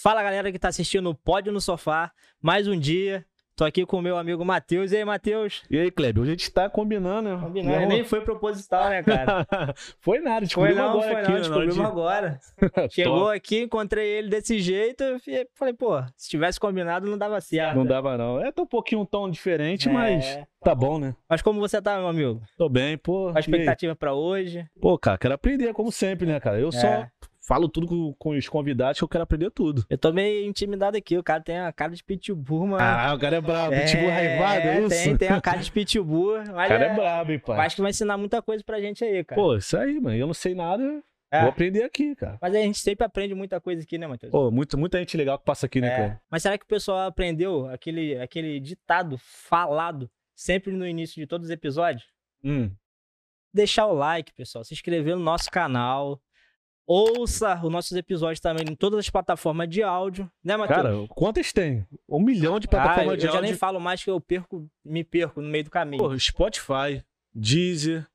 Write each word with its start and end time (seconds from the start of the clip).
Fala 0.00 0.22
galera 0.22 0.52
que 0.52 0.58
tá 0.60 0.68
assistindo 0.68 1.10
o 1.10 1.14
Pódio 1.14 1.52
no 1.52 1.60
Sofá, 1.60 2.12
mais 2.40 2.68
um 2.68 2.78
dia. 2.78 3.26
Tô 3.56 3.64
aqui 3.64 3.84
com 3.84 3.98
o 3.98 4.00
meu 4.02 4.16
amigo 4.16 4.44
Matheus. 4.44 4.92
E 4.92 4.96
aí, 4.98 5.04
Matheus? 5.04 5.64
E 5.68 5.76
aí, 5.76 5.90
Kleber? 5.90 6.22
Hoje 6.22 6.30
a 6.30 6.34
gente 6.34 6.52
tá 6.52 6.70
combinando, 6.70 7.28
né? 7.28 7.40
Combinando. 7.42 7.86
Nem 7.86 8.04
foi 8.04 8.20
proposital, 8.20 8.90
né, 8.90 9.02
cara? 9.02 9.44
foi 9.98 10.20
nada, 10.20 10.42
descobrimos 10.42 10.78
foi 10.78 10.86
não, 10.86 10.92
agora 10.92 11.10
foi 11.10 11.20
aqui. 11.20 11.32
Não, 11.32 11.38
descobrimos 11.38 11.74
de... 11.74 11.82
agora. 11.82 12.40
Chegou 12.90 13.28
aqui, 13.28 13.62
encontrei 13.62 14.06
ele 14.06 14.28
desse 14.28 14.60
jeito 14.60 15.02
e 15.26 15.48
falei, 15.56 15.74
pô, 15.74 16.00
se 16.16 16.28
tivesse 16.28 16.60
combinado 16.60 17.10
não 17.10 17.18
dava 17.18 17.40
certo. 17.40 17.74
Não 17.74 17.84
dava 17.84 18.16
não. 18.16 18.40
É, 18.40 18.52
um 18.56 18.66
pouquinho 18.66 19.00
um 19.00 19.04
tom 19.04 19.28
diferente, 19.28 19.88
é... 19.88 19.92
mas 19.92 20.38
tá 20.62 20.76
bom, 20.76 21.00
né? 21.00 21.16
Mas 21.28 21.42
como 21.42 21.58
você 21.58 21.82
tá, 21.82 21.98
meu 21.98 22.06
amigo? 22.06 22.40
Tô 22.56 22.68
bem, 22.68 22.96
pô. 22.96 23.32
A 23.34 23.40
expectativa 23.40 23.96
para 23.96 24.14
hoje? 24.14 24.64
Pô, 24.80 24.96
cara, 24.96 25.18
quero 25.18 25.34
aprender 25.34 25.72
como 25.72 25.90
sempre, 25.90 26.24
né, 26.24 26.38
cara? 26.38 26.60
Eu 26.60 26.68
é. 26.68 26.72
só 26.72 27.08
falo 27.48 27.66
tudo 27.66 27.86
com, 27.86 28.12
com, 28.18 28.30
os 28.36 28.46
convidados 28.46 28.98
que 28.98 29.04
eu 29.04 29.08
quero 29.08 29.24
aprender 29.24 29.50
tudo. 29.50 29.86
Eu 29.88 29.96
tô 29.96 30.12
meio 30.12 30.46
intimidado 30.46 30.98
aqui. 30.98 31.16
O 31.16 31.22
cara 31.22 31.42
tem 31.42 31.58
a 31.58 31.72
cara 31.72 31.92
de 31.94 32.04
pitbull, 32.04 32.66
mano. 32.66 32.84
Ah, 32.84 33.14
o 33.14 33.18
cara 33.18 33.36
é 33.36 33.40
brabo. 33.40 33.72
É, 33.72 33.86
pitbull 33.86 34.10
raivado, 34.10 34.68
é 34.68 34.80
isso? 34.80 34.88
Tem, 34.90 35.16
tem 35.16 35.28
a 35.30 35.40
cara 35.40 35.58
de 35.58 35.72
pitbull. 35.72 36.38
o 36.38 36.44
cara 36.44 36.84
é, 36.84 36.88
é 36.90 36.94
brabo, 36.94 37.32
hein, 37.32 37.38
pai. 37.38 37.64
Acho 37.64 37.76
que 37.76 37.82
vai 37.82 37.90
ensinar 37.90 38.18
muita 38.18 38.42
coisa 38.42 38.62
pra 38.62 38.78
gente 38.82 39.02
aí, 39.02 39.24
cara. 39.24 39.40
Pô, 39.40 39.56
isso 39.56 39.78
aí, 39.78 39.98
mano. 39.98 40.14
Eu 40.14 40.26
não 40.26 40.34
sei 40.34 40.54
nada. 40.54 41.02
É. 41.30 41.40
Vou 41.40 41.48
aprender 41.48 41.82
aqui, 41.84 42.14
cara. 42.14 42.38
Mas 42.40 42.54
a 42.54 42.58
gente 42.58 42.78
sempre 42.78 43.06
aprende 43.06 43.34
muita 43.34 43.58
coisa 43.60 43.82
aqui, 43.82 43.96
né, 43.96 44.06
Matheus? 44.06 44.30
Pô, 44.30 44.50
muito, 44.50 44.76
muita 44.76 44.98
gente 44.98 45.16
legal 45.16 45.38
que 45.38 45.44
passa 45.44 45.64
aqui, 45.64 45.80
né, 45.80 45.88
é. 45.88 45.96
cara? 45.96 46.20
Mas 46.30 46.42
será 46.42 46.58
que 46.58 46.64
o 46.64 46.68
pessoal 46.68 47.06
aprendeu 47.06 47.66
aquele, 47.68 48.18
aquele 48.18 48.60
ditado 48.60 49.16
falado 49.18 50.10
sempre 50.34 50.70
no 50.70 50.86
início 50.86 51.16
de 51.16 51.26
todos 51.26 51.46
os 51.46 51.50
episódios? 51.50 52.06
Hum. 52.44 52.70
Deixar 53.52 53.86
o 53.86 53.94
like, 53.94 54.34
pessoal. 54.34 54.64
Se 54.64 54.74
inscrever 54.74 55.16
no 55.16 55.22
nosso 55.22 55.50
canal. 55.50 56.20
Ouça 56.90 57.60
os 57.62 57.70
nossos 57.70 57.92
episódios 57.92 58.40
também 58.40 58.64
em 58.66 58.74
todas 58.74 58.98
as 59.00 59.10
plataformas 59.10 59.68
de 59.68 59.82
áudio, 59.82 60.30
né, 60.42 60.56
Matheus? 60.56 60.82
Cara, 60.82 61.06
quantas 61.10 61.52
tem? 61.52 61.86
Um 62.08 62.18
milhão 62.18 62.58
de 62.58 62.66
plataformas 62.66 63.12
ah, 63.12 63.16
de 63.16 63.26
áudio. 63.26 63.28
Eu 63.28 63.32
já 63.32 63.40
nem 63.42 63.52
falo 63.54 63.78
mais 63.78 64.02
que 64.02 64.10
eu 64.10 64.18
perco, 64.18 64.66
me 64.82 65.04
perco 65.04 65.42
no 65.42 65.48
meio 65.50 65.64
do 65.64 65.70
caminho. 65.70 66.02
Pô, 66.02 66.18
Spotify, 66.18 67.04
Deezer, 67.34 68.08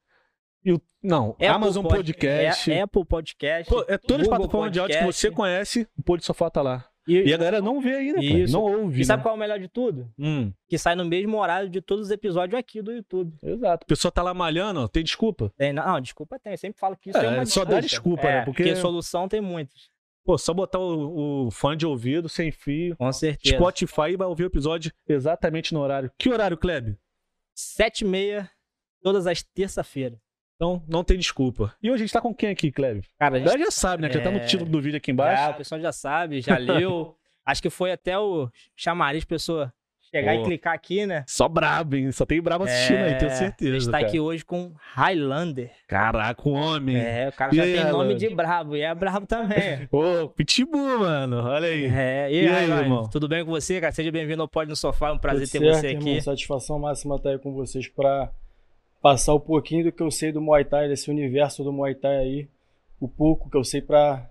eu, 0.66 0.82
não, 1.04 1.32
Apple 1.32 1.46
Amazon 1.46 1.86
Podcast. 1.86 2.72
É, 2.72 2.82
Apple 2.82 3.06
Podcast. 3.06 3.72
Pô, 3.72 3.86
é 3.88 3.96
todas 3.96 4.28
as 4.28 4.28
plataformas 4.28 4.72
de 4.72 4.80
áudio 4.80 4.98
que 4.98 5.06
você 5.06 5.30
conhece, 5.30 5.88
o 5.96 6.02
Pôr 6.02 6.18
de 6.18 6.26
Sofá 6.26 6.50
tá 6.50 6.64
lá. 6.64 6.84
E, 7.08 7.22
e 7.22 7.34
a 7.34 7.38
galera 7.38 7.62
não 7.62 7.82
vê 7.82 7.96
ainda, 7.96 8.20
não 8.50 8.62
ouve. 8.62 9.02
E 9.02 9.06
sabe 9.06 9.20
né? 9.20 9.24
qual 9.24 9.34
é 9.34 9.38
o 9.38 9.40
melhor 9.40 9.60
de 9.60 9.68
tudo? 9.68 10.10
Hum. 10.18 10.52
Que 10.68 10.78
sai 10.78 10.96
no 10.96 11.04
mesmo 11.04 11.38
horário 11.38 11.70
de 11.70 11.82
todos 11.82 12.06
os 12.06 12.12
episódios 12.12 12.58
aqui 12.58 12.82
do 12.82 12.92
YouTube. 12.92 13.36
Exato. 13.44 13.84
A 13.84 13.88
pessoa 13.88 14.12
tá 14.12 14.24
lá 14.24 14.34
malhando, 14.34 14.82
ó, 14.82 14.88
tem 14.88 15.04
desculpa? 15.04 15.52
Tem, 15.58 15.74
não, 15.74 16.00
desculpa 16.00 16.40
tem. 16.40 16.54
Eu 16.54 16.58
sempre 16.58 16.80
falo 16.80 16.96
que 16.96 17.10
isso 17.10 17.20
é, 17.20 17.26
é 17.26 17.30
uma 17.30 17.46
Só 17.46 17.66
dá 17.66 17.80
desculpa, 17.80 18.28
é, 18.28 18.32
né? 18.32 18.46
Porque... 18.46 18.64
porque 18.64 18.76
solução 18.78 19.28
tem 19.28 19.42
muitas. 19.42 19.92
Pô, 20.24 20.38
só 20.38 20.54
botar 20.54 20.80
o, 20.80 21.48
o 21.48 21.52
fone 21.52 21.76
de 21.76 21.86
ouvido 21.86 22.30
sem 22.30 22.50
fio. 22.52 22.96
Com 22.96 23.12
certeza. 23.12 23.56
Spotify 23.56 24.16
vai 24.16 24.28
ouvir 24.28 24.44
o 24.44 24.48
episódio 24.48 24.92
exatamente 25.08 25.74
no 25.74 25.82
horário. 25.82 26.10
Que 26.18 26.30
horário, 26.30 26.58
Kleb? 26.58 26.98
Sete 27.54 28.06
e 28.06 28.08
meia, 28.08 28.50
todas 29.02 29.28
as 29.28 29.44
terça-feiras. 29.44 30.23
Então, 30.64 30.82
não 30.88 31.04
tem 31.04 31.18
desculpa. 31.18 31.76
E 31.84 31.92
hoje 31.92 32.04
a 32.04 32.06
gente 32.06 32.14
tá 32.14 32.22
com 32.22 32.34
quem 32.34 32.50
aqui, 32.50 32.72
Kleb? 32.72 33.02
Cara, 33.20 33.36
a 33.36 33.40
gente... 33.40 33.60
já 33.60 33.70
sabe, 33.72 34.02
né? 34.02 34.08
Que 34.08 34.16
é... 34.16 34.20
já 34.20 34.24
tá 34.24 34.32
no 34.32 34.46
título 34.46 34.70
do 34.70 34.82
vídeo 34.82 34.96
aqui 34.96 35.12
embaixo. 35.12 35.44
É, 35.44 35.50
o 35.50 35.56
pessoal 35.56 35.82
já 35.82 35.92
sabe, 35.92 36.40
já 36.40 36.56
leu. 36.58 37.18
Acho 37.46 37.62
que 37.62 37.70
foi 37.70 37.92
até 37.92 38.18
o 38.18 38.50
chamariz 38.74 39.26
pessoa 39.26 39.74
chegar 40.10 40.36
Pô, 40.36 40.42
e 40.42 40.44
clicar 40.46 40.74
aqui, 40.74 41.06
né? 41.06 41.26
Só 41.28 41.50
brabo, 41.50 41.98
hein? 41.98 42.14
Só 42.14 42.26
tem 42.26 42.42
brabo 42.42 42.64
assistindo 42.64 42.96
é, 42.96 43.08
aí, 43.10 43.18
tenho 43.18 43.32
certeza. 43.32 43.72
A 43.72 43.80
gente 43.80 43.86
tá 43.88 43.98
cara. 43.98 44.08
aqui 44.08 44.22
hoje 44.22 44.46
com 44.46 44.72
Highlander. 44.94 45.70
Caraca, 45.86 46.48
o 46.48 46.54
homem. 46.54 46.96
É, 46.96 47.28
o 47.28 47.34
cara 47.34 47.54
e 47.54 47.58
já 47.58 47.64
aí, 47.64 47.74
tem 47.74 47.92
nome 47.92 48.16
de 48.16 48.30
brabo 48.30 48.78
e 48.78 48.82
é 48.82 48.96
brabo 48.96 49.28
também. 49.28 49.86
Ô, 49.92 50.30
Pitbull, 50.30 51.00
mano, 51.00 51.44
olha 51.44 51.68
aí. 51.68 51.88
É, 51.88 52.32
e, 52.32 52.46
e 52.46 52.48
aí, 52.48 52.72
aí 52.72 52.80
irmão? 52.80 53.10
Tudo 53.10 53.28
bem 53.28 53.44
com 53.44 53.52
você, 53.52 53.82
cara? 53.82 53.92
Seja 53.92 54.14
bem-vindo 54.14 54.42
ao 54.42 54.48
Pode 54.48 54.70
no 54.70 54.78
Sofá, 54.78 55.10
é 55.10 55.12
um 55.12 55.18
prazer 55.18 55.50
Tudo 55.50 55.60
ter 55.60 55.74
certo, 55.74 55.82
você 55.82 55.88
aqui. 55.88 56.08
Irmão, 56.08 56.22
satisfação 56.22 56.80
máxima 56.80 57.18
estar 57.18 57.32
aí 57.32 57.40
com 57.40 57.52
vocês 57.52 57.90
pra 57.90 58.32
passar 59.04 59.36
um 59.36 59.40
pouquinho 59.40 59.84
do 59.84 59.92
que 59.92 60.02
eu 60.02 60.10
sei 60.10 60.32
do 60.32 60.40
Muay 60.40 60.64
Thai, 60.64 60.88
desse 60.88 61.12
universo 61.12 61.62
do 61.62 61.74
Muay 61.74 61.94
Thai 61.94 62.16
aí, 62.16 62.48
o 63.02 63.08
pouco 63.08 63.50
que 63.50 63.58
eu 63.58 63.64
sei 63.64 63.82
pra 63.82 64.30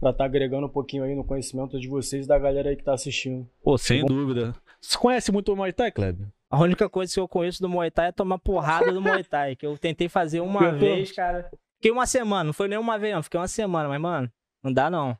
para 0.00 0.10
estar 0.10 0.24
tá 0.24 0.24
agregando 0.26 0.66
um 0.66 0.70
pouquinho 0.70 1.02
aí 1.02 1.12
no 1.14 1.24
conhecimento 1.24 1.78
de 1.80 1.88
vocês 1.88 2.24
e 2.24 2.28
da 2.28 2.38
galera 2.38 2.68
aí 2.68 2.76
que 2.76 2.84
tá 2.84 2.94
assistindo. 2.94 3.48
Pô, 3.62 3.76
sem 3.76 4.04
dúvida. 4.04 4.54
Você 4.80 4.96
conhece 4.96 5.32
muito 5.32 5.52
o 5.52 5.56
Muay 5.56 5.72
Thai, 5.72 5.90
Kleber? 5.90 6.28
A 6.48 6.60
única 6.60 6.88
coisa 6.88 7.12
que 7.12 7.18
eu 7.18 7.26
conheço 7.26 7.60
do 7.60 7.68
Muay 7.68 7.90
Thai 7.90 8.08
é 8.08 8.12
tomar 8.12 8.38
porrada 8.38 8.92
do 8.92 9.00
Muay 9.00 9.24
Thai, 9.24 9.56
que 9.56 9.66
eu 9.66 9.76
tentei 9.76 10.08
fazer 10.08 10.40
uma 10.40 10.70
vez, 10.70 11.10
cara. 11.10 11.50
Fiquei 11.76 11.90
uma 11.90 12.06
semana, 12.06 12.44
não 12.44 12.52
foi 12.52 12.68
nem 12.68 12.78
uma 12.78 12.96
vez 12.98 13.14
não, 13.14 13.22
fiquei 13.22 13.40
uma 13.40 13.48
semana, 13.48 13.88
mas 13.88 14.00
mano, 14.00 14.30
não 14.62 14.72
dá 14.72 14.88
não. 14.88 15.16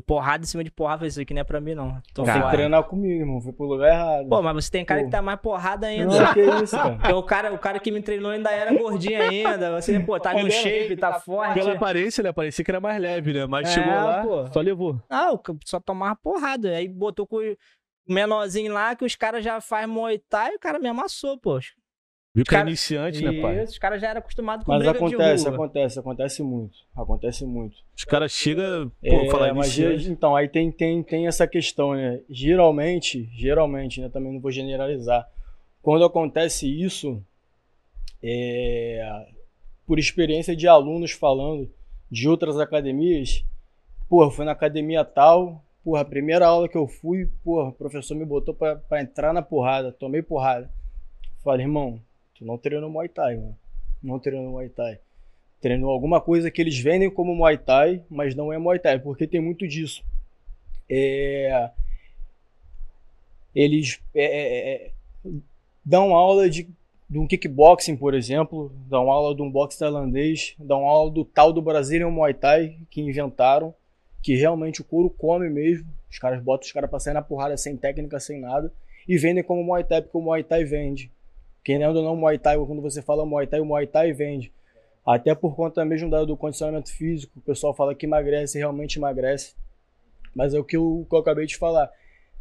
Porrada 0.00 0.42
em 0.42 0.46
cima 0.46 0.64
de 0.64 0.70
porrada, 0.70 0.98
falei, 0.98 1.08
isso 1.10 1.20
aqui 1.20 1.34
não 1.34 1.42
é 1.42 1.44
pra 1.44 1.60
mim, 1.60 1.74
não. 1.74 2.00
Tô 2.14 2.24
tem 2.24 2.32
que 2.32 2.50
treinar 2.50 2.82
comigo, 2.84 3.20
irmão. 3.20 3.40
Foi 3.42 3.52
pro 3.52 3.66
lugar 3.66 3.92
errado. 3.92 4.26
Pô, 4.26 4.40
mas 4.40 4.64
você 4.64 4.70
tem 4.70 4.84
cara 4.86 5.00
pô. 5.00 5.06
que 5.06 5.12
tá 5.12 5.20
mais 5.20 5.38
porrada 5.38 5.86
ainda. 5.86 6.06
Não, 6.06 6.32
que 6.32 6.40
isso, 6.62 6.74
cara. 6.74 6.94
Porque 6.96 7.12
o 7.12 7.22
cara, 7.22 7.52
o 7.52 7.58
cara 7.58 7.78
que 7.78 7.90
me 7.90 8.00
treinou 8.00 8.30
ainda 8.30 8.50
era 8.50 8.74
gordinho 8.74 9.20
ainda. 9.20 9.70
Você, 9.72 10.00
pô, 10.00 10.18
tá 10.18 10.32
no 10.32 10.50
shape, 10.50 10.96
tá 10.96 11.20
forte. 11.20 11.52
Pela 11.52 11.74
aparência, 11.74 12.22
ele 12.22 12.32
parecia 12.32 12.64
que 12.64 12.70
era 12.70 12.80
mais 12.80 12.98
leve, 12.98 13.34
né? 13.34 13.46
Mas 13.46 13.68
é, 13.68 13.74
chegou 13.74 13.92
lá, 13.92 14.22
pô. 14.22 14.46
só 14.50 14.60
levou. 14.60 14.98
Ah, 15.10 15.30
só 15.66 15.78
tomava 15.78 16.16
porrada. 16.16 16.70
Aí 16.70 16.88
botou 16.88 17.26
com 17.26 17.36
o 17.36 17.56
menorzinho 18.08 18.72
lá, 18.72 18.96
que 18.96 19.04
os 19.04 19.14
caras 19.14 19.44
já 19.44 19.60
fazem 19.60 19.92
Thai 20.26 20.52
e 20.52 20.56
o 20.56 20.58
cara 20.58 20.78
me 20.78 20.88
amassou, 20.88 21.38
poxa. 21.38 21.72
Viu 22.34 22.46
que 22.46 22.56
é 22.56 22.60
iniciante, 22.60 23.22
né, 23.22 23.42
pai? 23.42 23.62
Os 23.62 23.78
caras 23.78 24.00
já 24.00 24.08
eram 24.08 24.20
acostumados 24.20 24.64
com 24.64 24.72
Mas 24.72 24.78
briga 24.82 24.96
acontece, 24.96 25.44
de 25.44 25.50
rua. 25.50 25.54
acontece, 25.54 25.98
acontece 25.98 26.42
muito. 26.42 26.78
Acontece 26.96 27.44
muito. 27.44 27.76
Os 27.94 28.04
caras 28.04 28.32
chegam, 28.32 28.88
pô, 28.88 28.94
é, 29.06 29.30
falar 29.30 29.52
mas 29.52 29.76
iniciante. 29.76 30.10
Então, 30.10 30.34
aí 30.34 30.48
tem, 30.48 30.72
tem, 30.72 31.02
tem 31.02 31.26
essa 31.26 31.46
questão, 31.46 31.92
né? 31.92 32.20
Geralmente, 32.30 33.28
geralmente, 33.34 34.00
né? 34.00 34.08
Também 34.08 34.32
não 34.32 34.40
vou 34.40 34.50
generalizar. 34.50 35.28
Quando 35.82 36.06
acontece 36.06 36.66
isso, 36.66 37.22
é, 38.22 39.26
por 39.86 39.98
experiência 39.98 40.56
de 40.56 40.66
alunos 40.66 41.10
falando 41.12 41.70
de 42.10 42.30
outras 42.30 42.58
academias, 42.58 43.44
porra, 44.08 44.30
fui 44.30 44.46
na 44.46 44.52
academia 44.52 45.04
tal, 45.04 45.62
porra, 45.84 46.00
a 46.00 46.04
primeira 46.04 46.46
aula 46.46 46.66
que 46.66 46.78
eu 46.78 46.88
fui, 46.88 47.28
porra, 47.44 47.68
o 47.68 47.72
professor 47.72 48.14
me 48.14 48.24
botou 48.24 48.54
pra, 48.54 48.76
pra 48.76 49.02
entrar 49.02 49.34
na 49.34 49.42
porrada, 49.42 49.92
tomei 49.92 50.22
porrada. 50.22 50.70
Falei, 51.44 51.66
irmão, 51.66 52.00
Tu 52.42 52.46
não 52.46 52.58
treinou 52.58 52.90
Muay 52.90 53.08
Thai, 53.08 53.36
mano. 53.36 53.56
Não 54.02 54.18
treinou 54.18 54.50
Muay 54.50 54.68
Thai. 54.68 54.98
Treinou 55.60 55.92
alguma 55.92 56.20
coisa 56.20 56.50
que 56.50 56.60
eles 56.60 56.76
vendem 56.76 57.08
como 57.08 57.36
Muay 57.36 57.56
Thai, 57.56 58.02
mas 58.10 58.34
não 58.34 58.52
é 58.52 58.58
Muay 58.58 58.80
Thai, 58.80 58.98
porque 58.98 59.28
tem 59.28 59.40
muito 59.40 59.66
disso. 59.68 60.02
É... 60.90 61.70
Eles 63.54 64.00
é, 64.12 64.24
é, 64.24 64.74
é 64.74 64.90
dão 65.84 66.16
aula 66.16 66.50
de, 66.50 66.68
de 67.08 67.18
um 67.18 67.28
kickboxing, 67.28 67.96
por 67.96 68.12
exemplo, 68.12 68.72
dão 68.88 69.08
aula 69.08 69.36
de 69.36 69.42
um 69.42 69.50
boxe 69.50 69.78
tailandês, 69.78 70.56
dão 70.58 70.84
aula 70.84 71.12
do 71.12 71.24
tal 71.24 71.52
do 71.52 71.62
Brazilian 71.62 72.10
Muay 72.10 72.34
Thai 72.34 72.76
que 72.90 73.00
inventaram, 73.00 73.72
que 74.20 74.34
realmente 74.34 74.80
o 74.80 74.84
couro 74.84 75.08
come 75.08 75.48
mesmo. 75.48 75.86
Os 76.10 76.18
caras 76.18 76.42
botam 76.42 76.66
os 76.66 76.72
caras 76.72 76.90
pra 76.90 76.98
sair 76.98 77.14
na 77.14 77.22
porrada 77.22 77.56
sem 77.56 77.76
técnica, 77.76 78.18
sem 78.18 78.40
nada, 78.40 78.72
e 79.06 79.16
vendem 79.16 79.44
como 79.44 79.62
Muay 79.62 79.84
Thai, 79.84 80.02
porque 80.02 80.18
o 80.18 80.20
Muay 80.20 80.42
Thai 80.42 80.64
vende. 80.64 81.08
Querendo 81.64 81.96
ou 81.96 82.04
não, 82.04 82.16
Muay 82.16 82.38
Thai, 82.38 82.56
quando 82.58 82.82
você 82.82 83.00
fala 83.00 83.24
Muay 83.24 83.46
Thai, 83.46 83.60
o 83.60 83.64
Muay 83.64 83.86
Thai 83.86 84.12
vende. 84.12 84.52
Até 85.06 85.34
por 85.34 85.54
conta 85.54 85.84
mesmo 85.84 86.08
do 86.26 86.36
condicionamento 86.36 86.92
físico, 86.92 87.32
o 87.38 87.40
pessoal 87.40 87.74
fala 87.74 87.94
que 87.94 88.06
emagrece, 88.06 88.58
realmente 88.58 88.98
emagrece. 88.98 89.54
Mas 90.34 90.54
é 90.54 90.58
o 90.58 90.64
que 90.64 90.76
eu, 90.76 91.06
que 91.08 91.14
eu 91.14 91.18
acabei 91.18 91.46
de 91.46 91.56
falar. 91.56 91.90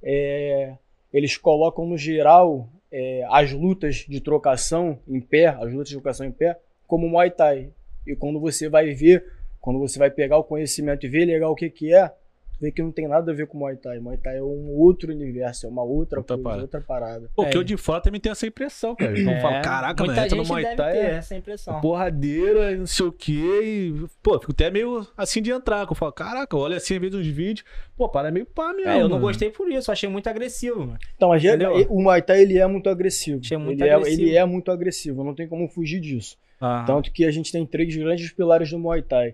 É, 0.01 0.75
eles 1.13 1.37
colocam 1.37 1.85
no 1.85 1.97
geral 1.97 2.69
é, 2.91 3.25
as 3.29 3.51
lutas 3.51 4.05
de 4.07 4.19
trocação 4.19 4.99
em 5.07 5.19
pé, 5.19 5.47
as 5.47 5.71
lutas 5.71 5.89
de 5.89 5.95
trocação 5.95 6.25
em 6.25 6.31
pé, 6.31 6.57
como 6.87 7.07
Muay 7.07 7.31
Thai. 7.31 7.69
E 8.05 8.15
quando 8.15 8.39
você 8.39 8.69
vai 8.69 8.93
ver, 8.93 9.25
quando 9.59 9.79
você 9.79 9.99
vai 9.99 10.09
pegar 10.09 10.37
o 10.37 10.43
conhecimento 10.43 11.05
e 11.05 11.09
ver 11.09 11.25
legal 11.25 11.51
o 11.51 11.55
que, 11.55 11.69
que 11.69 11.93
é, 11.93 12.11
vê 12.61 12.71
que 12.71 12.81
não 12.81 12.91
tem 12.91 13.07
nada 13.07 13.31
a 13.31 13.33
ver 13.33 13.47
com 13.47 13.57
Muay 13.57 13.75
Thai. 13.75 13.99
Muay 13.99 14.17
Thai 14.17 14.37
é 14.37 14.43
um 14.43 14.69
outro 14.69 15.11
universo, 15.11 15.65
é 15.65 15.69
uma 15.69 15.83
outra, 15.83 16.19
outra 16.19 16.35
coisa, 16.35 16.43
parada. 16.43 16.61
outra 16.61 16.81
parada. 16.81 17.29
Pô, 17.35 17.43
é. 17.43 17.49
que 17.49 17.57
eu 17.57 17.63
de 17.63 17.75
fora 17.75 17.99
também 17.99 18.21
tenho 18.21 18.31
essa 18.31 18.45
impressão, 18.45 18.95
cara. 18.95 19.17
Eu 19.19 19.29
é. 19.31 19.41
falo, 19.41 19.61
caraca, 19.63 20.03
Muita 20.05 20.21
mano, 20.21 20.35
no 20.35 20.45
Muay 20.45 20.75
Thai 20.75 20.97
é 20.97 21.11
essa 21.15 21.35
impressão. 21.35 21.81
porradeira, 21.81 22.75
não 22.75 22.85
sei 22.85 23.05
o 23.07 23.11
quê. 23.11 23.61
E, 23.63 24.05
pô, 24.21 24.39
fico 24.39 24.51
até 24.51 24.69
meio 24.69 25.05
assim 25.17 25.41
de 25.41 25.49
entrar. 25.49 25.87
Que 25.87 25.93
eu 25.93 25.95
falo, 25.95 26.11
caraca, 26.11 26.55
olha 26.55 26.77
assim, 26.77 26.99
vezes 26.99 27.15
uns 27.15 27.25
vídeos. 27.25 27.65
Pô, 27.97 28.07
para 28.07 28.27
é 28.27 28.31
meio 28.31 28.45
pá 28.45 28.71
mesmo. 28.73 28.91
É, 28.91 28.97
eu 28.97 29.09
não 29.09 29.15
mano. 29.15 29.21
gostei 29.21 29.49
por 29.49 29.69
isso, 29.71 29.91
achei 29.91 30.07
muito 30.07 30.29
agressivo, 30.29 30.81
mano. 30.81 30.99
Então, 31.15 31.29
mas 31.29 31.43
o 31.89 31.99
Muay 31.99 32.21
Thai 32.21 32.41
ele 32.41 32.59
é 32.59 32.67
muito 32.67 32.89
agressivo. 32.89 33.39
Achei 33.43 33.57
muito 33.57 33.83
ele, 33.83 33.89
agressivo. 33.89 34.21
É, 34.21 34.25
ele 34.25 34.35
é 34.35 34.45
muito 34.45 34.71
agressivo, 34.71 35.23
não 35.23 35.33
tem 35.33 35.47
como 35.47 35.67
fugir 35.67 35.99
disso. 35.99 36.37
Ah. 36.59 36.83
Tanto 36.85 37.11
que 37.11 37.25
a 37.25 37.31
gente 37.31 37.51
tem 37.51 37.65
três 37.65 37.95
grandes 37.95 38.31
pilares 38.31 38.69
do 38.69 38.77
Muay 38.77 39.01
Thai, 39.01 39.33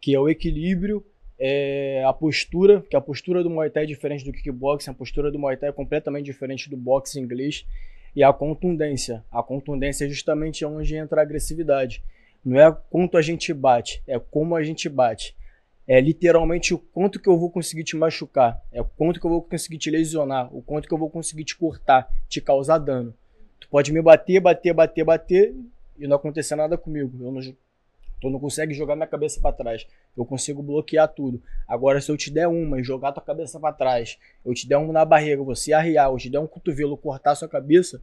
que 0.00 0.14
é 0.14 0.18
o 0.18 0.26
equilíbrio, 0.26 1.04
é, 1.44 2.04
a 2.06 2.12
postura, 2.12 2.84
que 2.88 2.94
a 2.94 3.00
postura 3.00 3.42
do 3.42 3.50
Muay 3.50 3.68
Thai 3.68 3.82
é 3.82 3.86
diferente 3.86 4.24
do 4.24 4.30
kickboxing, 4.30 4.92
a 4.92 4.94
postura 4.94 5.28
do 5.28 5.40
Muay 5.40 5.56
Thai 5.56 5.70
é 5.70 5.72
completamente 5.72 6.26
diferente 6.26 6.70
do 6.70 6.76
boxe 6.76 7.18
inglês, 7.18 7.66
e 8.14 8.22
a 8.22 8.32
contundência. 8.32 9.24
A 9.28 9.42
contundência 9.42 10.04
é 10.04 10.08
justamente 10.08 10.64
onde 10.64 10.94
entra 10.94 11.20
a 11.20 11.24
agressividade. 11.24 12.00
Não 12.44 12.60
é 12.60 12.70
quanto 12.88 13.16
a 13.16 13.22
gente 13.22 13.52
bate, 13.52 14.00
é 14.06 14.20
como 14.20 14.54
a 14.54 14.62
gente 14.62 14.88
bate. 14.88 15.34
é 15.88 16.00
literalmente 16.00 16.72
o 16.72 16.78
quanto 16.78 17.18
que 17.18 17.28
eu 17.28 17.36
vou 17.36 17.50
conseguir 17.50 17.82
te 17.82 17.96
machucar, 17.96 18.62
é 18.70 18.80
o 18.80 18.84
quanto 18.84 19.18
que 19.18 19.26
eu 19.26 19.30
vou 19.30 19.42
conseguir 19.42 19.78
te 19.78 19.90
lesionar, 19.90 20.48
o 20.54 20.62
quanto 20.62 20.86
que 20.86 20.94
eu 20.94 20.98
vou 20.98 21.10
conseguir 21.10 21.42
te 21.42 21.56
cortar, 21.56 22.08
te 22.28 22.40
causar 22.40 22.78
dano. 22.78 23.12
Tu 23.58 23.68
pode 23.68 23.92
me 23.92 24.00
bater, 24.00 24.38
bater, 24.38 24.72
bater, 24.72 25.04
bater 25.04 25.54
e 25.98 26.06
não 26.06 26.14
acontecer 26.14 26.54
nada 26.54 26.78
comigo. 26.78 27.12
Eu 27.20 27.32
não, 27.32 27.40
tu 28.22 28.30
não 28.30 28.38
consegue 28.38 28.72
jogar 28.72 28.94
minha 28.94 29.08
cabeça 29.08 29.40
para 29.40 29.52
trás. 29.52 29.84
Eu 30.16 30.24
consigo 30.24 30.62
bloquear 30.62 31.08
tudo. 31.08 31.42
Agora, 31.66 32.00
se 32.00 32.10
eu 32.10 32.16
te 32.16 32.30
der 32.30 32.46
uma 32.46 32.78
e 32.78 32.84
jogar 32.84 33.10
tua 33.10 33.22
cabeça 33.22 33.58
para 33.58 33.74
trás, 33.74 34.16
eu 34.44 34.54
te 34.54 34.68
der 34.68 34.78
um 34.78 34.92
na 34.92 35.04
barriga, 35.04 35.42
você 35.42 35.72
arriar, 35.72 36.08
eu 36.08 36.16
te 36.16 36.30
der 36.30 36.38
um 36.38 36.46
cotovelo, 36.46 36.96
cortar 36.96 37.34
sua 37.34 37.48
cabeça, 37.48 38.00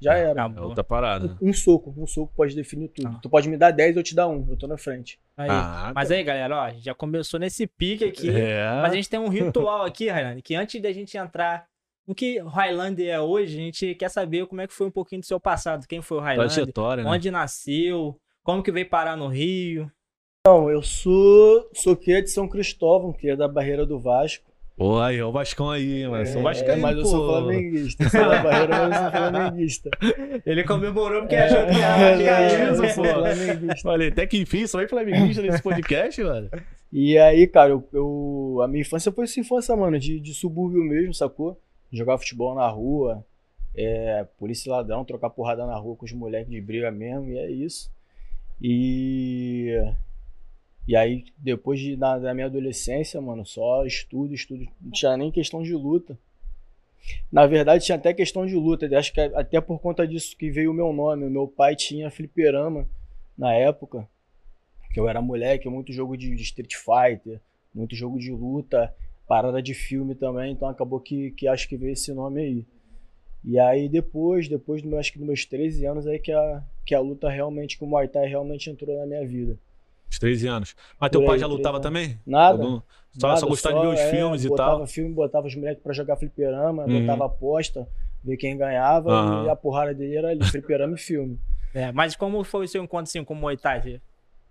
já 0.00 0.14
era. 0.14 0.42
É 0.42 0.60
outra 0.60 0.84
parada. 0.84 1.36
Um, 1.42 1.50
um 1.50 1.52
soco, 1.52 1.92
um 1.98 2.06
soco 2.06 2.32
pode 2.36 2.54
definir 2.54 2.88
tudo. 2.88 3.08
Ah. 3.08 3.18
Tu 3.20 3.28
pode 3.28 3.48
me 3.48 3.56
dar 3.56 3.72
10, 3.72 3.96
eu 3.96 4.02
te 4.04 4.14
dar 4.14 4.28
um, 4.28 4.46
eu 4.48 4.56
tô 4.56 4.68
na 4.68 4.78
frente. 4.78 5.18
Aí. 5.36 5.48
Ah, 5.50 5.90
mas 5.92 6.12
aí, 6.12 6.22
galera, 6.22 6.56
ó, 6.56 6.60
a 6.60 6.70
gente 6.70 6.84
já 6.84 6.94
começou 6.94 7.40
nesse 7.40 7.66
pique 7.66 8.04
aqui. 8.04 8.30
É. 8.30 8.70
Mas 8.82 8.92
a 8.92 8.94
gente 8.94 9.10
tem 9.10 9.18
um 9.18 9.28
ritual 9.28 9.84
aqui, 9.84 10.08
Ryan, 10.08 10.40
que 10.40 10.54
antes 10.54 10.80
da 10.80 10.92
gente 10.92 11.16
entrar 11.18 11.66
no 12.06 12.14
que 12.14 12.38
Highlander 12.38 13.08
é 13.08 13.20
hoje, 13.20 13.58
a 13.58 13.60
gente 13.62 13.94
quer 13.96 14.10
saber 14.10 14.46
como 14.46 14.60
é 14.60 14.68
que 14.68 14.72
foi 14.72 14.86
um 14.86 14.92
pouquinho 14.92 15.22
do 15.22 15.26
seu 15.26 15.40
passado. 15.40 15.88
Quem 15.88 16.00
foi 16.00 16.18
o 16.18 16.20
Highlander? 16.20 16.66
Né? 16.98 17.04
Onde 17.04 17.30
nasceu? 17.32 18.16
Como 18.46 18.62
que 18.62 18.70
veio 18.70 18.88
parar 18.88 19.16
no 19.16 19.26
Rio? 19.26 19.90
Não, 20.46 20.70
eu 20.70 20.80
sou, 20.80 21.68
sou 21.74 21.96
que 21.96 22.22
de 22.22 22.30
São 22.30 22.46
Cristóvão, 22.46 23.12
que 23.12 23.28
é 23.28 23.34
da 23.34 23.48
Barreira 23.48 23.84
do 23.84 23.98
Vasco. 23.98 24.44
Pô, 24.76 25.00
aí, 25.00 25.20
o 25.20 25.32
Vascão 25.32 25.68
aí, 25.68 26.06
mano. 26.06 26.22
É, 26.22 26.26
sou 26.26 26.42
Vascaíno, 26.44 26.80
mas 26.80 26.96
eu 26.96 27.02
pô. 27.02 27.08
sou 27.08 27.28
flamenguista. 27.28 28.08
Sou 28.08 28.20
da 28.20 28.42
Barreira, 28.44 28.68
mas 28.68 28.96
eu 28.96 29.02
sou 29.02 29.10
flamenguista. 29.10 29.90
Ele 30.46 30.62
comemorou 30.62 31.22
porque 31.22 31.34
é, 31.34 31.42
achou 31.42 31.66
que 31.66 31.82
era 31.82 32.76
vascaíno, 32.76 32.84
é, 32.84 32.94
pô. 32.94 33.04
Flamenguista. 33.04 33.88
Olha, 33.88 34.08
até 34.08 34.26
que 34.28 34.38
enfim, 34.38 34.64
só 34.68 34.78
vai 34.78 34.86
flamenguista 34.86 35.42
nesse 35.42 35.60
podcast, 35.60 36.22
mano. 36.22 36.48
E 36.92 37.18
aí, 37.18 37.48
cara, 37.48 37.70
eu, 37.70 37.88
eu, 37.92 38.60
a 38.62 38.68
minha 38.68 38.82
infância 38.82 39.10
foi 39.10 39.24
essa 39.24 39.40
infância, 39.40 39.74
mano, 39.74 39.98
de, 39.98 40.20
de 40.20 40.32
subúrbio 40.32 40.84
mesmo, 40.84 41.12
sacou? 41.12 41.60
Jogar 41.90 42.16
futebol 42.18 42.54
na 42.54 42.68
rua, 42.68 43.26
é, 43.76 44.24
polícia 44.38 44.68
e 44.68 44.70
ladrão, 44.70 45.04
trocar 45.04 45.30
porrada 45.30 45.66
na 45.66 45.74
rua 45.74 45.96
com 45.96 46.04
os 46.04 46.12
moleques 46.12 46.48
de 46.48 46.60
briga 46.60 46.92
mesmo, 46.92 47.28
e 47.32 47.38
é 47.38 47.50
isso. 47.50 47.90
E 48.60 49.74
e 50.86 50.94
aí, 50.94 51.24
depois 51.36 51.80
de, 51.80 51.96
da, 51.96 52.16
da, 52.16 52.32
minha 52.32 52.46
adolescência, 52.46 53.20
mano, 53.20 53.44
só 53.44 53.84
estudo, 53.84 54.32
estudo. 54.32 54.66
Não 54.80 54.92
tinha 54.92 55.16
nem 55.16 55.32
questão 55.32 55.62
de 55.62 55.74
luta. 55.74 56.16
Na 57.30 57.44
verdade, 57.46 57.84
tinha 57.84 57.96
até 57.96 58.14
questão 58.14 58.46
de 58.46 58.54
luta. 58.54 58.86
Acho 58.96 59.12
que 59.12 59.20
até 59.20 59.60
por 59.60 59.80
conta 59.80 60.06
disso 60.06 60.36
que 60.36 60.48
veio 60.48 60.70
o 60.70 60.74
meu 60.74 60.92
nome. 60.92 61.24
O 61.24 61.30
meu 61.30 61.48
pai 61.48 61.74
tinha 61.74 62.10
fliperama 62.10 62.88
na 63.36 63.52
época. 63.52 64.08
Que 64.92 65.00
eu 65.00 65.08
era 65.08 65.20
moleque, 65.20 65.68
muito 65.68 65.92
jogo 65.92 66.16
de, 66.16 66.34
de 66.34 66.42
Street 66.42 66.74
Fighter, 66.74 67.40
muito 67.74 67.94
jogo 67.96 68.18
de 68.18 68.30
luta, 68.30 68.94
parada 69.26 69.60
de 69.60 69.74
filme 69.74 70.14
também. 70.14 70.52
Então 70.52 70.68
acabou 70.68 71.00
que, 71.00 71.32
que 71.32 71.48
acho 71.48 71.68
que 71.68 71.76
veio 71.76 71.94
esse 71.94 72.14
nome 72.14 72.40
aí. 72.40 72.66
E 73.46 73.60
aí 73.60 73.88
depois, 73.88 74.48
depois 74.48 74.82
do, 74.82 74.98
acho 74.98 75.12
que 75.12 75.18
dos 75.18 75.26
meus 75.26 75.44
13 75.44 75.86
anos, 75.86 76.06
aí 76.08 76.18
que 76.18 76.32
a, 76.32 76.62
que 76.84 76.92
a 76.92 77.00
luta 77.00 77.30
realmente, 77.30 77.78
que 77.78 77.84
o 77.84 77.86
Muay 77.86 78.08
Thai 78.08 78.26
realmente 78.26 78.68
entrou 78.68 78.98
na 78.98 79.06
minha 79.06 79.24
vida. 79.24 79.56
Uns 80.10 80.18
13 80.18 80.48
anos. 80.48 80.76
Mas 81.00 81.10
teu 81.10 81.24
pai 81.24 81.38
já 81.38 81.46
lutava 81.46 81.78
também? 81.78 82.18
Nada. 82.26 82.60
Algum... 82.60 82.80
Só, 83.12 83.28
nada, 83.28 83.40
só 83.40 83.46
gostava 83.46 83.80
de 83.80 83.86
ver 83.86 83.94
os 83.94 84.00
é, 84.00 84.10
filmes 84.10 84.44
e 84.44 84.48
tal? 84.48 84.70
Botava 84.70 84.86
filme, 84.88 85.14
botava 85.14 85.46
os 85.46 85.54
moleques 85.54 85.82
pra 85.82 85.92
jogar 85.92 86.16
fliperama, 86.16 86.84
uhum. 86.84 87.00
botava 87.00 87.26
aposta, 87.26 87.88
ver 88.22 88.36
quem 88.36 88.58
ganhava 88.58 89.10
uhum. 89.10 89.46
e 89.46 89.48
a 89.48 89.56
porrada 89.56 89.94
dele 89.94 90.16
era 90.16 90.28
ali, 90.30 90.44
fliperama 90.44 90.96
e 90.96 90.98
filme. 90.98 91.38
É, 91.72 91.92
mas 91.92 92.16
como 92.16 92.42
foi 92.42 92.64
o 92.64 92.68
seu 92.68 92.82
encontro 92.82 93.04
assim 93.04 93.24
com 93.24 93.32
o 93.32 93.36
Muay 93.36 93.56
Thai? 93.56 94.00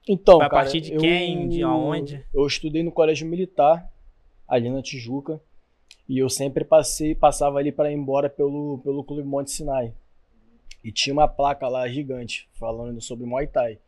Então, 0.07 0.37
foi 0.37 0.45
a 0.45 0.49
partir 0.49 0.79
de 0.79 0.95
quem, 0.95 1.43
eu, 1.43 1.49
de 1.49 1.63
aonde? 1.63 2.25
Eu 2.33 2.47
estudei 2.47 2.81
no 2.81 2.91
colégio 2.91 3.27
militar, 3.27 3.91
ali 4.47 4.69
na 4.69 4.81
Tijuca, 4.81 5.41
e 6.07 6.19
eu 6.19 6.29
sempre 6.29 6.63
passei, 6.63 7.15
passava 7.15 7.57
ali 7.57 7.71
para 7.71 7.91
ir 7.91 7.95
embora 7.95 8.29
pelo, 8.29 8.79
pelo 8.83 9.03
Clube 9.03 9.23
Monte 9.23 9.51
Sinai. 9.51 9.93
E 10.83 10.91
tinha 10.91 11.13
uma 11.13 11.27
placa 11.27 11.67
lá 11.67 11.87
gigante 11.87 12.47
falando 12.59 13.01
sobre 13.01 13.25
Muay 13.25 13.47
Thai. 13.47 13.79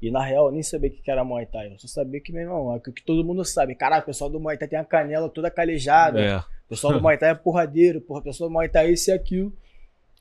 E 0.00 0.10
na 0.12 0.24
real 0.24 0.46
eu 0.46 0.52
nem 0.52 0.62
sabia 0.62 0.88
o 0.88 0.92
que 0.92 1.10
era 1.10 1.24
Muay 1.24 1.44
Thai. 1.44 1.72
Eu 1.72 1.78
só 1.78 1.88
sabia 1.88 2.20
que, 2.20 2.32
meu 2.32 2.42
irmão, 2.42 2.72
é 2.72 2.76
o 2.76 2.80
que 2.80 3.02
todo 3.02 3.24
mundo 3.24 3.44
sabe. 3.44 3.74
Caraca, 3.74 4.04
o 4.04 4.06
pessoal 4.06 4.30
do 4.30 4.38
Muay 4.38 4.56
Thai 4.56 4.68
tem 4.68 4.78
a 4.78 4.84
canela 4.84 5.28
toda 5.28 5.50
calejada. 5.50 6.20
É. 6.20 6.36
O 6.36 6.68
pessoal 6.68 6.92
do 6.92 7.00
Muay 7.00 7.18
Thai 7.18 7.30
é 7.30 7.34
porradeiro. 7.34 8.00
Porra, 8.00 8.20
o 8.20 8.22
pessoal 8.22 8.48
do 8.48 8.52
Muay 8.52 8.68
Thai 8.68 8.86
é 8.86 8.90
isso 8.92 9.10
e 9.10 9.12
aquilo. 9.12 9.52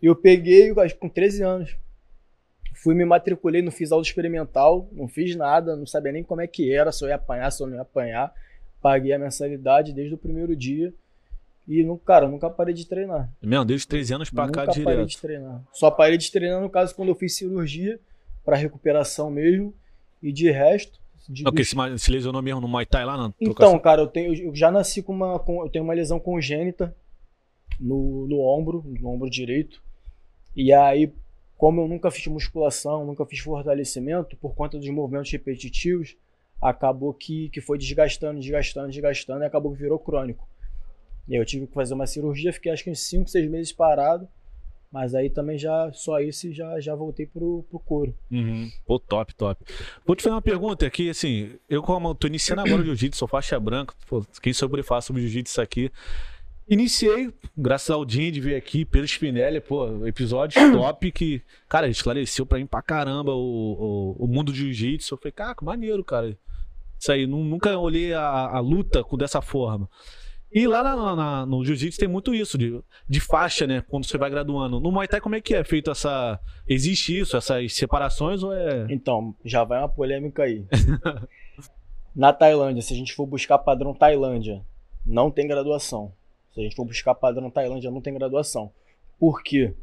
E 0.02 0.08
eu 0.08 0.16
peguei, 0.16 0.74
com 1.00 1.08
13 1.08 1.44
anos. 1.44 1.78
Fui, 2.74 2.96
me 2.96 3.06
matriculei, 3.06 3.62
não 3.62 3.72
fiz 3.72 3.92
aula 3.92 4.02
experimental, 4.02 4.88
não 4.92 5.08
fiz 5.08 5.36
nada, 5.36 5.76
não 5.76 5.86
sabia 5.86 6.14
nem 6.14 6.24
como 6.24 6.42
é 6.42 6.48
que 6.48 6.74
era, 6.74 6.92
se 6.92 7.04
eu 7.04 7.10
ia 7.10 7.16
apanhar, 7.16 7.52
se 7.52 7.62
eu 7.62 7.68
não 7.68 7.76
ia 7.76 7.82
apanhar. 7.82 8.34
Paguei 8.82 9.14
a 9.14 9.20
mensalidade 9.20 9.94
desde 9.94 10.16
o 10.16 10.18
primeiro 10.18 10.56
dia. 10.56 10.92
E, 11.70 11.86
cara, 12.04 12.28
nunca 12.28 12.50
parei 12.50 12.74
de 12.74 12.88
treinar. 12.88 13.32
Meu, 13.40 13.64
desde 13.64 13.88
13 13.88 14.16
anos 14.16 14.30
pra 14.32 14.48
nunca 14.48 14.66
cá 14.66 14.72
direto. 14.72 14.80
Nunca 14.80 14.92
parei 14.92 15.06
de 15.06 15.18
treinar. 15.20 15.64
Só 15.72 15.92
parei 15.92 16.18
de 16.18 16.32
treinar, 16.32 16.60
no 16.60 16.70
caso, 16.70 16.96
quando 16.96 17.10
eu 17.10 17.16
fiz 17.16 17.36
cirurgia 17.36 18.00
para 18.44 18.58
recuperação 18.58 19.30
mesmo. 19.30 19.72
E 20.22 20.34
de 20.34 20.50
resto. 20.50 21.00
De 21.30 21.48
okay, 21.48 21.64
se, 21.64 21.76
se 22.00 22.12
lesionou 22.12 22.42
mesmo 22.42 22.60
no 22.60 22.68
Muay 22.68 22.88
Thai 22.88 23.06
lá 23.06 23.16
na 23.16 23.32
Então, 23.40 23.78
cara, 23.78 24.02
eu, 24.02 24.08
tenho, 24.08 24.34
eu 24.34 24.56
já 24.56 24.72
nasci 24.72 25.04
com 25.04 25.14
uma. 25.14 25.38
Com, 25.38 25.64
eu 25.64 25.70
tenho 25.70 25.86
uma 25.86 25.94
lesão 25.94 26.20
congênita 26.20 26.96
no, 27.80 28.28
no 28.28 28.40
ombro, 28.40 28.84
no 29.00 29.08
ombro 29.08 29.30
direito. 29.30 29.80
E 30.56 30.74
aí, 30.74 31.14
como 31.56 31.82
eu 31.82 31.88
nunca 31.88 32.10
fiz 32.10 32.26
musculação, 32.26 33.06
nunca 33.06 33.24
fiz 33.28 33.40
fortalecimento, 33.42 34.36
por 34.38 34.56
conta 34.56 34.80
dos 34.80 34.90
movimentos 34.90 35.32
repetitivos, 35.32 36.18
acabou 36.60 37.14
que, 37.14 37.50
que 37.50 37.62
foi 37.62 37.78
desgastando, 37.78 38.40
desgastando, 38.40 38.90
desgastando 38.90 39.44
e 39.44 39.46
acabou 39.46 39.72
que 39.72 39.78
virou 39.78 40.00
crônico. 40.00 40.50
E 41.30 41.36
aí 41.36 41.40
eu 41.40 41.46
tive 41.46 41.68
que 41.68 41.74
fazer 41.74 41.94
uma 41.94 42.08
cirurgia, 42.08 42.52
fiquei 42.52 42.72
acho 42.72 42.84
que 42.84 42.90
uns 42.90 43.02
5, 43.02 43.30
6 43.30 43.50
meses 43.50 43.72
parado. 43.72 44.28
Mas 44.92 45.14
aí 45.14 45.30
também 45.30 45.56
já, 45.56 45.92
só 45.94 46.20
isso, 46.20 46.52
já, 46.52 46.80
já 46.80 46.96
voltei 46.96 47.28
pro, 47.28 47.64
pro 47.70 47.78
couro. 47.78 48.12
Uhum. 48.32 48.72
Pô, 48.88 48.98
top, 48.98 49.36
top. 49.36 49.64
Vou 50.04 50.16
te 50.16 50.24
fazer 50.24 50.34
uma 50.34 50.42
pergunta 50.42 50.88
aqui, 50.88 51.12
assim, 51.12 51.52
eu 51.70 51.84
como 51.84 52.16
tô 52.16 52.26
iniciando 52.26 52.62
agora 52.62 52.82
o 52.82 52.86
jiu-jitsu, 52.86 53.20
sou 53.20 53.28
faixa 53.28 53.60
branca, 53.60 53.94
pô, 54.08 54.26
quem 54.42 54.52
sobre 54.52 54.82
falar 54.82 55.02
sobre 55.02 55.22
jiu-jitsu 55.22 55.62
aqui. 55.62 55.92
Iniciei, 56.68 57.32
graças 57.56 57.92
ao 57.92 58.08
Jim 58.08 58.32
de 58.32 58.42
vir 58.42 58.56
aqui, 58.56 58.84
Pedro 58.84 59.08
Spinelli, 59.08 59.62
pô, 59.62 60.08
episódio 60.08 60.60
top 60.74 61.12
que, 61.12 61.44
cara, 61.68 61.88
esclareceu 61.88 62.44
pra 62.44 62.58
mim 62.58 62.66
pra 62.66 62.82
caramba 62.82 63.34
o, 63.36 64.16
o, 64.18 64.26
o 64.26 64.28
mundo 64.28 64.52
do 64.52 64.58
jiu-jitsu. 64.58 65.14
Eu 65.14 65.18
falei, 65.20 65.32
cara, 65.32 65.54
que 65.54 65.64
maneiro, 65.64 66.04
cara. 66.04 66.36
Isso 67.00 67.12
aí, 67.12 67.28
nunca 67.28 67.78
olhei 67.78 68.14
a, 68.14 68.24
a 68.24 68.60
luta 68.60 69.06
dessa 69.18 69.40
forma. 69.40 69.88
E 70.52 70.66
lá 70.66 70.84
na, 70.84 71.16
na, 71.16 71.46
no 71.46 71.64
jiu-jitsu 71.64 72.00
tem 72.00 72.08
muito 72.08 72.34
isso, 72.34 72.58
de, 72.58 72.82
de 73.08 73.20
faixa, 73.20 73.68
né? 73.68 73.84
Quando 73.88 74.06
você 74.06 74.18
vai 74.18 74.30
graduando. 74.30 74.80
No 74.80 74.92
Muay 74.92 75.08
Thai, 75.08 75.22
como 75.22 75.36
é 75.36 75.42
que 75.42 75.54
é 75.54 75.64
feito 75.64 75.92
essa. 75.92 76.40
Existe 76.68 77.20
isso, 77.20 77.38
essas 77.38 77.74
separações 77.74 78.42
ou 78.42 78.52
é. 78.52 78.88
Então, 78.90 79.36
já 79.46 79.64
vai 79.64 79.80
uma 79.80 79.90
polêmica 79.90 80.44
aí. 80.44 80.66
na 82.16 82.34
Tailândia, 82.34 82.82
se 82.82 82.94
a 82.94 82.98
gente 82.98 83.14
for 83.14 83.28
buscar 83.28 83.60
padrão 83.60 83.94
Tailândia, 83.94 84.66
não 85.06 85.30
tem 85.30 85.48
graduação. 85.48 86.12
Se 86.54 86.60
a 86.60 86.64
gente 86.64 86.76
for 86.76 86.86
buscar 86.86 87.14
padrão 87.14 87.52
Tailândia, 87.52 87.92
não 87.92 88.02
tem 88.02 88.14
graduação. 88.14 88.72
Por 89.20 89.44
quê? 89.44 89.74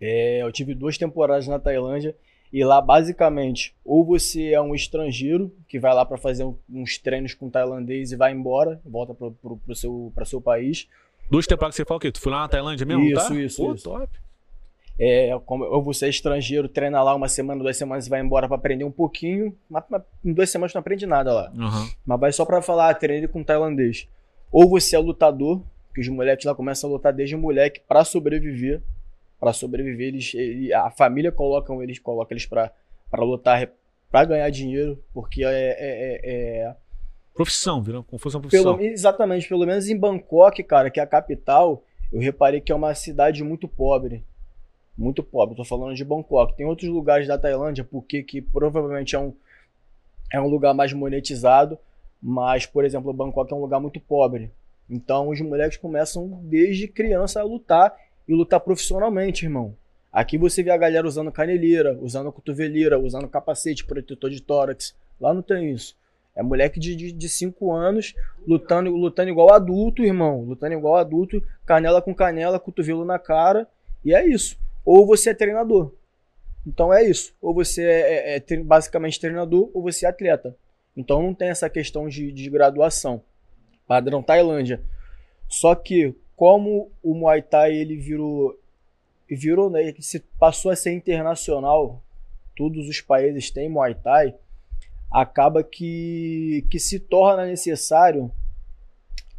É, 0.00 0.42
eu 0.42 0.50
tive 0.50 0.74
duas 0.74 0.98
temporadas 0.98 1.46
na 1.46 1.58
Tailândia 1.58 2.16
e 2.52 2.64
lá, 2.64 2.80
basicamente, 2.80 3.74
ou 3.84 4.04
você 4.04 4.52
é 4.52 4.60
um 4.60 4.74
estrangeiro 4.74 5.54
que 5.68 5.78
vai 5.78 5.94
lá 5.94 6.04
para 6.04 6.16
fazer 6.16 6.46
uns 6.68 6.96
treinos 6.96 7.34
com 7.34 7.50
tailandês 7.50 8.10
e 8.10 8.16
vai 8.16 8.32
embora, 8.32 8.80
volta 8.84 9.14
para 9.14 9.74
seu, 9.74 10.12
seu 10.24 10.40
país. 10.40 10.88
Duas 11.30 11.46
temporadas 11.46 11.76
que 11.76 11.82
você 11.82 11.86
fala 11.86 11.98
o 11.98 12.00
quê? 12.00 12.10
Tu 12.10 12.20
foi 12.20 12.32
lá 12.32 12.40
na 12.40 12.48
Tailândia 12.48 12.86
mesmo? 12.86 13.04
Isso, 13.04 13.28
tá? 13.28 13.34
isso, 13.34 13.62
Pô, 13.62 13.74
isso. 13.74 13.84
top. 13.84 14.08
É, 14.98 15.38
como, 15.46 15.64
ou 15.64 15.82
você 15.82 16.06
é 16.06 16.08
estrangeiro, 16.08 16.68
treina 16.68 17.00
lá 17.02 17.14
uma 17.14 17.28
semana, 17.28 17.62
duas 17.62 17.76
semanas 17.76 18.06
e 18.06 18.10
vai 18.10 18.20
embora 18.20 18.48
para 18.48 18.56
aprender 18.56 18.82
um 18.82 18.90
pouquinho, 18.90 19.56
mas, 19.70 19.84
mas, 19.88 20.02
em 20.24 20.32
duas 20.32 20.50
semanas 20.50 20.74
não 20.74 20.80
aprende 20.80 21.06
nada 21.06 21.32
lá. 21.32 21.52
Uhum. 21.54 21.90
Mas 22.04 22.20
vai 22.20 22.32
só 22.32 22.44
para 22.44 22.60
falar, 22.62 22.92
treinei 22.94 23.28
com 23.28 23.44
tailandês. 23.44 24.08
Ou 24.50 24.68
você 24.68 24.96
é 24.96 24.98
lutador, 24.98 25.62
que 25.94 26.00
os 26.00 26.08
moleques 26.08 26.46
lá 26.46 26.54
começam 26.54 26.88
a 26.88 26.92
lutar 26.94 27.12
desde 27.12 27.36
moleque 27.36 27.80
para 27.86 28.04
sobreviver 28.04 28.82
para 29.38 29.52
sobreviver. 29.52 30.08
Eles, 30.08 30.34
ele, 30.34 30.72
a 30.72 30.90
família 30.90 31.32
coloca 31.32 31.72
eles, 31.82 31.98
coloca 31.98 32.32
eles 32.32 32.46
para 32.46 32.72
lutar, 33.18 33.70
para 34.10 34.24
ganhar 34.24 34.50
dinheiro, 34.50 35.02
porque 35.12 35.44
é, 35.44 35.48
é, 35.48 35.76
é, 35.78 36.62
é 36.62 36.76
profissão, 37.38 37.80
virou 37.80 38.02
como 38.02 38.18
fosse 38.18 38.36
uma 38.36 38.42
profissão. 38.42 38.76
Pelo, 38.76 38.88
exatamente, 38.88 39.48
pelo 39.48 39.64
menos 39.64 39.88
em 39.88 39.96
Bangkok, 39.96 40.60
cara, 40.64 40.90
que 40.90 40.98
é 40.98 41.02
a 41.02 41.06
capital, 41.06 41.84
eu 42.12 42.18
reparei 42.18 42.60
que 42.60 42.72
é 42.72 42.74
uma 42.74 42.94
cidade 42.94 43.44
muito 43.44 43.68
pobre. 43.68 44.24
Muito 44.96 45.22
pobre, 45.22 45.54
tô 45.54 45.64
falando 45.64 45.94
de 45.94 46.04
Bangkok. 46.04 46.56
Tem 46.56 46.66
outros 46.66 46.88
lugares 46.90 47.28
da 47.28 47.38
Tailândia, 47.38 47.84
porque 47.84 48.24
que 48.24 48.42
provavelmente 48.42 49.14
é 49.14 49.18
um, 49.20 49.32
é 50.32 50.40
um 50.40 50.48
lugar 50.48 50.74
mais 50.74 50.92
monetizado, 50.92 51.78
mas, 52.20 52.66
por 52.66 52.84
exemplo, 52.84 53.12
Bangkok 53.12 53.52
é 53.52 53.54
um 53.54 53.60
lugar 53.60 53.78
muito 53.78 54.00
pobre. 54.00 54.50
Então 54.90 55.28
os 55.28 55.40
moleques 55.40 55.76
começam 55.76 56.40
desde 56.42 56.88
criança 56.88 57.40
a 57.40 57.44
lutar 57.44 57.94
e 58.28 58.34
lutar 58.34 58.60
profissionalmente, 58.60 59.46
irmão. 59.46 59.74
Aqui 60.12 60.36
você 60.36 60.62
vê 60.62 60.70
a 60.70 60.76
galera 60.76 61.06
usando 61.06 61.32
caneleira, 61.32 61.98
usando 62.00 62.30
cotoveleira, 62.30 62.98
usando 62.98 63.28
capacete, 63.28 63.84
protetor 63.84 64.30
de 64.30 64.42
tórax. 64.42 64.94
Lá 65.20 65.32
não 65.32 65.42
tem 65.42 65.72
isso. 65.72 65.96
É 66.34 66.42
moleque 66.42 66.78
de 66.78 67.28
5 67.28 67.72
anos 67.72 68.14
lutando, 68.46 68.90
lutando 68.94 69.28
igual 69.28 69.52
adulto, 69.52 70.04
irmão. 70.04 70.42
Lutando 70.42 70.74
igual 70.74 70.96
adulto, 70.96 71.42
canela 71.66 72.00
com 72.00 72.14
canela, 72.14 72.60
cotovelo 72.60 73.04
na 73.04 73.18
cara. 73.18 73.66
E 74.04 74.14
é 74.14 74.24
isso. 74.26 74.56
Ou 74.84 75.06
você 75.06 75.30
é 75.30 75.34
treinador. 75.34 75.92
Então 76.66 76.92
é 76.92 77.02
isso. 77.02 77.34
Ou 77.40 77.52
você 77.52 77.82
é, 77.82 78.36
é, 78.36 78.44
é 78.48 78.56
basicamente 78.58 79.18
treinador, 79.18 79.70
ou 79.74 79.82
você 79.82 80.06
é 80.06 80.08
atleta. 80.08 80.56
Então 80.96 81.22
não 81.22 81.34
tem 81.34 81.48
essa 81.48 81.68
questão 81.68 82.08
de, 82.08 82.30
de 82.30 82.48
graduação. 82.48 83.22
Padrão 83.86 84.22
Tailândia. 84.22 84.80
Só 85.48 85.74
que 85.74 86.14
como 86.38 86.88
o 87.02 87.14
Muay 87.14 87.42
Thai 87.42 87.74
ele 87.74 87.96
virou 87.96 88.56
virou, 89.28 89.68
né, 89.68 89.92
se 89.98 90.20
passou 90.38 90.70
a 90.70 90.76
ser 90.76 90.92
internacional, 90.92 92.00
todos 92.56 92.88
os 92.88 93.00
países 93.00 93.50
têm 93.50 93.68
Muay 93.68 93.94
Thai, 93.94 94.34
acaba 95.10 95.64
que, 95.64 96.64
que 96.70 96.78
se 96.78 97.00
torna 97.00 97.44
necessário 97.44 98.30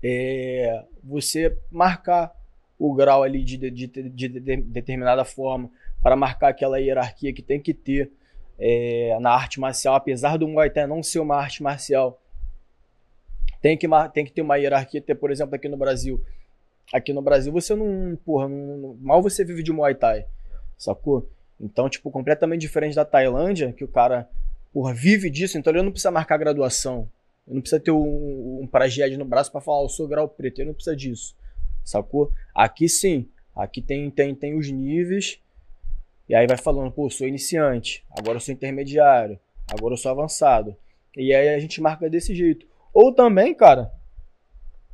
é, 0.03 0.83
você 1.01 1.57
marcar 1.71 2.35
o 2.77 2.93
grau 2.93 3.23
ali 3.23 3.43
de, 3.43 3.57
de, 3.57 3.87
de, 3.87 4.27
de, 4.27 4.57
determinada 4.57 5.23
forma, 5.23 5.71
para 6.03 6.17
marcar 6.17 6.49
aquela 6.49 6.79
hierarquia 6.79 7.33
que 7.33 7.41
tem 7.41 7.61
que 7.61 7.73
ter 7.73 8.11
é, 8.59 9.17
na 9.21 9.31
arte 9.31 9.59
marcial, 9.59 9.95
apesar 9.95 10.37
do 10.37 10.47
Muay 10.47 10.69
Thai 10.69 10.85
não 10.85 11.01
ser 11.01 11.19
uma 11.19 11.37
arte 11.37 11.63
marcial, 11.63 12.21
tem 13.61 13.77
que, 13.77 13.87
tem 14.13 14.25
que 14.25 14.33
ter 14.33 14.41
uma 14.41 14.57
hierarquia, 14.57 15.01
ter, 15.01 15.15
por 15.15 15.31
exemplo, 15.31 15.55
aqui 15.55 15.67
no 15.69 15.77
Brasil. 15.77 16.21
Aqui 16.93 17.13
no 17.13 17.21
Brasil 17.21 17.51
você 17.51 17.75
não, 17.75 18.17
porra, 18.25 18.47
não, 18.47 18.97
mal 18.99 19.21
você 19.21 19.45
vive 19.45 19.61
de 19.61 19.71
Muay 19.71 19.95
Thai, 19.95 20.25
sacou? 20.77 21.29
Então, 21.59 21.89
tipo, 21.89 22.09
completamente 22.09 22.61
diferente 22.61 22.95
da 22.95 23.05
Tailândia, 23.05 23.73
que 23.73 23.83
o 23.83 23.87
cara, 23.87 24.29
porra, 24.73 24.93
vive 24.93 25.29
disso, 25.29 25.57
então 25.57 25.71
ele 25.71 25.83
não 25.83 25.91
precisa 25.91 26.09
marcar 26.09 26.37
graduação. 26.37 27.09
Ele 27.45 27.55
não 27.55 27.61
precisa 27.61 27.79
ter 27.79 27.91
um, 27.91 28.59
um 28.61 28.67
pragied 28.67 29.17
no 29.17 29.25
braço 29.25 29.51
para 29.51 29.61
falar, 29.61 29.83
eu 29.83 29.89
sou 29.89 30.07
grau 30.07 30.27
preto, 30.27 30.59
ele 30.59 30.67
não 30.67 30.73
precisa 30.73 30.95
disso, 30.95 31.35
sacou? 31.83 32.31
Aqui 32.55 32.87
sim, 32.87 33.27
aqui 33.55 33.81
tem, 33.81 34.09
tem, 34.09 34.33
tem 34.33 34.57
os 34.57 34.69
níveis, 34.71 35.39
e 36.29 36.35
aí 36.35 36.47
vai 36.47 36.57
falando, 36.57 36.91
pô, 36.91 37.07
eu 37.07 37.09
sou 37.09 37.27
iniciante, 37.27 38.05
agora 38.11 38.37
eu 38.37 38.39
sou 38.39 38.53
intermediário, 38.53 39.39
agora 39.67 39.93
eu 39.93 39.97
sou 39.97 40.11
avançado. 40.11 40.75
E 41.17 41.33
aí 41.33 41.49
a 41.49 41.59
gente 41.59 41.81
marca 41.81 42.09
desse 42.09 42.35
jeito. 42.35 42.67
Ou 42.93 43.13
também, 43.13 43.53
cara, 43.53 43.91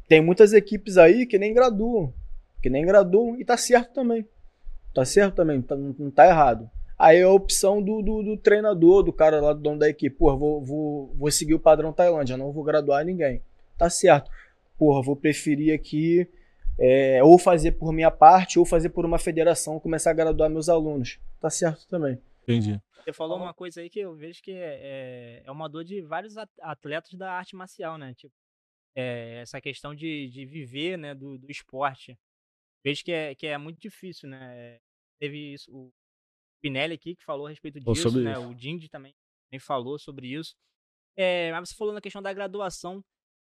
tem 0.08 0.22
muitas 0.22 0.54
equipes 0.54 0.98
aí 0.98 1.26
que 1.26 1.38
nem 1.38 1.54
graduam. 1.54 2.14
Que 2.62 2.70
nem 2.70 2.86
graduam 2.86 3.40
e 3.40 3.46
tá 3.46 3.58
certo 3.58 3.94
também. 3.94 4.28
Tá 4.94 5.04
certo 5.04 5.36
também, 5.36 5.62
tá, 5.62 5.76
não 5.76 6.10
tá 6.10 6.26
errado. 6.26 6.70
Aí 6.98 7.18
é 7.18 7.24
a 7.24 7.30
opção 7.30 7.82
do, 7.82 8.02
do, 8.02 8.24
do, 8.24 8.38
treinador, 8.38 9.04
do 9.04 9.12
cara 9.12 9.42
lá 9.42 9.52
do 9.52 9.60
dono 9.60 9.80
da 9.80 9.90
equipe. 9.90 10.16
Porra, 10.16 10.38
vou, 10.38 10.64
vou, 10.64 11.14
vou 11.16 11.30
seguir 11.30 11.54
o 11.54 11.60
padrão 11.60 11.92
Tailândia, 11.92 12.38
não 12.38 12.54
vou 12.54 12.64
graduar 12.64 13.04
ninguém. 13.04 13.42
Tá 13.78 13.90
certo. 13.90 14.32
Porra, 14.78 15.04
vou 15.04 15.16
preferir 15.16 15.76
aqui 15.76 16.28
é, 16.80 17.22
ou 17.24 17.38
fazer 17.38 17.74
por 17.74 17.92
minha 17.92 18.12
parte 18.12 18.58
ou 18.58 18.66
fazer 18.66 18.90
por 18.90 19.06
uma 19.06 19.20
federação, 19.20 19.80
começar 19.80 20.12
a 20.12 20.14
graduar 20.14 20.50
meus 20.50 20.70
alunos. 20.70 21.20
Tá 21.42 21.50
certo 21.50 21.88
também. 21.88 22.18
Entendi. 22.44 22.80
Você 23.04 23.14
falou 23.14 23.38
uma 23.38 23.54
coisa 23.54 23.82
aí 23.82 23.90
que 23.90 24.00
eu 24.00 24.16
vejo 24.16 24.42
que 24.42 24.52
é, 24.52 24.80
é, 24.82 25.44
é 25.46 25.52
uma 25.52 25.70
dor 25.70 25.84
de 25.84 26.02
vários 26.02 26.36
atletas 26.62 27.14
da 27.14 27.32
arte 27.34 27.56
marcial, 27.56 27.98
né? 27.98 28.14
Tipo, 28.16 28.34
é, 28.96 29.42
essa 29.42 29.60
questão 29.60 29.94
de, 29.94 30.30
de 30.30 30.46
viver, 30.46 30.98
né, 30.98 31.14
do, 31.14 31.38
do 31.38 31.52
esporte. 31.52 32.18
Vejo 32.84 33.04
que 33.04 33.12
é, 33.12 33.36
que 33.36 33.48
é 33.48 33.58
muito 33.58 33.80
difícil, 33.80 34.30
né? 34.30 34.80
Teve 35.20 35.54
isso, 35.54 35.72
o 35.72 35.92
Pinelli 36.62 36.94
aqui 36.94 37.16
que 37.16 37.24
falou 37.24 37.48
a 37.48 37.50
respeito 37.50 37.80
disso, 37.80 38.12
né? 38.20 38.34
Isso. 38.34 38.48
O 38.48 38.56
Dindy 38.56 38.90
também, 38.90 39.14
também 39.50 39.60
falou 39.60 40.00
sobre 40.00 40.28
isso. 40.28 40.56
É, 41.18 41.52
mas 41.52 41.70
você 41.70 41.76
falou 41.76 41.94
na 41.94 42.02
questão 42.02 42.22
da 42.22 42.34
graduação. 42.34 43.04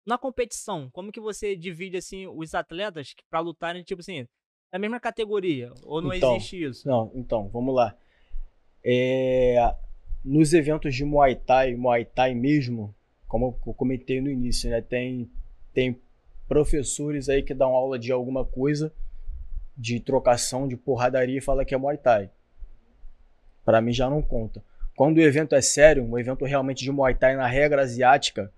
Na 0.05 0.17
competição, 0.17 0.89
como 0.91 1.11
que 1.11 1.19
você 1.19 1.55
divide 1.55 1.97
assim 1.97 2.27
os 2.27 2.55
atletas 2.55 3.13
para 3.29 3.39
lutarem, 3.39 3.83
tipo 3.83 4.01
assim, 4.01 4.27
na 4.73 4.79
mesma 4.79 4.99
categoria? 4.99 5.71
Ou 5.83 6.01
não 6.01 6.13
então, 6.13 6.35
existe 6.35 6.63
isso? 6.63 6.87
Não, 6.87 7.11
então, 7.13 7.47
vamos 7.49 7.75
lá. 7.75 7.95
É, 8.83 9.57
nos 10.25 10.53
eventos 10.53 10.95
de 10.95 11.05
Muay 11.05 11.35
Thai, 11.35 11.75
Muay 11.75 12.03
Thai 12.03 12.33
mesmo, 12.33 12.95
como 13.31 13.57
eu 13.65 13.73
comentei 13.73 14.19
no 14.19 14.29
início, 14.29 14.69
né, 14.69 14.81
tem, 14.81 15.31
tem 15.73 15.97
professores 16.49 17.29
aí 17.29 17.41
que 17.41 17.53
dão 17.53 17.69
aula 17.69 17.97
de 17.97 18.11
alguma 18.11 18.43
coisa, 18.43 18.91
de 19.77 20.01
trocação, 20.01 20.67
de 20.67 20.75
porradaria 20.75 21.37
e 21.37 21.41
fala 21.41 21.63
que 21.63 21.73
é 21.73 21.77
Muay 21.77 21.97
Thai. 21.97 22.29
Para 23.63 23.79
mim 23.79 23.93
já 23.93 24.09
não 24.09 24.21
conta. 24.21 24.61
Quando 24.97 25.15
o 25.15 25.21
evento 25.21 25.55
é 25.55 25.61
sério, 25.61 26.03
um 26.03 26.19
evento 26.19 26.43
realmente 26.43 26.83
de 26.83 26.91
Muay 26.91 27.15
Thai 27.15 27.37
na 27.37 27.47
regra 27.47 27.83
asiática, 27.83 28.51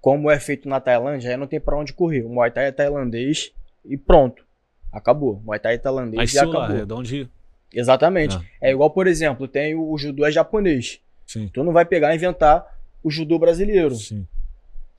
como 0.00 0.30
é 0.30 0.38
feito 0.38 0.68
na 0.68 0.78
Tailândia, 0.78 1.28
aí 1.28 1.36
não 1.36 1.48
tem 1.48 1.58
para 1.58 1.76
onde 1.76 1.92
correr. 1.92 2.22
O 2.22 2.28
Muay 2.28 2.52
Thai 2.52 2.66
é 2.66 2.72
tailandês 2.72 3.52
e 3.84 3.96
pronto. 3.96 4.46
Acabou. 4.92 5.42
Muay 5.44 5.58
Thai 5.58 5.74
é 5.74 5.78
tailandês 5.78 6.16
Mas 6.16 6.32
e 6.32 6.38
acabou. 6.38 6.60
Lá, 6.60 6.78
é 6.78 6.84
de 6.84 6.92
onde 6.92 7.28
Exatamente. 7.74 8.36
É. 8.60 8.68
é 8.68 8.72
igual, 8.72 8.88
por 8.88 9.08
exemplo, 9.08 9.48
tem 9.48 9.74
o, 9.74 9.90
o 9.90 9.98
judô 9.98 10.24
é 10.24 10.30
japonês. 10.30 11.00
Sim. 11.26 11.50
Tu 11.52 11.64
não 11.64 11.72
vai 11.72 11.84
pegar 11.84 12.12
e 12.12 12.16
inventar 12.16 12.75
o 13.06 13.10
judô 13.10 13.38
brasileiro. 13.38 13.94
Sim. 13.94 14.26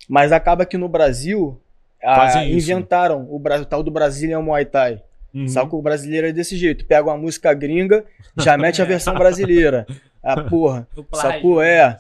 Mas 0.07 0.31
acaba 0.31 0.65
que 0.65 0.77
no 0.77 0.87
Brasil 0.87 1.59
a, 2.01 2.45
inventaram 2.45 3.23
isso, 3.23 3.43
né? 3.43 3.57
o, 3.57 3.61
o 3.61 3.65
tal 3.65 3.83
do 3.83 3.91
Brazilian 3.91 4.41
Muay 4.41 4.63
Thai. 4.63 5.03
Uhum. 5.33 5.45
Só 5.49 5.65
que 5.65 5.75
o 5.75 5.81
brasileiro 5.81 6.27
é 6.27 6.31
desse 6.31 6.55
jeito. 6.55 6.85
Pega 6.85 7.09
uma 7.09 7.17
música 7.17 7.53
gringa, 7.53 8.05
já 8.37 8.55
mete 8.57 8.81
a 8.81 8.85
versão 8.85 9.13
brasileira. 9.13 9.85
Ah, 10.23 10.41
porra. 10.41 10.87
Sacou? 11.13 11.61
É. 11.61 11.97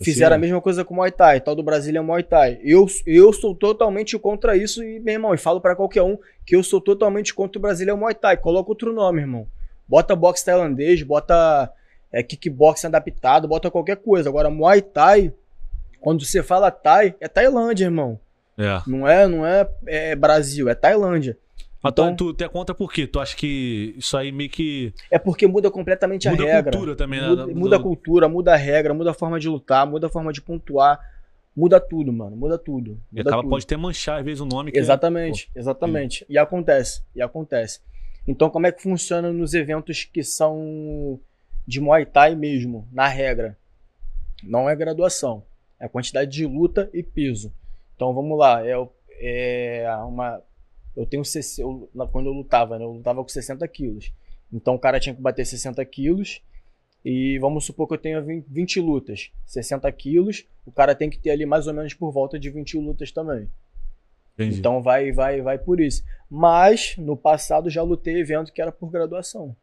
Fizeram 0.00 0.36
a 0.36 0.38
mesma 0.38 0.60
coisa 0.60 0.84
com 0.84 0.94
o 0.94 0.96
Muay 0.98 1.10
Thai, 1.10 1.40
tal 1.40 1.56
do 1.56 1.62
Brasília 1.62 2.02
Muay 2.02 2.22
Thai. 2.22 2.60
Eu, 2.62 2.86
eu 3.04 3.32
sou 3.32 3.52
totalmente 3.52 4.16
contra 4.16 4.56
isso 4.56 4.84
e, 4.84 5.00
meu 5.00 5.14
irmão, 5.14 5.34
e 5.34 5.38
falo 5.38 5.60
para 5.60 5.74
qualquer 5.74 6.02
um 6.02 6.16
que 6.46 6.54
eu 6.54 6.62
sou 6.62 6.80
totalmente 6.80 7.34
contra 7.34 7.58
o 7.58 7.62
Brasília 7.62 7.96
Muay 7.96 8.14
Thai. 8.14 8.36
Coloca 8.36 8.70
outro 8.70 8.92
nome, 8.92 9.22
irmão. 9.22 9.48
Bota 9.88 10.14
boxe 10.14 10.44
tailandês, 10.44 11.02
bota 11.02 11.72
é, 12.12 12.22
kickboxing 12.22 12.86
adaptado, 12.86 13.48
bota 13.48 13.70
qualquer 13.70 13.96
coisa. 13.96 14.28
Agora, 14.28 14.50
Muay 14.50 14.82
Thai, 14.82 15.32
quando 16.00 16.24
você 16.24 16.42
fala 16.42 16.70
Thai, 16.70 17.14
é 17.20 17.28
Tailândia, 17.28 17.84
irmão. 17.84 18.18
É. 18.56 18.82
Não 18.86 19.06
é, 19.06 19.26
não 19.28 19.46
é, 19.46 19.68
é 19.86 20.16
Brasil, 20.16 20.68
é 20.68 20.74
Tailândia. 20.74 21.36
Mas 21.80 21.92
então, 21.92 22.14
tu, 22.16 22.34
é 22.40 22.48
contra 22.48 22.74
por 22.74 22.92
quê? 22.92 23.06
Tu 23.06 23.20
acha 23.20 23.36
que 23.36 23.94
isso 23.96 24.16
aí 24.16 24.32
meio 24.32 24.50
que. 24.50 24.92
É 25.10 25.18
porque 25.18 25.46
muda 25.46 25.70
completamente 25.70 26.28
muda 26.28 26.42
a 26.42 26.46
regra. 26.46 26.58
Muda 26.58 26.68
a 26.68 26.72
cultura 26.72 26.96
também, 26.96 27.20
né? 27.20 27.28
Muda, 27.28 27.46
muda 27.46 27.76
a 27.76 27.80
cultura, 27.80 28.28
muda 28.28 28.52
a 28.52 28.56
regra, 28.56 28.92
muda 28.92 29.12
a 29.12 29.14
forma 29.14 29.38
de 29.38 29.48
lutar, 29.48 29.86
muda 29.86 30.08
a 30.08 30.10
forma 30.10 30.32
de 30.32 30.42
pontuar. 30.42 30.98
Muda 31.54 31.80
tudo, 31.80 32.12
mano. 32.12 32.36
Muda 32.36 32.58
tudo. 32.58 32.90
Muda 32.90 33.02
e 33.12 33.20
acaba 33.20 33.42
tudo. 33.42 33.50
pode 33.50 33.64
até 33.64 33.76
manchar, 33.76 34.18
às 34.18 34.24
vezes, 34.24 34.40
o 34.40 34.44
nome. 34.44 34.72
exatamente, 34.74 35.50
é... 35.54 35.58
exatamente. 35.58 36.26
E 36.28 36.36
acontece, 36.36 37.02
e 37.14 37.22
acontece. 37.22 37.80
Então, 38.26 38.50
como 38.50 38.66
é 38.66 38.72
que 38.72 38.82
funciona 38.82 39.32
nos 39.32 39.54
eventos 39.54 40.04
que 40.04 40.22
são 40.22 41.18
de 41.66 41.80
Muay 41.80 42.04
Thai 42.04 42.34
mesmo, 42.34 42.86
na 42.92 43.06
regra? 43.06 43.56
Não 44.42 44.68
é 44.68 44.76
graduação, 44.76 45.42
é 45.78 45.86
a 45.86 45.88
quantidade 45.88 46.30
de 46.30 46.46
luta 46.46 46.88
e 46.92 47.02
peso. 47.02 47.52
Então, 47.94 48.14
vamos 48.14 48.38
lá, 48.38 48.64
é, 48.66 48.72
é 49.20 49.96
uma. 49.96 50.42
Eu 50.96 51.06
tenho. 51.06 51.22
Eu, 51.58 51.90
quando 52.10 52.26
eu 52.26 52.32
lutava, 52.32 52.78
né, 52.78 52.84
eu 52.84 52.92
lutava 52.92 53.22
com 53.22 53.28
60 53.28 53.66
quilos. 53.68 54.12
Então, 54.52 54.74
o 54.74 54.78
cara 54.78 55.00
tinha 55.00 55.14
que 55.14 55.20
bater 55.20 55.44
60 55.44 55.84
quilos. 55.84 56.40
E 57.04 57.38
vamos 57.38 57.64
supor 57.64 57.86
que 57.86 57.94
eu 57.94 57.98
tenha 57.98 58.20
20 58.20 58.80
lutas, 58.80 59.30
60 59.46 59.90
quilos. 59.92 60.44
O 60.66 60.72
cara 60.72 60.94
tem 60.94 61.08
que 61.08 61.18
ter 61.18 61.30
ali 61.30 61.46
mais 61.46 61.66
ou 61.66 61.74
menos 61.74 61.94
por 61.94 62.10
volta 62.10 62.38
de 62.38 62.50
20 62.50 62.76
lutas 62.78 63.12
também. 63.12 63.48
Entendi. 64.34 64.58
Então 64.58 64.82
vai, 64.82 65.10
vai, 65.10 65.40
vai 65.40 65.58
por 65.58 65.80
isso. 65.80 66.04
Mas 66.30 66.96
no 66.96 67.16
passado 67.16 67.70
já 67.70 67.82
lutei 67.82 68.20
evento 68.20 68.52
que 68.52 68.62
era 68.62 68.70
por 68.70 68.90
graduação. 68.90 69.54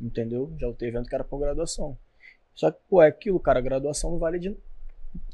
Entendeu? 0.00 0.52
Já 0.58 0.68
lutei 0.68 0.88
evento 0.88 1.08
que 1.08 1.14
era 1.14 1.24
por 1.24 1.40
graduação. 1.40 1.96
Só 2.54 2.70
que, 2.70 2.78
pô, 2.88 3.02
é 3.02 3.08
aquilo, 3.08 3.40
cara, 3.40 3.60
graduação 3.60 4.10
não 4.12 4.18
vale 4.18 4.38
de. 4.38 4.56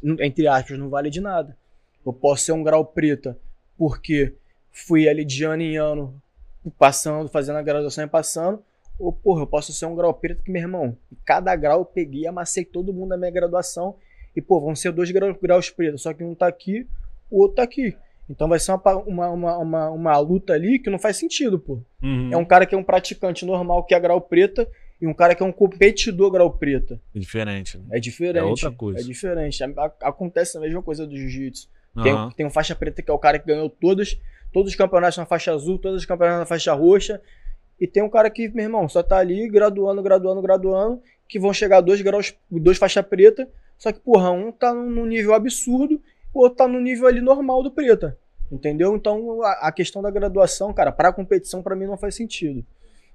Entre 0.02 0.46
aspas, 0.46 0.78
não 0.78 0.88
vale 0.88 1.10
de 1.10 1.20
nada. 1.20 1.56
Eu 2.04 2.12
posso 2.12 2.44
ser 2.44 2.52
um 2.52 2.62
grau 2.62 2.84
preta 2.84 3.38
porque 3.76 4.34
fui 4.70 5.08
ali 5.08 5.24
de 5.24 5.44
ano 5.44 5.62
em 5.62 5.76
ano 5.76 6.20
passando, 6.78 7.28
fazendo 7.28 7.56
a 7.56 7.62
graduação 7.62 8.04
e 8.04 8.08
passando. 8.08 8.62
Ou, 8.98 9.12
porra, 9.12 9.42
eu 9.42 9.46
posso 9.46 9.72
ser 9.72 9.86
um 9.86 9.94
grau 9.94 10.14
preto 10.14 10.42
que, 10.42 10.50
meu 10.50 10.62
irmão, 10.62 10.96
cada 11.24 11.54
grau 11.56 11.80
eu 11.80 11.84
peguei, 11.84 12.26
amassei 12.26 12.64
todo 12.64 12.92
mundo 12.92 13.10
na 13.10 13.16
minha 13.16 13.30
graduação. 13.30 13.96
E, 14.36 14.40
pô, 14.40 14.60
vão 14.60 14.74
ser 14.74 14.92
dois 14.92 15.10
graus, 15.10 15.36
graus 15.40 15.70
pretos, 15.70 16.02
só 16.02 16.12
que 16.12 16.22
um 16.22 16.34
tá 16.34 16.46
aqui, 16.46 16.86
o 17.30 17.40
outro 17.40 17.56
tá 17.56 17.62
aqui. 17.62 17.96
Então 18.28 18.48
vai 18.48 18.58
ser 18.58 18.72
uma, 18.72 18.96
uma, 18.96 19.30
uma, 19.30 19.58
uma, 19.58 19.90
uma 19.90 20.18
luta 20.18 20.54
ali 20.54 20.78
que 20.78 20.90
não 20.90 20.98
faz 20.98 21.16
sentido, 21.16 21.58
pô. 21.58 21.80
Uhum. 22.02 22.30
É 22.32 22.36
um 22.36 22.44
cara 22.44 22.66
que 22.66 22.74
é 22.74 22.78
um 22.78 22.84
praticante 22.84 23.44
normal 23.44 23.84
que 23.84 23.94
é 23.94 24.00
grau 24.00 24.20
preta 24.20 24.68
e 25.04 25.06
um 25.06 25.12
cara 25.12 25.34
que 25.34 25.42
é 25.42 25.46
um 25.46 25.52
competidor 25.52 26.30
grau 26.30 26.50
preta. 26.50 26.98
É 27.14 27.18
diferente. 27.18 27.76
Né? 27.76 27.84
É 27.90 28.00
diferente. 28.00 28.38
É 28.38 28.42
outra 28.42 28.72
coisa. 28.72 29.00
É 29.00 29.02
diferente. 29.02 29.62
Acontece 30.00 30.56
a 30.56 30.60
mesma 30.62 30.80
coisa 30.80 31.06
do 31.06 31.14
jiu-jitsu. 31.14 31.68
Uhum. 31.94 32.02
Tem, 32.02 32.30
tem 32.30 32.46
um 32.46 32.50
faixa 32.50 32.74
preta 32.74 33.02
que 33.02 33.10
é 33.10 33.12
o 33.12 33.18
cara 33.18 33.38
que 33.38 33.46
ganhou 33.46 33.68
todos, 33.68 34.18
todos 34.50 34.72
os 34.72 34.76
campeonatos 34.76 35.18
na 35.18 35.26
faixa 35.26 35.52
azul, 35.52 35.78
todos 35.78 35.98
os 35.98 36.06
campeonatos 36.06 36.40
na 36.40 36.46
faixa 36.46 36.72
roxa. 36.72 37.20
E 37.78 37.86
tem 37.86 38.02
um 38.02 38.08
cara 38.08 38.30
que, 38.30 38.48
meu 38.48 38.64
irmão, 38.64 38.88
só 38.88 39.02
tá 39.02 39.18
ali 39.18 39.46
graduando, 39.46 40.02
graduando, 40.02 40.40
graduando, 40.40 41.02
que 41.28 41.38
vão 41.38 41.52
chegar 41.52 41.82
dois 41.82 42.00
graus, 42.00 42.34
dois 42.50 42.78
faixa 42.78 43.02
preta, 43.02 43.46
Só 43.76 43.92
que, 43.92 44.00
porra, 44.00 44.30
um 44.30 44.50
tá 44.50 44.72
num 44.72 45.04
nível 45.04 45.34
absurdo, 45.34 46.00
o 46.32 46.40
outro 46.40 46.56
tá 46.56 46.66
no 46.66 46.80
nível 46.80 47.06
ali 47.06 47.20
normal 47.20 47.62
do 47.62 47.70
preta. 47.70 48.16
Entendeu? 48.50 48.96
Então 48.96 49.42
a, 49.42 49.68
a 49.68 49.72
questão 49.72 50.00
da 50.00 50.10
graduação, 50.10 50.72
cara, 50.72 50.90
pra 50.90 51.12
competição, 51.12 51.62
para 51.62 51.76
mim 51.76 51.84
não 51.84 51.98
faz 51.98 52.14
sentido. 52.14 52.64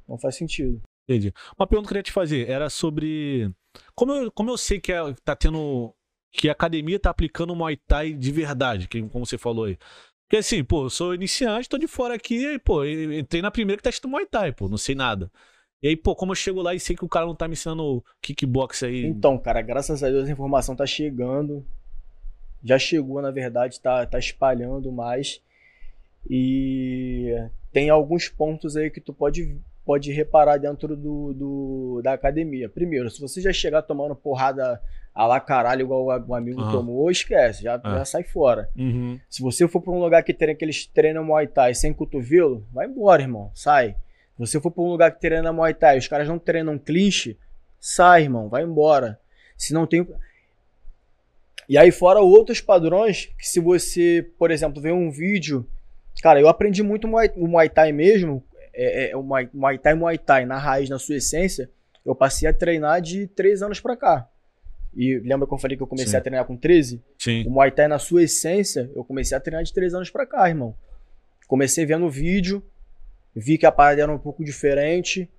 Não 0.08 0.20
faz 0.20 0.36
sentido. 0.36 0.80
Entendi. 1.10 1.34
Uma 1.58 1.66
pergunta 1.66 1.88
que 1.88 1.92
eu 1.92 1.96
queria 1.96 2.04
te 2.04 2.12
fazer 2.12 2.48
era 2.48 2.70
sobre. 2.70 3.52
Como 3.96 4.12
eu, 4.12 4.32
como 4.32 4.52
eu 4.52 4.58
sei 4.58 4.80
que 4.80 4.92
é, 4.92 5.00
tá 5.26 5.36
tendo. 5.36 5.92
Que 6.32 6.48
a 6.48 6.52
academia 6.52 7.00
tá 7.00 7.10
aplicando 7.10 7.52
o 7.54 7.56
Muay 7.56 7.76
Thai 7.76 8.14
de 8.14 8.32
verdade, 8.32 8.88
que, 8.88 9.02
como 9.10 9.26
você 9.26 9.38
falou 9.38 9.66
aí. 9.66 9.78
Porque 10.28 10.38
assim, 10.38 10.64
pô, 10.64 10.86
eu 10.86 10.90
sou 10.92 11.16
iniciante, 11.16 11.68
tô 11.68 11.76
de 11.76 11.88
fora 11.88 12.14
aqui, 12.14 12.46
e, 12.46 12.60
pô, 12.60 12.86
entrei 12.86 13.42
na 13.42 13.50
primeira 13.50 13.78
que 13.78 13.84
tá 13.84 13.90
estudando 13.90 14.12
Muay 14.12 14.28
Thai, 14.28 14.52
pô, 14.52 14.70
não 14.70 14.78
sei 14.78 14.94
nada. 14.94 15.32
E 15.82 15.88
aí, 15.88 15.98
pô, 15.98 16.16
como 16.16 16.34
eu 16.34 16.36
chego 16.36 16.62
lá 16.62 16.76
e 16.76 16.80
sei 16.80 16.96
que 16.96 17.04
o 17.04 17.10
cara 17.10 17.26
não 17.26 17.34
tá 17.34 17.48
me 17.48 17.54
ensinando 17.54 18.04
kickbox 18.22 18.84
aí. 18.84 19.06
Então, 19.06 19.40
cara, 19.40 19.60
graças 19.64 20.04
a 20.04 20.10
Deus 20.10 20.30
a 20.30 20.32
informação 20.32 20.76
tá 20.76 20.86
chegando. 20.86 21.66
Já 22.64 22.78
chegou, 22.78 23.22
na 23.24 23.32
verdade, 23.32 23.80
tá, 23.80 24.06
tá 24.06 24.20
espalhando 24.20 24.92
mais. 24.92 25.42
E 26.30 27.34
tem 27.72 27.90
alguns 27.90 28.28
pontos 28.28 28.76
aí 28.76 28.92
que 28.92 29.02
tu 29.02 29.14
pode, 29.14 29.58
pode 29.90 30.12
reparar 30.12 30.58
dentro 30.58 30.96
do, 30.96 31.34
do 31.34 32.02
da 32.04 32.14
academia. 32.14 32.70
Primeiro, 32.70 33.10
se 33.10 33.20
você 33.20 33.42
já 33.42 33.52
chegar 33.52 33.82
tomando 33.82 34.16
porrada 34.16 34.80
a 35.16 35.26
lá 35.26 35.40
caralho, 35.40 35.82
igual 35.82 36.06
o 36.06 36.36
amigo 36.36 36.62
uhum. 36.62 36.72
tomou, 36.72 37.10
esquece, 37.10 37.64
já, 37.64 37.82
já 37.84 38.06
sai 38.06 38.22
fora. 38.24 38.70
Uhum. 38.78 39.20
Se 39.28 39.42
você 39.42 39.68
for 39.68 39.82
pra 39.82 39.92
um 39.92 40.00
lugar 40.00 40.22
que 40.22 40.32
tem 40.32 40.52
aqueles 40.52 40.86
treinam 40.86 41.24
Muay 41.24 41.48
Thai 41.48 41.74
sem 41.74 41.92
cotovelo, 41.92 42.64
vai 42.72 42.86
embora, 42.86 43.24
irmão, 43.24 43.50
sai 43.56 43.96
você 44.40 44.62
for 44.62 44.70
para 44.70 44.84
um 44.84 44.90
lugar 44.90 45.12
que 45.12 45.20
treina 45.20 45.52
Muay 45.52 45.74
Thai, 45.74 45.98
os 45.98 46.08
caras 46.08 46.28
não 46.28 46.38
treinam 46.38 46.78
clinch, 46.78 47.36
sai, 47.80 48.22
irmão, 48.22 48.48
vai 48.48 48.64
embora. 48.64 49.20
Se 49.58 49.74
não 49.74 49.88
tem. 49.88 50.08
E 51.68 51.78
aí, 51.78 51.92
fora 51.92 52.22
outros 52.22 52.62
padrões, 52.62 53.26
que 53.38 53.46
se 53.46 53.60
você, 53.60 54.26
por 54.38 54.50
exemplo, 54.50 54.82
vê 54.82 54.92
um 54.94 55.12
vídeo. 55.12 55.68
Cara, 56.22 56.40
eu 56.40 56.48
aprendi 56.48 56.82
muito 56.82 57.06
o 57.06 57.48
Muay 57.48 57.70
Thai 57.70 57.92
mesmo, 57.92 58.44
é, 58.80 59.12
é, 59.12 59.18
o 59.18 59.22
Muay, 59.22 59.78
Thai 59.78 59.94
Muay 59.94 60.18
Thai, 60.18 60.46
na 60.46 60.58
raiz, 60.58 60.90
na 60.90 60.98
sua 60.98 61.18
essência. 61.18 61.70
Eu 62.06 62.16
passei 62.16 62.48
a 62.48 62.54
treinar 62.54 63.02
de 63.02 63.28
3 63.28 63.62
anos 63.62 63.80
pra 63.82 63.98
cá. 63.98 64.28
E 64.96 65.20
lembra 65.20 65.46
que 65.46 65.54
eu 65.54 65.58
falei 65.58 65.76
que 65.76 65.84
eu 65.84 65.88
comecei 65.88 66.12
Sim. 66.12 66.18
a 66.18 66.22
treinar 66.22 66.46
com 66.46 66.56
13? 66.56 67.04
Sim. 67.18 67.46
O 67.46 67.52
Muay 67.52 67.72
Thai, 67.72 67.90
na 67.90 68.00
sua 68.00 68.24
essência, 68.24 68.90
eu 68.96 69.04
comecei 69.04 69.36
a 69.36 69.40
treinar 69.40 69.64
de 69.64 69.74
3 69.74 69.94
anos 69.94 70.10
pra 70.10 70.26
cá, 70.26 70.48
irmão. 70.48 70.74
Comecei 71.46 71.86
vendo 71.86 72.10
vídeo, 72.10 72.64
vi 73.36 73.58
que 73.58 73.66
a 73.66 73.72
parada 73.72 74.02
era 74.02 74.12
um 74.12 74.18
pouco 74.18 74.44
diferente. 74.44 75.30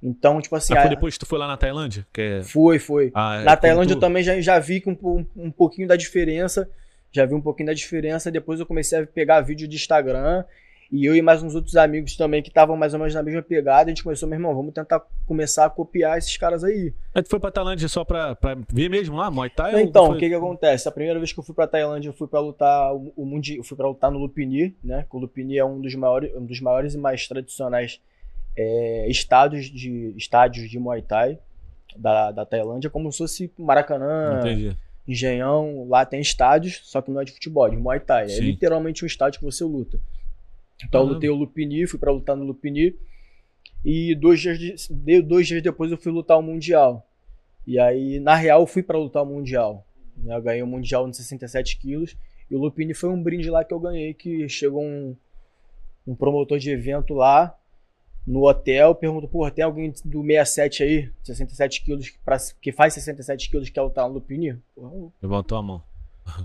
Então, 0.00 0.40
tipo 0.40 0.54
assim. 0.54 0.74
Ah, 0.74 0.82
foi 0.82 0.90
depois 0.90 1.14
que 1.14 1.20
tu 1.20 1.26
foi 1.26 1.38
lá 1.38 1.48
na 1.48 1.56
Tailândia? 1.56 2.06
Que 2.12 2.20
é... 2.20 2.42
Foi, 2.42 2.78
foi. 2.78 3.10
Ah, 3.14 3.40
é 3.40 3.44
na 3.44 3.56
Tailândia 3.56 3.96
tu... 3.96 3.98
eu 3.98 4.00
também 4.00 4.22
já, 4.22 4.40
já 4.40 4.58
vi 4.58 4.82
um, 4.86 5.26
um 5.36 5.50
pouquinho 5.50 5.88
da 5.88 5.96
diferença. 5.96 6.70
Já 7.10 7.24
vi 7.24 7.34
um 7.34 7.40
pouquinho 7.40 7.66
da 7.66 7.74
diferença. 7.74 8.30
Depois 8.30 8.60
eu 8.60 8.66
comecei 8.66 9.00
a 9.00 9.06
pegar 9.06 9.40
vídeo 9.40 9.66
de 9.66 9.74
Instagram 9.76 10.44
e 10.90 11.04
eu 11.04 11.16
e 11.16 11.22
mais 11.22 11.42
uns 11.42 11.54
outros 11.54 11.76
amigos 11.76 12.16
também 12.16 12.42
que 12.42 12.48
estavam 12.48 12.76
mais 12.76 12.94
ou 12.94 13.00
menos 13.00 13.14
na 13.14 13.22
mesma 13.22 13.42
pegada, 13.42 13.86
a 13.86 13.88
gente 13.88 14.04
começou, 14.04 14.28
meu 14.28 14.36
irmão, 14.36 14.54
vamos 14.54 14.72
tentar 14.72 15.02
começar 15.26 15.66
a 15.66 15.70
copiar 15.70 16.16
esses 16.16 16.36
caras 16.36 16.62
aí. 16.62 16.94
Aí 17.14 17.22
tu 17.22 17.28
foi 17.28 17.40
pra 17.40 17.50
Tailândia 17.50 17.88
só 17.88 18.04
pra, 18.04 18.36
pra 18.36 18.56
ver 18.72 18.88
mesmo 18.88 19.16
lá, 19.16 19.30
Muay 19.30 19.50
Thai? 19.50 19.82
Então, 19.82 20.12
o 20.12 20.16
que 20.16 20.28
que 20.28 20.34
acontece? 20.34 20.88
A 20.88 20.92
primeira 20.92 21.18
vez 21.18 21.32
que 21.32 21.40
eu 21.40 21.44
fui 21.44 21.54
pra 21.54 21.66
Tailândia, 21.66 22.08
eu 22.08 22.12
fui 22.12 22.28
pra 22.28 22.38
lutar 22.38 22.94
o, 22.94 23.12
o 23.16 23.26
mundi, 23.26 23.56
eu 23.56 23.64
fui 23.64 23.76
pra 23.76 23.88
lutar 23.88 24.10
no 24.10 24.18
Lupini, 24.18 24.76
né? 24.82 25.04
O 25.10 25.18
Lupini 25.18 25.58
é 25.58 25.64
um 25.64 25.80
dos 25.80 25.94
maiores, 25.94 26.34
um 26.36 26.46
dos 26.46 26.60
maiores 26.60 26.94
e 26.94 26.98
mais 26.98 27.26
tradicionais 27.26 28.00
é, 28.56 29.10
estádios, 29.10 29.66
de, 29.66 30.14
estádios 30.16 30.70
de 30.70 30.78
Muay 30.78 31.02
Thai 31.02 31.38
da, 31.96 32.30
da 32.30 32.46
Tailândia, 32.46 32.90
como 32.90 33.10
se 33.10 33.18
fosse 33.18 33.52
Maracanã, 33.58 34.40
Entendi. 34.40 34.76
Engenhão, 35.08 35.86
lá 35.88 36.04
tem 36.04 36.20
estádios, 36.20 36.80
só 36.84 37.00
que 37.00 37.10
não 37.10 37.20
é 37.20 37.24
de 37.24 37.32
futebol, 37.32 37.68
é 37.68 37.70
de 37.70 37.76
Muay 37.76 38.00
Thai. 38.00 38.24
É 38.24 38.28
Sim. 38.28 38.38
É 38.38 38.40
literalmente 38.40 39.04
um 39.04 39.06
estádio 39.06 39.38
que 39.38 39.44
você 39.44 39.64
luta. 39.64 40.00
Então 40.84 41.02
eu 41.02 41.06
lutei 41.06 41.30
o 41.30 41.34
Lupini, 41.34 41.86
fui 41.86 41.98
para 41.98 42.12
lutar 42.12 42.36
no 42.36 42.44
Lupini. 42.44 42.94
E 43.84 44.14
dois 44.14 44.40
dias, 44.40 44.88
de, 44.90 45.22
dois 45.22 45.46
dias 45.46 45.62
depois 45.62 45.90
eu 45.90 45.98
fui 45.98 46.12
lutar 46.12 46.38
o 46.38 46.42
Mundial. 46.42 47.06
E 47.66 47.78
aí, 47.78 48.20
na 48.20 48.34
real, 48.34 48.60
eu 48.60 48.66
fui 48.66 48.82
para 48.82 48.98
lutar 48.98 49.22
o 49.22 49.26
Mundial. 49.26 49.86
Eu 50.24 50.42
ganhei 50.42 50.62
o 50.62 50.66
Mundial 50.66 51.06
nos 51.06 51.16
67 51.16 51.78
quilos. 51.78 52.16
E 52.50 52.54
o 52.54 52.58
Lupini 52.58 52.94
foi 52.94 53.10
um 53.10 53.22
brinde 53.22 53.50
lá 53.50 53.64
que 53.64 53.74
eu 53.74 53.80
ganhei, 53.80 54.14
que 54.14 54.48
chegou 54.48 54.82
um, 54.82 55.16
um 56.06 56.14
promotor 56.14 56.58
de 56.58 56.70
evento 56.70 57.14
lá 57.14 57.56
no 58.26 58.48
hotel, 58.48 58.94
perguntou, 58.94 59.28
pô, 59.28 59.48
tem 59.50 59.64
alguém 59.64 59.92
do 60.04 60.22
67 60.22 60.82
aí, 60.82 61.12
67 61.22 61.84
quilos, 61.84 62.10
pra, 62.24 62.36
que 62.60 62.72
faz 62.72 62.92
67 62.94 63.48
quilos 63.48 63.68
que 63.68 63.74
quer 63.74 63.82
lutar 63.82 64.08
no 64.08 64.14
Lupini? 64.14 64.58
Levantou 65.22 65.56
a 65.56 65.62
mão. 65.62 65.82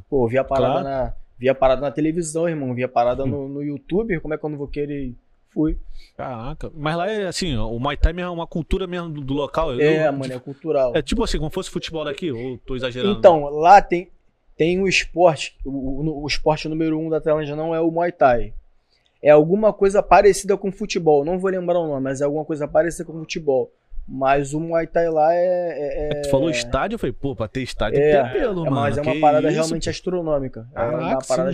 Pô, 0.07 0.27
vi 0.27 0.37
a 0.37 0.43
parada 0.43 0.81
claro. 0.81 0.87
na 0.87 1.13
Via 1.41 1.55
parada 1.55 1.81
na 1.81 1.89
televisão, 1.89 2.47
irmão. 2.47 2.71
Via 2.75 2.87
parada 2.87 3.25
no, 3.25 3.49
no 3.49 3.63
YouTube. 3.63 4.19
Como 4.19 4.31
é 4.31 4.37
que 4.37 4.45
eu 4.45 4.49
não 4.51 4.59
vou 4.59 4.67
querer? 4.67 5.15
Fui. 5.49 5.75
Caraca. 6.15 6.71
Mas 6.75 6.95
lá 6.95 7.09
é 7.09 7.25
assim, 7.25 7.57
o 7.57 7.79
Muay 7.79 7.97
Thai 7.97 8.13
é 8.21 8.29
uma 8.29 8.45
cultura 8.45 8.85
mesmo 8.85 9.09
do, 9.09 9.21
do 9.21 9.33
local. 9.33 9.73
É, 9.81 10.07
eu, 10.07 10.13
mano, 10.13 10.31
é 10.31 10.37
cultural. 10.37 10.95
É 10.95 11.01
tipo 11.01 11.23
assim, 11.23 11.39
como 11.39 11.49
fosse 11.49 11.71
futebol 11.71 12.05
daqui, 12.05 12.31
ou 12.31 12.59
tô 12.59 12.75
exagerando? 12.75 13.17
Então, 13.17 13.45
lá 13.45 13.81
tem, 13.81 14.11
tem 14.55 14.79
o 14.79 14.87
esporte. 14.87 15.57
O, 15.65 15.71
o, 15.71 16.23
o 16.23 16.27
esporte 16.27 16.69
número 16.69 16.99
um 16.99 17.09
da 17.09 17.19
Tailândia 17.19 17.55
não 17.55 17.73
é 17.73 17.81
o 17.81 17.89
Muay 17.89 18.11
Thai. 18.11 18.53
É 19.19 19.31
alguma 19.31 19.73
coisa 19.73 20.03
parecida 20.03 20.55
com 20.55 20.71
futebol. 20.71 21.25
Não 21.25 21.39
vou 21.39 21.49
lembrar 21.49 21.79
o 21.79 21.87
nome, 21.87 22.03
mas 22.03 22.21
é 22.21 22.23
alguma 22.23 22.45
coisa 22.45 22.67
parecida 22.67 23.03
com 23.03 23.17
futebol. 23.17 23.71
Mas 24.07 24.53
o 24.53 24.59
Muay 24.59 24.87
Thai 24.87 25.09
lá 25.09 25.33
é. 25.33 25.39
é, 25.39 26.09
é 26.11 26.21
tu 26.21 26.29
falou 26.29 26.49
estádio? 26.49 26.95
Eu 26.95 26.99
falei, 26.99 27.13
pô, 27.13 27.35
pra 27.35 27.47
ter 27.47 27.61
estádio 27.61 27.99
é, 27.99 28.23
tem 28.23 28.41
pelo, 28.41 28.65
é, 28.65 28.69
mano. 28.69 28.81
Mas 28.81 28.97
é 28.97 29.01
uma 29.01 29.19
parada 29.19 29.47
isso? 29.47 29.55
realmente 29.55 29.89
astronômica. 29.89 30.67
Caraca, 30.73 30.97
é 30.97 30.99
uma 30.99 31.19
parada. 31.19 31.51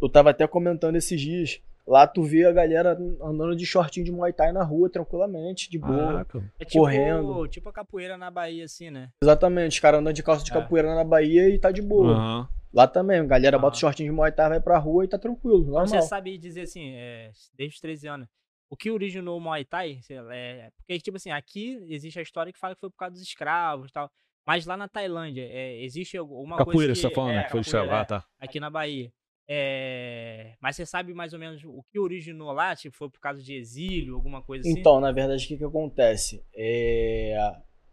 Eu 0.00 0.08
tava 0.08 0.30
até 0.30 0.46
comentando 0.46 0.96
esses 0.96 1.20
dias. 1.20 1.60
Lá 1.86 2.04
tu 2.04 2.24
vê 2.24 2.44
a 2.44 2.52
galera 2.52 2.98
andando 3.22 3.54
de 3.54 3.64
shortinho 3.64 4.04
de 4.04 4.10
Muay 4.10 4.32
Thai 4.32 4.52
na 4.52 4.64
rua, 4.64 4.90
tranquilamente, 4.90 5.70
de 5.70 5.78
boa, 5.78 6.26
é 6.58 6.64
tipo, 6.64 6.80
correndo. 6.80 7.46
Tipo 7.46 7.68
a 7.68 7.72
capoeira 7.72 8.18
na 8.18 8.28
Bahia, 8.28 8.64
assim, 8.64 8.90
né? 8.90 9.10
Exatamente, 9.22 9.74
os 9.74 9.78
caras 9.78 10.00
andando 10.00 10.14
de 10.14 10.22
calça 10.22 10.44
de 10.44 10.50
é. 10.50 10.54
capoeira 10.54 10.92
na 10.96 11.04
Bahia 11.04 11.48
e 11.48 11.56
tá 11.58 11.70
de 11.70 11.80
boa. 11.80 12.18
Uhum. 12.18 12.46
Lá 12.74 12.88
também, 12.88 13.20
a 13.20 13.24
galera 13.24 13.56
bota 13.56 13.76
o 13.76 13.78
shortinho 13.80 14.10
de 14.10 14.16
Muay 14.16 14.32
Thai, 14.32 14.48
vai 14.48 14.60
pra 14.60 14.78
rua 14.78 15.04
e 15.04 15.08
tá 15.08 15.16
tranquilo, 15.16 15.62
normal. 15.62 15.86
Você 15.86 16.02
sabe 16.02 16.36
dizer 16.36 16.62
assim, 16.62 16.90
é, 16.96 17.30
desde 17.56 17.76
os 17.76 17.80
13 17.80 18.08
anos, 18.08 18.28
o 18.68 18.76
que 18.76 18.90
originou 18.90 19.38
o 19.38 19.40
Muay 19.40 19.64
Thai, 19.64 20.00
é, 20.32 20.70
porque, 20.76 20.98
tipo 20.98 21.16
assim, 21.16 21.30
aqui 21.30 21.78
existe 21.88 22.18
a 22.18 22.22
história 22.22 22.52
que 22.52 22.58
fala 22.58 22.74
que 22.74 22.80
foi 22.80 22.90
por 22.90 22.96
causa 22.96 23.14
dos 23.14 23.22
escravos 23.22 23.90
e 23.90 23.92
tal. 23.92 24.10
Mas 24.46 24.64
lá 24.64 24.76
na 24.76 24.88
Tailândia, 24.88 25.48
é, 25.50 25.82
existe 25.82 26.16
alguma 26.16 26.56
capoeira, 26.56 26.92
coisa. 26.92 26.92
Capoeira, 26.92 26.94
você 26.94 27.08
tá 27.08 27.14
falando, 27.14 27.30
é, 27.30 27.34
né? 27.34 27.48
Foi 27.48 27.64
capoeira, 27.64 28.00
ah, 28.00 28.04
tá. 28.04 28.24
Aqui 28.38 28.60
na 28.60 28.70
Bahia. 28.70 29.12
É... 29.48 30.54
Mas 30.60 30.74
você 30.74 30.84
sabe 30.84 31.14
mais 31.14 31.32
ou 31.32 31.38
menos 31.38 31.62
o 31.64 31.84
que 31.90 31.98
originou 31.98 32.50
lá? 32.52 32.74
Tipo, 32.74 32.96
foi 32.96 33.08
por 33.08 33.20
causa 33.20 33.42
de 33.42 33.54
exílio, 33.54 34.14
alguma 34.14 34.42
coisa 34.42 34.68
assim? 34.68 34.78
Então, 34.78 35.00
na 35.00 35.12
verdade, 35.12 35.44
o 35.44 35.48
que, 35.48 35.56
que 35.56 35.64
acontece? 35.64 36.44
É... 36.54 37.36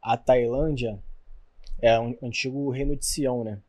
A 0.01 0.17
Tailândia 0.17 0.99
é 1.81 1.99
um 1.99 2.17
antigo 2.23 2.69
reino 2.69 2.95
de 2.95 3.05
Sião, 3.05 3.43
né? 3.43 3.62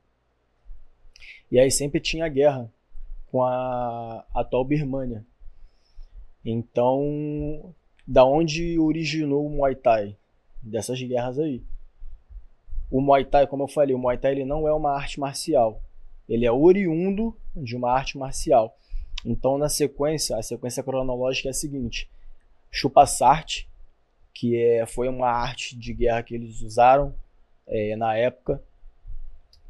E 1.51 1.59
aí 1.59 1.71
sempre 1.71 2.01
tinha 2.01 2.27
guerra 2.29 2.73
com 3.27 3.43
a 3.43 4.25
atual 4.35 4.65
Birmania. 4.65 5.25
Então, 6.45 7.75
da 8.07 8.25
onde 8.25 8.79
originou 8.79 9.47
o 9.47 9.51
Muay 9.51 9.75
Thai? 9.75 10.17
Dessas 10.63 11.01
guerras 11.03 11.39
aí. 11.39 11.63
O 12.91 13.01
Muay 13.01 13.25
Thai, 13.25 13.47
como 13.47 13.63
eu 13.63 13.69
falei, 13.69 13.95
o 13.95 13.99
Muay 13.99 14.19
Thai 14.19 14.33
ele 14.33 14.45
não 14.45 14.69
é 14.69 14.73
uma 14.73 14.91
arte 14.91 15.19
marcial. 15.19 15.81
Ele 16.29 16.45
é 16.45 16.53
oriundo 16.53 17.37
de 17.57 17.77
uma 17.77 17.91
arte 17.91 18.19
marcial. 18.19 18.77
Então, 19.25 19.57
na 19.57 19.69
sequência, 19.69 20.37
a 20.37 20.43
sequência 20.43 20.83
cronológica 20.83 21.49
é 21.49 21.51
a 21.51 21.55
seguinte: 21.55 22.11
Chupasart, 22.71 23.67
que 24.33 24.57
é, 24.57 24.85
foi 24.85 25.09
uma 25.09 25.29
arte 25.29 25.77
de 25.79 25.95
guerra 25.95 26.23
que 26.23 26.35
eles 26.35 26.61
usaram 26.61 27.15
é, 27.67 27.97
na 27.97 28.17
época, 28.17 28.63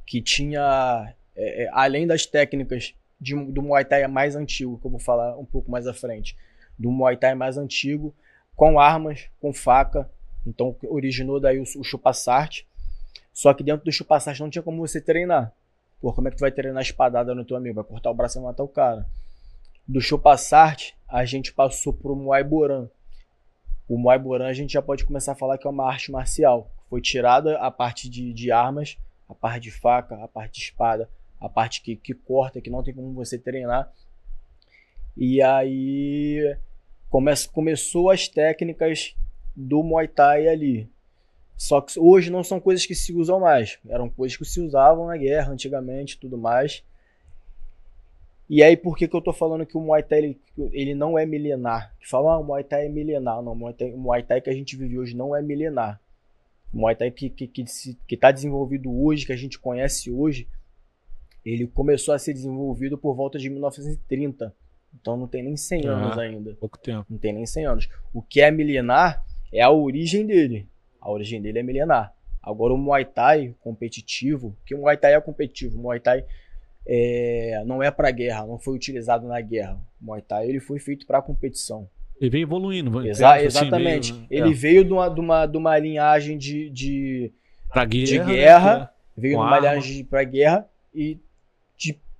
que 0.04 0.20
tinha, 0.20 1.14
é, 1.36 1.64
é 1.64 1.70
além 1.72 2.06
das 2.06 2.26
técnicas 2.26 2.94
de, 3.20 3.34
do 3.34 3.62
Muay 3.62 3.84
Thai 3.84 4.06
mais 4.08 4.34
antigo, 4.34 4.78
que 4.78 4.86
eu 4.86 4.90
vou 4.90 5.00
falar 5.00 5.38
um 5.38 5.44
pouco 5.44 5.70
mais 5.70 5.86
à 5.86 5.94
frente, 5.94 6.36
do 6.78 6.90
Muay 6.90 7.16
Thai 7.16 7.34
mais 7.34 7.56
antigo, 7.56 8.14
com 8.56 8.78
armas, 8.78 9.28
com 9.40 9.52
faca. 9.52 10.10
Então 10.46 10.76
originou 10.84 11.40
daí 11.40 11.58
o, 11.58 11.62
o 11.62 11.84
Chupasart. 11.84 12.64
Só 13.32 13.52
que 13.52 13.64
dentro 13.64 13.84
do 13.84 13.92
Chupasart 13.92 14.38
não 14.40 14.50
tinha 14.50 14.62
como 14.62 14.86
você 14.86 15.00
treinar. 15.00 15.52
Pô, 16.00 16.12
como 16.12 16.28
é 16.28 16.30
que 16.30 16.36
tu 16.36 16.40
vai 16.40 16.52
treinar 16.52 16.82
espadada 16.82 17.34
no 17.34 17.44
teu 17.44 17.56
amigo? 17.56 17.76
Vai 17.76 17.84
cortar 17.84 18.10
o 18.10 18.14
braço 18.14 18.38
e 18.38 18.42
matar 18.42 18.62
o 18.62 18.68
cara. 18.68 19.06
Do 19.86 20.00
Chupasart, 20.00 20.94
a 21.08 21.24
gente 21.24 21.52
passou 21.52 21.92
pro 21.92 22.14
Muay 22.14 22.44
Boran. 22.44 22.88
O 23.88 23.98
Muay 23.98 24.18
Boran 24.18 24.46
a 24.46 24.52
gente 24.52 24.72
já 24.72 24.82
pode 24.82 25.04
começar 25.04 25.32
a 25.32 25.36
falar 25.36 25.58
que 25.58 25.66
é 25.66 25.70
uma 25.70 25.86
arte 25.86 26.10
marcial. 26.10 26.70
Foi 26.88 27.00
tirada 27.00 27.58
a 27.58 27.70
parte 27.70 28.08
de, 28.08 28.32
de 28.32 28.50
armas, 28.50 28.96
a 29.28 29.34
parte 29.34 29.64
de 29.64 29.70
faca, 29.70 30.22
a 30.22 30.28
parte 30.28 30.54
de 30.54 30.66
espada, 30.66 31.08
a 31.40 31.48
parte 31.48 31.82
que, 31.82 31.96
que 31.96 32.14
corta, 32.14 32.60
que 32.60 32.70
não 32.70 32.82
tem 32.82 32.94
como 32.94 33.12
você 33.12 33.38
treinar. 33.38 33.90
E 35.16 35.40
aí 35.40 36.56
come, 37.08 37.30
começou 37.52 38.10
as 38.10 38.28
técnicas 38.28 39.14
do 39.54 39.82
Muay 39.82 40.08
Thai 40.08 40.48
ali. 40.48 40.90
Só 41.56 41.80
que 41.80 41.98
hoje 41.98 42.30
não 42.30 42.42
são 42.42 42.58
coisas 42.58 42.84
que 42.84 42.94
se 42.94 43.12
usam 43.12 43.40
mais. 43.40 43.78
Eram 43.88 44.10
coisas 44.10 44.36
que 44.36 44.44
se 44.44 44.60
usavam 44.60 45.06
na 45.06 45.16
guerra 45.16 45.52
antigamente 45.52 46.18
tudo 46.18 46.36
mais. 46.36 46.82
E 48.48 48.62
aí, 48.62 48.76
por 48.76 48.96
que, 48.96 49.08
que 49.08 49.16
eu 49.16 49.22
tô 49.22 49.32
falando 49.32 49.64
que 49.64 49.76
o 49.76 49.80
Muay 49.80 50.02
Thai 50.02 50.18
ele, 50.18 50.40
ele 50.72 50.94
não 50.94 51.18
é 51.18 51.24
milenar? 51.24 51.94
Que 51.98 52.08
falam, 52.08 52.30
ah, 52.30 52.38
o 52.38 52.44
Muay 52.44 52.64
Thai 52.64 52.86
é 52.86 52.88
milenar. 52.88 53.40
Não, 53.42 53.52
o 53.52 53.56
Muay 53.56 53.72
Thai, 53.72 53.92
o 53.92 53.98
Muay 53.98 54.22
Thai 54.22 54.40
que 54.40 54.50
a 54.50 54.52
gente 54.52 54.76
vive 54.76 54.98
hoje 54.98 55.16
não 55.16 55.34
é 55.34 55.40
milenar. 55.40 56.00
O 56.72 56.78
Muay 56.78 56.94
Thai 56.94 57.10
que, 57.10 57.30
que, 57.30 57.46
que, 57.46 57.64
que 58.06 58.16
tá 58.16 58.30
desenvolvido 58.30 58.92
hoje, 58.92 59.24
que 59.24 59.32
a 59.32 59.36
gente 59.36 59.58
conhece 59.58 60.10
hoje, 60.10 60.46
ele 61.44 61.66
começou 61.66 62.12
a 62.12 62.18
ser 62.18 62.34
desenvolvido 62.34 62.98
por 62.98 63.14
volta 63.14 63.38
de 63.38 63.48
1930. 63.48 64.54
Então 65.00 65.16
não 65.16 65.26
tem 65.26 65.42
nem 65.42 65.56
100 65.56 65.86
anos 65.86 66.18
ainda. 66.18 66.54
Pouco 66.54 66.78
tempo. 66.78 67.04
Não 67.08 67.18
tem 67.18 67.32
nem 67.32 67.46
100 67.46 67.66
anos. 67.66 67.88
O 68.12 68.22
que 68.22 68.40
é 68.40 68.50
milenar 68.50 69.24
é 69.52 69.62
a 69.62 69.70
origem 69.70 70.26
dele. 70.26 70.68
A 71.00 71.10
origem 71.10 71.40
dele 71.40 71.58
é 71.58 71.62
milenar. 71.62 72.14
Agora 72.42 72.74
o 72.74 72.78
Muay 72.78 73.04
Thai 73.04 73.54
competitivo, 73.60 74.56
que 74.66 74.74
o 74.74 74.78
Muay 74.78 74.96
Thai 74.96 75.14
é 75.14 75.20
competitivo, 75.20 75.78
o 75.78 75.82
Muay 75.82 75.98
Thai 75.98 76.24
é, 76.86 77.62
não 77.66 77.82
é 77.82 77.90
para 77.90 78.10
guerra, 78.10 78.46
não 78.46 78.58
foi 78.58 78.74
utilizado 78.74 79.26
na 79.26 79.40
guerra. 79.40 79.80
O 80.00 80.06
Muay 80.06 80.20
Thai 80.20 80.48
ele 80.48 80.60
foi 80.60 80.78
feito 80.78 81.06
para 81.06 81.22
competição. 81.22 81.88
Ele 82.20 82.30
veio 82.30 82.42
evoluindo. 82.42 83.06
Exa 83.06 83.34
assim, 83.34 83.46
exatamente. 83.46 84.12
Veio, 84.12 84.22
né? 84.22 84.26
ele 84.30 84.50
é. 84.50 84.54
veio 84.54 84.84
de 84.84 84.92
uma, 84.92 85.08
de, 85.08 85.20
uma, 85.20 85.46
de 85.46 85.56
uma 85.56 85.78
linhagem 85.78 86.38
de, 86.38 86.70
de, 86.70 87.32
pra 87.72 87.84
guerra, 87.84 88.06
de 88.06 88.18
guerra 88.18 88.78
né? 88.78 88.88
veio 89.16 89.34
de 89.34 89.40
uma 89.40 89.46
arma. 89.46 89.68
linhagem 89.68 90.04
para 90.04 90.24
guerra 90.24 90.68
e 90.94 91.18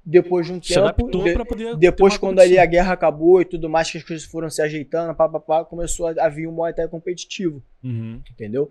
depois 0.05 0.47
de 0.47 0.53
um 0.53 0.63
se 0.63 0.75
tempo, 0.75 1.11
de, 1.57 1.77
depois 1.77 2.19
quando 2.19 2.41
ali 2.41 2.59
a 2.59 2.67
guerra 2.67 2.93
acabou 2.93 3.41
e 3.41 3.45
tudo 3.45 3.69
mais, 3.69 3.91
que 3.91 3.99
as 3.99 4.05
coisas 4.05 4.27
foram 4.27 4.51
se 4.51 4.61
ajeitando, 4.61 5.15
pá, 5.15 5.29
pá, 5.29 5.41
pá, 5.41 5.65
começou 5.65 6.09
a, 6.09 6.27
a 6.27 6.29
vir 6.29 6.47
um 6.47 6.53
Muay 6.53 6.75
Thai 6.75 6.89
competitivo. 6.89 7.63
Uhum. 7.83 8.21
Entendeu? 8.31 8.71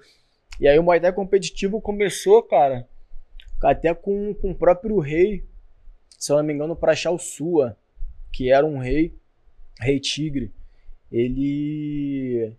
E 0.59 0.67
aí 0.67 0.77
o 0.77 0.83
Muay 0.83 0.99
Thai 0.99 1.11
competitivo 1.11 1.81
começou, 1.81 2.43
cara, 2.43 2.87
até 3.63 3.93
com, 3.93 4.33
com 4.35 4.51
o 4.51 4.55
próprio 4.55 4.99
rei 4.99 5.43
se 6.23 6.31
eu 6.31 6.37
não 6.37 6.43
me 6.45 6.53
engano, 6.53 6.73
Prachal 6.73 7.19
Sua, 7.19 7.75
que 8.31 8.49
era 8.49 8.65
um 8.65 8.77
rei, 8.77 9.13
rei 9.77 9.99
tigre, 9.99 10.53
ele 11.11 12.53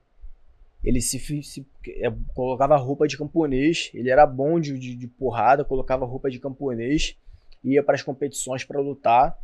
ele 0.84 1.00
se, 1.00 1.18
se 1.42 1.66
é, 1.96 2.12
colocava 2.34 2.76
roupa 2.76 3.08
de 3.08 3.16
camponês, 3.16 3.90
ele 3.94 4.10
era 4.10 4.26
bom 4.26 4.60
de, 4.60 4.78
de, 4.78 4.94
de 4.94 5.06
porrada, 5.06 5.64
colocava 5.64 6.04
roupa 6.04 6.30
de 6.30 6.38
camponês, 6.38 7.16
ia 7.64 7.82
para 7.82 7.94
as 7.94 8.02
competições 8.02 8.64
para 8.64 8.80
lutar 8.80 9.38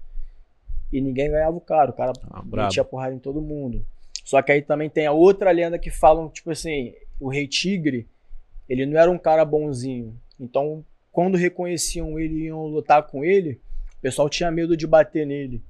e 0.93 1.01
ninguém 1.01 1.31
ganhava 1.31 1.57
o 1.57 1.61
cara, 1.61 1.91
o 1.91 1.95
cara 1.95 2.13
ah, 2.31 2.43
metia 2.45 2.85
porrada 2.85 3.15
em 3.15 3.19
todo 3.19 3.41
mundo. 3.41 3.85
Só 4.25 4.43
que 4.43 4.53
aí 4.53 4.63
também 4.63 4.91
tem 4.91 5.07
a 5.07 5.13
outra 5.13 5.51
lenda 5.51 5.79
que 5.79 5.91
falam, 5.91 6.29
tipo 6.29 6.51
assim, 6.51 6.95
o 7.19 7.29
rei 7.29 7.47
tigre, 7.47 8.07
ele 8.69 8.87
não 8.87 9.01
era 9.01 9.11
um 9.11 9.19
cara 9.19 9.45
bonzinho. 9.45 10.17
Então, 10.39 10.85
quando 11.13 11.37
reconheciam 11.37 12.19
ele 12.19 12.35
e 12.35 12.45
iam 12.47 12.67
lutar 12.67 13.03
com 13.05 13.25
ele, 13.25 13.61
o 13.99 14.01
pessoal 14.03 14.29
tinha 14.29 14.51
medo 14.51 14.77
de 14.77 14.87
bater 14.87 15.27
nele. 15.27 15.63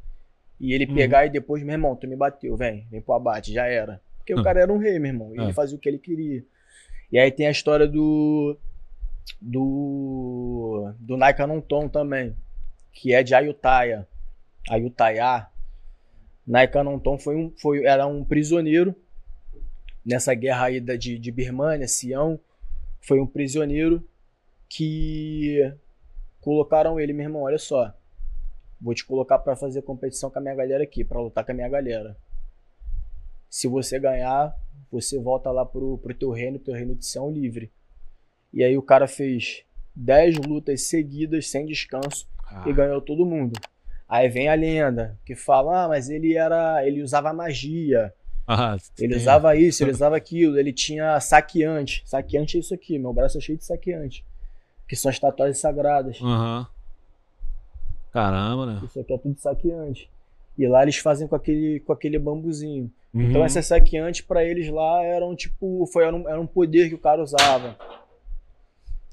E 0.59 0.75
ele 0.75 0.87
uhum. 0.87 0.95
pegar 0.95 1.27
e 1.27 1.31
depois, 1.31 1.63
meu 1.63 1.73
irmão, 1.73 1.97
tu 1.97 2.07
me 2.07 2.17
bateu, 2.17 2.57
vem, 2.57 2.87
vem 2.91 3.01
pro 3.01 3.15
abate, 3.15 3.53
já 3.53 3.67
era. 3.67 4.01
Porque 4.19 4.35
uhum. 4.35 4.41
o 4.41 4.45
cara 4.45 4.61
era 4.61 4.73
um 4.73 4.79
rei, 4.79 4.99
meu 4.99 5.11
irmão. 5.11 5.35
E 5.35 5.39
ele 5.39 5.51
é. 5.51 5.53
fazia 5.55 5.77
o 5.77 5.81
que 5.81 5.89
ele 5.89 5.99
queria. 5.99 6.45
E 7.11 7.19
aí 7.19 7.31
tem 7.31 7.47
a 7.47 7.51
história 7.51 7.89
do. 7.89 8.57
Do. 9.41 10.93
Do 10.99 11.17
Naikanonton 11.17 11.89
também. 11.89 12.37
Que 12.93 13.15
é 13.15 13.23
de 13.23 13.35
Ayutthaya. 13.35 14.07
Ayutthaya. 14.69 15.49
Naikanonton 16.47 17.19
foi 17.19 17.37
um, 17.37 17.53
foi, 17.57 17.85
era 17.85 18.07
um 18.07 18.25
prisioneiro 18.25 18.95
nessa 20.05 20.35
guerra 20.35 20.67
aí 20.67 20.81
da, 20.81 20.97
de, 20.97 21.19
de 21.19 21.31
Birmania, 21.31 21.87
Sião. 21.87 22.41
Foi 23.01 23.21
um 23.21 23.27
prisioneiro 23.27 24.07
que 24.69 25.59
colocaram 26.41 26.99
ele, 26.99 27.13
meu 27.13 27.25
irmão, 27.25 27.43
olha 27.43 27.59
só. 27.59 27.95
Vou 28.81 28.95
te 28.95 29.05
colocar 29.05 29.39
para 29.39 29.57
fazer 29.57 29.83
competição 29.83 30.31
com 30.31 30.39
a 30.39 30.43
minha 30.43 30.55
galera 30.55 30.83
aqui, 30.83 31.05
para 31.05 31.21
lutar 31.21 31.45
com 31.45 31.53
a 31.53 31.55
minha 31.55 31.69
galera. 31.69 32.17
Se 33.49 33.69
você 33.69 33.99
ganhar, 33.99 34.57
você 34.91 35.19
volta 35.19 35.51
lá 35.51 35.67
pro, 35.67 35.99
pro 35.99 36.15
teu 36.15 36.31
reino, 36.31 36.59
teu 36.59 36.75
reino 36.75 36.95
de 36.95 37.05
Sião 37.05 37.31
livre. 37.31 37.71
E 38.53 38.65
aí 38.65 38.77
o 38.77 38.83
cara 38.83 39.07
fez 39.07 39.63
10 39.95 40.39
lutas 40.39 40.83
seguidas, 40.83 41.49
sem 41.49 41.67
descanso, 41.67 42.27
ah. 42.49 42.65
e 42.67 42.73
ganhou 42.73 43.01
todo 43.01 43.27
mundo. 43.27 43.59
Aí 44.09 44.29
vem 44.29 44.49
a 44.49 44.55
lenda, 44.55 45.17
que 45.25 45.37
fala, 45.37 45.85
ah, 45.85 45.89
mas 45.89 46.11
ele 46.11 46.37
era. 46.37 46.85
ele 46.85 47.03
usava 47.03 47.33
magia. 47.33 48.13
Ah, 48.47 48.77
ele 48.99 49.15
tem... 49.15 49.17
usava 49.17 49.55
isso, 49.55 49.85
ele 49.85 49.93
usava 49.93 50.17
aquilo, 50.17 50.59
ele 50.59 50.73
tinha 50.73 51.21
saqueante. 51.21 52.03
Saqueante 52.05 52.57
é 52.57 52.61
isso 52.61 52.75
aqui, 52.75 52.99
meu 52.99 53.13
braço 53.13 53.39
é 53.39 53.41
cheio 53.41 53.57
de 53.57 53.65
saqueante. 53.65 54.25
Que 54.89 54.97
são 54.97 55.09
as 55.09 55.19
tatuagens 55.19 55.59
sagradas. 55.59 56.21
Uhum. 56.21 56.67
Caramba, 58.13 58.67
né? 58.67 58.81
Isso 58.85 58.99
aqui 58.99 59.13
é 59.13 59.19
tudo 59.19 59.39
saqueante. 59.39 60.11
E 60.59 60.67
lá 60.67 60.83
eles 60.83 60.97
fazem 60.97 61.29
com 61.29 61.37
aquele, 61.37 61.79
com 61.79 61.93
aquele 61.93 62.19
bambuzinho. 62.19 62.91
Uhum. 63.15 63.23
Então 63.23 63.45
essas 63.45 63.67
saqueantes 63.67 64.23
para 64.23 64.45
eles 64.45 64.69
lá 64.69 65.05
eram 65.05 65.37
tipo, 65.37 65.87
foi 65.87 66.05
era 66.05 66.17
um, 66.17 66.29
era 66.29 66.41
um 66.41 66.47
poder 66.47 66.89
que 66.89 66.95
o 66.97 66.99
cara 66.99 67.23
usava. 67.23 67.77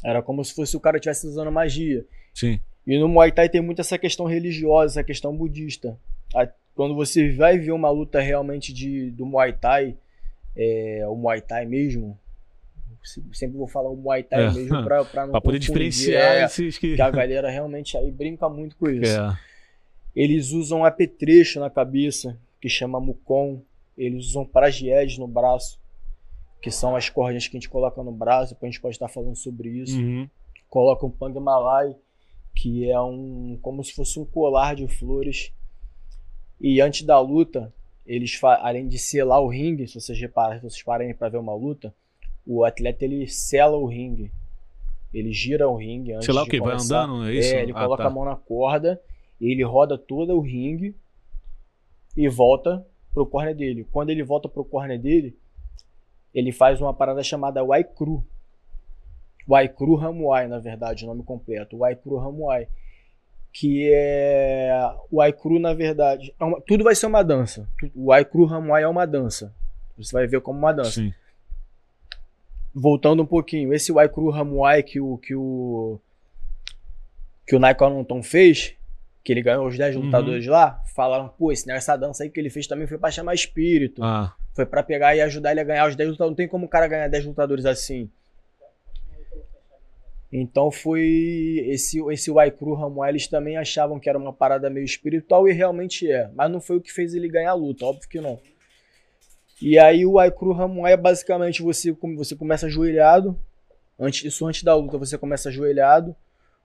Era 0.04 0.22
como 0.22 0.44
se 0.44 0.54
fosse 0.54 0.76
o 0.78 0.80
cara 0.80 0.98
estivesse 0.98 1.28
usando 1.28 1.52
magia. 1.52 2.06
Sim. 2.34 2.60
E 2.86 2.98
no 2.98 3.10
Muay 3.10 3.32
Thai 3.32 3.50
tem 3.50 3.62
muito 3.62 3.82
essa 3.82 3.98
questão 3.98 4.26
religiosa, 4.26 4.94
essa 4.94 5.04
questão 5.04 5.36
budista. 5.36 5.98
Quando 6.74 6.96
você 6.96 7.32
vai 7.32 7.58
ver 7.58 7.72
uma 7.72 7.90
luta 7.90 8.22
realmente 8.22 8.72
de, 8.72 9.10
do 9.12 9.26
Muay 9.26 9.52
Thai, 9.54 9.98
é, 10.56 11.04
o 11.08 11.16
Muay 11.16 11.42
Thai 11.42 11.66
mesmo, 11.66 12.18
sempre 13.34 13.58
vou 13.58 13.68
falar 13.68 13.90
o 13.90 13.96
Muay 13.96 14.24
Thai 14.24 14.46
é. 14.46 14.52
mesmo 14.52 14.84
pra, 14.84 15.04
pra 15.04 15.24
não 15.26 15.32
pra 15.32 15.42
poder 15.42 15.60
diferenciar 15.60 16.38
é, 16.38 16.46
esses 16.46 16.78
que... 16.78 16.96
que... 16.96 17.02
a 17.02 17.10
galera 17.10 17.50
realmente 17.50 17.98
aí 17.98 18.12
brinca 18.12 18.48
muito 18.48 18.76
com 18.76 18.90
isso. 18.90 19.20
É. 19.20 19.38
Eles 20.16 20.52
usam 20.52 20.86
apetrecho 20.86 21.60
na 21.60 21.70
cabeça, 21.70 22.38
que 22.62 22.70
chama 22.70 23.00
Mukon. 23.00 23.62
Eles 23.98 24.28
usam 24.28 24.46
pragied 24.46 25.20
no 25.20 25.28
braço, 25.28 25.80
que 26.62 26.72
são 26.72 26.96
as 26.96 27.10
cordinhas 27.10 27.48
que 27.48 27.56
a 27.56 27.60
gente 27.60 27.70
coloca 27.70 28.02
no 28.04 28.12
braço, 28.12 28.54
depois 28.54 28.70
a 28.70 28.72
gente 28.72 28.82
pode 28.82 28.96
estar 28.96 29.08
falando 29.08 29.36
sobre 29.36 29.70
isso. 29.70 29.98
Uhum. 29.98 30.30
Colocam 30.70 31.10
Pang 31.10 31.39
Malai, 31.39 31.96
que 32.56 32.89
é 32.89 33.00
um 33.00 33.58
como 33.62 33.84
se 33.84 33.93
fosse 33.93 34.20
um 34.20 34.26
colar 34.26 34.76
de 34.76 34.88
flores. 34.88 35.52
E 36.60 36.82
antes 36.82 37.04
da 37.04 37.20
luta, 37.20 37.74
eles 38.06 38.39
além 38.43 38.88
de 38.88 38.98
selar 38.98 39.41
o 39.41 39.48
ringue, 39.48 39.88
se 39.88 40.00
vocês 40.00 40.20
repararem, 40.20 40.60
se 40.60 40.70
vocês 40.70 40.84
pararem 40.84 41.13
para 41.13 41.30
ver 41.30 41.38
uma 41.38 41.54
luta, 41.54 41.93
o 42.46 42.63
atleta 42.63 43.06
ele 43.06 43.28
sela 43.28 43.78
o 43.78 43.86
ringue. 43.86 44.32
Ele 45.13 45.32
gira 45.32 45.70
o 45.70 45.76
ringue 45.76 46.13
antes 46.13 46.28
lá 46.28 46.43
o 46.43 46.46
que, 46.46 46.60
vai 46.60 46.76
andando, 46.76 47.28
é 47.28 47.34
isso? 47.34 47.54
É, 47.54 47.62
ele 47.62 47.72
ah, 47.74 47.82
coloca 47.82 48.04
tá. 48.04 48.10
a 48.10 48.12
mão 48.12 48.26
na 48.26 48.36
corda, 48.36 49.02
ele 49.39 49.63
roda 49.63 49.98
todo 49.98 50.36
o 50.36 50.41
ringue 50.41 50.96
e 52.15 52.28
volta 52.28 52.86
pro 53.13 53.26
corner 53.26 53.56
dele. 53.56 53.86
Quando 53.91 54.10
ele 54.10 54.24
volta 54.24 54.50
pro 54.50 54.65
corner 54.65 55.00
dele, 55.00 55.38
ele 56.38 56.52
faz 56.52 56.82
uma 56.82 56.93
parada 56.93 57.23
chamada 57.23 57.63
Waikru. 57.63 58.23
Waikru 59.47 59.95
Ramuai, 59.95 60.47
na 60.47 60.60
verdade, 60.60 61.06
o 61.06 61.08
nome 61.08 61.23
completo. 61.23 61.78
Waikru 61.78 62.17
Ramuai. 62.17 62.67
Que 63.54 63.89
é. 63.93 64.71
O 65.10 65.17
Waikru, 65.17 65.60
na 65.60 65.73
verdade. 65.73 66.34
É 66.39 66.43
uma... 66.43 66.62
Tudo 66.62 66.84
vai 66.84 66.95
ser 66.95 67.08
uma 67.08 67.23
dança. 67.23 67.67
O 67.95 68.08
Waikru 68.08 68.45
Ramuai 68.45 68.84
é 68.84 68.88
uma 68.88 69.08
dança. 69.08 69.54
Você 69.97 70.12
vai 70.12 70.28
ver 70.28 70.41
como 70.41 70.60
uma 70.60 70.73
dança. 70.73 71.02
Sim 71.02 71.13
voltando 72.80 73.23
um 73.23 73.26
pouquinho, 73.26 73.73
esse 73.73 73.91
Waikru 73.91 74.30
Ramuai 74.30 74.84
que 74.84 75.00
o 75.00 75.17
que 75.17 75.36
o 75.36 76.00
que 77.45 77.56
o 77.56 77.60
Naiko 77.60 77.86
fez, 78.23 78.76
que 79.28 79.34
ele 79.34 79.42
ganhou 79.42 79.68
os 79.68 79.78
10 79.78 79.98
uhum. 79.98 80.04
lutadores 80.04 80.48
lá, 80.48 80.82
falaram, 80.96 81.28
pô, 81.28 81.52
esse, 81.52 81.70
essa 81.70 81.98
dança 81.98 82.24
aí 82.24 82.30
que 82.30 82.40
ele 82.40 82.50
fez 82.50 82.66
também 82.66 82.88
foi 82.88 82.98
pra 82.98 83.12
chamar 83.12 83.34
espírito. 83.34 84.02
Ah. 84.02 84.34
Foi 84.56 84.66
para 84.66 84.82
pegar 84.82 85.18
e 85.18 85.22
ajudar 85.22 85.52
ele 85.52 85.60
a 85.60 85.66
ganhar 85.66 85.86
os 85.86 85.98
10 85.98 86.12
lutadores. 86.12 86.32
Não 86.32 86.36
tem 86.38 86.48
como 86.48 86.66
o 86.66 86.70
cara 86.70 86.88
ganhar 86.88 87.10
10 87.10 87.26
lutadores 87.26 87.66
assim. 87.66 88.10
Então 90.32 90.72
foi 90.72 91.62
esse 91.68 92.00
esse 92.10 92.32
Waikru 92.32 92.74
Ramuai, 92.74 93.10
eles 93.10 93.28
também 93.28 93.58
achavam 93.58 94.00
que 94.00 94.08
era 94.08 94.18
uma 94.18 94.32
parada 94.32 94.70
meio 94.70 94.86
espiritual 94.86 95.46
e 95.46 95.52
realmente 95.52 96.10
é, 96.10 96.30
mas 96.34 96.50
não 96.50 96.62
foi 96.62 96.78
o 96.78 96.82
que 96.82 96.94
fez 96.94 97.13
ele 97.13 97.28
ganhar 97.28 97.52
a 97.52 97.54
luta, 97.54 97.86
óbvio 97.86 98.08
que 98.08 98.22
não. 98.22 98.40
E 99.62 99.78
aí 99.78 100.06
o 100.06 100.20
Aikru 100.20 100.54
Ramuai 100.54 100.94
é 100.94 100.98
basicamente 100.98 101.62
você, 101.62 101.92
você 102.16 102.36
começa 102.36 102.68
ajoelhado, 102.68 103.38
antes, 104.00 104.24
isso 104.24 104.46
antes 104.46 104.63
da 104.63 104.76
luta, 104.76 104.98
você 104.98 105.18
começa 105.18 105.50
ajoelhado, 105.50 106.16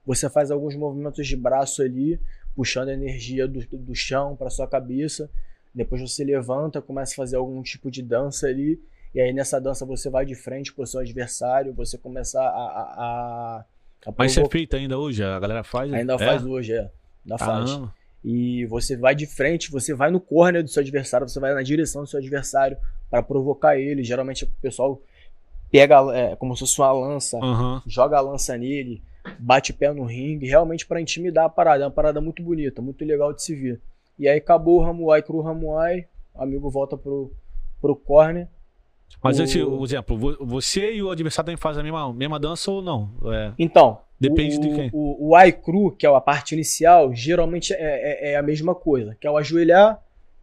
você 0.05 0.29
faz 0.29 0.51
alguns 0.51 0.75
movimentos 0.75 1.27
de 1.27 1.37
braço 1.37 1.83
ali, 1.83 2.19
puxando 2.55 2.89
a 2.89 2.93
energia 2.93 3.47
do, 3.49 3.61
do 3.67 3.95
chão 3.95 4.37
para 4.37 4.51
sua 4.51 4.67
cabeça. 4.67 5.31
Depois 5.75 6.01
você 6.01 6.23
levanta, 6.25 6.83
começa 6.83 7.13
a 7.13 7.17
fazer 7.17 7.37
algum 7.37 7.63
tipo 7.63 7.91
de 7.91 8.03
dança 8.03 8.47
ali. 8.47 8.81
E 9.15 9.21
aí 9.21 9.33
nessa 9.33 9.61
dança 9.61 9.85
você 9.85 10.09
vai 10.09 10.25
de 10.25 10.35
frente 10.35 10.73
pro 10.73 10.87
seu 10.87 11.01
adversário, 11.01 11.73
você 11.73 11.99
começa 11.99 12.41
a. 12.41 12.45
a, 12.45 12.83
a, 12.97 13.65
a 14.07 14.15
Mas 14.17 14.33
isso 14.33 14.41
é 14.41 14.49
feito 14.49 14.77
ainda 14.77 14.99
hoje? 14.99 15.23
A 15.23 15.39
galera 15.39 15.63
faz? 15.63 15.93
Ainda 15.93 16.15
é? 16.15 16.19
faz 16.19 16.45
hoje, 16.45 16.73
é. 16.73 16.91
Ainda 17.25 17.39
faz. 17.39 17.81
E 18.25 18.65
você 18.67 18.97
vai 18.97 19.15
de 19.15 19.27
frente, 19.27 19.71
você 19.71 19.93
vai 19.93 20.11
no 20.11 20.21
corner 20.21 20.63
do 20.63 20.71
seu 20.71 20.81
adversário, 20.81 21.29
você 21.29 21.41
vai 21.41 21.53
na 21.53 21.63
direção 21.63 22.03
do 22.03 22.09
seu 22.09 22.21
adversário 22.21 22.77
para 23.11 23.23
provocar 23.23 23.77
ele. 23.77 24.05
Geralmente 24.05 24.45
o 24.45 24.49
pessoal 24.61 25.01
pega 25.71 25.97
é, 26.15 26.37
como 26.37 26.55
se 26.55 26.61
fosse 26.61 26.81
uma 26.81 26.93
lança, 26.93 27.39
Aham. 27.39 27.83
joga 27.87 28.19
a 28.19 28.21
lança 28.21 28.57
nele, 28.57 29.03
bate 29.39 29.73
pé 29.73 29.93
no 29.93 30.05
ringue, 30.05 30.47
realmente 30.47 30.87
pra 30.87 31.01
intimidar 31.01 31.45
a 31.47 31.49
parada. 31.49 31.85
É 31.85 31.87
uma 31.87 31.93
parada 31.93 32.21
muito 32.21 32.43
bonita, 32.43 32.81
muito 32.83 33.05
legal 33.05 33.33
de 33.33 33.43
se 33.43 33.55
ver. 33.55 33.81
E 34.19 34.29
aí 34.29 34.39
acabou 34.39 34.81
o 34.81 34.83
Ramuai 34.83 35.23
cru 35.23 35.41
Ramuai, 35.41 36.07
amigo 36.35 36.71
volta 36.71 36.97
pro, 36.97 37.33
pro 37.81 37.97
corner. 37.97 38.49
Mas 39.23 39.39
O- 39.39 39.43
esse, 39.43 39.63
o 39.63 39.85
exemplo, 39.85 40.17
vo- 40.17 40.37
você 40.41 40.95
e 40.95 41.03
o 41.03 41.11
adversário 41.11 41.47
também 41.47 41.57
fazem 41.57 41.81
a 41.81 41.85
mesma, 41.85 42.13
mesma 42.13 42.39
dança 42.41 42.71
ou 42.71 42.81
não? 42.83 43.11
É, 43.33 43.53
Então, 43.59 43.99
Depende 44.19 44.57
o, 44.57 44.61
de 44.61 44.69
quem. 44.75 44.91
O, 44.93 45.31
o 45.31 45.37
ai 45.37 45.51
cru, 45.53 45.91
que 45.91 46.07
é 46.07 46.09
a 46.09 46.21
parte 46.21 46.55
inicial, 46.55 47.13
geralmente 47.15 47.73
é, 47.75 47.79
é- 47.79 48.33
é 48.33 48.37
a 48.37 48.43
mesma 48.43 48.75
coisa, 48.75 49.17
que 49.21 49.27
é 49.27 49.31
o 49.31 49.37
ajoelhar, 49.37 50.01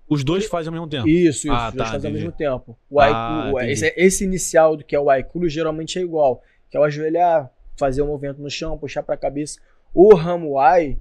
os 0.08 0.24
dois 0.24 0.48
fazem 0.48 0.70
ao 0.70 0.74
mesmo 0.74 0.88
tempo. 0.88 1.08
isso, 1.08 1.48
isso, 1.48 1.52
Ah, 1.52 1.68
os 1.70 1.74
dois 1.76 1.88
tá, 1.88 1.94
fazem 1.94 2.10
ao 2.10 2.14
mesmo 2.16 2.32
tempo. 2.32 2.76
O 2.90 3.00
Ah, 3.00 3.52
esse, 3.68 3.94
esse 3.96 4.24
inicial 4.24 4.76
do 4.76 4.84
que 4.84 4.96
é 4.96 5.00
o 5.00 5.10
ai 5.10 5.24
cru 5.24 5.48
geralmente 5.48 5.98
é 6.00 6.02
igual, 6.02 6.42
que 6.70 6.76
é 6.76 6.80
o 6.80 6.84
ajoelhar, 6.84 7.50
fazer 7.80 8.02
um 8.04 8.08
movimento 8.08 8.42
no 8.42 8.50
chão, 8.50 8.78
puxar 8.78 9.02
pra 9.02 9.18
cabeça. 9.18 9.60
O 9.94 10.14
ramuai, 10.14 11.00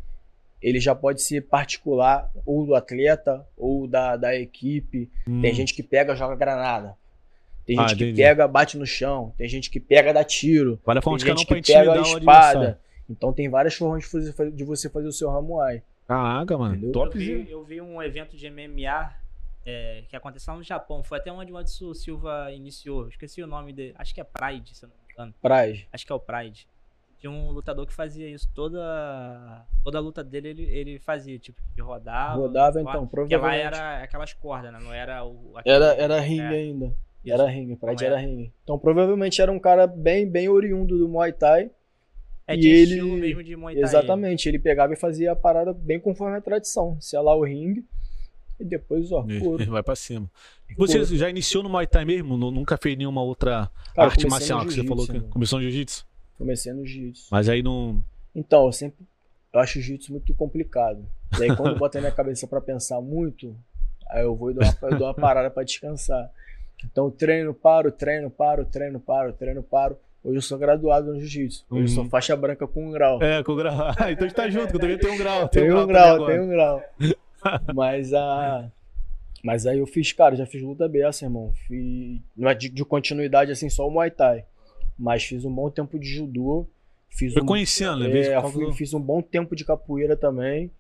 ele 0.63 0.81
já 0.81 0.95
pode 0.95 1.21
ser 1.21 1.43
particular, 1.43 2.31
ou 2.47 2.65
do 2.65 2.75
atleta, 2.75 3.47
ou 3.57 3.87
da, 3.87 4.17
da 4.17 4.35
equipe. 4.35 5.11
Tem 5.25 5.53
Hum. 5.53 5.55
gente 5.55 5.75
que 5.75 5.83
pega, 5.83 6.15
joga 6.17 6.35
granada. 6.37 6.97
Tem 7.67 7.79
Ah, 7.79 7.83
gente 7.89 7.99
que 7.99 8.05
entendi. 8.05 8.23
pega, 8.23 8.49
bate 8.49 8.79
no 8.79 8.87
chão. 8.87 9.35
Tem 9.37 9.47
gente 9.49 9.69
que 9.69 9.79
pega, 9.79 10.13
dá 10.15 10.25
tiro. 10.25 10.81
Vale 10.87 11.01
a 11.01 11.03
Tem 11.03 11.19
gente 11.19 11.45
que 11.47 11.61
pega 11.61 11.93
a 11.93 12.03
o 12.03 12.19
espada. 12.19 12.81
Então 13.11 13.33
tem 13.33 13.49
várias 13.49 13.75
formas 13.75 14.03
de, 14.05 14.09
fazer- 14.09 14.51
de 14.53 14.65
você 14.65 14.89
fazer 14.89 15.07
o 15.09 15.13
seu 15.13 15.29
ramuai. 15.31 15.83
Caraca, 16.07 16.57
mano. 16.57 16.73
Entendeu? 16.77 16.89
Eu 16.89 16.93
Top. 16.93 17.19
vi, 17.19 17.51
eu 17.51 17.63
vi 17.65 17.81
um 17.83 18.03
evento 18.03 18.37
de 18.37 18.49
MMA 18.51 19.13
é, 19.67 20.03
que 20.09 20.17
aconteceu 20.17 20.53
lá 20.55 20.59
no 20.59 20.65
Japão. 20.65 21.03
Foi 21.03 21.19
até 21.19 21.31
onde 21.31 21.53
o 21.53 21.57
Anderson 21.59 21.93
Silva 21.93 22.51
iniciou. 22.53 23.07
Esqueci 23.09 23.43
o 23.43 23.47
nome 23.47 23.75
dele. 23.75 23.95
Acho 23.99 24.15
que 24.15 24.21
é 24.21 24.25
Pride, 24.25 24.75
se 24.75 24.85
eu 24.85 24.89
não 24.89 24.97
me 25.25 25.31
engano. 25.31 25.35
Praj. 25.43 25.87
Acho 25.93 26.07
que 26.07 26.13
é 26.13 26.15
o 26.15 26.21
Pride. 26.21 26.67
Tinha 27.19 27.31
um 27.33 27.51
lutador 27.51 27.85
que 27.87 27.93
fazia 27.93 28.29
isso. 28.29 28.49
Toda, 28.55 29.67
toda 29.83 29.99
a 29.99 30.01
luta 30.01 30.23
dele 30.23 30.49
ele, 30.51 30.63
ele 30.65 30.99
fazia, 31.01 31.37
tipo, 31.39 31.61
que 31.75 31.81
rodava. 31.83 32.37
Rodava, 32.37 32.73
corda, 32.75 32.91
então, 32.91 33.07
Porque 33.09 33.35
lá 33.35 33.41
provavelmente. 33.43 33.77
era 33.77 34.03
aquelas 34.05 34.33
cordas, 34.33 34.73
né? 34.73 34.79
Não 34.81 34.93
era 34.95 35.25
o. 35.25 35.53
aquele- 35.57 35.75
Era, 35.75 35.87
era 35.95 36.21
ringue 36.21 36.43
É, 36.43 36.49
ainda. 36.59 36.87
isso. 37.25 37.33
Era 37.35 37.47
ringue, 37.47 37.75
Pride 37.77 38.05
era 38.05 38.15
era. 38.21 38.25
ringue. 38.25 38.53
Então 38.63 38.79
provavelmente 38.79 39.43
era 39.43 39.51
um 39.51 39.59
cara 39.59 39.87
bem, 39.87 40.29
bem 40.31 40.49
oriundo 40.49 40.97
do 40.97 41.09
Muay 41.09 41.33
Thai. 41.33 41.71
É 42.47 42.55
e 42.55 42.59
de 42.59 42.69
ele- 42.69 42.83
estilo 42.95 43.17
mesmo 43.17 43.43
de 43.43 43.57
Muay 43.57 43.75
Thai. 43.75 43.83
Exatamente, 43.85 44.49
ele 44.49 44.59
pegava 44.61 44.93
e 44.93 44.97
fazia 44.97 45.33
a 45.33 45.37
parada 45.37 45.73
bem 45.75 45.99
conforme 46.01 46.37
a 46.37 46.41
tradição. 46.41 46.99
Selar 47.01 47.37
o 47.37 47.43
ringue 47.45 47.85
e 48.61 48.65
depois, 48.65 49.11
ó, 49.13 49.25
couro. 49.41 49.65
Vai 49.71 49.83
pra 49.83 49.95
cima. 49.97 50.31
Você 50.77 50.99
Couro. 50.99 51.17
já 51.17 51.31
iniciou 51.31 51.63
no 51.63 51.69
Muay 51.69 51.87
Thai 51.87 52.05
mesmo? 52.05 52.37
Nu- 52.37 52.51
Nunca 52.51 52.77
fez 52.77 52.97
nenhuma 52.97 53.23
outra 53.23 53.71
Cara, 53.95 54.09
arte 54.09 54.27
marcial 54.27 54.65
que 54.67 54.75
você 54.75 54.85
falou 54.85 55.07
que 55.07 55.13
irmão. 55.13 55.31
começou 55.31 55.59
no 55.59 55.65
jiu-jitsu? 55.65 56.07
Comecei 56.37 56.73
no 56.73 56.85
jiu-jitsu. 56.87 57.29
Mas 57.31 57.49
aí 57.49 57.63
não. 57.63 58.03
Então, 58.35 58.67
eu 58.67 58.73
sempre 58.73 59.07
eu 59.53 59.61
acho 59.61 59.79
o 59.79 59.83
jiu-jitsu 59.83 60.13
muito 60.13 60.33
complicado. 60.35 61.05
E 61.39 61.43
aí, 61.45 61.57
quando 61.57 61.71
eu 61.73 61.79
boto 61.79 61.97
na 61.97 62.03
minha 62.03 62.13
cabeça 62.13 62.47
pra 62.47 62.61
pensar 62.61 63.01
muito, 63.01 63.57
aí 64.11 64.23
eu 64.23 64.35
vou 64.37 64.51
e 64.51 64.55
dou 64.55 64.63
uma, 64.63 64.91
dou 64.99 65.09
uma 65.09 65.15
parada 65.15 65.51
pra 65.51 65.63
descansar. 65.65 66.31
Então, 66.85 67.11
treino, 67.11 67.53
paro, 67.55 67.91
treino, 67.91 68.31
paro, 68.31 68.65
treino, 68.67 69.01
paro, 69.01 69.33
treino, 69.33 69.63
paro. 69.63 69.97
Hoje 70.23 70.37
eu 70.37 70.43
sou 70.43 70.59
graduado 70.59 71.13
no 71.13 71.19
jiu-jitsu. 71.19 71.65
Hoje 71.71 71.83
eu 71.85 71.89
sou 71.89 72.05
Uhum. 72.05 72.11
faixa 72.11 72.37
branca 72.37 72.67
com 72.67 72.89
um 72.89 72.91
grau. 72.93 73.23
É, 73.23 73.43
com 73.43 73.57
grau. 73.57 73.75
Ah, 73.99 74.13
então 74.13 74.27
a 74.27 74.29
gente 74.29 74.35
tá 74.35 74.49
junto, 74.51 74.69
que 74.69 74.77
eu 74.77 74.81
também 74.81 74.99
tenho 74.99 75.15
um 75.15 75.19
grau. 75.19 75.49
Tem 75.49 75.63
tenho 75.63 75.81
um 75.83 75.87
grau, 75.87 76.27
tem 76.27 76.41
um 76.41 76.49
grau. 76.49 76.83
Mas 77.75 78.13
a. 78.15 78.71
Mas 79.43 79.67
aí 79.67 79.79
eu 79.79 79.87
fiz, 79.87 80.13
cara, 80.13 80.35
já 80.35 80.45
fiz 80.47 80.63
luta 80.63 80.89
beça, 80.89 81.25
irmão. 81.25 81.53
Fiz. 81.67 82.21
Não 82.37 82.49
é 82.51 82.55
de, 82.55 82.69
de 82.69 82.85
continuidade 82.85 83.53
assim, 83.53 83.71
só 83.71 83.87
o 83.87 83.91
Muay 83.91 84.11
Thai. 84.11 84.45
Mas 84.99 85.23
fiz 85.25 85.45
um 85.45 85.53
bom 85.55 85.71
tempo 85.71 85.99
de 85.99 86.07
judô. 86.09 86.67
Fiz 87.09 87.33
Foi 87.33 87.43
um, 87.43 87.47
conhecendo, 87.47 88.09
né? 88.09 88.19
é, 88.21 88.43
fui- 88.43 88.73
fiz 88.73 88.93
um 88.93 89.01
bom 89.01 89.23
tempo 89.23 89.55
de 89.55 89.65
capoeira 89.65 90.17
também. 90.17 90.71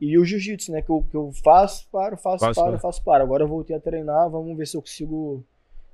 E 0.00 0.16
o 0.18 0.24
jiu-jitsu, 0.24 0.70
né? 0.70 0.82
Que 0.82 0.90
eu, 0.90 1.04
que 1.10 1.16
eu 1.16 1.32
faço, 1.42 1.88
paro, 1.90 2.16
faço, 2.16 2.44
paro, 2.44 2.54
para. 2.54 2.78
faço, 2.78 3.02
paro. 3.02 3.24
Agora 3.24 3.42
eu 3.42 3.48
voltei 3.48 3.74
a 3.74 3.80
treinar, 3.80 4.28
vamos 4.30 4.56
ver 4.56 4.66
se 4.66 4.76
eu 4.76 4.82
consigo 4.82 5.42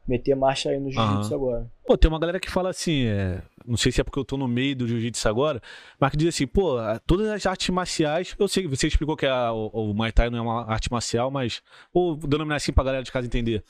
meter 0.07 0.35
marcha 0.35 0.69
aí 0.71 0.79
no 0.79 0.91
jiu-jitsu 0.91 1.35
agora. 1.35 1.67
Pô, 1.87 1.97
tem 1.97 2.11
uma 2.11 2.19
galera 2.19 2.39
que 2.41 2.51
fala 2.51 2.69
assim, 2.71 3.07
é, 3.07 3.41
não 3.65 3.77
sei 3.77 3.91
se 3.93 4.01
é 4.01 4.05
porque 4.05 4.19
eu 4.19 4.25
tô 4.25 4.37
no 4.37 4.47
meio 4.49 4.77
do 4.77 4.87
jiu-jitsu 4.87 5.29
agora, 5.29 5.61
mas 5.99 6.11
que 6.11 6.17
diz 6.17 6.29
assim, 6.29 6.47
pô, 6.47 6.77
todas 7.07 7.29
as 7.29 7.47
artes 7.47 7.69
marciais, 7.71 8.35
eu 8.39 8.49
sei 8.49 8.63
que 8.65 8.69
você 8.69 8.87
explicou 8.87 9.17
que 9.17 9.27
a- 9.27 9.53
o, 9.53 9.91
o 9.91 9.95
Muay 9.95 10.13
Thai 10.13 10.31
não 10.31 10.39
é 10.39 10.43
uma 10.43 10.71
arte 10.71 10.91
marcial, 10.91 11.31
mas, 11.31 11.63
ou 11.93 12.17
denominar 12.17 12.57
assim 12.57 12.73
pra 12.73 12.85
galera 12.85 13.03
de 13.03 13.11
casa 13.13 13.27
entender. 13.27 13.65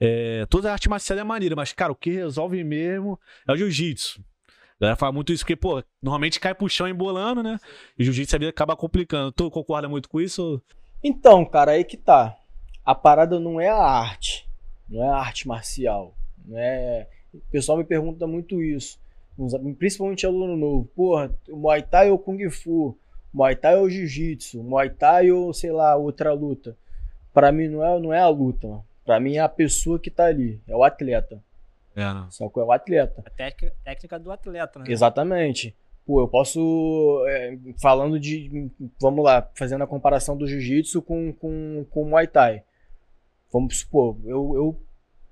É, 0.00 0.46
toda 0.46 0.70
a 0.70 0.72
arte 0.72 0.88
marcial 0.88 1.18
é 1.18 1.24
maneira, 1.24 1.54
mas, 1.54 1.72
cara, 1.72 1.92
o 1.92 1.96
que 1.96 2.10
resolve 2.10 2.62
mesmo 2.64 3.20
é 3.46 3.52
o 3.52 3.56
jiu-jitsu. 3.56 4.20
A 4.48 4.80
galera 4.80 4.96
fala 4.96 5.12
muito 5.12 5.30
isso, 5.32 5.44
porque, 5.44 5.56
pô, 5.56 5.82
normalmente 6.02 6.40
cai 6.40 6.54
pro 6.54 6.68
chão 6.68 6.88
embolando, 6.88 7.42
né? 7.42 7.58
E 7.98 8.04
jiu-jitsu 8.04 8.36
acaba 8.48 8.74
complicando. 8.74 9.30
Tu 9.30 9.50
concorda 9.50 9.88
muito 9.88 10.08
com 10.08 10.20
isso? 10.20 10.60
Então, 11.04 11.44
cara, 11.44 11.72
aí 11.72 11.84
que 11.84 11.98
tá. 11.98 12.34
A 12.82 12.94
parada 12.94 13.38
não 13.38 13.60
é 13.60 13.68
a 13.68 13.76
arte. 13.76 14.48
Não 14.88 15.04
é 15.04 15.08
a 15.08 15.16
arte 15.16 15.46
marcial. 15.46 16.16
Não 16.46 16.58
é... 16.58 17.06
O 17.32 17.40
pessoal 17.52 17.76
me 17.76 17.84
pergunta 17.84 18.26
muito 18.26 18.62
isso. 18.62 18.98
Principalmente 19.78 20.26
aluno 20.26 20.56
novo. 20.56 20.84
Porra, 20.94 21.34
Muay 21.48 21.82
Thai 21.82 22.10
ou 22.10 22.18
Kung 22.18 22.50
Fu? 22.50 22.96
Muay 23.32 23.56
Thai 23.56 23.76
ou 23.76 23.88
Jiu-Jitsu? 23.88 24.62
Muay 24.62 24.90
Thai 24.90 25.30
ou, 25.30 25.52
sei 25.52 25.72
lá, 25.72 25.96
outra 25.96 26.32
luta? 26.32 26.76
Pra 27.32 27.52
mim 27.52 27.68
não 27.68 27.84
é, 27.84 27.98
não 28.00 28.12
é 28.12 28.20
a 28.20 28.28
luta. 28.28 28.66
mano. 28.66 28.84
Pra 29.04 29.18
mim 29.20 29.36
é 29.36 29.40
a 29.40 29.48
pessoa 29.48 29.98
que 29.98 30.10
tá 30.10 30.26
ali. 30.26 30.60
É 30.68 30.76
o 30.76 30.84
atleta. 30.84 31.42
É, 31.94 32.04
não. 32.04 32.30
Só 32.30 32.48
que 32.48 32.58
é 32.58 32.62
o 32.62 32.72
atleta. 32.72 33.22
A 33.24 33.30
técnica, 33.30 33.74
técnica 33.84 34.18
do 34.18 34.30
atleta, 34.30 34.78
né? 34.78 34.84
Exatamente. 34.88 35.74
Pô, 36.06 36.20
eu 36.20 36.28
posso. 36.28 37.24
é, 37.28 37.56
falando 37.80 38.18
de. 38.18 38.70
Vamos 39.00 39.24
lá, 39.24 39.48
fazendo 39.54 39.84
a 39.84 39.86
comparação 39.86 40.36
do 40.36 40.46
jiu-jitsu 40.46 41.02
com, 41.02 41.32
com, 41.32 41.84
com 41.90 42.02
o 42.02 42.06
Muay 42.06 42.26
Thai. 42.26 42.62
Vamos 43.52 43.80
supor, 43.80 44.16
eu, 44.24 44.54
eu 44.54 44.80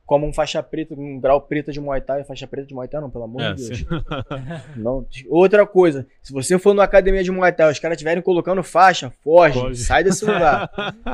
como 0.09 0.27
um 0.27 0.33
faixa 0.33 0.63
preta, 0.63 0.95
um 0.95 1.21
grau 1.21 1.39
preta 1.39 1.71
de 1.71 1.79
Muay 1.79 2.01
Thai, 2.01 2.25
faixa 2.25 2.47
preta 2.47 2.67
de 2.67 2.73
Muay 2.73 2.89
Thai, 2.89 2.99
não, 2.99 3.11
pelo 3.11 3.25
amor 3.25 3.43
É, 3.43 3.53
de 3.53 3.69
Deus. 3.69 3.85
Não, 4.75 5.07
outra 5.29 5.67
coisa, 5.67 6.07
se 6.23 6.33
você 6.33 6.59
for 6.59 6.73
numa 6.73 6.85
academia 6.85 7.23
de 7.23 7.31
Muay 7.31 7.53
Thai, 7.53 7.71
os 7.71 7.79
caras 7.79 7.97
estiverem 7.97 8.23
colocando 8.23 8.63
faixa, 8.63 9.11
foge, 9.23 9.77
sai 9.77 10.03
desse 10.03 10.25
lugar. 10.25 10.71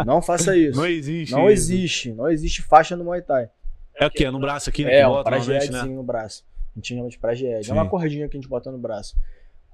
Não 0.07 0.23
faça 0.23 0.55
isso. 0.57 0.79
Não 0.79 0.87
existe. 0.87 1.33
Não 1.33 1.51
isso. 1.51 1.73
existe, 1.73 2.13
não 2.13 2.31
existe 2.31 2.63
faixa 2.63 2.97
no 2.97 3.03
Muay 3.03 3.21
Thai. 3.21 3.51
É 3.99 4.07
o 4.07 4.11
quê? 4.13 4.27
É 4.27 4.31
no 4.31 4.39
braço 4.39 4.71
aqui, 4.71 4.85
né? 4.85 5.01
É, 5.01 5.09
um 5.09 5.23
né? 5.25 5.83
no 5.87 6.05
braço. 6.05 6.45
A 6.73 6.79
gente 6.79 6.95
chama 6.95 7.09
de 7.09 7.19
prajeed. 7.19 7.65
Sim. 7.67 7.73
É 7.73 7.75
uma 7.75 7.89
cordinha 7.89 8.29
que 8.29 8.37
a 8.37 8.41
gente 8.41 8.49
bota 8.49 8.71
no 8.71 8.79
braço. 8.79 9.17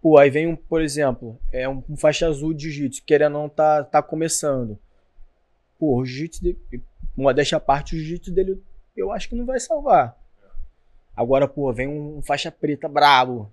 Pô, 0.00 0.16
aí 0.16 0.30
vem 0.30 0.46
um, 0.46 0.56
por 0.56 0.80
exemplo, 0.80 1.38
é 1.52 1.68
um, 1.68 1.84
um 1.90 1.94
faixa 1.96 2.26
azul 2.26 2.54
de 2.54 2.70
jiu-jitsu, 2.70 3.02
querendo 3.04 3.34
não 3.34 3.50
tá, 3.50 3.84
tá 3.84 4.02
começando. 4.02 4.78
Pô, 5.78 6.00
o 6.00 6.06
jiu-jitsu, 6.06 6.42
de- 6.42 6.56
modéstia 7.14 7.58
à 7.58 7.60
parte, 7.60 7.94
o 7.94 7.98
jiu-jitsu 7.98 8.32
dele 8.32 8.62
eu 8.96 9.12
acho 9.12 9.28
que 9.28 9.34
não 9.34 9.44
vai 9.46 9.58
salvar. 9.60 10.16
Agora, 11.16 11.46
pô, 11.48 11.72
vem 11.72 11.88
um 11.88 12.22
faixa 12.22 12.50
preta 12.50 12.88
brabo. 12.88 13.52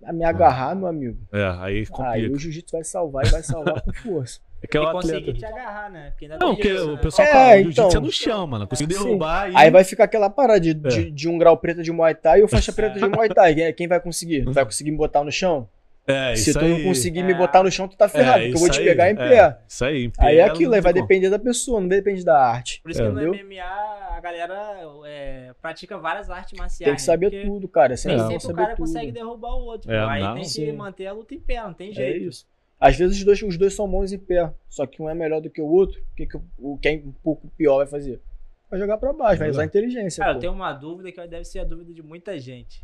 Vai 0.00 0.12
me 0.12 0.24
agarrar, 0.24 0.74
meu 0.74 0.88
amigo. 0.88 1.18
É, 1.32 1.44
aí 1.60 1.78
Aí 1.78 1.86
complica. 1.86 2.34
o 2.34 2.38
jiu-jitsu 2.38 2.72
vai 2.72 2.84
salvar 2.84 3.26
e 3.26 3.30
vai 3.30 3.42
salvar 3.42 3.80
com 3.82 3.92
força. 3.92 4.40
É 4.64 4.66
que 4.68 4.76
é 4.76 4.80
o 4.80 4.86
atleta. 4.96 5.32
te 5.32 5.44
agarrar, 5.44 5.90
né? 5.90 6.10
Porque 6.12 6.28
Não, 6.28 6.54
porque 6.54 6.72
isso, 6.72 6.90
o 6.90 6.94
né? 6.94 7.02
pessoal 7.02 7.26
É, 7.26 7.32
fala, 7.32 7.50
o 7.50 7.56
jiu-jitsu 7.64 7.82
então. 7.88 8.00
é 8.00 8.04
no 8.04 8.12
chão, 8.12 8.46
mano. 8.46 8.68
Conseguir 8.68 8.94
Sim. 8.94 9.02
derrubar 9.06 9.50
e... 9.50 9.56
Aí 9.56 9.70
vai 9.72 9.82
ficar 9.82 10.04
aquela 10.04 10.30
parada 10.30 10.60
de, 10.60 10.70
É. 10.70 10.74
de, 10.74 11.10
de 11.10 11.28
um 11.28 11.36
grau 11.36 11.56
preta 11.56 11.82
de 11.82 11.90
Muay 11.90 12.14
Thai 12.14 12.38
e 12.38 12.42
o 12.44 12.48
faixa 12.48 12.70
preta 12.72 12.96
de 13.00 13.08
Muay 13.08 13.28
Thai. 13.28 13.72
Quem- 13.72 13.88
vai 13.88 13.98
conseguir? 14.00 14.44
Vai 14.44 14.64
conseguir 14.64 14.92
me 14.92 14.96
botar 14.96 15.24
no 15.24 15.32
chão? 15.32 15.68
É, 16.06 16.34
Se 16.34 16.50
isso 16.50 16.58
tu 16.58 16.64
aí. 16.64 16.70
não 16.72 16.82
conseguir 16.82 17.22
me 17.22 17.32
É. 17.32 17.34
botar 17.36 17.62
no 17.62 17.70
chão, 17.70 17.86
tu 17.86 17.96
tá 17.96 18.08
ferrado, 18.08 18.40
porque 18.42 18.54
eu 18.56 18.58
vou 18.58 18.68
te 18.68 18.80
aí, 18.80 18.84
pegar 18.86 19.08
em 19.08 19.12
é, 19.12 19.14
pé. 19.14 19.58
Isso 19.68 19.84
aí, 19.84 20.04
em 20.06 20.10
pé. 20.10 20.24
Aí 20.26 20.36
é 20.38 20.42
aquilo, 20.44 20.74
aí 20.74 20.80
vai 20.80 20.92
como. 20.92 21.06
depender 21.06 21.30
da 21.30 21.38
pessoa, 21.38 21.80
não 21.80 21.86
depende 21.86 22.24
da 22.24 22.36
arte. 22.44 22.80
Por 22.82 22.90
isso 22.90 23.00
que 23.02 23.08
no? 23.08 23.32
MMA 23.32 23.62
a 23.62 24.20
galera 24.20 24.80
é, 25.06 25.52
pratica 25.62 25.96
várias 25.98 26.28
artes 26.28 26.58
marciais. 26.58 26.88
Tem 26.88 26.96
que 26.96 27.02
saber 27.02 27.30
né? 27.30 27.38
Porque 27.38 27.46
tudo, 27.50 27.68
cara. 27.68 27.86
É 27.86 27.90
Nem 27.90 27.96
sempre 27.96 28.18
bom 28.28 28.36
o 28.36 28.40
saber 28.40 28.54
cara 28.62 28.68
tudo. 28.76 28.78
consegue 28.86 29.12
derrubar 29.12 29.54
o 29.54 29.64
outro. 29.64 29.92
É. 29.92 29.98
Aí 30.04 30.22
não. 30.22 30.34
tem 30.34 30.42
que 30.42 30.48
Sim. 30.48 30.72
manter 30.72 31.06
a 31.06 31.12
luta 31.12 31.34
em 31.34 31.40
pé, 31.40 31.62
não 31.62 31.72
tem 31.74 31.90
É 31.90 31.94
jeito. 31.94 32.24
isso. 32.28 32.46
Às 32.80 32.96
vezes 32.96 33.18
os 33.18 33.24
dois, 33.24 33.40
os 33.42 33.56
dois 33.56 33.72
são 33.74 33.88
bons 33.88 34.12
em 34.12 34.18
pé, 34.18 34.52
só 34.68 34.84
que 34.86 35.00
um 35.00 35.08
é 35.08 35.14
melhor 35.14 35.40
do 35.40 35.48
que 35.48 35.60
o 35.62 35.66
outro. 35.66 36.00
O 36.00 36.16
que, 36.16 36.26
que 36.26 36.36
o- 36.36 36.42
o 36.58 36.78
quem 36.78 36.98
um 36.98 37.12
pouco 37.22 37.46
pior 37.56 37.76
vai 37.76 37.86
fazer? 37.86 38.20
Vai 38.68 38.80
jogar 38.80 38.98
pra 38.98 39.12
baixo, 39.12 39.38
vai 39.38 39.50
usar 39.50 39.64
inteligência. 39.64 40.20
Cara, 40.20 40.32
pô. 40.32 40.38
eu 40.38 40.40
tenho 40.40 40.52
uma 40.52 40.72
dúvida 40.72 41.12
que 41.12 41.24
deve 41.28 41.44
ser 41.44 41.60
a 41.60 41.64
dúvida 41.64 41.92
de 41.94 42.02
muita 42.02 42.36
gente. 42.40 42.82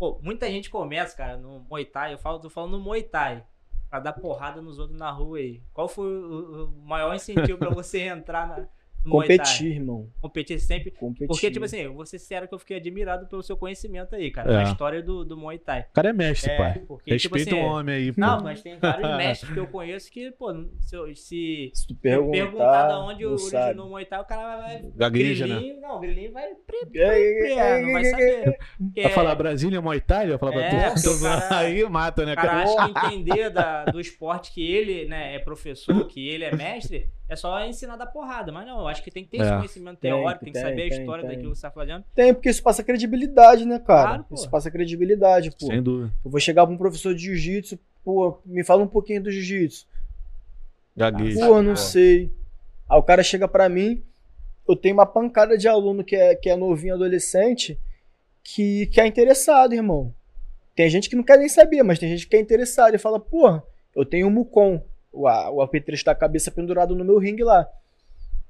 Pô, 0.00 0.18
muita 0.22 0.50
gente 0.50 0.70
começa, 0.70 1.14
cara, 1.14 1.36
no 1.36 1.60
Muay 1.68 1.84
Thai. 1.84 2.14
Eu 2.14 2.18
falo, 2.18 2.40
tô 2.40 2.48
falando 2.48 2.78
no 2.78 2.80
Muay 2.80 3.02
Thai. 3.02 3.44
Pra 3.90 4.00
dar 4.00 4.14
porrada 4.14 4.62
nos 4.62 4.78
outros 4.78 4.98
na 4.98 5.10
rua 5.10 5.36
aí. 5.36 5.62
Qual 5.74 5.86
foi 5.88 6.06
o, 6.06 6.68
maior 6.84 7.14
incentivo 7.14 7.58
pra 7.58 7.68
você 7.68 8.00
entrar 8.08 8.48
na, 8.48 8.66
Competir, 9.08 9.72
irmão. 9.76 10.08
Competir 10.20 10.60
sempre. 10.60 10.90
Competir. 10.90 11.26
Porque, 11.26 11.50
tipo 11.50 11.64
assim, 11.64 11.78
eu 11.78 11.94
vou 11.94 12.04
ser 12.06 12.18
que 12.46 12.54
eu 12.54 12.58
fiquei 12.58 12.76
admirado 12.76 13.26
pelo 13.26 13.42
seu 13.42 13.56
conhecimento 13.56 14.14
aí, 14.14 14.30
cara. 14.30 14.52
É. 14.52 14.56
A 14.58 14.62
história 14.64 15.02
do, 15.02 15.24
do 15.24 15.36
Muay 15.36 15.58
Thai. 15.58 15.86
O 15.90 15.92
cara 15.94 16.10
é 16.10 16.12
mestre, 16.12 16.50
É, 16.50 16.56
pai. 16.56 16.82
porque, 16.86 17.16
tipo 17.16 17.34
Respeita 17.34 17.58
assim, 17.58 17.66
o 17.66 17.72
homem 17.72 17.94
aí, 17.94 18.12
pô. 18.12 18.20
Não, 18.20 18.42
mas 18.42 18.62
tem 18.62 18.78
vários 18.78 19.08
mestres 19.16 19.52
que 19.52 19.58
eu 19.58 19.66
conheço 19.66 20.10
que, 20.10 20.30
pô, 20.32 20.52
se, 20.80 21.14
se 21.16 21.70
Se 21.74 21.86
tu 21.88 21.94
perguntar, 21.94 22.30
perguntar 22.32 22.88
da 22.88 23.00
onde 23.00 23.24
originou 23.26 23.86
o 23.86 23.90
Muay 23.90 24.04
Thai, 24.04 24.20
o 24.20 24.24
cara 24.24 24.56
vai. 24.60 24.84
Gagueja, 24.94 25.46
né? 25.46 25.60
Não, 25.80 25.96
o 25.96 26.00
grilinho 26.00 26.32
vai. 26.32 26.48
Pre, 26.66 26.86
pre, 26.90 27.00
É, 27.00 27.08
pre, 27.08 27.52
é, 27.52 27.82
não 27.82 27.92
vai 27.92 28.02
é, 28.02 28.10
saber. 28.10 28.58
Porque 28.78 29.02
Vai 29.02 29.12
falar 29.12 29.34
Brasília, 29.34 29.80
Muay 29.80 30.00
Thai? 30.00 30.28
Vai 30.28 30.38
falar 30.38 30.60
É, 30.60 30.70
pra 30.90 30.94
o 30.94 31.54
Aí 31.54 31.84
mata, 31.88 32.24
né, 32.26 32.32
O 32.32 32.36
cara 32.36 32.48
cara? 32.48 32.62
acha 32.64 32.92
que 32.92 33.06
entender 33.14 33.50
da- 33.50 33.84
do 33.86 34.00
esporte 34.00 34.52
que 34.52 34.62
ele 34.70 35.06
né, 35.06 35.34
é 35.34 35.38
professor, 35.38 36.06
que 36.06 36.28
ele 36.28 36.44
é 36.44 36.54
mestre, 36.54 37.08
é 37.30 37.36
só 37.36 37.64
ensinar 37.64 37.96
da 37.96 38.04
porrada. 38.04 38.50
Mas 38.50 38.66
não, 38.66 38.80
eu 38.80 38.88
acho 38.88 39.02
que 39.04 39.10
tem 39.10 39.24
que 39.24 39.30
ter 39.30 39.36
esse 39.38 39.50
É. 39.50 39.56
conhecimento 39.56 39.98
Tem, 39.98 40.10
teórico, 40.10 40.44
tem 40.44 40.52
que 40.52 40.58
tem, 40.58 40.68
saber 40.68 40.86
a 40.86 40.88
tem, 40.90 40.98
história 41.00 41.22
tem. 41.22 41.30
daquilo 41.30 41.52
que 41.52 41.56
você 41.58 41.62
tá 41.62 41.70
fazendo. 41.70 42.04
Tem, 42.14 42.34
porque 42.34 42.50
isso 42.50 42.62
passa 42.62 42.82
credibilidade, 42.82 43.64
né, 43.64 43.78
cara? 43.78 44.08
Claro, 44.08 44.24
pô. 44.24 44.34
isso 44.34 44.50
passa 44.50 44.70
credibilidade, 44.70 45.50
pô. 45.52 45.66
Sem 45.66 45.80
dúvida. 45.82 46.12
Eu 46.24 46.30
vou 46.30 46.40
chegar 46.40 46.66
pra 46.66 46.74
um 46.74 46.78
professor 46.78 47.14
de 47.14 47.22
jiu-jitsu, 47.22 47.78
pô, 48.04 48.38
me 48.44 48.64
fala 48.64 48.82
um 48.82 48.88
pouquinho 48.88 49.22
do 49.22 49.30
jiu-jitsu. 49.30 49.86
Gagueja. 50.96 51.46
Pô, 51.46 51.62
não 51.62 51.72
pô. 51.72 51.76
sei. 51.76 52.30
Aí 52.88 52.98
o 52.98 53.02
cara 53.02 53.22
chega 53.22 53.46
pra 53.46 53.68
mim, 53.68 54.02
eu 54.68 54.74
tenho 54.74 54.94
uma 54.94 55.06
pancada 55.06 55.56
de 55.56 55.68
aluno 55.68 56.02
que 56.02 56.16
é, 56.16 56.34
que 56.34 56.50
é 56.50 56.56
novinho, 56.56 56.94
adolescente, 56.94 57.78
que, 58.42 58.86
que 58.86 59.00
é 59.00 59.06
interessado, 59.06 59.72
irmão. 59.72 60.12
Tem 60.74 60.88
gente 60.88 61.08
que 61.08 61.14
não 61.16 61.22
quer 61.22 61.38
nem 61.38 61.48
saber, 61.48 61.82
mas 61.82 61.98
tem 61.98 62.08
gente 62.08 62.26
que 62.26 62.34
é 62.36 62.40
interessado 62.40 62.94
e 62.94 62.98
fala, 62.98 63.20
porra, 63.20 63.62
eu 63.94 64.04
tenho 64.04 64.26
um 64.26 64.30
Mucon, 64.30 64.82
o, 65.12 65.26
a- 65.28 65.50
o 65.50 65.60
apetrecho 65.62 66.04
da 66.04 66.14
cabeça 66.14 66.50
pendurado 66.50 66.94
no 66.94 67.04
meu 67.04 67.18
ringue 67.18 67.44
lá. 67.44 67.68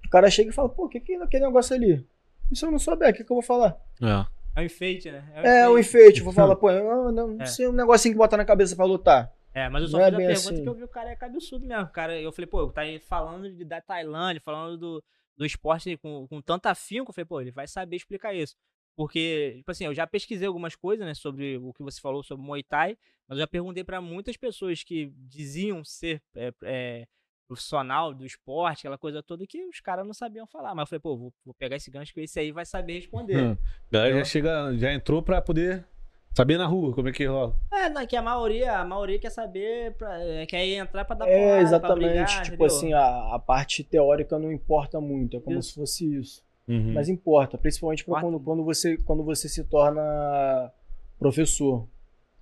O 0.07 0.11
cara 0.11 0.31
chega 0.31 0.51
e 0.51 0.53
fala, 0.53 0.69
pô, 0.69 0.87
o 0.87 0.89
que 0.89 1.01
que 1.01 1.13
é 1.15 1.23
aquele 1.23 1.47
negócio 1.47 1.75
ali? 1.75 2.05
E 2.51 2.57
se 2.57 2.65
eu 2.65 2.71
não 2.71 2.79
souber, 2.79 3.11
o 3.11 3.15
que 3.15 3.23
que 3.25 3.31
eu 3.31 3.37
vou 3.37 3.43
falar? 3.43 3.77
É. 4.03 4.41
É 4.57 4.61
um 4.63 4.65
enfeite, 4.65 5.11
né? 5.11 5.25
É, 5.37 5.69
o 5.69 5.79
enfeite, 5.79 6.21
vou 6.23 6.33
falar, 6.35 6.57
pô, 6.57 6.73
não, 6.73 7.13
não, 7.13 7.43
É. 7.43 7.47
sei 7.47 7.69
um 7.69 7.73
negocinho 7.73 8.15
que 8.15 8.19
bota 8.19 8.37
na 8.37 8.45
cabeça 8.45 8.75
pra 8.75 8.85
lutar. 8.85 9.33
É, 9.55 9.69
mas 9.69 9.83
eu 9.83 9.89
só 9.89 9.99
Não 9.99 10.05
é 10.05 10.09
fiz 10.09 10.15
a 10.15 10.17
bem 10.19 10.27
pergunta 10.27 10.49
assim. 10.49 10.55
porque 10.57 10.69
eu 10.69 10.75
vi 10.75 10.85
o 10.85 10.89
cara 10.89 11.11
é 11.11 11.17
cabeçudo 11.17 11.67
mesmo. 11.67 11.85
O 11.85 11.89
cara, 11.89 12.21
eu 12.21 12.33
falei, 12.33 12.47
pô, 12.47 12.67
tá 12.69 12.81
aí 12.83 12.99
falando 12.99 13.51
de, 13.53 13.65
da 13.65 13.81
Tailândia, 13.81 14.41
falando 14.45 14.77
do, 14.79 15.05
do 15.37 15.45
esporte 15.47 15.97
com, 15.97 16.27
com 16.29 16.41
tanto 16.41 16.67
afinco. 16.67 17.11
Eu 17.11 17.15
falei, 17.15 17.25
pô, 17.27 17.41
ele 17.41 17.51
vai 17.51 17.67
saber 17.69 17.97
explicar 17.97 18.33
isso. 18.35 18.57
Porque, 18.97 19.55
tipo 19.57 19.71
assim, 19.71 19.85
eu 19.87 19.95
já 19.95 20.07
pesquisei 20.07 20.47
algumas 20.47 20.77
coisas, 20.77 21.07
né, 21.07 21.15
sobre 21.15 21.57
o 21.57 21.73
que 21.73 21.83
você 21.83 22.01
falou 22.01 22.23
sobre 22.23 22.45
Muay 22.45 22.63
Thai, 22.63 22.99
mas 23.27 23.39
eu 23.39 23.43
já 23.43 23.47
perguntei 23.47 23.83
pra 23.83 24.01
muitas 24.01 24.37
pessoas 24.37 24.83
que 24.83 25.13
diziam 25.17 25.83
ser 25.85 26.21
é, 26.37 26.53
é, 26.65 27.07
profissional 27.49 28.15
do 28.15 28.25
esporte, 28.27 28.81
aquela 28.81 28.99
coisa 28.99 29.23
toda, 29.23 29.47
que 29.47 29.65
os 29.67 29.81
caras 29.81 30.07
não 30.07 30.15
sabiam 30.15 30.47
falar. 30.47 30.75
Mas 30.75 30.83
eu 30.83 30.87
falei, 30.87 31.01
pô, 31.01 31.17
vou, 31.17 31.35
vou 31.45 31.55
pegar 31.55 31.77
esse 31.77 31.91
gancho 31.91 32.13
que 32.13 32.21
esse 32.21 32.39
aí 32.39 32.53
vai 32.53 32.65
saber 32.67 32.95
responder. 32.95 33.39
Hum. 33.39 33.57
Galera 33.91 34.19
já 34.19 34.25
chega, 34.25 34.77
já 34.77 34.93
entrou 34.93 35.23
pra 35.23 35.41
poder 35.41 35.85
saber 36.33 36.59
na 36.59 36.67
rua 36.67 36.95
como 36.95 37.09
é 37.09 37.13
que 37.13 37.25
rola. 37.25 37.59
É, 37.73 37.89
não, 37.89 38.07
que 38.07 38.17
a 38.17 38.23
maioria, 38.23 38.79
a 38.79 38.85
maioria 38.85 39.19
quer 39.19 39.31
saber, 39.31 39.95
pra, 39.97 40.23
é, 40.23 40.47
quer 40.47 40.65
entrar 40.65 41.05
pra 41.05 41.17
dar 41.17 41.29
É, 41.29 41.33
porrada, 41.37 41.55
pra 41.55 41.63
exatamente. 41.63 42.09
brigar, 42.09 42.27
tipo 42.43 42.55
entendeu? 42.55 42.67
assim, 42.67 42.93
a, 42.93 43.35
a 43.35 43.39
parte 43.39 43.83
teórica 43.83 44.39
não 44.39 44.53
importa 44.53 45.01
muito, 45.01 45.37
é 45.37 45.41
como 45.41 45.59
Isso. 45.59 45.71
se 45.71 45.75
fosse 45.75 46.17
isso. 46.19 46.50
Uhum. 46.71 46.93
Mas 46.93 47.09
importa, 47.09 47.59
principalmente 47.59 48.05
quando, 48.05 48.39
quando, 48.39 48.65
você, 48.65 48.97
quando 48.99 49.25
você 49.25 49.49
se 49.49 49.65
torna 49.65 50.73
professor. 51.19 51.89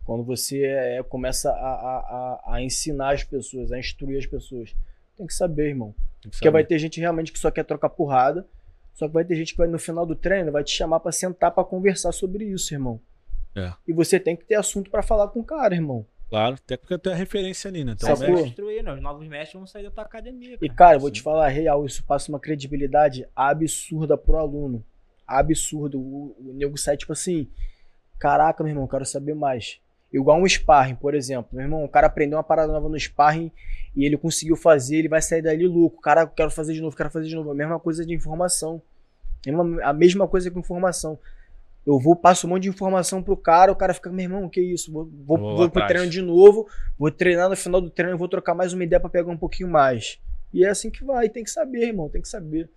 Quando 0.05 0.23
você 0.23 0.64
é, 0.64 1.03
começa 1.03 1.51
a, 1.51 1.55
a, 1.55 1.99
a, 1.99 2.55
a 2.55 2.62
ensinar 2.62 3.14
as 3.14 3.25
pessoas, 3.25 3.73
a 3.73 3.79
instruir 3.79 4.19
as 4.19 4.27
pessoas. 4.27 4.75
Tem 5.17 5.27
que 5.27 5.35
saber, 5.35 5.69
irmão. 5.69 5.95
Que 6.21 6.29
Porque 6.29 6.45
saber. 6.45 6.51
vai 6.51 6.64
ter 6.64 6.79
gente 6.79 7.01
realmente 7.01 7.33
que 7.33 7.38
só 7.38 7.51
quer 7.51 7.64
trocar 7.64 7.88
porrada. 7.88 8.47
Só 8.95 9.07
que 9.07 9.14
vai 9.14 9.25
ter 9.25 9.35
gente 9.35 9.53
que 9.53 9.59
vai 9.59 9.69
no 9.69 9.79
final 9.79 10.05
do 10.05 10.14
treino 10.14 10.53
vai 10.53 10.64
te 10.64 10.73
chamar 10.73 11.01
pra 11.01 11.12
sentar 11.12 11.51
pra 11.51 11.64
conversar 11.64 12.12
sobre 12.12 12.45
isso, 12.45 12.75
irmão. 12.75 13.01
É. 13.57 13.73
E 13.87 13.93
você 13.93 14.21
tem 14.21 14.37
que 14.37 14.45
ter 14.45 14.57
assunto 14.57 14.91
pra 14.91 15.03
falar 15.03 15.29
com 15.29 15.41
o 15.41 15.45
cara, 15.45 15.75
irmão. 15.75 16.05
Claro, 16.29 16.55
até 16.57 16.77
porque 16.77 16.99
tem 16.99 17.12
a 17.12 17.17
referência 17.17 17.69
ali, 17.69 17.85
né? 17.85 17.93
Então, 17.93 18.09
Sacou? 18.09 18.19
Vai 18.21 18.29
mestre- 18.29 18.45
se 18.45 18.49
instruir, 18.51 18.83
né? 18.85 18.93
Os 18.93 19.01
novos 19.01 19.27
mestres 19.27 19.55
vão 19.55 19.67
sair 19.67 19.85
da 19.85 19.91
tua 19.91 20.05
academia. 20.05 20.55
E, 20.61 20.69
Cara. 20.69 20.75
cara, 20.75 20.97
eu 20.97 21.01
vou 21.01 21.11
te 21.11 21.23
falar 21.23 21.49
real, 21.49 21.87
isso 21.87 22.05
passa 22.05 22.31
uma 22.31 22.38
credibilidade 22.38 23.27
absurda 23.35 24.17
pro 24.19 24.37
aluno. 24.37 24.85
Absurdo. 25.27 25.99
O, 25.99 26.37
o 26.38 26.53
nego 26.55 26.77
sai, 26.77 26.97
tipo 26.99 27.12
assim, 27.12 27.49
caraca, 28.19 28.62
meu 28.62 28.73
irmão, 28.73 28.87
quero 28.87 29.05
saber 29.07 29.35
mais. 29.35 29.81
Igual 30.12 30.38
um 30.41 30.47
sparring, 30.49 30.95
por 30.97 31.14
exemplo. 31.14 31.49
Meu 31.53 31.62
irmão, 31.64 31.85
o 31.85 31.88
cara 31.88 32.07
aprendeu 32.07 32.37
uma 32.38 32.45
parada 32.45 32.73
nova 32.73 32.88
no 32.88 32.99
sparring 32.99 33.51
e 33.97 34.05
ele 34.05 34.17
conseguiu 34.17 34.57
fazer, 34.57 34.97
ele 34.97 35.09
vai 35.09 35.21
sair 35.23 35.43
dali 35.43 35.67
louco. 35.67 36.01
Cara, 36.01 36.23
eu 36.23 36.29
quero 36.29 36.51
fazer 36.51 36.73
de 36.75 36.81
novo, 36.81 36.97
quero 36.97 37.11
fazer 37.11 37.29
de 37.29 37.35
novo. 37.35 37.51
A 37.51 37.55
mesma 37.55 37.79
coisa 37.79 38.05
de 38.07 38.14
informação. 38.14 38.81
A 39.47 39.51
mesma- 39.51 39.83
A 39.85 39.93
mesma 39.93 40.27
coisa 40.29 40.51
com 40.51 40.59
informação. 40.61 41.19
Eu 41.88 41.98
vou, 41.98 42.14
passo 42.14 42.46
um 42.46 42.51
monte 42.51 42.64
de 42.64 42.68
informação 42.68 43.22
pro 43.22 43.35
cara, 43.35 43.72
o 43.72 43.77
cara 43.77 43.94
fica, 43.94 44.11
meu 44.12 44.22
irmão, 44.24 44.46
que 44.46 44.61
isso? 44.61 44.92
Vou, 44.92 45.07
vou, 45.07 45.38
Vou 45.38 45.57
vou 45.57 45.70
pro 45.70 45.83
atrás. 45.83 45.88
treino 45.88 46.11
de 46.11 46.20
novo, 46.20 46.68
vou 46.98 47.11
treinar 47.11 47.48
no 47.48 47.57
final 47.57 47.81
do 47.81 47.88
treino, 47.88 48.18
vou 48.18 48.29
trocar 48.29 48.55
mais 48.55 48.74
uma 48.74 48.85
ideia 48.85 49.01
pra 49.01 49.09
pegar 49.09 49.31
um 49.33 49.38
pouquinho 49.38 49.70
mais. 49.70 50.20
E 50.53 50.64
é 50.66 50.68
assim 50.68 50.90
que 50.90 51.03
vai, 51.03 51.31
tem 51.31 51.42
que 51.42 51.51
saber, 51.51 51.87
irmão, 51.87 52.11
tem 52.11 52.20
que 52.20 52.29
saber. 52.29 52.68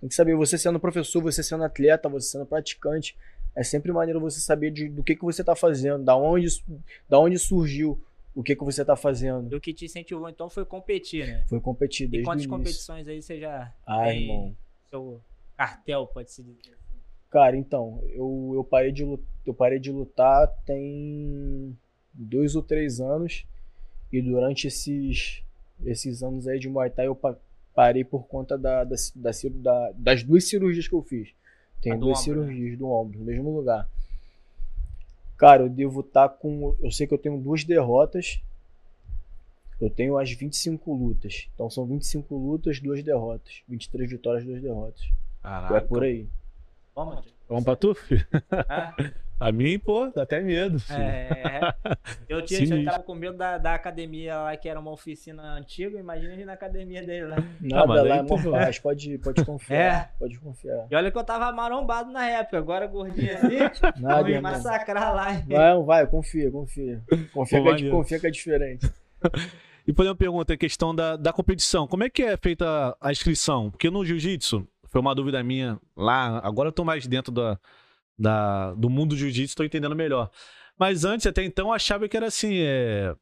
Tem 0.00 0.08
que 0.08 0.14
saber, 0.16 0.34
você 0.34 0.58
sendo 0.58 0.80
professor, 0.80 1.22
você 1.22 1.44
sendo 1.44 1.62
atleta, 1.62 2.08
você 2.08 2.26
sendo 2.32 2.44
praticante, 2.44 3.16
é 3.54 3.62
sempre 3.62 3.92
maneiro 3.92 4.18
você 4.20 4.40
saber 4.40 4.72
de- 4.72 4.88
do 4.88 5.04
que, 5.04 5.14
que 5.14 5.22
você 5.22 5.44
tá 5.44 5.54
fazendo, 5.54 6.02
da 6.04 6.16
onde, 6.16 6.48
da 7.08 7.20
onde 7.20 7.38
surgiu 7.38 8.02
o 8.34 8.42
que, 8.42 8.56
que 8.56 8.64
você 8.64 8.84
tá 8.84 8.96
fazendo. 8.96 9.50
E 9.52 9.54
o 9.56 9.60
que 9.60 9.72
te 9.72 9.84
incentivou 9.84 10.28
então 10.28 10.50
foi 10.50 10.64
competir, 10.64 11.24
né? 11.24 11.44
Foi 11.48 11.60
competir 11.60 12.06
E 12.06 12.08
desde 12.08 12.24
o 12.24 12.28
quantas 12.28 12.46
competições 12.46 13.06
aí 13.06 13.22
você 13.22 13.38
já 13.38 13.72
Ah, 13.86 14.02
tem 14.06 14.22
irmão. 14.22 14.56
seu 14.90 15.20
cartel, 15.56 16.04
pode 16.08 16.32
se 16.32 16.42
dizer? 16.42 16.76
Cara, 17.30 17.56
então, 17.56 18.00
eu, 18.10 18.52
eu, 18.54 18.64
parei 18.64 18.92
de, 18.92 19.02
eu 19.02 19.54
parei 19.54 19.78
de 19.78 19.90
lutar 19.90 20.46
tem 20.64 21.76
dois 22.12 22.54
ou 22.56 22.62
três 22.62 23.00
anos. 23.00 23.44
E 24.12 24.22
durante 24.22 24.68
esses, 24.68 25.42
esses 25.84 26.22
anos 26.22 26.46
aí 26.46 26.58
de 26.58 26.68
Muay 26.68 26.88
Thai, 26.90 27.08
eu 27.08 27.14
pa- 27.14 27.36
parei 27.74 28.04
por 28.04 28.26
conta 28.26 28.56
da, 28.56 28.84
da, 28.84 28.94
da 29.16 29.30
da- 29.50 29.92
das 29.96 30.22
duas 30.22 30.48
cirurgias 30.48 30.86
que 30.88 30.94
eu 30.94 31.02
fiz. 31.02 31.30
Tem 31.82 31.98
duas 31.98 32.20
ombro, 32.20 32.40
né? 32.42 32.46
cirurgias 32.46 32.78
do 32.78 32.88
ombro, 32.88 33.18
no 33.18 33.24
mesmo 33.24 33.50
lugar. 33.54 33.88
Cara, 35.36 35.62
eu 35.64 35.68
devo 35.68 36.00
estar 36.00 36.28
com. 36.30 36.74
Eu 36.80 36.90
sei 36.90 37.06
que 37.06 37.12
eu 37.12 37.18
tenho 37.18 37.36
duas 37.38 37.64
derrotas. 37.64 38.40
Eu 39.78 39.90
tenho 39.90 40.16
as 40.16 40.30
25 40.30 40.94
lutas. 40.94 41.48
Então 41.54 41.68
são 41.68 41.84
25 41.84 42.34
lutas, 42.34 42.80
duas 42.80 43.02
derrotas. 43.02 43.60
23 43.68 44.08
vitórias, 44.10 44.44
duas 44.44 44.62
derrotas. 44.62 45.02
Caraca. 45.42 45.76
É 45.76 45.80
por 45.80 46.02
aí. 46.02 46.26
Vamos, 46.96 47.24
Vamos 47.46 47.64
pra 47.64 47.76
tu, 47.76 47.94
filho? 47.94 48.26
Ah, 48.50 48.94
A 49.38 49.52
mim, 49.52 49.78
pô, 49.78 50.10
dá 50.14 50.22
até 50.22 50.40
medo. 50.40 50.80
filho. 50.80 50.98
é, 50.98 51.74
eu 52.26 52.40
tinha 52.46 52.60
Sinistro. 52.60 52.78
eu 52.80 52.84
tava 52.86 53.02
com 53.02 53.14
medo 53.14 53.36
da, 53.36 53.58
da 53.58 53.74
academia 53.74 54.34
lá, 54.38 54.56
que 54.56 54.66
era 54.66 54.80
uma 54.80 54.90
oficina 54.90 55.42
antiga, 55.52 55.98
imagina 55.98 56.32
a 56.32 56.36
gente 56.36 56.46
na 56.46 56.54
academia 56.54 57.04
dele 57.04 57.26
lá. 57.26 57.36
Nada 57.60 57.86
mas 57.86 58.02
lá 58.02 58.16
é 58.16 58.50
paz, 58.50 58.78
pode, 58.78 59.18
pode 59.18 59.44
confiar. 59.44 60.14
Pode 60.18 60.38
confiar. 60.40 60.86
E 60.90 60.96
olha 60.96 61.12
que 61.12 61.18
eu 61.18 61.22
tava 61.22 61.52
marombado 61.52 62.10
na 62.10 62.26
época, 62.26 62.56
agora 62.56 62.86
gordinho 62.86 63.30
assim, 63.34 63.58
Nada, 64.00 64.22
vou 64.22 64.24
me 64.24 64.40
massacrar 64.40 65.14
lá. 65.14 65.34
hein? 65.34 65.44
Vai, 65.46 65.82
vai, 65.82 66.06
confia, 66.06 66.50
confia. 66.50 67.02
Confia, 67.30 67.62
Pô, 67.62 67.74
que, 67.76 67.86
é, 67.86 67.90
confia 67.90 68.18
que 68.20 68.26
é 68.26 68.30
diferente. 68.30 68.90
E 69.86 69.92
por 69.92 70.02
exemplo, 70.02 70.16
pergunta 70.18 70.54
a 70.54 70.56
questão 70.56 70.94
da, 70.94 71.14
da 71.14 71.32
competição. 71.32 71.86
Como 71.86 72.02
é 72.02 72.08
que 72.08 72.22
é 72.22 72.36
feita 72.38 72.96
a 73.00 73.12
inscrição? 73.12 73.70
Porque 73.70 73.90
no 73.90 74.04
jiu-jitsu, 74.04 74.66
foi 74.88 75.00
uma 75.00 75.14
dúvida 75.14 75.42
minha 75.42 75.78
lá, 75.96 76.40
agora 76.44 76.68
eu 76.68 76.72
tô 76.72 76.84
mais 76.84 77.06
dentro 77.06 77.32
da, 77.32 77.58
da, 78.18 78.74
do 78.74 78.88
mundo 78.88 79.10
do 79.10 79.16
jiu-jitsu, 79.16 79.56
tô 79.56 79.64
entendendo 79.64 79.94
melhor. 79.94 80.30
Mas 80.78 81.04
antes, 81.04 81.26
até 81.26 81.42
então, 81.42 81.68
eu 81.68 81.72
achava 81.72 82.08
que 82.08 82.16
era 82.16 82.26
assim, 82.26 82.58
é, 82.58 83.14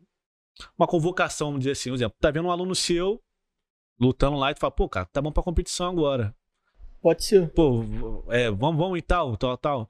uma 0.76 0.86
convocação, 0.86 1.48
vamos 1.48 1.60
dizer 1.60 1.72
assim. 1.72 1.90
Por 1.90 1.96
exemplo, 1.96 2.16
tá 2.20 2.30
vendo 2.30 2.46
um 2.46 2.50
aluno 2.50 2.74
seu 2.74 3.22
lutando 3.98 4.36
lá 4.36 4.50
e 4.50 4.54
tu 4.54 4.60
fala, 4.60 4.72
pô, 4.72 4.88
cara, 4.88 5.06
tá 5.06 5.22
bom 5.22 5.30
pra 5.30 5.42
competição 5.42 5.88
agora. 5.88 6.34
Pode 7.00 7.24
ser. 7.24 7.50
Pô, 7.52 7.84
é, 8.28 8.50
vamos, 8.50 8.76
vamos 8.76 8.98
e 8.98 9.02
tal, 9.02 9.36
tal, 9.36 9.56
tal. 9.56 9.88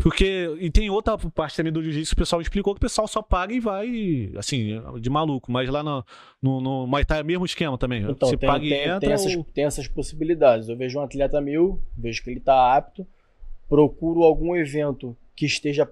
Porque, 0.00 0.56
e 0.60 0.70
tem 0.70 0.88
outra 0.88 1.18
parte 1.18 1.56
também 1.56 1.72
do 1.72 1.82
jiu-jitsu 1.82 2.14
que 2.14 2.20
o 2.20 2.24
pessoal 2.24 2.40
explicou 2.40 2.72
que 2.72 2.78
o 2.78 2.80
pessoal 2.80 3.08
só 3.08 3.20
paga 3.20 3.52
e 3.52 3.58
vai, 3.58 4.32
assim, 4.36 4.80
de 5.00 5.10
maluco. 5.10 5.50
Mas 5.50 5.68
lá 5.68 5.82
no, 5.82 6.04
no, 6.40 6.60
no 6.60 6.86
Muay 6.86 7.04
Thai 7.04 7.18
é 7.18 7.22
o 7.22 7.26
mesmo 7.26 7.44
esquema 7.44 7.76
também. 7.76 8.02
Então, 8.02 8.28
Você 8.28 8.36
tem, 8.36 8.48
paga 8.48 8.64
e 8.64 8.68
tem, 8.68 8.82
entra 8.84 9.00
tem, 9.00 9.12
essas, 9.12 9.34
ou... 9.34 9.44
tem 9.44 9.64
essas 9.64 9.88
possibilidades. 9.88 10.68
Eu 10.68 10.76
vejo 10.76 11.00
um 11.00 11.02
atleta 11.02 11.40
meu, 11.40 11.82
vejo 11.96 12.22
que 12.22 12.30
ele 12.30 12.38
tá 12.38 12.76
apto, 12.76 13.04
procuro 13.68 14.22
algum 14.22 14.54
evento 14.54 15.16
que 15.34 15.46
esteja 15.46 15.90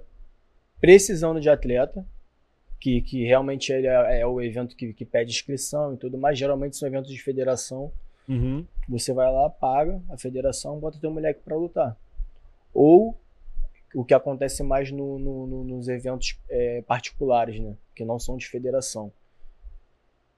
precisando 0.81 1.41
de 1.41 1.51
atleta, 1.51 2.07
que, 2.79 3.01
que 3.01 3.25
realmente 3.25 3.73
ele 3.73 3.89
é, 3.89 4.21
é 4.21 4.27
o 4.27 4.41
evento 4.41 4.77
que, 4.77 4.93
que 4.93 5.05
pede 5.05 5.33
inscrição 5.33 5.95
e 5.95 5.97
tudo 5.97 6.17
mais. 6.17 6.39
Geralmente 6.39 6.77
são 6.77 6.87
eventos 6.87 7.11
de 7.11 7.21
federação. 7.21 7.91
Uhum. 8.29 8.65
Você 8.89 9.13
vai 9.13 9.33
lá, 9.33 9.51
paga 9.51 10.01
a 10.09 10.17
federação, 10.17 10.79
bota 10.79 11.01
teu 11.01 11.11
moleque 11.11 11.41
pra 11.45 11.57
lutar. 11.57 11.97
Ou 12.73 13.19
o 13.95 14.05
que 14.05 14.15
acontece 14.15 14.63
mais 14.63 14.91
no- 14.91 15.19
no- 15.19 15.47
no- 15.47 15.65
nos 15.65 15.89
eventos 15.89 16.39
é, 16.49 16.83
particulares, 16.83 17.59
né? 17.61 17.75
Que 17.95 18.05
não 18.05 18.19
são 18.19 18.37
de 18.37 18.47
federação. 18.47 19.13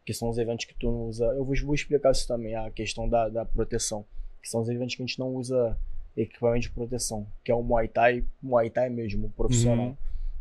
Que 0.05 0.14
são 0.14 0.28
os 0.30 0.38
eventos 0.38 0.64
que 0.64 0.74
tu 0.74 0.90
não 0.90 1.03
usa. 1.09 1.24
Eu 1.26 1.44
vou, 1.44 1.74
explicar 1.74 2.12
isso 2.12 2.26
também, 2.26 2.55
a 2.55 2.70
questão 2.70 3.09
da, 3.09 3.28
da 3.28 3.44
proteção. 3.44 4.05
que 4.40 4.49
são 4.49 4.61
os 4.61 4.68
eventos 4.68 4.94
que 4.94 5.03
a 5.03 5.07
gente 5.07 5.18
não 5.18 5.34
usa 5.34 5.76
equipamento 6.16 6.62
de 6.62 6.70
proteção, 6.70 7.26
que 7.44 7.51
é 7.51 7.55
o 7.55 7.62
Muay 7.62 7.88
Thai, 7.88 8.24
Muay 8.42 8.70
Thai 8.70 8.88
mesmo, 8.88 9.28
profissional. 9.30 9.86
Uhum. 9.88 9.96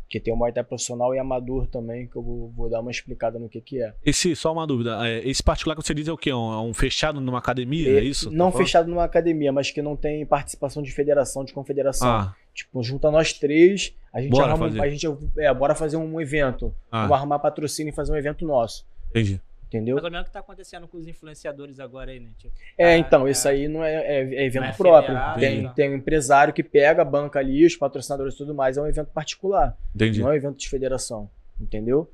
Que 0.08 0.18
tem 0.18 0.32
o 0.32 0.36
Muay 0.36 0.52
Thai 0.52 0.64
profissional 0.64 1.14
e 1.14 1.18
amador 1.18 1.66
também, 1.66 2.06
que 2.06 2.16
eu 2.16 2.22
vou, 2.22 2.50
vou 2.56 2.70
dar 2.70 2.80
uma 2.80 2.90
explicada 2.90 3.38
no 3.38 3.48
que 3.48 3.60
que 3.60 3.82
é. 3.82 3.92
Esse, 4.04 4.34
só 4.34 4.52
uma 4.52 4.66
dúvida. 4.66 5.06
é, 5.06 5.28
Esse 5.28 5.42
particular 5.42 5.76
que 5.76 5.82
você 5.82 5.92
diz 5.92 6.08
é 6.08 6.12
o 6.12 6.16
quê? 6.16 6.32
Um, 6.32 6.52
é 6.52 6.60
um 6.60 6.72
fechado 6.72 7.20
numa 7.20 7.38
academia? 7.38 7.98
É 7.98 8.02
isso? 8.02 8.30
Não 8.30 8.50
Tá 8.50 8.58
fechado 8.58 8.88
numa 8.88 9.04
academia, 9.04 9.52
mas 9.52 9.70
que 9.70 9.82
não 9.82 9.94
tem 9.96 10.24
participação 10.24 10.82
de 10.82 10.90
federação, 10.92 11.44
de 11.44 11.52
confederação. 11.52 12.08
Ah, 12.08 12.34
Tipo, 12.54 12.82
junta 12.82 13.08
nós 13.08 13.32
três, 13.32 13.94
a 14.12 14.20
gente 14.20 14.32
Bora 14.32 14.50
arruma, 14.50 14.66
fazer. 14.66 14.80
a 14.82 14.90
gente 14.90 15.06
é, 15.38 15.54
bora 15.54 15.76
fazer 15.76 15.96
um 15.96 16.20
evento. 16.20 16.74
Vamos 16.90 17.12
ah 17.12 17.14
arrumar 17.14 17.38
patrocínio 17.38 17.92
e 17.92 17.94
fazer 17.94 18.10
um 18.12 18.16
evento 18.16 18.44
nosso. 18.44 18.84
entendi. 19.10 19.40
Entendeu? 19.68 19.96
Mais 19.96 20.04
ou 20.04 20.10
menos 20.10 20.24
o 20.24 20.28
que 20.28 20.32
tá 20.32 20.40
acontecendo 20.40 20.88
com 20.88 20.96
os 20.96 21.06
influenciadores 21.06 21.78
agora 21.78 22.10
aí, 22.10 22.18
né? 22.18 22.30
Tipo, 22.38 22.54
É, 22.78 22.94
ah, 22.94 22.98
então, 22.98 23.26
é. 23.26 23.30
isso 23.30 23.46
aí 23.46 23.68
não 23.68 23.84
é, 23.84 23.94
é- 23.94 24.34
é 24.34 24.44
evento 24.46 24.62
Não 24.62 24.70
é 24.70 24.72
próprio. 24.72 25.14
federado, 25.14 25.40
Tem, 25.40 25.58
então. 25.60 25.74
tem 25.74 25.90
um 25.90 25.94
empresário 25.94 26.54
que 26.54 26.62
pega, 26.62 27.04
banca 27.04 27.38
ali, 27.38 27.66
os 27.66 27.76
patrocinadores 27.76 28.34
e 28.34 28.38
tudo 28.38 28.54
mais, 28.54 28.78
é 28.78 28.82
um 28.82 28.86
evento 28.86 29.08
particular. 29.12 29.76
Entendi. 29.94 30.20
Não 30.20 30.28
é 30.28 30.32
um 30.32 30.36
evento 30.36 30.56
de 30.56 30.68
federação. 30.68 31.30
Entendeu? 31.60 32.10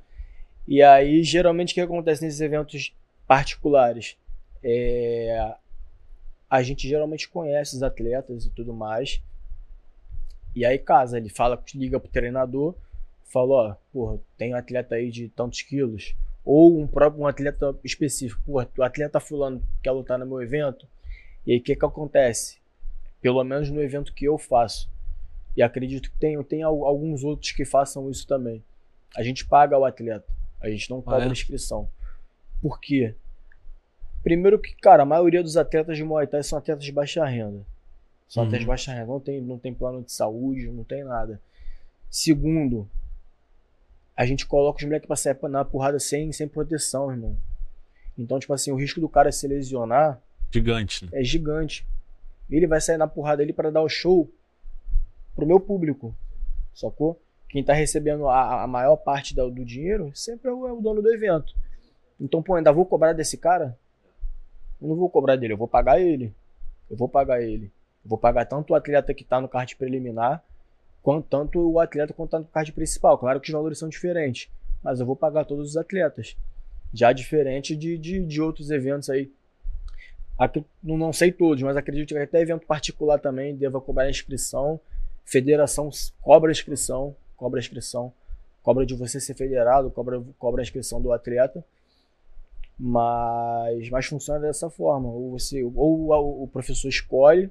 E 0.67 0.81
aí, 0.83 1.23
geralmente, 1.23 1.71
o 1.71 1.75
que 1.75 1.81
acontece 1.81 2.23
nesses 2.25 2.41
eventos 2.41 2.93
particulares? 3.25 4.17
É, 4.63 5.55
a 6.49 6.61
gente 6.61 6.87
geralmente 6.87 7.29
conhece 7.29 7.75
os 7.75 7.83
atletas 7.83 8.45
e 8.45 8.49
tudo 8.49 8.73
mais. 8.73 9.21
E 10.55 10.65
aí, 10.65 10.77
casa, 10.77 11.17
ele 11.17 11.29
fala, 11.29 11.61
liga 11.73 11.99
pro 11.99 12.09
treinador, 12.09 12.75
fala, 13.31 13.53
ó, 13.53 13.75
porra, 13.93 14.19
tem 14.37 14.53
um 14.53 14.57
atleta 14.57 14.95
aí 14.95 15.09
de 15.11 15.29
tantos 15.29 15.61
quilos. 15.61 16.15
Ou 16.45 16.79
um 16.79 16.85
próprio 16.85 17.23
um 17.23 17.27
atleta 17.27 17.75
específico, 17.83 18.39
porra, 18.45 18.69
o 18.77 18.83
atleta 18.83 19.19
fulano 19.19 19.63
quer 19.81 19.91
lutar 19.91 20.19
no 20.19 20.25
meu 20.25 20.41
evento. 20.41 20.87
E 21.45 21.53
aí, 21.53 21.57
o 21.57 21.61
que 21.63 21.75
que 21.75 21.85
acontece? 21.85 22.59
Pelo 23.21 23.43
menos 23.43 23.69
no 23.71 23.81
evento 23.81 24.13
que 24.13 24.25
eu 24.25 24.37
faço. 24.37 24.89
E 25.57 25.63
acredito 25.63 26.11
que 26.11 26.17
tem, 26.19 26.41
tem 26.43 26.61
al- 26.63 26.85
alguns 26.85 27.23
outros 27.23 27.51
que 27.51 27.65
façam 27.65 28.09
isso 28.11 28.27
também. 28.27 28.63
A 29.17 29.23
gente 29.23 29.45
paga 29.45 29.77
o 29.77 29.85
atleta. 29.85 30.27
A 30.61 30.69
gente 30.69 30.89
não 30.89 31.01
cobra 31.01 31.25
é? 31.25 31.31
inscrição. 31.31 31.89
Por 32.61 32.79
quê? 32.79 33.15
Primeiro 34.23 34.59
que, 34.59 34.75
cara, 34.75 35.03
a 35.03 35.05
maioria 35.05 35.41
dos 35.41 35.55
atletas 35.57 35.97
de 35.97 36.03
Muay 36.03 36.27
Thai 36.27 36.43
são 36.43 36.57
atletas 36.57 36.83
de 36.83 36.91
baixa 36.91 37.25
renda. 37.25 37.65
São 38.27 38.41
Uhum. 38.43 38.47
atletas 38.49 38.59
de 38.61 38.67
baixa 38.67 38.91
renda. 38.93 39.05
Não 39.07 39.19
tem, 39.19 39.41
não 39.41 39.57
tem 39.59 39.73
plano 39.73 40.03
de 40.03 40.11
saúde, 40.11 40.67
não 40.67 40.83
tem 40.83 41.03
nada. 41.03 41.39
Segundo, 42.09 42.89
a 44.15 44.25
gente 44.25 44.45
coloca 44.45 44.77
os 44.79 44.83
moleques 44.85 45.07
pra 45.07 45.15
sair 45.15 45.37
na 45.49 45.65
porrada 45.65 45.99
sem, 45.99 46.31
sem 46.31 46.47
proteção, 46.47 47.11
irmão. 47.11 47.37
Então, 48.17 48.39
tipo 48.39 48.53
assim, 48.53 48.71
o 48.71 48.75
risco 48.75 48.99
do 49.01 49.09
cara 49.09 49.31
se 49.31 49.47
lesionar 49.47 50.21
Gigante. 50.51 51.03
né? 51.05 51.11
é 51.13 51.23
gigante. 51.23 51.85
Ele 52.49 52.65
vai 52.67 52.79
sair 52.79 52.97
na 52.97 53.07
porrada 53.07 53.43
ali 53.43 53.51
para 53.51 53.71
dar 53.71 53.81
o 53.81 53.89
show 53.89 54.29
pro 55.35 55.45
meu 55.45 55.59
público. 55.59 56.15
Sacou? 56.73 57.19
Quem 57.49 57.63
tá 57.63 57.73
recebendo 57.73 58.27
a, 58.29 58.63
a 58.63 58.67
maior 58.67 58.95
parte 58.97 59.35
da- 59.35 59.45
do 59.47 59.65
dinheiro 59.65 60.11
sempre 60.15 60.49
é 60.49 60.53
o, 60.53 60.67
é 60.67 60.71
o 60.71 60.81
dono 60.81 61.01
do 61.01 61.13
evento. 61.13 61.53
Então, 62.19 62.41
pô, 62.41 62.55
ainda 62.55 62.71
vou 62.71 62.85
cobrar 62.85 63.13
desse 63.13 63.37
cara? 63.37 63.77
Eu 64.81 64.87
não 64.89 64.95
vou 64.95 65.09
cobrar 65.09 65.35
dele, 65.35 65.53
eu 65.53 65.57
vou 65.57 65.67
pagar 65.67 65.99
ele. 65.99 66.33
Eu 66.89 66.95
vou 66.95 67.09
pagar 67.09 67.41
ele. 67.41 67.65
Eu 68.03 68.09
vou 68.09 68.17
pagar 68.17 68.45
tanto 68.45 68.71
o 68.71 68.75
atleta 68.75 69.13
que 69.13 69.23
tá 69.23 69.41
no 69.41 69.49
card 69.49 69.75
preliminar, 69.75 70.43
quanto 71.05 71.27
tanto 71.29 71.59
o 71.59 71.79
atleta 71.79 72.13
quanto 72.13 72.31
tá 72.31 72.39
no 72.39 72.45
card 72.45 72.71
principal. 72.71 73.15
Claro 73.19 73.39
que 73.39 73.47
os 73.47 73.53
valores 73.53 73.77
são 73.77 73.87
diferentes, 73.87 74.49
mas 74.83 74.99
eu 74.99 75.05
vou 75.05 75.15
pagar 75.15 75.45
todos 75.45 75.69
os 75.69 75.77
atletas. 75.77 76.35
Já 76.91 77.13
diferente 77.13 77.75
de, 77.75 77.95
de, 77.95 78.25
de 78.25 78.41
outros 78.41 78.71
eventos 78.71 79.07
aí 79.09 79.31
Acre- 80.37 80.65
não 80.83 81.13
sei 81.13 81.31
todos, 81.31 81.63
mas 81.63 81.77
acredito 81.77 82.09
que 82.13 82.17
até 82.17 82.41
evento 82.41 82.65
particular 82.65 83.19
também 83.19 83.55
deva 83.55 83.79
cobrar 83.79 84.09
inscrição. 84.09 84.79
Federação 85.23 85.89
cobra 86.21 86.51
inscrição, 86.51 87.15
cobra 87.37 87.59
inscrição, 87.59 88.11
cobra 88.61 88.85
de 88.85 88.95
você 88.95 89.19
ser 89.19 89.33
federado, 89.33 89.89
cobra, 89.91 90.21
cobra 90.37 90.61
a 90.61 90.63
inscrição 90.63 91.01
do 91.01 91.13
atleta. 91.13 91.63
Mas, 92.77 93.89
mas 93.89 94.05
funciona 94.07 94.39
dessa 94.39 94.69
forma. 94.69 95.07
Ou 95.07 95.31
você, 95.31 95.63
ou 95.63 96.09
o, 96.09 96.43
o 96.43 96.47
professor 96.47 96.89
escolhe, 96.89 97.49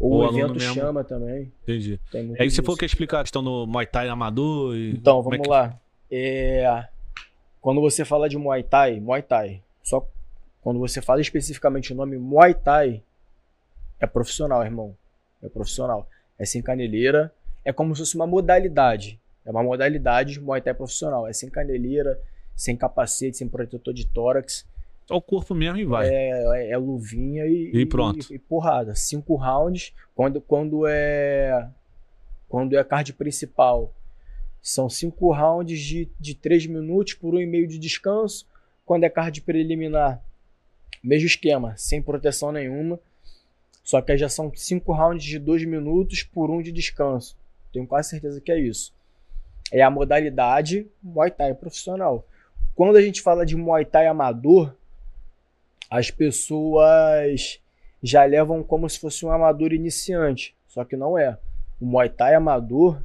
ou 0.00 0.12
Ou 0.12 0.20
o 0.32 0.38
evento 0.38 0.58
chama 0.58 1.04
também. 1.04 1.52
Entendi. 1.62 2.00
Aí 2.14 2.26
você 2.26 2.44
disso. 2.46 2.62
falou 2.62 2.76
que 2.78 2.84
ia 2.84 2.86
explicar 2.86 3.20
a 3.20 3.22
questão 3.22 3.44
do 3.44 3.66
Muay 3.66 3.86
Thai 3.86 4.08
amador 4.08 4.74
e. 4.74 4.92
Então, 4.92 5.20
é 5.20 5.22
vamos 5.22 5.38
que- 5.40 5.48
lá. 5.48 5.78
É, 6.10 6.86
Quando 7.60 7.80
você 7.82 8.04
fala 8.06 8.26
de 8.28 8.38
Muay 8.38 8.62
Thai, 8.62 8.98
Muay 9.00 9.22
Thai, 9.22 9.62
só 9.82 10.08
quando 10.62 10.78
você 10.80 11.02
fala 11.02 11.20
especificamente 11.20 11.92
o 11.92 11.96
nome 11.96 12.16
Muay 12.16 12.54
Thai, 12.54 13.02
é 14.00 14.06
profissional, 14.06 14.64
irmão. 14.64 14.96
É 15.42 15.48
profissional. 15.48 16.08
É 16.38 16.46
sem 16.46 16.62
caneleira. 16.62 17.30
É 17.62 17.70
como 17.72 17.94
se 17.94 18.00
fosse 18.00 18.16
uma 18.16 18.26
modalidade. 18.26 19.20
É 19.44 19.50
uma 19.50 19.62
modalidade 19.62 20.32
de 20.34 20.40
Muay 20.40 20.62
Thai 20.62 20.72
profissional. 20.72 21.28
É 21.28 21.32
sem 21.34 21.50
caneleira, 21.50 22.18
sem 22.56 22.74
capacete, 22.76 23.36
sem 23.36 23.46
protetor 23.48 23.92
de 23.92 24.06
tórax. 24.06 24.66
Só 25.10 25.16
o 25.16 25.22
corpo 25.22 25.54
mesmo 25.54 25.76
e 25.78 25.84
vai. 25.84 26.08
É, 26.08 26.30
é- 26.30 26.70
é 26.70 26.76
luvinha 26.76 27.44
e, 27.46 27.72
E 27.74 27.84
pronto. 27.84 28.32
E, 28.32 28.38
porrada. 28.38 28.94
Cinco 28.94 29.34
rounds. 29.34 29.92
Quando, 30.14 30.40
quando 30.40 30.86
é. 30.86 31.68
Quando 32.48 32.76
é 32.76 32.82
card 32.84 33.12
principal, 33.12 33.92
são 34.62 34.88
cinco 34.88 35.32
rounds 35.32 35.80
de, 35.80 36.08
de 36.18 36.34
três 36.34 36.66
minutos 36.66 37.14
por 37.14 37.34
um 37.34 37.40
e 37.40 37.46
meio 37.46 37.66
de 37.66 37.78
descanso. 37.78 38.46
Quando 38.86 39.04
é 39.04 39.08
card 39.10 39.40
preliminar, 39.42 40.22
mesmo 41.02 41.26
esquema, 41.26 41.74
sem 41.76 42.00
proteção 42.02 42.52
nenhuma. 42.52 42.98
Só 43.82 44.00
que 44.00 44.12
aí 44.12 44.18
já 44.18 44.28
são 44.28 44.52
cinco 44.54 44.92
rounds 44.92 45.24
de 45.24 45.38
dois 45.38 45.64
minutos 45.64 46.22
por 46.22 46.50
um 46.50 46.60
de 46.62 46.70
descanso. 46.70 47.36
Tenho 47.72 47.86
quase 47.86 48.10
certeza 48.10 48.40
que 48.40 48.52
é 48.52 48.58
isso. 48.60 48.92
É 49.72 49.82
a 49.82 49.90
modalidade 49.90 50.86
Muay 51.02 51.30
Thai 51.30 51.54
profissional. 51.54 52.26
Quando 52.74 52.96
a 52.96 53.02
gente 53.02 53.20
fala 53.22 53.44
de 53.46 53.56
Muay 53.56 53.84
Thai 53.84 54.06
amador, 54.06 54.74
as 55.90 56.10
pessoas 56.10 57.60
já 58.02 58.24
levam 58.24 58.62
como 58.62 58.88
se 58.88 58.98
fosse 58.98 59.24
um 59.26 59.30
amador 59.32 59.72
iniciante. 59.72 60.54
Só 60.68 60.84
que 60.84 60.96
não 60.96 61.18
é. 61.18 61.36
O 61.80 61.86
Muay 61.86 62.08
Thai 62.08 62.34
amador 62.34 63.02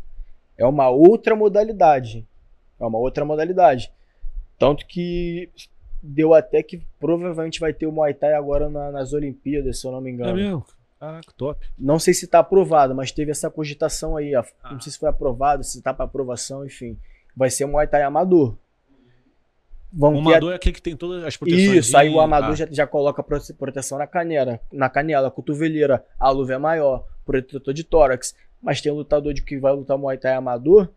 é 0.57 0.65
uma 0.65 0.89
outra 0.89 1.35
modalidade. 1.35 2.25
É 2.79 2.85
uma 2.85 2.99
outra 2.99 3.25
modalidade. 3.25 3.91
Tanto 4.59 4.85
que 4.85 5.49
deu 6.01 6.33
até 6.33 6.61
que 6.61 6.81
provavelmente 6.99 7.59
vai 7.59 7.73
ter 7.73 7.87
o 7.87 7.91
Muay 7.91 8.13
Thai 8.13 8.33
agora 8.33 8.69
na- 8.69 8.91
nas 8.91 9.11
Olimpíadas, 9.13 9.79
se 9.79 9.87
eu 9.87 9.91
não 9.91 9.99
me 10.01 10.11
É 10.11 10.13
engano. 10.13 10.35
mesmo? 10.35 10.65
Caraca, 10.99 11.33
top. 11.35 11.65
Não 11.77 11.99
sei 11.99 12.13
se 12.13 12.25
está 12.25 12.39
aprovado, 12.39 12.95
mas 12.95 13.11
teve 13.11 13.31
essa 13.31 13.49
cogitação 13.49 14.15
aí. 14.15 14.33
Ah. 14.35 14.45
Não 14.71 14.79
sei 14.79 14.91
se 14.91 14.99
foi 14.99 15.09
aprovado, 15.09 15.63
se 15.63 15.77
está 15.77 15.93
para 15.93 16.05
aprovação, 16.05 16.65
enfim. 16.65 16.97
Vai 17.35 17.49
ser 17.49 17.65
um 17.65 17.71
Muay 17.71 17.87
Thai 17.87 18.03
amador. 18.03 18.55
Vão 19.97 20.13
O 20.15 20.17
amador 20.19 20.51
é 20.51 20.55
aquele 20.55 20.73
que 20.75 20.81
tem 20.81 20.95
todas 20.95 21.23
as 21.23 21.37
proteções. 21.37 21.87
isso, 21.87 21.97
aí 21.97 22.09
o 22.09 22.19
amador 22.19 22.51
Ah, 22.51 22.55
já, 22.55 22.67
já 22.69 22.85
coloca 22.87 23.23
prote- 23.23 23.53
proteção 23.53 23.97
na 23.97 24.05
canela, 24.05 24.59
na 24.71 24.89
canela, 24.89 25.31
cotoveleira, 25.31 26.03
a 26.19 26.29
luva 26.29 26.53
é 26.53 26.57
maior, 26.57 27.05
protetor 27.25 27.73
de 27.73 27.83
tórax. 27.83 28.35
Mas 28.61 28.81
tem 28.81 28.91
um 28.91 28.95
lutador 28.95 29.33
de 29.33 29.41
que 29.43 29.57
vai 29.57 29.71
lutar 29.73 29.97
Muay 29.97 30.17
Thai 30.17 30.33
amador 30.33 30.89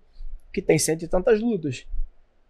que 0.53 0.61
tem 0.63 0.79
cento 0.79 1.03
e 1.05 1.09
tantas 1.09 1.41
lutas. 1.41 1.87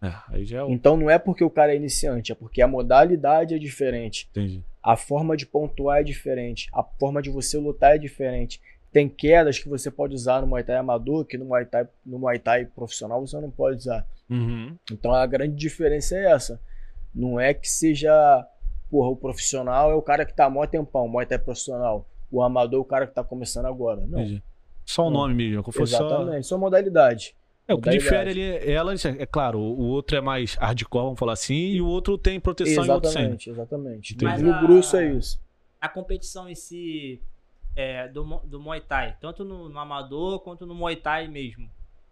É, 0.01 0.13
aí 0.29 0.45
já 0.45 0.59
é 0.59 0.63
o. 0.63 0.69
Então 0.71 0.95
não 0.95 1.09
é 1.09 1.19
porque 1.19 1.43
o 1.43 1.49
cara 1.49 1.73
é 1.73 1.75
iniciante, 1.75 2.31
é 2.31 2.35
porque 2.35 2.61
a 2.61 2.67
modalidade 2.67 3.53
é 3.53 3.59
diferente. 3.59 4.27
Entendi. 4.31 4.63
A 4.81 4.95
forma 4.95 5.35
de 5.35 5.45
pontuar 5.45 5.99
é 5.99 6.03
diferente. 6.03 6.69
A 6.73 6.81
forma 6.81 7.21
de 7.21 7.29
você 7.29 7.57
lutar 7.57 7.95
é 7.95 7.97
diferente. 7.97 8.61
Tem 8.93 9.07
quedas 9.09 9.59
que 9.59 9.67
você 9.69 9.91
pode 9.91 10.15
usar 10.15 10.39
no 10.41 10.47
Muay 10.47 10.63
Thai 10.63 10.77
amador, 10.77 11.25
que 11.25 11.37
no 11.37 11.45
Muay 11.45 11.65
Thai, 11.65 11.85
no 12.05 12.17
Muay 12.17 12.39
Thai 12.39 12.65
profissional 12.65 13.19
você 13.27 13.37
não 13.39 13.51
pode 13.51 13.77
usar. 13.77 14.07
Uhum. 14.29 14.75
Então 14.91 15.13
a 15.13 15.25
grande 15.25 15.55
diferença 15.55 16.15
é 16.15 16.31
essa. 16.31 16.61
Não 17.13 17.39
é 17.39 17.53
que 17.53 17.67
seja, 17.67 18.11
porra, 18.89 19.09
o 19.09 19.15
profissional 19.15 19.91
é 19.91 19.95
o 19.95 20.01
cara 20.01 20.25
que 20.25 20.35
tá 20.35 20.45
há 20.45 20.49
mó 20.49 20.65
tempão, 20.65 21.05
o 21.05 21.09
Muay 21.09 21.25
Thai 21.25 21.39
profissional. 21.39 22.07
O 22.31 22.43
amador 22.43 22.79
é 22.79 22.81
o 22.81 22.85
cara 22.85 23.07
que 23.07 23.13
tá 23.13 23.23
começando 23.23 23.65
agora. 23.65 24.01
Não. 24.05 24.19
Entendi. 24.19 24.43
Só 24.85 25.07
o 25.07 25.09
nome 25.09 25.33
mesmo. 25.33 25.63
Como 25.63 25.73
fosse 25.75 25.93
só... 25.95 26.05
Exatamente, 26.05 26.47
só 26.47 26.57
modalidade. 26.57 27.35
É, 27.67 27.73
o 27.75 27.79
que 27.79 27.91
difere 27.91 28.31
ali 28.31 28.41
é 28.41 28.71
elas, 28.71 29.05
é 29.05 29.25
claro, 29.27 29.59
o 29.59 29.89
outro 29.89 30.17
é 30.17 30.21
mais 30.21 30.55
hardcore, 30.55 31.03
vamos 31.03 31.19
falar 31.19 31.33
assim, 31.33 31.53
e 31.53 31.79
o 31.79 31.85
outro 31.85 32.17
tem 32.17 32.39
proteção 32.39 32.83
e 32.83 32.89
outro 32.89 33.11
sem. 33.11 33.21
Exatamente, 33.21 33.49
exatamente. 33.51 34.25
A- 34.25 34.61
grosso 34.61 34.97
é 34.97 35.11
isso. 35.13 35.39
a 35.79 35.87
competição 35.87 36.49
em 36.49 36.55
si 36.55 37.21
é, 37.75 38.07
do, 38.07 38.23
do 38.43 38.59
Muay 38.59 38.81
Thai, 38.81 39.15
tanto 39.21 39.45
no, 39.45 39.69
no 39.69 39.77
amador 39.77 40.39
quanto 40.39 40.65
no 40.65 40.73
Muay 40.73 40.95
Thai 40.95 41.27
mesmo, 41.27 41.69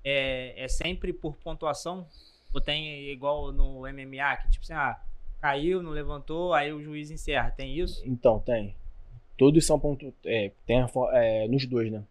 é, 0.08 0.64
é 0.64 0.68
sempre 0.68 1.12
por 1.12 1.36
pontuação? 1.36 2.08
Ou 2.54 2.62
tem 2.62 3.10
igual 3.12 3.52
no 3.52 3.82
MMA, 3.82 4.38
que 4.38 4.52
tipo 4.52 4.64
assim, 4.64 4.74
ah, 4.74 4.98
caiu, 5.42 5.84
não 5.84 5.92
levantou, 5.92 6.54
aí 6.54 6.72
o 6.72 6.82
juiz 6.82 7.12
encerra. 7.12 7.52
Tem 7.52 7.78
isso? 7.78 8.02
Então, 8.06 8.40
tem. 8.40 8.74
Todos 9.38 9.66
são 9.66 9.78
pontu... 9.80 10.14
é, 10.26 10.52
tem 10.66 10.82
a 10.82 10.90
é, 11.14 11.48
nos 11.48 11.66
dois, 11.66 11.92
né? 11.92 12.04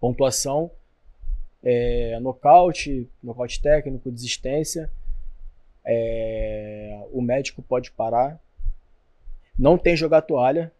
Pontuação, 0.00 0.70
é, 1.62 2.18
nocaute, 2.20 3.08
nocaute 3.22 3.60
técnico, 3.60 4.10
desistência. 4.10 4.90
É, 5.84 7.04
o 7.12 7.20
médico 7.20 7.62
pode 7.62 7.90
parar. 7.90 8.40
Não 9.58 9.76
tem 9.76 9.96
jogar 9.96 10.22
toalha. 10.22 10.72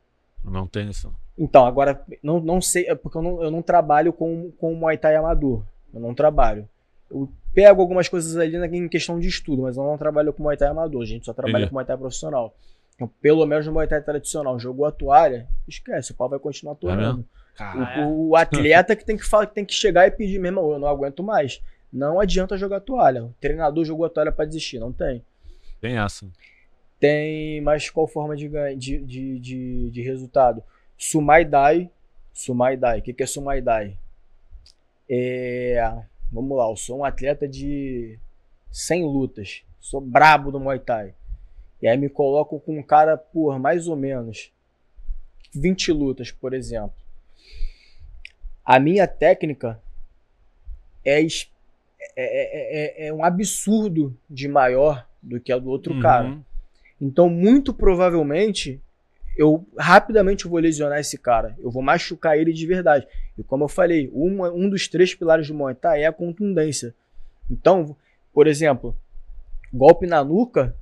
Não 0.45 0.67
tem 0.67 0.89
isso. 0.89 1.13
Então, 1.37 1.67
agora, 1.67 2.05
não, 2.23 2.41
não 2.41 2.61
sei, 2.61 2.87
é 2.87 2.95
porque 2.95 3.19
eu 3.19 3.23
não, 3.23 3.43
eu 3.43 3.51
não 3.51 3.63
trabalho 3.63 4.13
com, 4.13 4.53
com 4.53 4.75
Muay 4.75 4.97
Thai 4.97 5.17
amador. 5.17 5.63
Eu 5.93 6.01
não 6.01 6.15
trabalho. 6.15 6.69
Eu 7.11 7.29
pego 7.55 7.81
algumas 7.81 8.09
coisas 8.09 8.37
ali 8.37 8.59
na, 8.59 8.67
em 8.67 8.89
questão 8.89 9.19
de 9.19 9.29
estudo, 9.29 9.63
mas 9.63 9.77
eu 9.77 9.83
não 9.83 9.99
trabalho 9.99 10.33
com 10.33 10.43
Muay 10.43 10.57
Thai 10.57 10.69
amador, 10.69 11.03
a 11.03 11.07
gente 11.07 11.27
só 11.27 11.33
trabalha 11.33 11.65
Entendi. 11.65 11.71
com 11.71 11.75
Muay 11.75 11.87
Thai 11.87 11.97
profissional. 11.97 12.55
Então, 12.95 13.11
pelo 13.21 13.45
menos 13.47 13.67
no 13.67 13.73
Muay 13.73 13.87
Thai 13.87 14.03
tradicional, 14.03 14.59
jogou 14.59 14.87
a 14.87 14.93
toalha, 14.93 15.47
esquece, 15.69 16.13
o 16.13 16.15
pau 16.15 16.29
vai 16.29 16.39
continuar 16.39 16.75
torando. 16.75 17.25
Ah, 17.59 17.99
é? 17.99 18.05
o, 18.05 18.31
o 18.31 18.37
atleta 18.37 18.97
que 18.97 19.05
tem 19.05 19.17
que, 19.17 19.25
falar, 19.25 19.47
que 19.47 19.55
tem 19.55 19.65
que 19.65 19.75
chegar 19.75 20.07
e 20.07 20.11
pedir, 20.11 20.39
meu 20.39 20.49
irmão, 20.49 20.73
eu 20.73 20.79
não 20.79 20.89
aguento 20.89 21.23
mais. 21.23 21.61
Não 21.93 22.19
adianta 22.19 22.57
jogar 22.57 22.79
a 22.79 22.81
toalha. 22.81 23.25
O 23.25 23.35
treinador 23.39 23.85
jogou 23.85 24.07
a 24.07 24.09
toalha 24.09 24.33
pra 24.33 24.47
desistir, 24.47 24.79
não 24.79 24.93
tem. 24.93 25.23
Tem 25.81 25.99
essa. 25.99 26.27
Tem, 26.99 27.61
mas 27.61 27.91
qual 27.91 28.07
forma 28.07 28.35
de, 28.37 28.49
de, 28.77 28.99
de, 28.99 29.39
de, 29.39 29.91
de 29.91 30.03
resultado? 30.03 30.63
Sumai 30.97 31.45
Dai. 31.45 31.91
Sumai 32.33 32.77
Dai. 32.77 33.01
O 33.01 33.03
que, 33.03 33.13
que 33.13 33.23
é 33.23 33.27
Sumai 33.27 33.61
Dai? 33.61 33.99
É, 35.09 36.03
vamos 36.31 36.57
lá, 36.57 36.69
eu 36.71 36.77
sou 36.77 36.99
um 37.01 37.05
atleta 37.05 37.47
de 37.49 38.19
100 38.71 39.05
lutas. 39.05 39.63
Sou 39.81 40.01
brabo 40.01 40.51
do 40.51 40.61
Muay 40.61 40.79
Thai. 40.79 41.15
E 41.81 41.89
aí 41.89 41.97
me 41.99 42.09
coloco 42.09 42.61
com 42.61 42.79
um 42.79 42.83
cara 42.83 43.17
por 43.17 43.59
mais 43.59 43.89
ou 43.89 43.97
menos 43.97 44.53
20 45.55 45.93
lutas, 45.93 46.31
por 46.31 46.55
exemplo. 46.55 46.95
A 48.65 48.79
minha 48.79 49.07
técnica 49.09 49.81
é, 51.05 51.21
es- 51.21 51.51
é, 52.17 53.03
é, 53.03 53.05
é- 53.05 53.07
é 53.09 53.13
um 53.13 53.25
absurdo 53.25 54.17
de 54.31 54.47
maior 54.47 55.07
do 55.21 55.41
que 55.41 55.53
a 55.53 55.59
do 55.59 55.69
outro 55.69 56.01
cara. 56.01 56.29
Uhum. 56.29 56.43
Então, 57.01 57.29
muito 57.29 57.75
provavelmente, 57.75 58.81
eu 59.37 59.65
rapidamente 59.79 60.47
vou 60.47 60.59
lesionar 60.59 60.99
esse 60.99 61.17
cara. 61.19 61.57
Eu 61.59 61.71
vou 61.71 61.83
machucar 61.83 62.37
ele 62.39 62.53
de 62.53 62.67
verdade. 62.67 63.07
E 63.39 63.43
como 63.43 63.65
eu 63.65 63.69
falei, 63.69 64.11
uma- 64.13 64.51
um 64.51 64.69
dos 64.69 64.89
três 64.89 65.15
pilares 65.15 65.49
do 65.49 65.55
Muay 65.55 65.75
Thai 65.75 66.03
é 66.03 66.07
a 66.07 66.13
contundência. 66.13 66.95
Então, 67.51 67.97
por 68.33 68.47
exemplo, 68.47 68.97
golpe 69.73 70.07
na 70.07 70.23
nuca, 70.23 70.77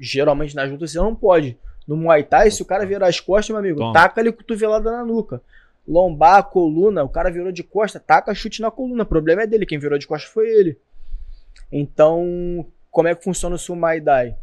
geralmente 0.00 0.54
nas 0.54 0.70
lutas 0.70 0.90
você 0.90 0.98
não 0.98 1.14
pode. 1.14 1.56
No 1.86 1.96
Muay 1.96 2.24
Thai, 2.24 2.50
se 2.50 2.62
o 2.62 2.64
cara 2.66 2.84
virar 2.86 3.06
as 3.06 3.20
costas, 3.20 3.50
meu 3.50 3.58
amigo, 3.58 3.78
Toma. 3.78 3.92
taca 3.92 4.20
ali 4.20 4.32
cotovelada 4.32 4.90
na 4.90 5.04
nuca. 5.04 5.40
Lombar, 5.86 6.42
coluna, 6.44 7.04
o 7.04 7.08
cara 7.08 7.30
virou 7.30 7.52
de 7.52 7.62
costa, 7.62 8.00
taca 8.00 8.34
chute 8.34 8.60
na 8.60 8.70
coluna. 8.72 9.04
O 9.04 9.06
problema 9.06 9.42
é 9.42 9.46
dele, 9.46 9.64
quem 9.66 9.78
virou 9.78 9.96
de 9.98 10.06
costa 10.06 10.28
foi 10.28 10.48
ele. 10.48 10.76
Então, 11.70 12.66
como 12.90 13.06
é 13.06 13.14
que 13.14 13.22
funciona 13.22 13.54
o 13.54 13.58
Sumai 13.58 14.00
Dai? 14.00 14.36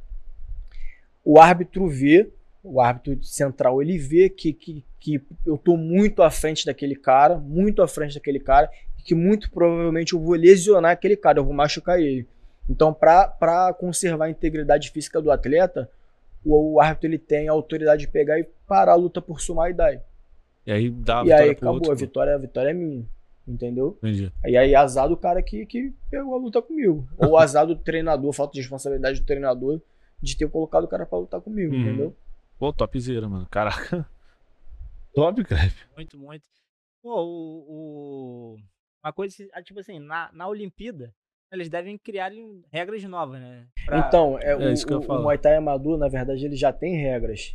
O 1.26 1.40
árbitro 1.40 1.88
vê, 1.90 2.30
o 2.64 2.80
árbitro 2.80 3.22
central, 3.24 3.82
ele 3.82 3.98
vê 3.98 4.30
que, 4.30 4.54
que, 4.54 4.86
que 5.00 5.22
eu 5.46 5.58
tô 5.58 5.76
muito 5.76 6.24
à 6.24 6.32
frente 6.32 6.66
daquele 6.66 6.96
cara, 6.96 7.38
muito 7.38 7.82
à 7.82 7.88
frente 7.88 8.16
daquele 8.16 8.40
cara, 8.40 8.70
e 8.98 9.02
que 9.04 9.14
muito 9.14 9.52
provavelmente 9.52 10.14
eu 10.14 10.20
vou 10.20 10.34
lesionar 10.36 10.92
aquele 10.92 11.18
cara, 11.18 11.40
eu 11.40 11.44
vou 11.46 11.54
machucar 11.54 12.00
ele. 12.00 12.26
Então, 12.70 12.94
para 12.94 13.74
conservar 13.78 14.26
a 14.26 14.30
integridade 14.30 14.90
física 14.92 15.22
do 15.22 15.30
atleta, 15.30 15.90
o, 16.46 16.76
o 16.76 16.80
árbitro 16.82 17.10
ele 17.10 17.18
tem 17.18 17.50
a 17.50 17.52
autoridade 17.52 18.02
de 18.06 18.08
pegar 18.08 18.40
e 18.40 18.48
parar 18.66 18.94
a 18.94 18.96
luta 18.96 19.22
por 19.22 19.42
Sumai 19.42 19.74
Dai. 19.74 20.02
E 20.66 20.72
aí 20.72 20.90
dá 20.90 21.22
a 21.22 21.26
e 21.26 21.34
aí 21.34 21.50
vitória 21.50 21.56
pro 21.56 21.68
acabou, 21.70 21.74
outro. 21.76 21.92
a 21.92 21.96
vitória, 21.96 22.36
a 22.36 22.38
vitória 22.38 22.70
é 22.70 22.74
minha. 22.74 23.06
Entendeu? 23.46 23.98
Entendi. 24.02 24.32
E 24.46 24.56
aí 24.56 24.74
azar 24.74 25.10
do 25.10 25.18
cara 25.18 25.42
que, 25.44 25.66
que 25.66 25.92
pegou 26.10 26.34
a 26.34 26.38
luta 26.38 26.62
comigo. 26.62 27.06
Ou 27.18 27.38
azar 27.38 27.68
do 27.68 27.76
treinador, 27.76 28.32
falta 28.32 28.54
de 28.54 28.62
responsabilidade 28.62 29.20
do 29.20 29.26
treinador 29.26 29.82
de 30.22 30.38
ter 30.38 30.48
colocado 30.48 30.86
o 30.86 30.88
cara 30.88 31.06
pra 31.06 31.20
lutar 31.20 31.42
comigo, 31.42 31.74
Uhum. 31.76 31.82
entendeu? 31.82 32.16
Pô, 32.64 32.72
topzera, 32.72 33.28
mano. 33.28 33.46
Caraca. 33.52 34.08
Top, 35.14 35.44
cara. 35.44 35.70
Muito, 35.98 36.18
muito. 36.18 36.44
Pô, 37.02 37.22
o, 37.22 37.66
o- 37.68 38.58
Uma 39.04 39.12
coisa, 39.12 39.36
ah, 39.52 39.62
tipo 39.62 39.82
assim, 39.82 40.00
na, 40.00 40.30
na 40.32 40.48
Olimpíada, 40.48 41.14
eles 41.52 41.68
devem 41.68 41.98
criar 41.98 42.32
regras 42.72 43.04
novas, 43.04 43.42
né? 43.42 43.68
Pra- 43.86 43.98
Então, 44.08 44.40
é, 44.40 44.52
É 44.52 44.56
o, 44.56 44.72
isso 44.72 44.88
que 44.88 44.94
eu 44.94 45.02
o- 45.02 45.12
o. 45.12 45.22
Muay 45.24 45.38
Thai 45.38 45.58
amador, 45.58 45.98
na 45.98 46.08
verdade, 46.08 46.46
ele 46.46 46.56
já 46.56 46.72
tem 46.72 46.96
regras. 46.96 47.54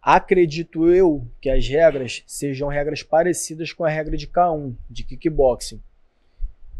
Acredito 0.00 0.88
eu 0.88 1.28
que 1.38 1.50
as 1.50 1.68
regras 1.68 2.24
sejam 2.26 2.68
regras 2.68 3.02
parecidas 3.02 3.70
com 3.74 3.84
a 3.84 3.90
regra 3.90 4.16
de 4.16 4.26
K1, 4.26 4.74
de 4.88 5.04
kickboxing. 5.04 5.82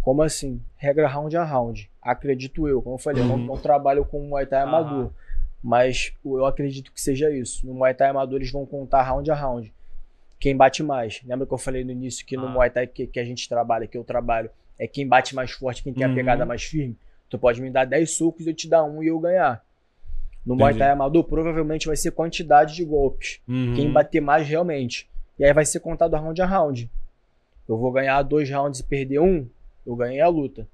Como 0.01 0.23
assim? 0.23 0.59
Regra 0.79 1.07
round 1.07 1.37
a 1.37 1.45
round. 1.45 1.91
Acredito 2.01 2.67
eu. 2.67 2.81
Como 2.81 2.95
eu 2.95 2.99
falei, 2.99 3.23
eu 3.23 3.27
não, 3.27 3.35
Uhum. 3.37 3.45
não 3.45 3.59
trabalho 3.59 4.07
com 4.07 4.27
Muay 4.27 4.47
Thai 4.47 4.63
amador. 4.63 5.13
Mas 5.63 6.13
eu 6.25 6.45
acredito 6.45 6.93
que 6.93 7.01
seja 7.01 7.31
isso. 7.31 7.65
No 7.67 7.75
Muay 7.75 7.95
Thai 7.95 8.09
amador 8.09 8.37
eles 8.41 8.51
vão 8.51 8.67
contar 8.67 9.03
round 9.03 9.31
a 9.31 9.35
round. 9.35 9.73
Quem 10.41 10.57
bate 10.57 10.83
mais. 10.83 11.21
Lembra 11.25 11.47
que 11.47 11.55
eu 11.55 11.59
falei 11.59 11.85
no 11.85 11.93
início 11.93 12.27
que 12.27 12.37
no 12.37 12.47
Ah. 12.47 12.51
Muay 12.51 12.71
Thai 12.71 12.87
que, 12.87 13.07
que 13.07 13.21
a 13.21 13.25
gente 13.25 13.49
trabalha, 13.49 13.87
que 13.87 13.97
eu 13.97 14.03
trabalho, 14.03 14.51
é 14.79 14.89
quem 14.89 15.07
bate 15.07 15.35
mais 15.35 15.53
forte, 15.53 15.83
quem 15.83 15.93
tem 15.95 16.05
a 16.05 16.09
Uhum. 16.09 16.15
pegada 16.17 16.45
mais 16.45 16.65
firme. 16.65 16.97
Tu 17.31 17.39
pode 17.39 17.63
me 17.63 17.71
dar 17.71 17.85
10 17.85 18.11
socos 18.11 18.47
eu 18.47 18.53
te 18.55 18.69
dar 18.69 18.83
um 18.85 19.03
e 19.03 19.07
eu 19.07 19.19
ganhar. 19.21 19.65
No 20.45 20.57
Muay. 20.57 20.77
Thai 20.77 20.91
amador, 20.91 21.23
provavelmente 21.25 21.87
vai 21.87 21.97
ser 21.97 22.11
quantidade 22.11 22.75
de 22.75 22.85
golpes. 22.85 23.41
Uhum. 23.47 23.75
Quem 23.77 23.93
bater 23.93 24.21
mais 24.21 24.47
realmente. 24.49 25.09
E 25.39 25.45
aí 25.45 25.53
vai 25.53 25.65
ser 25.65 25.79
contado 25.79 26.15
round 26.17 26.43
a 26.43 26.47
round. 26.47 26.91
Eu 27.69 27.79
vou 27.79 27.93
ganhar 27.93 28.21
dois 28.25 28.51
rounds 28.51 28.81
e 28.81 28.85
perder 28.85 29.21
um, 29.21 29.49
eu 29.87 29.95
ganhei 29.95 30.21
a 30.21 30.27
luta. 30.29 30.67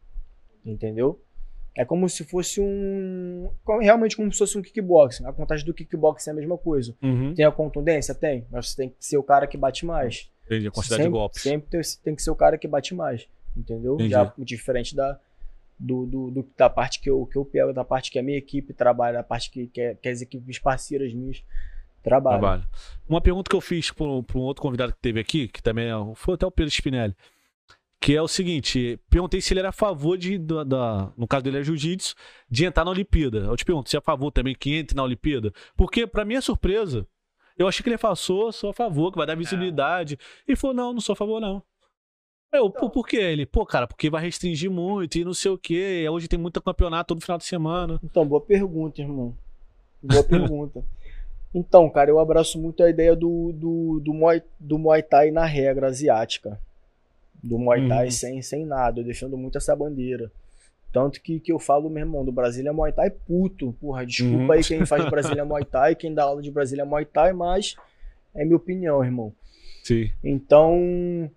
Entendeu? 0.65 1.21
É 1.79 1.85
como 1.85 2.09
se 2.09 2.25
fosse 2.25 2.61
um. 2.61 3.49
Realmente 3.81 4.17
como 4.17 4.33
se 4.33 4.39
fosse 4.39 4.59
um 4.59 4.63
kickboxing. 4.63 5.25
A 5.27 5.33
contagem 5.33 5.65
do 5.65 5.73
kickboxing 5.73 6.31
é 6.31 6.33
a 6.33 6.37
mesma 6.37 6.59
coisa. 6.59 6.93
Uhum. 7.01 7.33
Tem 7.35 7.45
a 7.45 7.53
contundência? 7.53 8.13
Tem. 8.15 8.45
Mas 8.51 8.71
você 8.71 8.77
tem 8.77 8.89
que 8.89 8.97
ser 8.99 9.17
o 9.17 9.23
cara 9.23 9.47
que 9.47 9.57
bate 9.57 9.87
mais. 9.87 10.29
Entendi. 10.47 10.67
A 10.67 10.71
quantidade 10.73 11.03
sempre, 11.03 11.05
de 11.13 11.19
golpes. 11.19 11.43
Sempre 11.43 11.69
tem, 11.71 11.81
tem 12.03 12.15
que 12.17 12.23
ser 12.23 12.31
o 12.31 12.35
cara 12.35 12.59
que 12.59 12.67
bate 12.67 12.95
mais. 12.95 13.29
Entendeu? 13.57 13.95
Entendi. 13.95 14.11
Já 14.11 14.33
diferente 14.39 14.97
da, 14.97 15.21
do, 15.79 16.05
do- 16.05 16.31
do- 16.33 16.49
da 16.57 16.69
parte 16.69 17.01
que 17.01 17.09
eu, 17.09 17.25
que 17.27 17.39
eu 17.39 17.45
pego, 17.45 17.73
da 17.73 17.85
parte 17.85 18.11
que 18.11 18.19
a 18.19 18.23
minha 18.25 18.39
equipe 18.39 18.73
trabalha, 18.73 19.19
da 19.19 19.23
parte 19.23 19.49
que, 19.49 19.69
que, 19.69 19.95
que 19.95 20.09
as 20.09 20.21
equipes 20.21 20.59
parceiras 20.59 21.15
minhas 21.15 21.45
trabalham. 22.03 22.41
Trabalho. 22.41 22.67
Uma 23.09 23.21
pergunta 23.21 23.49
que 23.49 23.55
eu 23.55 23.61
fiz 23.61 23.93
para 23.93 24.05
um 24.07 24.25
outro 24.41 24.63
convidado 24.63 24.93
que 24.93 25.01
teve 25.01 25.21
aqui, 25.21 25.47
que 25.47 25.63
também 25.63 25.87
é, 25.89 26.15
foi 26.17 26.35
até 26.35 26.45
o 26.47 26.51
Pedro 26.51 26.73
Spinelli, 26.73 27.15
que 28.01 28.15
é 28.15 28.23
o 28.23 28.29
seguinte: 28.29 28.99
perguntei 29.11 29.41
se 29.41 29.53
ele 29.53 29.61
era 29.61 29.71
a 29.71 29.73
favor 29.73 30.17
de, 30.17 30.39
da, 30.39 30.65
da- 30.65 31.13
no 31.17 31.27
caso 31.27 31.45
dele 31.45 31.59
é 31.59 31.63
jiu-jitsu, 31.63 32.15
de 32.51 32.65
entrar 32.65 32.85
na 32.85 32.91
Olimpíada. 32.91 33.39
Eu 33.39 33.57
te 33.57 33.65
pergunto 33.65 33.91
se 33.91 33.97
é 33.97 33.99
a 33.99 34.03
favor 34.03 34.31
também 34.31 34.55
que 34.55 34.75
entre 34.75 34.97
na 34.97 35.03
Olimpíada, 35.03 35.53
porque 35.77 36.07
para 36.07 36.25
minha 36.25 36.41
surpresa, 36.41 37.07
eu 37.59 37.67
achei 37.67 37.83
que 37.83 37.89
ele 37.91 37.99
falou, 37.99 38.53
sou, 38.53 38.71
a 38.71 38.73
favor, 38.73 39.11
que 39.11 39.19
vai 39.19 39.27
dar 39.27 39.37
visibilidade. 39.37 40.17
E 40.47 40.55
falou, 40.55 40.77
não, 40.77 40.93
não 40.93 41.01
sou 41.01 41.13
a 41.13 41.17
favor, 41.17 41.41
não. 41.41 41.63
Eu, 42.53 42.71
pô, 42.71 42.89
por 42.89 43.07
que 43.07 43.17
ele? 43.17 43.45
Pô, 43.45 43.67
cara, 43.67 43.87
porque 43.87 44.09
vai 44.09 44.23
restringir 44.23 44.71
muito 44.71 45.19
e 45.19 45.25
não 45.25 45.35
sei 45.35 45.51
o 45.51 45.59
quê. 45.59 46.07
Hoje 46.11 46.29
tem 46.29 46.39
muito 46.39 46.63
campeonato 46.63 47.09
todo 47.09 47.21
final 47.21 47.37
de 47.37 47.45
semana. 47.45 48.01
Então, 48.03 48.25
boa 48.27 48.41
pergunta, 48.41 49.03
irmão. 49.03 49.37
Boa 50.03 50.25
pergunta. 50.25 50.83
Então, 51.55 51.89
cara, 51.89 52.11
eu 52.11 52.19
abraço 52.21 52.61
muito 52.61 52.83
a 52.83 52.91
ideia 52.91 53.17
do, 53.17 53.53
do, 53.55 54.01
do, 54.05 54.13
Muay, 54.13 54.43
do 54.61 54.79
Muay 54.79 55.03
Thai 55.03 55.31
na 55.31 55.47
regra 55.47 55.87
asiática. 55.89 56.61
Do 57.43 57.59
Muay 57.59 57.87
Thai 57.89 58.07
Uhum. 58.07 58.11
sem, 58.11 58.43
sem 58.43 58.65
nada. 58.67 59.01
Eu 59.01 59.05
defendo 59.05 59.37
muito 59.37 59.59
essa 59.59 59.75
bandeira. 59.77 60.31
Tanto 60.93 61.21
que, 61.21 61.39
que 61.39 61.53
eu 61.53 61.59
falo, 61.59 61.89
meu 61.91 62.01
irmão, 62.03 62.25
do 62.25 62.33
Brasília 62.33 62.73
Muay 62.73 62.93
Thai 62.93 63.11
puto. 63.11 63.75
Porra, 63.81 64.05
desculpa 64.07 64.45
Uhum. 64.45 64.51
aí 64.53 64.65
quem 64.65 64.87
faz 64.87 65.05
Brasília 65.11 65.45
Muay 65.45 65.65
Thai, 65.65 65.95
quem 65.95 66.15
dá 66.15 66.25
aula 66.25 66.41
de 66.43 66.51
Brasília 66.51 66.85
Muay 66.85 67.05
Thai, 67.05 67.33
mas 67.33 67.77
é 68.35 68.45
minha 68.45 68.57
opinião, 68.57 69.05
irmão. 69.05 69.33
Sim. 69.85 70.11
Então, 70.25 71.31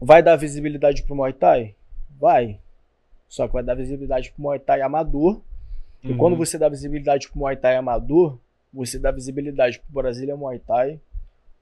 vai 0.00 0.22
dar 0.22 0.36
visibilidade 0.36 1.02
pro 1.04 1.14
Muay 1.16 1.32
Thai? 1.32 1.74
Vai. 2.20 2.58
Só 3.28 3.46
que 3.46 3.54
vai 3.54 3.62
dar 3.62 3.74
visibilidade 3.74 4.30
pro 4.32 4.42
Muay 4.42 4.58
Thai 4.58 4.80
amador. 4.82 5.40
E 6.02 6.10
Uhum. 6.12 6.16
quando 6.18 6.36
você 6.36 6.58
dá 6.58 6.68
visibilidade 6.68 7.28
pro 7.28 7.38
Muay 7.38 7.56
Thai 7.56 7.76
amador, 7.76 8.38
você 8.72 8.98
dá 8.98 9.10
visibilidade 9.10 9.78
pro 9.80 10.02
Brasília 10.02 10.36
Muay 10.36 10.58
Thai, 10.58 11.00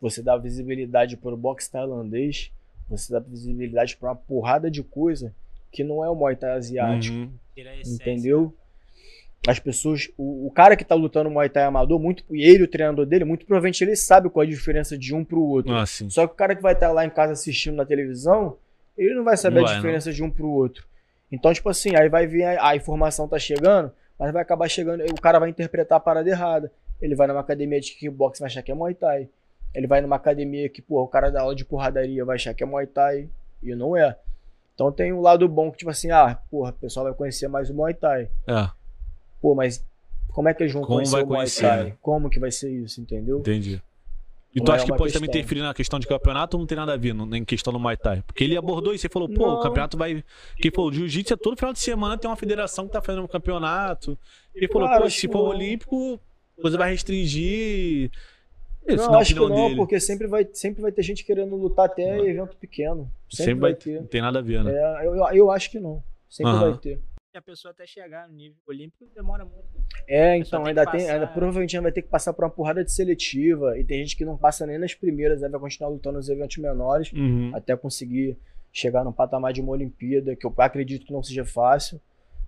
você 0.01 0.23
dá 0.23 0.37
visibilidade 0.37 1.17
pro 1.17 1.37
boxe 1.37 1.71
tailandês, 1.71 2.51
você 2.89 3.12
dá 3.12 3.18
visibilidade 3.18 3.97
pra 3.97 4.11
uma 4.11 4.16
porrada 4.16 4.70
de 4.70 4.82
coisa 4.82 5.35
que 5.72 5.82
não 5.82 6.05
é 6.05 6.09
o 6.09 6.14
Muay 6.14 6.37
Thai 6.37 6.53
asiático, 6.53 7.16
Uhum. 7.16 7.30
Entendeu? 7.95 8.55
As 9.47 9.59
pessoas, 9.59 10.09
o, 10.16 10.47
o 10.47 10.51
cara 10.51 10.74
que 10.74 10.85
tá 10.85 10.95
lutando 10.95 11.30
Muay 11.30 11.49
Thai 11.49 11.64
amador, 11.64 11.99
muito, 12.01 12.24
e 12.30 12.43
ele, 12.43 12.64
o 12.64 12.68
treinador 12.68 13.05
dele, 13.05 13.24
muito 13.24 13.45
provavelmente 13.45 13.85
ele 13.85 13.95
sabe 13.95 14.30
qual 14.30 14.43
é 14.43 14.47
a 14.47 14.51
diferença 14.51 14.97
de 14.97 15.14
um 15.14 15.22
pro 15.24 15.41
outro. 15.43 15.74
Ah. 15.74 15.85
Só 15.87 16.26
que 16.26 16.32
o 16.32 16.37
cara 16.37 16.55
que 16.57 16.62
vai 16.62 16.72
estar 16.72 16.91
lá 16.93 17.05
em 17.05 17.11
casa 17.11 17.32
assistindo 17.32 17.76
na 17.76 17.85
televisão, 17.85 18.57
ele 18.97 19.14
não 19.14 19.24
vai 19.24 19.37
saber 19.37 19.57
Não 19.57 19.66
a 19.66 19.68
vai, 19.68 19.76
diferença 19.76 20.12
de 20.12 20.22
um 20.22 20.30
pro 20.30 20.49
outro. 20.49 20.87
Então, 21.30 21.53
tipo 21.53 21.68
assim, 21.68 21.95
aí 21.95 22.09
vai 22.09 22.26
vir 22.26 22.45
a, 22.45 22.70
a 22.70 22.76
informação 22.76 23.28
tá 23.28 23.39
chegando, 23.39 23.93
mas 24.18 24.32
vai 24.32 24.43
acabar 24.43 24.68
chegando, 24.68 25.05
o 25.05 25.20
cara 25.20 25.39
vai 25.39 25.51
interpretar 25.51 25.99
a 25.99 26.01
parada 26.01 26.28
errada. 26.28 26.72
Ele 27.03 27.14
vai 27.14 27.26
numa 27.26 27.41
academia 27.41 27.80
de 27.80 27.93
kickbox 27.93 28.39
vai 28.39 28.47
achar 28.47 28.62
que 28.62 28.72
é 28.72 28.74
Muay 28.74 28.95
Thai. 28.95 29.28
Ele 29.75 29.87
vai 29.87 30.01
numa 30.01 30.16
academia 30.16 30.68
que, 30.68 30.81
pô, 30.81 31.03
o 31.03 31.09
cara 31.09 31.31
dá 31.31 31.41
aula 31.43 31.55
de 31.55 31.64
porradaria 31.64 32.25
vai 32.25 32.37
achar 32.37 32.55
que 32.55 32.62
é 32.62 32.66
Muay 32.66 32.87
Thai 32.87 33.29
e 33.62 33.75
não 33.75 33.97
é. 33.97 34.16
Então 34.75 34.91
tem 34.93 35.12
um 35.12 35.20
lado 35.20 35.49
bom 35.49 35.70
que, 35.70 35.79
tipo 35.79 35.91
assim, 35.91 36.11
ah, 36.11 36.39
porra, 36.51 36.70
o 36.70 36.75
pessoal 36.75 37.05
vai 37.07 37.14
conhecer 37.14 37.49
mais 37.49 37.70
o 37.70 37.75
Muay 37.75 37.95
Thai. 37.95 38.29
É, 38.47 38.68
Pô, 39.41 39.55
mas 39.55 39.85
como 40.29 40.49
é 40.49 40.55
que 40.55 40.62
eles 40.62 40.72
vão 40.72 40.83
Como 40.83 40.95
conhecer 40.97 41.12
vai 41.12 41.22
o 41.22 41.27
Muay 41.27 41.39
conhecer, 41.39 41.62
Thai? 41.68 41.85
né? 41.85 41.97
Como 42.01 42.31
que 42.31 42.39
vai 42.41 42.51
ser 42.51 42.70
isso, 42.70 43.01
entendeu? 43.01 43.39
entendi. 43.41 43.83
E 44.55 44.61
tu 44.61 44.66
Não 44.68 44.75
é 44.75 44.77
acha 44.77 44.85
que 44.87 44.97
pode 44.97 45.12
também 45.12 45.29
questão. 45.29 45.41
interferir 45.41 45.62
na 45.62 45.75
questão 45.75 45.99
de 45.99 46.07
campeonato 46.07 46.57
ou 46.57 46.61
não 46.61 46.66
tem 46.68 46.77
nada 46.79 46.93
a 46.93 46.97
ver 46.97 47.12
no, 47.12 47.35
em 47.35 47.45
questão 47.45 47.72
do 47.72 47.79
Muay 47.81 47.97
Thai? 47.97 48.22
Porque 48.25 48.45
ele 48.45 48.57
abordou 48.57 48.95
isso 48.95 49.05
e 49.05 49.09
falou, 49.11 49.29
pô, 49.29 49.49
Não. 49.49 49.55
o 49.59 49.61
campeonato 49.61 49.97
vai. 49.99 50.22
Que 50.59 50.70
pô, 50.70 50.85
o 50.85 50.93
jiu-jitsu 50.93 51.35
é 51.35 51.37
todo 51.37 51.57
final 51.57 51.72
de 51.72 51.81
semana, 51.81 52.16
tem 52.16 52.31
uma 52.31 52.37
federação 52.37 52.87
que 52.87 52.93
tá 52.93 53.03
fazendo 53.03 53.25
um 53.25 53.29
campeonato. 53.29 54.16
Ele 54.55 54.68
falou, 54.68 54.87
Cara, 54.89 55.03
pô, 55.03 55.11
se 55.11 55.27
for 55.27 55.39
não. 55.43 55.47
olímpico, 55.49 56.20
você 56.62 56.77
vai 56.77 56.93
restringir. 56.93 58.12
Isso, 58.87 59.05
Não, 59.07 59.12
na 59.12 59.18
acho 59.18 59.32
que 59.35 59.41
não, 59.41 59.49
dele. 59.68 59.76
porque 59.76 59.99
sempre 59.99 60.26
vai, 60.26 60.47
sempre 60.53 60.82
vai 60.82 60.93
ter 60.93 61.03
gente 61.03 61.24
querendo 61.24 61.57
lutar 61.57 61.87
até 61.87 62.16
Não. 62.18 62.26
evento 62.26 62.57
pequeno. 62.57 63.11
Sempre, 63.30 63.45
Sempre 63.45 63.61
vai 63.61 63.72
vai 63.72 63.80
ter. 63.80 64.01
Não 64.01 64.07
tem 64.07 64.20
nada 64.20 64.39
a 64.41 64.43
ver, 64.43 64.62
né? 64.62 64.72
É, 64.74 65.07
eu, 65.07 65.14
eu 65.32 65.51
acho 65.51 65.70
que 65.70 65.80
não. 65.80 66.03
Sempre 66.28 66.53
Aham. 66.53 66.70
vai 66.70 66.78
ter. 66.78 67.01
E 67.35 67.39
a 67.39 67.43
pessoa 67.43 67.72
até 67.72 67.85
chegar 67.87 68.28
no 68.28 68.35
nível 68.35 68.57
olímpico 68.68 69.07
demora 69.14 69.45
muito. 69.45 69.64
É, 70.07 70.37
então 70.37 70.62
tem 70.62 70.68
ainda 70.70 70.85
tem, 70.87 71.01
passar- 71.01 71.14
ainda 71.14 71.26
provavelmente 71.26 71.74
ainda 71.76 71.82
vai 71.85 71.93
ter 71.93 72.03
que 72.03 72.09
passar 72.09 72.32
por 72.32 72.45
uma 72.45 72.51
porrada 72.51 72.85
de 72.85 72.93
seletiva 72.93 73.76
e 73.78 73.82
tem 73.85 73.99
gente 74.01 74.16
que 74.16 74.24
não 74.24 74.37
passa 74.37 74.64
nem 74.66 74.78
nas 74.78 74.95
primeiras, 74.95 75.41
vai 75.41 75.51
continuar 75.59 75.89
lutando 75.91 76.18
nos 76.18 76.28
eventos 76.28 76.59
menores 76.59 77.11
Uhum. 77.12 77.51
até 77.55 77.74
conseguir 77.76 78.37
chegar 78.72 79.03
no 79.03 79.12
patamar 79.12 79.53
de 79.53 79.61
uma 79.61 79.72
Olimpíada, 79.72 80.37
que 80.37 80.47
eu 80.47 80.53
acredito 80.59 81.07
que 81.07 81.12
não 81.12 81.22
seja 81.22 81.45
fácil, 81.45 82.01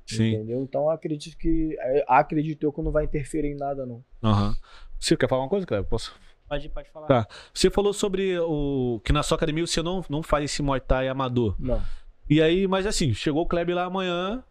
Sim. 0.06 0.34
entendeu? 0.34 0.62
Então 0.62 0.82
eu 0.82 0.90
acredito 0.90 1.36
que 1.36 1.76
é, 1.80 2.04
acredito 2.06 2.62
eu 2.64 2.72
que 2.72 2.82
não 2.82 2.92
vai 2.92 3.04
interferir 3.04 3.48
em 3.52 3.56
nada 3.56 3.84
não. 3.86 4.04
Aham. 4.22 4.54
Você 5.00 5.16
quer 5.16 5.28
falar 5.28 5.42
uma 5.42 5.48
coisa, 5.48 5.66
Cleber? 5.66 5.88
Posso? 5.88 6.14
Pode, 6.48 6.68
pode 6.68 6.90
falar. 6.90 7.06
Tá. 7.06 7.26
Você 7.52 7.70
falou 7.70 7.92
sobre 7.92 8.38
o 8.38 9.00
que 9.04 9.12
na 9.12 9.22
sua 9.22 9.36
academia 9.36 9.66
você 9.66 9.82
não, 9.82 10.04
não 10.08 10.22
faz 10.22 10.44
esse 10.44 10.62
Muay 10.62 10.80
Thai 10.80 11.08
amador. 11.08 11.54
Não. 11.58 11.82
E 12.28 12.40
aí, 12.42 12.66
mas 12.66 12.86
assim, 12.86 13.12
chegou 13.14 13.42
o 13.42 13.46
Kleber 13.46 13.74
lá 13.74 13.84
amanhã. 13.84 14.42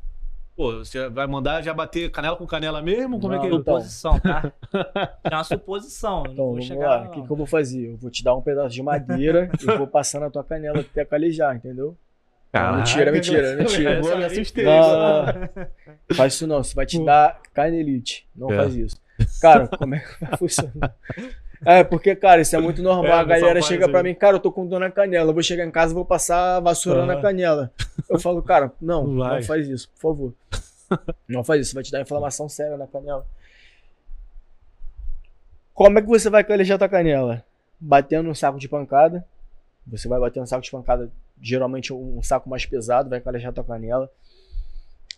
Pô, 0.55 0.71
você 0.77 1.09
vai 1.09 1.27
mandar 1.27 1.61
já 1.61 1.73
bater 1.73 2.09
canela 2.09 2.37
com 2.37 2.47
canela 2.47 2.81
mesmo? 2.81 3.19
Como 3.19 3.33
é 3.33 3.39
que 3.39 3.49
Não, 3.49 3.57
então. 3.59 3.73
Suposição, 3.81 4.19
tá? 4.19 4.51
É 5.23 5.35
uma 5.35 5.43
suposição. 5.43 6.19
eu 6.19 6.23
não 6.23 6.31
Então 6.33 6.45
vou 6.53 6.61
chegar 6.61 6.87
lá, 6.89 7.07
o 7.07 7.11
que, 7.11 7.17
não. 7.19 7.25
que 7.27 7.31
eu 7.33 7.35
vou 7.35 7.45
fazer? 7.45 7.91
Eu 7.91 7.97
vou 7.97 8.09
te 8.09 8.23
dar 8.23 8.35
um 8.35 8.41
pedaço 8.41 8.73
de 8.73 8.81
madeira 8.81 9.49
e 9.61 9.65
vou 9.77 9.85
passar 9.87 10.21
na 10.21 10.29
tua 10.29 10.43
canela 10.45 10.79
até 10.79 11.03
calejar, 11.03 11.55
entendeu? 11.55 11.97
Caraca, 12.53 12.77
mentira, 12.77 13.11
mentira, 13.11 13.55
mentira. 13.57 13.97
Agora 13.97 14.15
me 14.17 14.23
assustei. 14.23 14.63
Não, 14.63 14.81
não, 14.81 15.25
não. 15.25 16.15
Faz 16.15 16.33
isso 16.35 16.47
não, 16.47 16.63
você 16.63 16.73
vai 16.73 16.85
te 16.85 17.03
dar 17.03 17.41
canelite. 17.53 18.25
Não 18.33 18.49
É. 18.49 18.55
faz 18.55 18.75
isso. 18.75 18.95
Cara, 19.41 19.67
como 19.67 19.95
é 19.95 19.99
que 19.99 20.25
vai 20.25 20.37
funcionar? 20.39 20.95
É, 21.65 21.83
porque, 21.83 22.15
cara, 22.15 22.41
isso 22.41 22.55
é 22.55 22.59
muito 22.59 22.81
normal. 22.83 23.05
É, 23.17 23.19
a 23.19 23.23
galera 23.23 23.61
chega 23.61 23.89
pra 23.89 23.99
aí. 23.99 24.03
mim, 24.03 24.13
cara, 24.13 24.35
eu 24.35 24.39
tô 24.39 24.51
com 24.51 24.67
dor 24.67 24.79
na 24.79 24.91
canela. 24.91 25.31
Eu 25.31 25.33
vou 25.33 25.41
chegar 25.41 25.65
em 25.65 25.71
casa 25.71 25.91
e 25.91 25.95
vou 25.95 26.05
passar 26.05 26.57
a 26.57 26.59
vassoura 26.59 27.05
na 27.05 27.13
Aham. 27.13 27.21
canela. 27.21 27.71
Eu 28.09 28.19
falo, 28.19 28.41
cara, 28.43 28.71
não, 28.79 29.07
Não 29.07 29.29
não, 29.35 29.41
faz 29.43 29.67
isso, 29.67 29.89
por 29.89 29.99
favor. 29.99 30.33
Não 31.27 31.43
faz 31.43 31.65
isso, 31.65 31.73
vai 31.73 31.83
te 31.83 31.91
dar 31.91 32.01
inflamação 32.01 32.47
séria 32.47 32.77
na 32.77 32.85
canela. 32.85 33.25
Como 35.73 35.97
é 35.97 36.01
que 36.01 36.07
você 36.07 36.29
vai 36.29 36.43
calejar 36.43 36.77
tua 36.77 36.87
canela? 36.87 37.43
Batendo 37.79 38.27
no 38.27 38.35
saco 38.35 38.59
de 38.59 38.69
pancada. 38.69 39.25
Você 39.87 40.07
vai 40.07 40.19
bater 40.19 40.39
no 40.39 40.47
saco 40.47 40.63
de 40.63 40.71
pancada, 40.71 41.11
geralmente 41.41 41.91
um 41.93 42.21
saco 42.23 42.49
mais 42.49 42.65
pesado, 42.65 43.09
vai 43.09 43.19
calejar 43.19 43.51
tua 43.53 43.63
canela. 43.63 44.09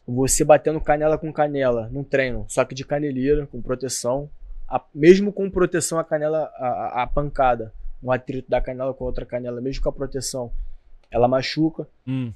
Você 0.08 0.44
batendo 0.44 0.80
canela 0.82 1.18
com 1.18 1.32
canela 1.32 1.90
num 1.92 2.04
treino, 2.04 2.46
só 2.48 2.64
que 2.66 2.74
de 2.74 2.86
caneleira, 2.86 3.46
com 3.48 3.62
proteção. 3.62 4.30
A- 4.68 4.84
mesmo 4.94 5.32
com 5.32 5.50
proteção, 5.50 5.98
a 6.00 6.04
canela, 6.04 6.52
a, 6.56 7.04
a- 7.04 7.08
pancada, 7.08 7.74
um 8.04 8.12
atrito 8.12 8.50
da 8.50 8.60
canela 8.62 8.94
com 8.94 9.04
a 9.04 9.08
outra 9.08 9.26
canela, 9.26 9.62
mesmo 9.62 9.82
com 9.84 9.90
a 9.90 9.94
proteção, 9.94 10.52
ela 11.10 11.28
machuca. 11.28 11.88
Hum, 12.06 12.32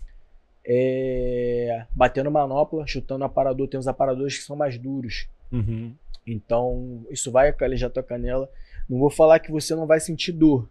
É, 0.66 1.86
batendo 1.96 2.30
manopla, 2.32 2.86
chutando 2.86 3.24
aparador, 3.24 3.68
tem 3.68 3.80
uns 3.80 3.88
aparadores 3.88 4.38
que 4.38 4.44
são 4.44 4.56
mais 4.56 4.78
duros. 4.78 5.28
uhum. 5.52 5.94
Então, 6.26 7.04
isso 7.10 7.32
vai 7.32 7.52
calejar 7.52 7.90
tua 7.90 8.04
canela. 8.04 8.48
Não 8.88 9.00
vou 9.00 9.10
falar 9.10 9.40
que 9.40 9.52
você 9.52 9.74
não 9.74 9.88
vai 9.88 10.00
sentir 10.00 10.32
dor. 10.32 10.70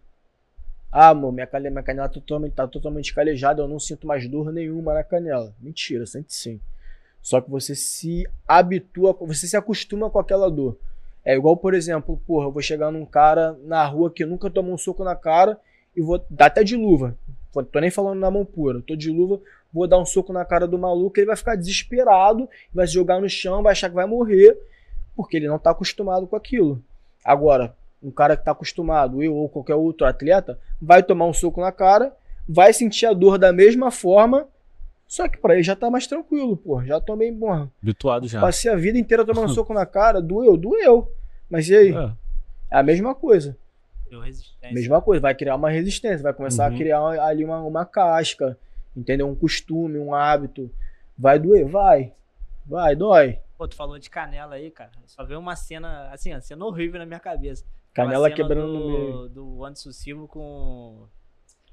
Ah, 0.89 1.09
amor, 1.09 1.31
minha 1.33 1.45
canela, 1.45 1.71
minha 1.71 1.83
canela 1.83 2.07
tá 2.07 2.13
totalmente, 2.15 2.53
tá 2.53 2.67
totalmente 2.67 3.13
calejada, 3.13 3.61
eu 3.61 3.67
não 3.67 3.77
sinto 3.79 4.07
mais 4.07 4.27
dor 4.29 4.51
nenhuma 4.53 4.93
na 4.93 5.03
canela. 5.03 5.53
Mentira, 5.59 6.05
sente 6.05 6.33
sim. 6.33 6.59
Só 7.21 7.39
que 7.41 7.49
você 7.49 7.75
se 7.75 8.25
habitua, 8.47 9.13
você 9.13 9.45
se 9.45 9.57
acostuma 9.57 10.09
com 10.09 10.19
aquela 10.19 10.49
dor. 10.49 10.77
É 11.23 11.35
igual, 11.35 11.55
por 11.55 11.73
exemplo, 11.73 12.19
porra, 12.25 12.47
eu 12.47 12.51
vou 12.51 12.61
chegar 12.61 12.91
num 12.91 13.05
cara 13.05 13.57
na 13.63 13.85
rua 13.85 14.11
que 14.11 14.25
nunca 14.25 14.49
tomou 14.49 14.73
um 14.73 14.77
soco 14.77 15.03
na 15.03 15.15
cara 15.15 15.59
e 15.95 16.01
vou 16.01 16.23
dar 16.29 16.47
até 16.47 16.63
de 16.63 16.75
luva. 16.75 17.15
Tô 17.71 17.79
nem 17.79 17.91
falando 17.91 18.19
na 18.19 18.31
mão 18.31 18.45
pura, 18.45 18.81
tô 18.81 18.95
de 18.95 19.11
luva, 19.11 19.39
vou 19.73 19.85
dar 19.87 19.99
um 19.99 20.05
soco 20.05 20.31
na 20.31 20.45
cara 20.45 20.67
do 20.67 20.79
maluco, 20.79 21.19
ele 21.19 21.27
vai 21.27 21.35
ficar 21.35 21.55
desesperado, 21.55 22.49
vai 22.73 22.87
se 22.87 22.93
jogar 22.93 23.19
no 23.19 23.29
chão, 23.29 23.61
vai 23.61 23.73
achar 23.73 23.89
que 23.89 23.95
vai 23.95 24.05
morrer, 24.05 24.57
porque 25.15 25.37
ele 25.37 25.47
não 25.47 25.59
tá 25.59 25.71
acostumado 25.71 26.25
com 26.25 26.35
aquilo. 26.35 26.81
Agora, 27.23 27.75
um 28.01 28.09
cara 28.09 28.35
que 28.35 28.45
tá 28.45 28.51
acostumado, 28.51 29.21
eu 29.21 29.35
ou 29.35 29.49
qualquer 29.49 29.75
outro 29.75 30.07
atleta, 30.07 30.57
vai 30.81 31.03
tomar 31.03 31.25
um 31.25 31.33
soco 31.33 31.61
na 31.61 31.71
cara, 31.71 32.15
vai 32.47 32.73
sentir 32.73 33.05
a 33.05 33.13
dor 33.13 33.37
da 33.37 33.51
mesma 33.51 33.91
forma, 33.91 34.47
só 35.13 35.27
que 35.27 35.37
pra 35.37 35.55
ele 35.55 35.63
já 35.63 35.75
tá 35.75 35.89
mais 35.89 36.07
tranquilo, 36.07 36.55
pô. 36.55 36.81
Já 36.85 37.01
tomei, 37.01 37.29
porra. 37.33 37.69
Habituado 37.83 38.29
já. 38.29 38.39
Passei 38.39 38.71
a 38.71 38.77
vida 38.77 38.97
inteira 38.97 39.25
tomando 39.25 39.49
soco 39.53 39.73
na 39.73 39.85
cara, 39.85 40.21
doeu, 40.21 40.55
doeu. 40.55 41.11
Mas 41.49 41.67
e 41.67 41.75
aí? 41.75 41.93
É. 41.93 42.11
É 42.71 42.77
a 42.77 42.83
mesma 42.83 43.13
coisa. 43.13 43.57
Deu 44.09 44.21
resistência. 44.21 44.73
Mesma 44.73 45.01
coisa, 45.01 45.21
vai 45.21 45.35
criar 45.35 45.55
uma 45.57 45.69
resistência, 45.69 46.23
vai 46.23 46.33
começar 46.33 46.69
Uhum. 46.69 46.75
a 46.75 46.77
criar 46.79 47.01
ali 47.25 47.43
uma, 47.43 47.61
uma 47.61 47.85
casca, 47.85 48.57
entendeu? 48.95 49.27
Um 49.27 49.35
costume, 49.35 49.99
um 49.99 50.13
hábito. 50.13 50.71
Vai 51.17 51.37
doer? 51.37 51.65
Vai. 51.67 52.13
Vai, 52.65 52.95
dói. 52.95 53.39
Pô, 53.57 53.67
tu 53.67 53.75
falou 53.75 53.99
de 53.99 54.09
canela 54.09 54.55
aí, 54.55 54.71
cara. 54.71 54.91
Só 55.05 55.25
veio 55.25 55.41
uma 55.41 55.57
cena, 55.57 56.09
assim, 56.13 56.31
uma 56.31 56.39
cena 56.39 56.65
horrível 56.65 56.99
na 56.99 57.05
minha 57.05 57.19
cabeça. 57.19 57.65
Canela 57.93 58.31
quebrando 58.31 58.71
no 58.79 58.89
meio. 58.89 59.11
do, 59.27 59.29
do 59.57 59.65
Anderson 59.65 59.91
Silva 59.91 60.25
com. 60.25 61.05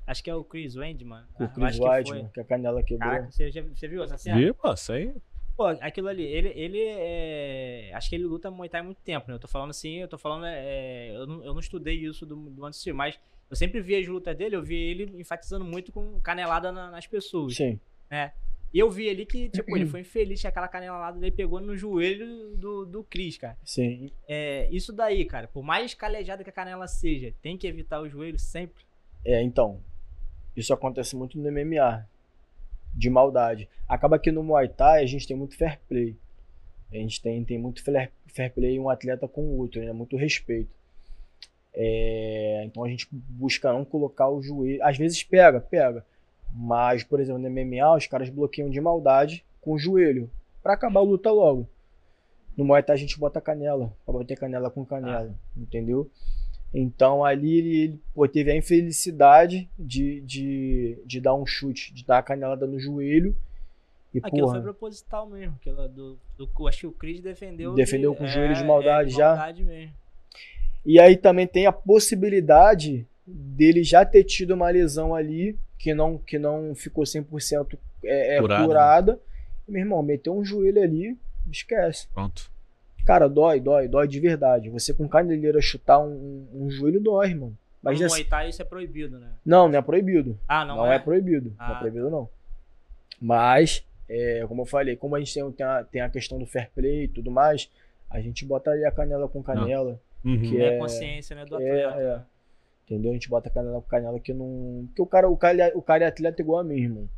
Acho 0.09 0.25
que 0.25 0.31
é 0.31 0.35
o 0.35 0.43
Chris 0.43 0.75
Wendman. 0.75 1.23
O 1.39 1.49
Chris 1.49 1.79
acho 1.81 2.13
que 2.13 2.29
que 2.35 2.41
a 2.41 2.45
canela 2.45 2.83
quebrou. 2.83 3.11
Caraca, 3.11 3.31
você, 3.31 3.51
já, 3.51 3.63
você 3.63 3.87
viu 3.87 4.03
essa 4.03 4.17
cena? 4.17 4.39
Vi, 4.39 4.53
pô, 4.53 4.73
isso 4.73 4.93
aí. 4.93 5.13
Pô, 5.57 5.67
aquilo 5.67 6.09
ali, 6.09 6.23
ele, 6.25 6.49
ele 6.55 6.81
é. 6.81 7.91
Acho 7.93 8.09
que 8.09 8.15
ele 8.17 8.25
luta 8.25 8.51
Muay 8.51 8.69
Thai 8.69 8.81
há 8.81 8.85
muito 8.85 9.01
tempo, 9.03 9.27
né? 9.29 9.35
Eu 9.35 9.39
tô 9.41 9.49
falando 9.49 9.71
assim, 9.71 9.97
eu 9.97 10.09
tô 10.09 10.17
falando. 10.17 10.47
é, 10.47 11.11
eu, 11.15 11.27
não, 11.27 11.45
eu 11.45 11.53
não 11.53 11.61
estudei 11.61 11.95
isso 11.97 12.25
do, 12.25 12.37
do 12.37 12.63
Anderson 12.65 12.81
Silva, 12.85 12.97
mas 12.99 13.21
eu 13.51 13.57
sempre 13.57 13.81
vi 13.81 13.97
as 13.97 14.07
lutas 14.07 14.37
dele, 14.37 14.57
eu 14.57 14.63
vi 14.63 14.77
ele 14.77 15.21
enfatizando 15.21 15.65
muito 15.65 15.91
com 15.93 16.19
canelada 16.21 16.71
na- 16.73 16.91
nas 16.91 17.07
pessoas. 17.07 17.55
Sim. 17.57 17.79
E 18.73 18.79
eu 18.79 18.91
vi 18.91 19.09
ali 19.09 19.25
que, 19.25 19.49
tipo, 19.49 19.75
ele 19.77 19.87
foi 19.87 20.01
infeliz 20.01 20.41
que 20.43 20.47
aquela 20.47 20.69
canelada 20.69 21.19
dele 21.19 21.33
pegou 21.35 21.59
no 21.61 21.75
joelho 21.77 22.55
do, 22.57 22.85
do 22.85 23.03
Chris, 23.03 23.39
cara. 23.39 23.57
Sim. 23.65 24.11
É, 24.29 24.69
isso 24.71 24.93
daí, 24.93 25.25
cara, 25.25 25.49
por 25.49 25.63
mais 25.63 25.95
calejada 25.95 26.45
que 26.45 26.51
a 26.51 26.53
canela 26.53 26.87
seja, 26.87 27.35
tem 27.41 27.57
que 27.57 27.67
evitar 27.67 28.01
o 28.01 28.09
joelho 28.09 28.39
sempre. 28.39 28.85
É, 29.25 29.43
então. 29.43 29.81
Isso 30.59 30.75
acontece 30.75 31.15
muito 31.15 31.39
no 31.39 31.51
MMA. 31.51 32.05
De 32.95 33.09
maldade. 33.09 33.69
Acaba 33.89 34.19
que 34.19 34.33
no 34.33 34.43
Muay 34.43 34.69
Thai 34.69 35.05
a 35.05 35.07
gente 35.07 35.27
tem 35.27 35.37
muito 35.37 35.57
fair 35.57 35.79
play. 35.89 36.17
A 36.91 36.97
gente 36.97 37.23
tem, 37.23 37.45
tem 37.45 37.59
muito 37.59 37.83
fair, 37.83 38.11
play 38.53 38.79
um 38.79 38.89
atleta 38.89 39.29
com 39.29 39.43
o 39.43 39.59
outro, 39.59 39.81
né? 39.85 39.93
Muito 39.93 40.17
respeito. 40.17 40.71
É, 41.73 42.65
então 42.65 42.83
a 42.83 42.89
gente 42.89 43.07
busca 43.13 43.73
não 43.73 43.85
colocar 43.85 44.29
o 44.29 44.43
joelho. 44.43 44.83
Às 44.83 44.99
vezes 44.99 45.23
pega, 45.23 45.61
pega. 45.61 46.05
Mas, 46.53 47.05
por 47.05 47.21
exemplo, 47.21 47.41
no 47.41 47.51
MMA, 47.51 47.97
os 47.97 48.07
caras 48.07 48.31
bloqueiam 48.31 48.71
de 48.71 48.81
maldade 48.81 49.45
com 49.61 49.75
o 49.75 49.79
joelho. 49.79 50.29
Pra 50.63 50.73
acabar 50.73 51.01
a 51.01 51.05
luta 51.05 51.31
logo. 51.31 51.69
No 52.57 52.65
Muay 52.65 52.83
Thai 52.83 52.97
a 52.97 52.99
gente 52.99 53.19
bota 53.19 53.41
canela. 53.41 53.95
Pra 54.05 54.15
bater 54.15 54.37
canela 54.37 54.71
com 54.71 54.85
canela. 54.85 55.33
Entendeu? 55.57 56.11
Então 56.73 57.25
ali 57.25 57.59
ele, 57.59 57.77
ele, 57.83 58.01
pô, 58.15 58.29
teve 58.29 58.51
a 58.51 58.57
infelicidade 58.57 59.69
de, 59.79 60.21
de, 60.21 60.99
de 61.07 61.21
dar 61.21 61.35
um 61.35 61.47
chute, 61.47 61.93
de 61.95 62.05
dar 62.05 62.19
a 62.19 62.23
canelada 62.23 62.67
no 62.67 62.79
joelho. 62.79 63.35
E, 64.15 64.19
Aquilo 64.19 64.43
porra, 64.43 64.55
foi 64.55 64.63
proposital 64.63 65.27
mesmo. 65.29 65.55
Aquilo 65.61 65.89
do, 65.89 66.19
do, 66.37 66.69
acho 66.69 66.81
que 66.81 66.87
o 66.87 66.93
Chris 66.93 67.21
defendeu. 67.21 67.75
Defendeu 67.75 68.13
de- 68.13 68.19
com 68.19 68.25
o 68.25 68.29
joelho 68.29 68.55
de 68.55 68.65
maldade 68.65 69.11
de 69.11 69.17
já? 69.17 69.29
maldade 69.29 69.65
mesmo. 69.65 69.93
E 70.85 70.99
aí 71.01 71.17
também 71.17 71.47
tem 71.47 71.67
a 71.67 71.73
possibilidade 71.73 73.07
dele 73.27 73.83
já 73.83 74.05
ter 74.05 74.25
tido 74.25 74.53
uma 74.55 74.71
lesão 74.71 75.15
ali 75.15 75.59
que 75.79 75.95
não, 75.95 76.19
que 76.19 76.39
não 76.39 76.75
ficou 76.75 77.05
100% 77.05 77.79
é, 78.05 78.37
é, 78.37 78.41
Curada, 78.41 78.65
curada. 78.65 79.13
né? 79.13 79.19
E, 79.69 79.73
meu 79.73 79.81
irmão, 79.83 80.03
meteu 80.03 80.37
um 80.37 80.45
joelho 80.45 80.83
ali, 80.83 81.17
esquece. 81.51 82.09
Pronto. 82.15 82.51
Cara, 83.09 83.27
dói, 83.27 83.59
dói, 83.59 83.89
dói 83.89 84.07
de 84.07 84.21
verdade. 84.21 84.69
Você 84.69 84.93
com 84.93 85.09
caneleira 85.09 85.63
chutar 85.63 85.99
um, 85.99 86.47
um, 86.53 86.71
joelho 86.71 87.01
dói, 87.01 87.29
irmão. 87.29 87.57
Mas 87.83 87.99
no 87.99 88.05
assim, 88.05 88.17
Muay 88.17 88.25
Thai 88.25 88.49
isso 88.51 88.61
é 88.61 88.67
proibido, 88.67 89.19
né? 89.19 89.31
não, 89.43 89.67
não 89.67 89.79
é 89.79 89.81
proibido. 89.81 90.39
Ah, 90.47 90.63
não, 90.63 90.77
Não, 90.77 90.87
é? 90.93 90.97
é? 90.97 90.99
proibido. 90.99 91.49
Não 91.59 91.67
Ah, 91.67 91.73
é 91.73 91.79
proibido, 91.79 92.11
não. 92.11 92.29
Mas, 93.19 93.83
é, 94.11 94.45
como 94.47 94.61
eu 94.61 94.67
falei, 94.67 94.95
como 94.95 95.17
a 95.17 95.21
gente 95.21 95.33
tem, 95.33 95.53
tem, 95.53 95.65
a, 95.65 95.85
tem 95.85 96.01
a 96.03 96.11
questão 96.11 96.39
do 96.39 96.45
fair 96.45 96.71
play 96.75 97.05
e 97.05 97.09
tudo 97.09 97.31
mais, 97.31 97.71
a 98.11 98.21
gente 98.21 98.45
bota 98.45 98.73
ali 98.73 98.85
a 98.85 98.93
canela 98.93 99.27
com 99.27 99.43
canela. 99.43 99.99
Uhum. 100.23 100.43
Que 100.43 100.61
É, 100.61 100.75
é- 100.75 100.79
consciência, 100.79 101.35
né, 101.35 101.47
do 101.47 101.59
é, 101.63 101.85
atleta. 101.85 102.01
é. 102.03 102.21
Entendeu? 102.85 103.11
A 103.13 103.15
gente 103.15 103.31
bota 103.31 103.49
canela 103.49 103.81
com 103.81 103.89
canela 103.89 104.21
que 104.21 104.35
não. 104.35 104.85
Porque 104.89 105.01
o 105.01 105.07
cara, 105.07 105.31
o 105.31 105.37
cara, 105.39 105.73
o 105.75 105.81
cara 105.81 106.05
é 106.05 106.09
atleta 106.09 106.43
igual 106.43 106.61
a 106.61 106.65
mim, 106.65 106.77
irmão. 106.77 107.09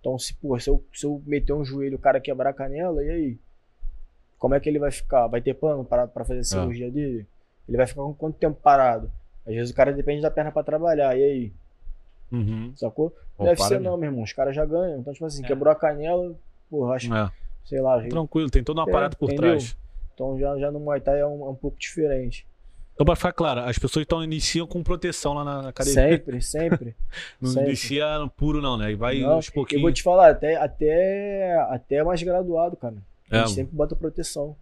Então, 0.00 0.18
se, 0.18 0.34
pô, 0.34 0.60
se 0.60 0.68
eu, 0.68 0.84
se 0.92 1.06
eu 1.06 1.22
meter 1.24 1.54
um 1.54 1.64
joelho 1.64 1.92
e 1.92 1.96
o 1.96 1.98
cara 1.98 2.20
quebrar 2.20 2.50
a 2.50 2.54
canela, 2.54 3.02
e 3.02 3.08
aí? 3.08 3.38
Como 4.40 4.54
é 4.56 4.58
que 4.60 4.68
ele 4.68 4.80
vai 4.80 4.90
ficar? 4.90 5.28
Vai 5.28 5.40
ter 5.40 5.54
pano 5.54 5.84
para 5.84 6.08
pra 6.08 6.24
fazer 6.24 6.40
a 6.40 6.44
cirurgia 6.44 6.90
dele? 6.90 7.24
Ele 7.68 7.76
vai 7.76 7.86
ficar 7.86 8.02
com 8.02 8.12
quanto 8.14 8.36
tempo 8.38 8.58
parado? 8.60 9.08
Às 9.46 9.54
vezes 9.54 9.70
o 9.70 9.74
cara 9.76 9.92
depende 9.92 10.20
da 10.22 10.30
perna 10.32 10.50
pra 10.50 10.64
trabalhar, 10.64 11.16
e 11.16 11.22
aí? 11.22 11.52
Uhum. 12.32 12.72
Sacou? 12.74 13.10
Pô, 13.36 13.44
Deve 13.44 13.56
para 13.56 13.66
ser 13.66 13.80
não, 13.80 13.96
meu 13.96 14.08
irmão. 14.10 14.24
Os 14.24 14.32
caras 14.32 14.56
já 14.56 14.64
ganham. 14.64 14.98
Então, 15.00 15.12
tipo 15.12 15.24
assim, 15.26 15.44
É. 15.44 15.46
quebrou 15.46 15.70
a 15.72 15.76
canela, 15.76 16.34
porra, 16.68 16.94
acho, 16.94 17.12
É, 17.14 17.30
sei 17.64 17.80
lá. 17.80 18.00
tranquilo, 18.08 18.50
tem 18.50 18.64
todo 18.64 18.78
um 18.80 18.84
É, 18.86 18.88
aparato 18.88 19.16
por 19.16 19.26
entendeu? 19.30 19.50
trás. 19.52 19.76
Então 20.14 20.38
já, 20.38 20.58
já 20.58 20.70
no 20.70 20.80
Muay 20.80 21.00
Thai 21.00 21.20
é 21.20 21.26
um, 21.26 21.46
é 21.46 21.48
um 21.50 21.54
pouco 21.54 21.78
diferente. 21.78 22.46
Então, 22.94 23.04
pra 23.06 23.16
ficar 23.16 23.32
claro, 23.32 23.60
as 23.60 23.78
pessoas 23.78 24.04
então 24.04 24.22
iniciam 24.22 24.66
com 24.66 24.82
proteção 24.82 25.32
lá 25.32 25.42
na, 25.42 25.62
na 25.62 25.68
academia. 25.70 26.02
Sempre, 26.10 26.40
sempre. 26.42 26.94
Não 27.40 27.50
sempre. 27.50 27.68
inicia 27.68 28.06
puro, 28.36 28.60
não, 28.60 28.76
né? 28.76 28.92
E 28.92 28.94
vai 28.94 29.20
Não, 29.20 29.32
aos 29.32 29.46
Eu 29.48 29.54
pouquinhos. 29.54 29.82
vou 29.82 29.90
te 29.92 30.02
falar, 30.02 30.30
até, 30.30 30.56
até, 30.56 31.58
até 31.70 32.04
mais 32.04 32.22
graduado, 32.22 32.76
cara. 32.76 32.96
A 33.30 33.36
É, 33.36 33.40
gente 33.40 33.54
sempre 33.54 33.76
bota 33.76 33.94
proteção. 33.96 34.56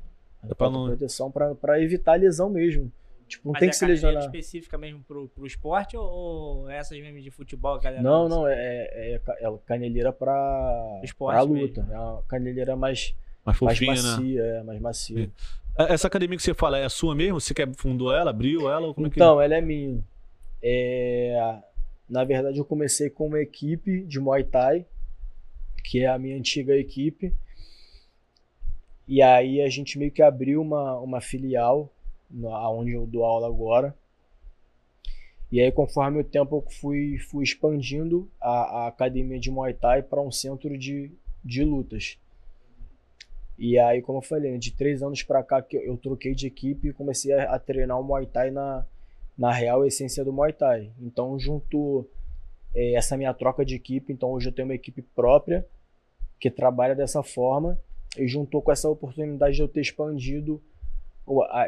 É 0.45 0.55
pra 0.55 0.69
Bota 0.69 0.71
não- 0.79 0.87
proteção 0.87 1.31
pra, 1.31 1.55
pra 1.55 1.81
evitar 1.83 2.14
lesão 2.19 2.49
mesmo. 2.51 2.93
Tipo, 3.27 3.49
não 3.49 3.53
Mas 3.53 3.61
tem 3.61 3.69
é 3.69 3.71
que 3.71 3.77
se 3.77 3.85
academia 3.85 4.09
lesionar. 4.09 4.25
específica 4.27 4.79
mesmo 4.79 5.03
pro, 5.07 5.29
pro 5.29 5.47
esporte 5.47 5.97
ou, 5.97 6.05
ou 6.05 6.71
essas 6.71 6.99
mesmo 6.99 7.21
de 7.21 7.31
futebol, 7.31 7.79
galera? 7.79 8.03
Não, 8.03 8.29
não, 8.29 8.47
é, 8.49 8.55
é, 8.55 9.21
é 9.39 9.47
é 9.47 9.59
caneleira 9.66 10.12
pra, 10.12 11.01
Esporte 11.05 11.37
pra 11.37 11.47
mesmo. 11.47 11.61
luta. 11.66 11.87
É 11.91 11.99
uma 11.99 12.23
caneleira 12.23 12.75
mais, 12.77 13.14
mais 13.45 13.61
mais 13.61 13.79
fofinha, 13.79 13.95
né? 14.03 14.03
macia, 14.03 14.43
é, 14.43 14.62
mais 14.62 14.81
macia. 14.81 15.31
Essa 15.77 16.07
academia 16.09 16.37
que 16.37 16.43
você 16.43 16.55
fala 16.55 16.79
é 16.79 16.85
a 16.85 16.89
sua 16.89 17.14
mesmo? 17.14 17.39
Você 17.41 17.53
que 17.53 17.66
fundou 17.77 18.12
ela, 18.12 18.31
abriu 18.31 18.71
ela? 18.71 18.87
ou 18.87 18.95
Como 18.95 19.07
é 19.07 19.11
que... 19.11 19.16
Então, 19.16 19.41
ela 19.41 19.55
é 19.57 19.61
minha. 19.61 20.03
É, 20.62 21.59
na 22.09 22.25
verdade, 22.25 22.59
eu 22.59 22.64
comecei 22.64 23.11
com 23.11 23.27
uma 23.27 23.41
equipe 23.41 24.05
de 24.07 24.19
Muay 24.19 24.43
Thai, 24.45 24.87
que 25.85 26.01
é 26.03 26.07
a 26.07 26.19
minha 26.19 26.37
antiga 26.37 26.75
equipe. 26.75 27.33
E 29.09 29.22
aí 29.22 29.62
a 29.62 29.68
gente 29.70 29.98
meio 29.98 30.12
que 30.12 30.20
abriu 30.20 30.61
uma, 30.61 30.98
uma 31.00 31.20
filial, 31.20 31.90
na- 32.30 32.70
onde 32.70 32.92
eu 32.92 33.06
dou 33.06 33.24
aula 33.24 33.46
agora. 33.48 33.96
E 35.50 35.62
aí, 35.62 35.72
conforme 35.72 36.20
o 36.20 36.24
tempo, 36.24 36.56
eu 36.56 36.70
fui, 36.70 37.16
fui 37.18 37.42
expandindo 37.42 38.30
a, 38.38 38.50
a 38.82 38.86
academia 38.88 39.40
de 39.40 39.50
Muay 39.50 39.72
Thai 39.72 40.02
para 40.02 40.20
um 40.20 40.30
centro 40.30 40.76
de, 40.76 41.11
de 41.42 41.64
lutas. 41.64 42.18
E 43.59 43.78
aí, 43.78 44.02
como 44.02 44.18
eu 44.18 44.22
falei, 44.22 44.52
né, 44.52 44.59
de 44.59 44.72
três 44.72 45.02
anos 45.02 45.22
para 45.22 45.42
cá 45.42 45.62
que 45.62 45.78
eu, 45.78 45.96
troquei 45.96 46.34
de 46.34 46.46
equipe 46.46 46.88
e 46.88 46.92
comecei 46.92 47.32
a, 47.32 47.54
a 47.54 47.59
treinar 47.59 47.98
o 47.98 48.04
Muay 48.04 48.26
Thai 48.26 48.50
na, 48.50 48.84
na 49.38 49.50
real 49.50 49.86
essência 49.86 50.22
do 50.22 50.34
Muay 50.34 50.52
Thai. 50.52 50.92
Então, 51.00 51.38
juntou 51.38 52.06
eh, 52.74 52.92
essa 52.92 53.16
minha 53.16 53.32
troca 53.32 53.64
de 53.64 53.74
equipe. 53.74 54.12
Então, 54.12 54.30
hoje 54.32 54.50
eu 54.50 54.52
tenho 54.52 54.68
uma 54.68 54.74
equipe 54.74 55.00
própria 55.00 55.66
que 56.38 56.50
trabalha 56.50 56.94
dessa 56.94 57.22
forma 57.22 57.80
e 58.16 58.26
juntou 58.26 58.62
com 58.62 58.72
essa 58.72 58.88
oportunidade 58.88 59.56
de 59.56 59.62
eu 59.62 59.68
ter 59.68 59.80
expandido 59.80 60.62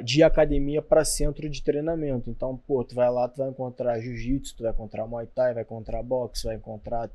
de 0.04 0.22
academia 0.22 0.80
para 0.80 1.04
centro 1.04 1.48
de 1.48 1.62
treinamento. 1.62 2.30
Então, 2.30 2.56
pô, 2.56 2.82
tu 2.82 2.94
vai 2.94 3.10
lá, 3.10 3.28
tu 3.28 3.38
vai 3.38 3.50
encontrar 3.50 4.00
jiu-jitsu, 4.00 4.56
tu 4.56 4.62
vai 4.62 4.72
encontrar 4.72 5.06
Muay 5.06 5.26
Thai, 5.26 5.52
vai 5.52 5.62
encontrar 5.62 6.02
boxe, 6.02 6.46
vai 6.46 6.56
encontrar 6.56 7.10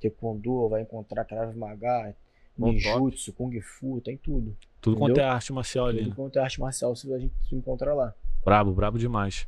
taekwondo, 0.00 0.68
vai 0.68 0.80
encontrar 0.82 1.24
Krav 1.26 1.54
Maga, 1.54 2.14
ninjutsu, 2.56 3.32
kung 3.34 3.60
fu, 3.60 4.00
tem 4.00 4.16
tudo. 4.16 4.56
Tudo 4.80 4.96
quanto 4.96 5.10
entendeu? 5.10 5.28
é 5.30 5.34
arte 5.34 5.52
marcial 5.52 5.86
ali. 5.86 5.98
Tudo 5.98 6.08
Né? 6.08 6.16
quanto 6.16 6.38
é 6.38 6.42
arte 6.42 6.60
marcial, 6.60 6.96
se 6.96 7.12
a 7.12 7.18
gente 7.18 7.34
se 7.46 7.54
encontra 7.54 7.92
lá. 7.92 8.14
Brabo, 8.42 8.72
brabo 8.72 8.98
demais. 8.98 9.46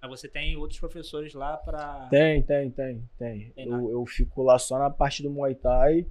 Mas 0.00 0.10
você 0.10 0.28
tem 0.28 0.56
outros 0.56 0.78
professores 0.78 1.32
lá 1.32 1.56
pra. 1.56 2.08
Tem, 2.10 2.42
tem, 2.42 2.70
tem, 2.70 3.08
tem. 3.18 3.52
Tem. 3.54 3.66
Eu, 3.66 3.90
eu 3.90 4.04
fico 4.04 4.42
lá 4.42 4.58
só 4.58 4.78
na 4.78 4.90
parte 4.90 5.22
do 5.22 5.30
Muay 5.30 5.54
Thai 5.54 6.06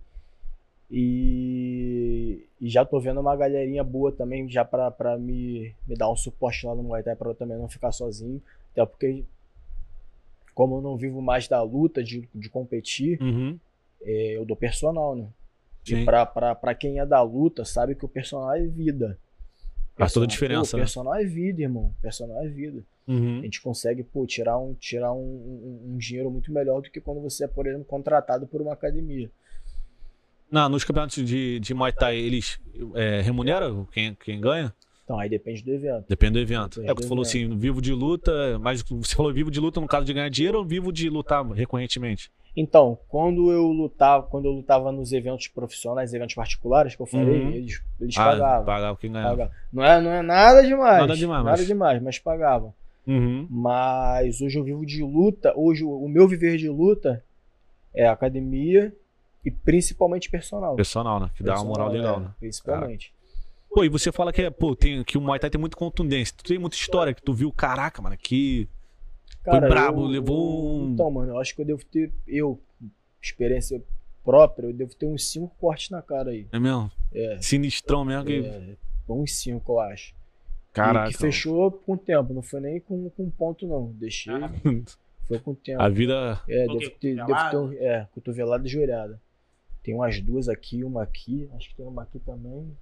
e, 0.92 2.46
e 2.60 2.70
já 2.70 2.84
tô 2.86 3.00
vendo 3.00 3.20
uma 3.20 3.36
galerinha 3.36 3.84
boa 3.84 4.12
também 4.12 4.50
já 4.50 4.64
pra, 4.66 4.92
pra 4.92 5.18
me, 5.18 5.74
me 5.88 5.96
dar 5.96 6.10
um 6.12 6.16
suporte 6.16 6.66
lá 6.66 6.76
no 6.76 6.84
Muay 6.84 7.04
Thai 7.04 7.16
pra 7.16 7.30
eu 7.30 7.36
também 7.36 7.58
não 7.58 7.70
ficar 7.70 7.92
sozinho. 7.92 8.42
Até 8.72 8.86
porque, 8.86 9.24
como 10.54 10.78
eu 10.78 10.82
não 10.82 10.98
vivo 10.98 11.22
mais 11.22 11.48
da 11.48 11.62
luta, 11.62 12.04
de, 12.04 12.28
de 12.34 12.50
competir, 12.50 13.22
Uhum. 13.22 13.58
é, 14.04 14.38
eu 14.38 14.46
dou 14.46 14.56
personal, 14.56 15.16
né? 15.16 15.28
Sim. 15.84 16.02
E 16.02 16.06
pra, 16.06 16.26
pra, 16.26 16.54
pra 16.56 16.76
quem 16.76 17.00
é 17.00 17.06
da 17.06 17.22
luta, 17.22 17.66
sabe 17.66 17.96
que 17.96 18.06
o 18.06 18.10
personal 18.10 18.54
é 18.56 18.62
vida. 18.62 19.18
Faz 19.96 20.14
toda 20.14 20.26
a 20.26 20.28
Personal- 20.28 20.28
diferença, 20.28 20.72
pô, 20.72 20.78
né? 20.78 20.84
personal 20.84 21.16
é 21.16 21.24
vida, 21.26 21.62
irmão. 21.62 21.94
Personal 22.02 22.44
é 22.44 22.48
vida. 22.48 22.84
A 23.08 23.12
Uhum. 23.12 23.42
gente 23.42 23.62
consegue 23.62 24.04
pô, 24.04 24.26
tirar, 24.28 24.58
um, 24.58 24.74
tirar 24.76 25.12
um, 25.12 25.18
um- 25.20 25.94
um 25.94 25.98
dinheiro 25.98 26.30
muito 26.30 26.52
melhor 26.52 26.82
do 26.82 26.90
que 26.90 27.02
quando 27.02 27.20
você 27.20 27.46
é, 27.46 27.48
por 27.48 27.66
exemplo, 27.68 27.84
contratado 27.86 28.46
por 28.48 28.62
uma 28.62 28.74
academia. 28.74 29.30
Não, 30.52 30.68
nos 30.70 30.84
campeonatos 30.84 31.24
de, 31.26 31.60
de 31.60 31.74
Muay 31.74 31.94
Thai, 31.94 32.18
eles 32.18 32.60
é, 32.96 33.22
remuneram 33.22 33.88
quem, 33.92 34.14
quem 34.16 34.40
ganha? 34.42 34.74
Então 35.04 35.18
aí 35.20 35.30
depende 35.30 35.64
do 35.64 35.72
evento. 35.72 36.06
Depende 36.08 36.34
do 36.34 36.40
evento. 36.40 36.82
Depende 36.82 36.92
é 36.92 36.96
tu 36.96 37.08
falou 37.08 37.24
evento. 37.24 37.30
assim, 37.48 37.58
vivo 37.58 37.82
de 37.82 37.94
luta, 37.94 38.60
mas 38.60 38.82
você 38.84 39.16
falou 39.16 39.34
vivo 39.34 39.50
de 39.50 39.60
luta 39.60 39.80
no 39.82 39.88
caso 39.88 40.06
de 40.06 40.14
ganhar 40.14 40.30
dinheiro 40.30 40.58
ou 40.60 40.66
vivo 40.66 40.92
de 40.92 41.10
lutar 41.10 41.46
recorrentemente? 41.52 42.32
Então, 42.56 42.98
quando 43.08 43.50
eu 43.50 43.68
lutava, 43.68 44.24
quando 44.28 44.46
eu 44.46 44.52
lutava 44.52 44.92
nos 44.92 45.14
eventos 45.14 45.48
profissionais, 45.48 46.14
eventos 46.14 46.36
particulares 46.36 46.96
que 46.96 47.02
eu 47.02 47.06
falei, 47.06 47.42
Uhum. 47.44 47.52
eles, 47.52 47.82
eles 48.00 48.18
Ah, 48.18 48.26
pagavam. 48.26 48.66
pagava 48.66 48.98
quem 48.98 49.12
ganhava. 49.12 49.30
pagavam. 49.38 49.54
Não, 49.72 49.84
é, 49.86 50.02
não 50.02 50.12
é 50.12 50.22
nada 50.22 50.62
demais. 50.62 51.00
Nada 51.00 51.16
demais, 51.16 51.44
Nada 51.46 51.58
mas- 51.58 51.66
demais, 51.68 52.02
mas 52.04 52.20
pagavam. 52.20 52.74
Uhum. 53.08 53.48
Mas 53.50 54.42
hoje 54.42 54.60
eu 54.60 54.64
vivo 54.66 54.86
de 54.86 55.02
luta. 55.02 55.54
Hoje 55.56 55.84
o 55.86 56.08
meu 56.10 56.28
viver 56.28 56.58
de 56.58 56.68
luta 56.70 57.24
é 57.96 58.06
academia 58.08 58.94
e 59.44 59.50
principalmente 59.52 60.30
personal. 60.30 60.76
Personal, 60.76 61.20
né? 61.20 61.32
Que 61.36 61.44
dá 61.44 61.56
uma 61.56 61.66
moral 61.66 61.90
Personal, 61.90 62.14
legal, 62.16 62.22
é, 62.22 62.24
né? 62.30 62.36
Principalmente. 62.40 63.14
Pô, 63.74 63.84
e 63.84 63.90
você 63.90 64.12
fala 64.12 64.34
que, 64.34 64.42
é, 64.42 64.50
pô, 64.50 64.76
tem, 64.76 65.04
que 65.04 65.18
o 65.18 65.22
Muay 65.22 65.40
Thai 65.40 65.50
tem 65.50 65.60
muita 65.60 65.78
contundência. 65.78 66.36
Tu 66.38 66.44
tem 66.44 66.60
muita 66.60 66.76
história 66.76 67.14
que 67.14 67.22
tu 67.22 67.34
viu, 67.34 67.52
caraca, 67.52 68.02
mano, 68.02 68.18
que. 68.18 68.68
Cara, 69.44 69.68
brabo, 69.68 70.02
eu- 70.02 70.08
levou 70.08 70.82
um- 70.82 70.94
Então, 70.94 71.10
mano, 71.10 71.32
eu 71.32 71.40
acho 71.40 71.56
que 71.56 71.62
eu 71.62 71.66
devo 71.66 71.84
ter. 71.86 72.12
Eu, 72.28 72.62
experiência 73.22 73.82
própria, 74.24 74.68
eu 74.68 74.74
devo 74.74 74.94
ter 74.96 75.06
uns 75.06 75.32
5 75.32 75.56
cortes 75.60 75.90
na 75.90 76.02
cara 76.02 76.32
aí. 76.32 76.48
É 76.52 76.60
mesmo? 76.60 76.92
É. 77.14 77.38
Sinistrão 77.42 78.04
mesmo 78.06 78.26
que. 78.26 78.46
é 78.46 78.76
uns 79.12 79.34
5, 79.36 79.72
eu 79.72 79.80
acho. 79.80 80.14
E 80.14 80.74
Caraca. 80.74 81.12
que 81.12 81.18
fechou 81.18 81.72
com 81.72 81.94
o 81.94 81.98
tempo, 81.98 82.34
não 82.34 82.42
foi 82.42 82.62
nem 82.62 82.80
com, 82.80 83.10
com 83.10 83.30
ponto, 83.30 83.68
não. 83.68 83.92
Deixei. 83.94 84.34
Ah. 84.34 84.52
Foi 85.28 85.40
com 85.40 85.52
o 85.52 85.56
tempo. 85.56 85.82
A 85.82 85.88
vida. 85.88 86.42
É, 86.50 86.66
Foi 86.66 86.78
devo 86.80 86.92
ter, 87.00 87.16
devo 87.16 87.50
ter 87.50 87.58
um, 87.58 87.72
é, 87.74 88.08
cotovelada 88.14 88.68
e 88.68 88.70
joelhada. 88.70 89.22
Tem 89.84 89.96
umas 89.96 90.22
duas 90.22 90.48
aqui, 90.48 90.84
uma 90.84 91.04
aqui. 91.04 91.50
Acho 91.56 91.70
que 91.70 91.76
tem 91.76 91.86
uma 91.86 92.04
aqui 92.04 92.20
também. 92.20 92.78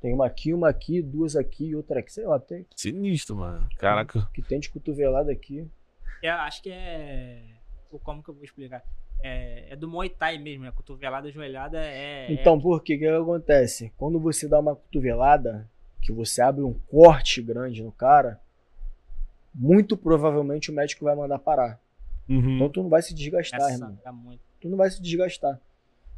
Tem 0.00 0.12
uma 0.12 0.26
aqui, 0.26 0.52
uma 0.52 0.68
aqui, 0.68 1.00
duas 1.00 1.36
aqui 1.36 1.68
e 1.68 1.76
outra 1.76 2.00
aqui. 2.00 2.12
Sei 2.12 2.26
lá, 2.26 2.38
tem. 2.38 2.66
Sinistro, 2.74 3.36
mano. 3.36 3.68
Caraca. 3.78 4.28
Que 4.34 4.42
tem 4.42 4.60
de 4.60 4.68
cotovelada 4.70 5.32
aqui. 5.32 5.68
É, 6.22 6.30
acho 6.30 6.62
que 6.62 6.70
é. 6.70 7.42
Como 8.02 8.22
que 8.22 8.28
eu 8.28 8.34
vou 8.34 8.44
explicar? 8.44 8.82
É, 9.22 9.72
é 9.72 9.76
do 9.76 9.88
Muay 9.88 10.10
Thai 10.10 10.38
mesmo, 10.38 10.64
né? 10.64 10.72
Cotovelada, 10.72 11.30
joelhada 11.30 11.78
é. 11.80 12.30
Então, 12.30 12.60
por 12.60 12.82
quê? 12.82 12.96
O 12.96 12.98
que, 12.98 13.06
que 13.06 13.10
acontece? 13.10 13.92
Quando 13.96 14.20
você 14.20 14.46
dá 14.46 14.58
uma 14.58 14.76
cotovelada, 14.76 15.68
que 16.02 16.12
você 16.12 16.42
abre 16.42 16.62
um 16.62 16.74
corte 16.74 17.40
grande 17.40 17.82
no 17.82 17.90
cara, 17.90 18.40
muito 19.54 19.96
provavelmente 19.96 20.70
o 20.70 20.74
médico 20.74 21.04
vai 21.04 21.16
mandar 21.16 21.38
parar. 21.38 21.80
Uhum. 22.28 22.56
Então 22.56 22.68
tu 22.68 22.82
não 22.82 22.90
vai 22.90 23.02
se 23.02 23.12
é, 23.12 23.16
desgastar, 23.16 23.60
essa 23.60 23.72
irmão. 23.72 23.98
muito. 24.12 24.40
Tu 24.60 24.68
não 24.68 24.76
vai 24.76 24.90
se 24.90 25.00
desgastar. 25.00 25.60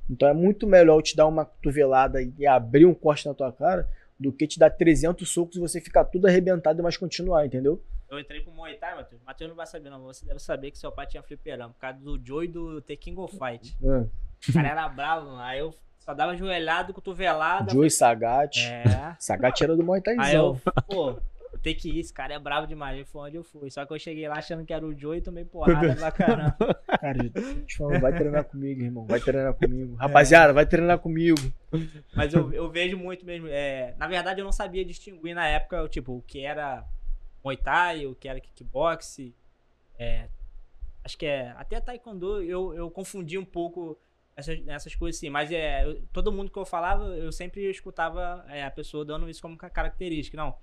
Então 0.09 0.29
é 0.29 0.33
muito 0.33 0.67
melhor 0.67 0.97
eu 0.99 1.03
te 1.03 1.15
dar 1.17 1.27
uma 1.27 1.45
cotovelada 1.45 2.21
e 2.23 2.47
abrir 2.47 2.87
um 2.87 2.95
corte 2.95 3.27
na 3.27 3.35
tua 3.35 3.53
cara 3.53 3.89
do 4.19 4.33
que 4.33 4.47
te 4.47 4.59
dar 4.59 4.71
300 4.71 5.29
socos 5.29 5.57
e 5.57 5.61
você 5.61 5.81
ficar 5.81 6.05
tudo 6.05 6.27
arrebentado, 6.27 6.83
mas 6.83 6.97
continuar, 6.97 7.47
entendeu? 7.47 7.83
Eu 8.11 8.19
entrei 8.19 8.41
pro 8.41 8.53
Muay 8.53 8.75
Thai, 8.75 8.95
Matheus. 8.97 9.23
Matheus 9.23 9.49
não 9.51 9.57
vai 9.57 9.67
saber, 9.67 9.91
não. 9.91 10.03
Você 10.05 10.25
deve 10.25 10.41
saber 10.41 10.71
que 10.71 10.79
seu 10.79 10.91
pai 10.91 11.07
tinha 11.07 11.23
fliperama. 11.23 11.75
Por 11.75 11.81
causa 11.81 11.99
do 11.99 12.19
Joey 12.25 12.49
do 12.49 12.81
The 12.81 12.97
King 12.97 13.21
of 13.21 13.37
Fight. 13.37 13.77
É. 13.83 14.07
O 14.49 14.53
cara 14.53 14.69
era 14.69 14.89
bravo, 14.89 15.27
mano. 15.27 15.41
Aí 15.41 15.59
eu 15.59 15.75
só 15.99 16.15
dava 16.15 16.35
joelhado, 16.35 16.95
cotovelada. 16.95 17.71
Joey 17.71 17.91
Sagat. 17.91 18.61
É. 18.67 19.15
Sagat 19.19 19.63
era 19.63 19.77
do 19.77 19.85
Muay 19.85 20.01
Aí 20.07 20.17
Thaizão. 20.17 20.59
eu, 20.65 20.83
pô, 20.89 21.21
tenho 21.59 21.77
que 21.77 21.89
ir, 21.91 22.01
esse 22.01 22.13
cara 22.13 22.35
é 22.35 22.39
bravo 22.39 22.67
demais. 22.67 22.97
Aí 22.99 23.05
foi 23.05 23.29
onde 23.29 23.37
eu 23.37 23.45
fui. 23.45 23.71
Só 23.71 23.85
que 23.87 23.93
eu 23.93 23.99
cheguei 23.99 24.29
lá 24.29 24.37
achando 24.39 24.65
que 24.65 24.73
era 24.73 24.85
o 24.87 24.97
Joey 24.97 25.19
e 25.19 25.23
tomei 25.23 25.45
porrada 25.45 25.95
pra 25.97 26.11
caramba. 26.13 26.57
Cara, 27.01 27.29
te 27.67 27.77
falando, 27.77 28.01
vai 28.01 28.15
treinar 28.17 28.45
comigo, 28.45 28.83
irmão. 28.83 29.07
Vai 29.07 29.21
treinar 29.21 29.55
comigo. 29.55 29.95
Rapaziada, 29.97 30.53
vai 30.53 30.67
treinar 30.67 30.99
comigo. 30.99 31.39
Mas 32.15 32.33
eu, 32.35 32.53
eu 32.53 32.71
vejo 32.71 32.97
muito 32.97 33.25
mesmo. 33.27 33.47
É, 33.49 33.95
na 33.99 34.07
verdade, 34.07 34.41
eu 34.41 34.45
não 34.45 34.53
sabia 34.53 34.85
distinguir 34.85 35.35
na 35.35 35.47
época, 35.47 35.89
tipo, 35.89 36.17
o 36.17 36.23
que 36.23 36.45
era 36.45 36.85
Muay 37.45 37.57
Thai, 37.57 38.07
o 38.07 38.15
que 38.15 38.29
era 38.29 38.41
kickbox. 38.41 39.33
É, 39.99 40.29
acho 41.05 41.17
que 41.19 41.27
é. 41.27 41.53
Até 41.57 41.81
Taekwondo 41.81 42.43
eu, 42.43 42.75
eu 42.75 42.91
confundi 42.91 43.37
um 43.39 43.45
pouco 43.45 43.99
essas, 44.37 44.61
essas 44.69 44.95
coisas 44.95 45.19
assim. 45.19 45.31
Mas 45.31 45.51
é, 45.53 45.85
eu- 45.85 46.03
todo 46.13 46.33
mundo 46.33 46.51
que 46.51 46.59
eu 46.59 46.65
falava, 46.65 47.05
eu 47.17 47.33
sempre 47.33 47.69
escutava 47.71 48.45
é, 48.49 48.65
a 48.65 48.71
pessoa 48.71 49.05
dando 49.05 49.29
isso 49.29 49.43
como 49.43 49.57
ca- 49.57 49.71
característica. 49.71 50.37
Não. 50.37 50.55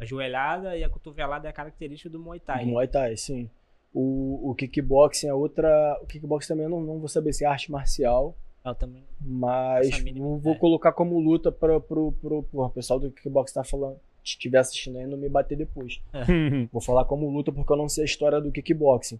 A 0.00 0.04
joelhada 0.04 0.76
e 0.76 0.84
a 0.84 0.88
cotovelada 0.88 1.48
é 1.48 1.50
a 1.50 1.52
característica 1.52 2.08
do 2.08 2.18
Muay 2.18 2.40
Thai. 2.40 2.64
Muay 2.64 2.86
Thai, 2.86 3.16
sim. 3.16 3.50
O, 3.92 4.50
o 4.50 4.54
kickboxing 4.54 5.28
é 5.28 5.34
outra. 5.34 5.98
O 6.02 6.06
kickboxing 6.06 6.48
também 6.48 6.64
eu 6.64 6.70
não, 6.70 6.80
não 6.80 6.98
vou 6.98 7.08
saber 7.08 7.32
se 7.32 7.44
é 7.44 7.48
arte 7.48 7.70
marcial. 7.70 8.36
Eu 8.64 8.74
também. 8.74 9.02
Mas 9.20 10.00
mínima 10.02 10.36
vou, 10.36 10.56
colocar 10.56 10.92
como 10.92 11.18
luta 11.18 11.50
para 11.50 11.80
pro, 11.80 12.12
pro, 12.12 12.42
pro, 12.42 12.64
o 12.64 12.70
pessoal 12.70 13.00
do 13.00 13.10
kickbox 13.10 13.52
tá 13.52 13.64
falando, 13.64 13.96
estiver 14.22 14.58
assistindo 14.58 14.98
aí 14.98 15.06
não 15.06 15.16
me 15.16 15.28
bater 15.28 15.56
depois. 15.56 16.00
Uhum. 16.12 16.68
Vou 16.72 16.82
falar 16.82 17.04
como 17.04 17.30
luta 17.30 17.50
porque 17.50 17.72
eu 17.72 17.76
não 17.76 17.88
sei 17.88 18.02
a 18.02 18.06
história 18.06 18.40
do 18.40 18.52
kickboxing. 18.52 19.18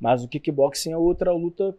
Mas 0.00 0.24
o 0.24 0.28
kickboxing 0.28 0.92
é 0.92 0.96
outra 0.96 1.30
luta, 1.32 1.76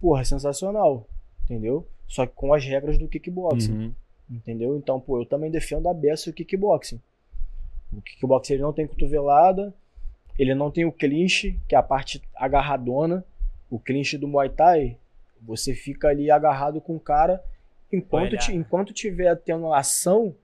porra, 0.00 0.24
sensacional. 0.24 1.06
Entendeu? 1.44 1.86
Só 2.08 2.26
que 2.26 2.32
com 2.34 2.52
as 2.52 2.64
regras 2.64 2.98
do 2.98 3.08
kickboxing. 3.08 3.72
Uhum. 3.72 3.92
Entendeu? 4.30 4.76
Então, 4.76 4.98
pô, 4.98 5.20
eu 5.20 5.26
também 5.26 5.50
defendo 5.50 5.88
a 5.88 5.94
beça 5.94 6.30
o 6.30 6.32
kickboxing. 6.32 7.00
O 7.96 8.02
kickboxing 8.02 8.54
ele 8.54 8.62
não 8.62 8.72
tem 8.72 8.86
cotovelada, 8.86 9.72
ele 10.38 10.54
não 10.54 10.70
tem 10.70 10.84
o 10.84 10.92
clinch, 10.92 11.58
que 11.68 11.74
é 11.74 11.78
a 11.78 11.82
parte 11.82 12.20
agarradona. 12.34 13.24
O 13.70 13.78
clinch 13.78 14.16
do 14.18 14.28
Muay 14.28 14.48
Thai, 14.48 14.96
você 15.42 15.74
fica 15.74 16.08
ali 16.08 16.30
agarrado 16.30 16.80
com 16.80 16.96
o 16.96 17.00
cara. 17.00 17.42
Enquanto, 17.92 18.36
ti- 18.36 18.54
enquanto 18.54 18.92
tiver 18.92 19.34
tendo 19.36 19.72
ação, 19.72 20.34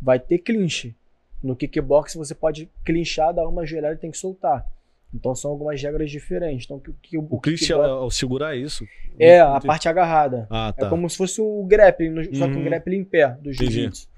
vai 0.00 0.18
ter 0.18 0.38
clinch. 0.38 0.94
No 1.42 1.54
kickboxing 1.56 2.18
você 2.18 2.34
pode 2.34 2.70
clinchar, 2.84 3.32
dar 3.34 3.46
uma 3.48 3.64
joelhada 3.66 3.94
e 3.94 3.98
tem 3.98 4.10
que 4.10 4.18
soltar. 4.18 4.66
Então 5.12 5.34
são 5.34 5.50
algumas 5.50 5.80
regras 5.80 6.10
diferentes. 6.10 6.64
Então, 6.64 6.76
o, 6.78 6.80
que- 7.00 7.16
O 7.18 7.38
Christian, 7.40 7.76
kickbox- 7.76 8.02
ao 8.02 8.10
segurar 8.10 8.56
isso. 8.56 8.84
é 9.18 9.40
a 9.40 9.60
parte 9.60 9.88
agarrada. 9.88 10.46
Ah, 10.50 10.72
tá. 10.76 10.86
É 10.86 10.90
como 10.90 11.08
se 11.08 11.16
fosse 11.16 11.40
o 11.40 11.64
grappling, 11.64 12.08
no- 12.10 12.24
só 12.36 12.46
que 12.48 12.54
Uhum. 12.54 12.60
um 12.60 12.64
grappling 12.64 12.98
em 12.98 13.04
pé 13.04 13.28
do 13.40 13.52
jiu-jitsu. 13.52 14.08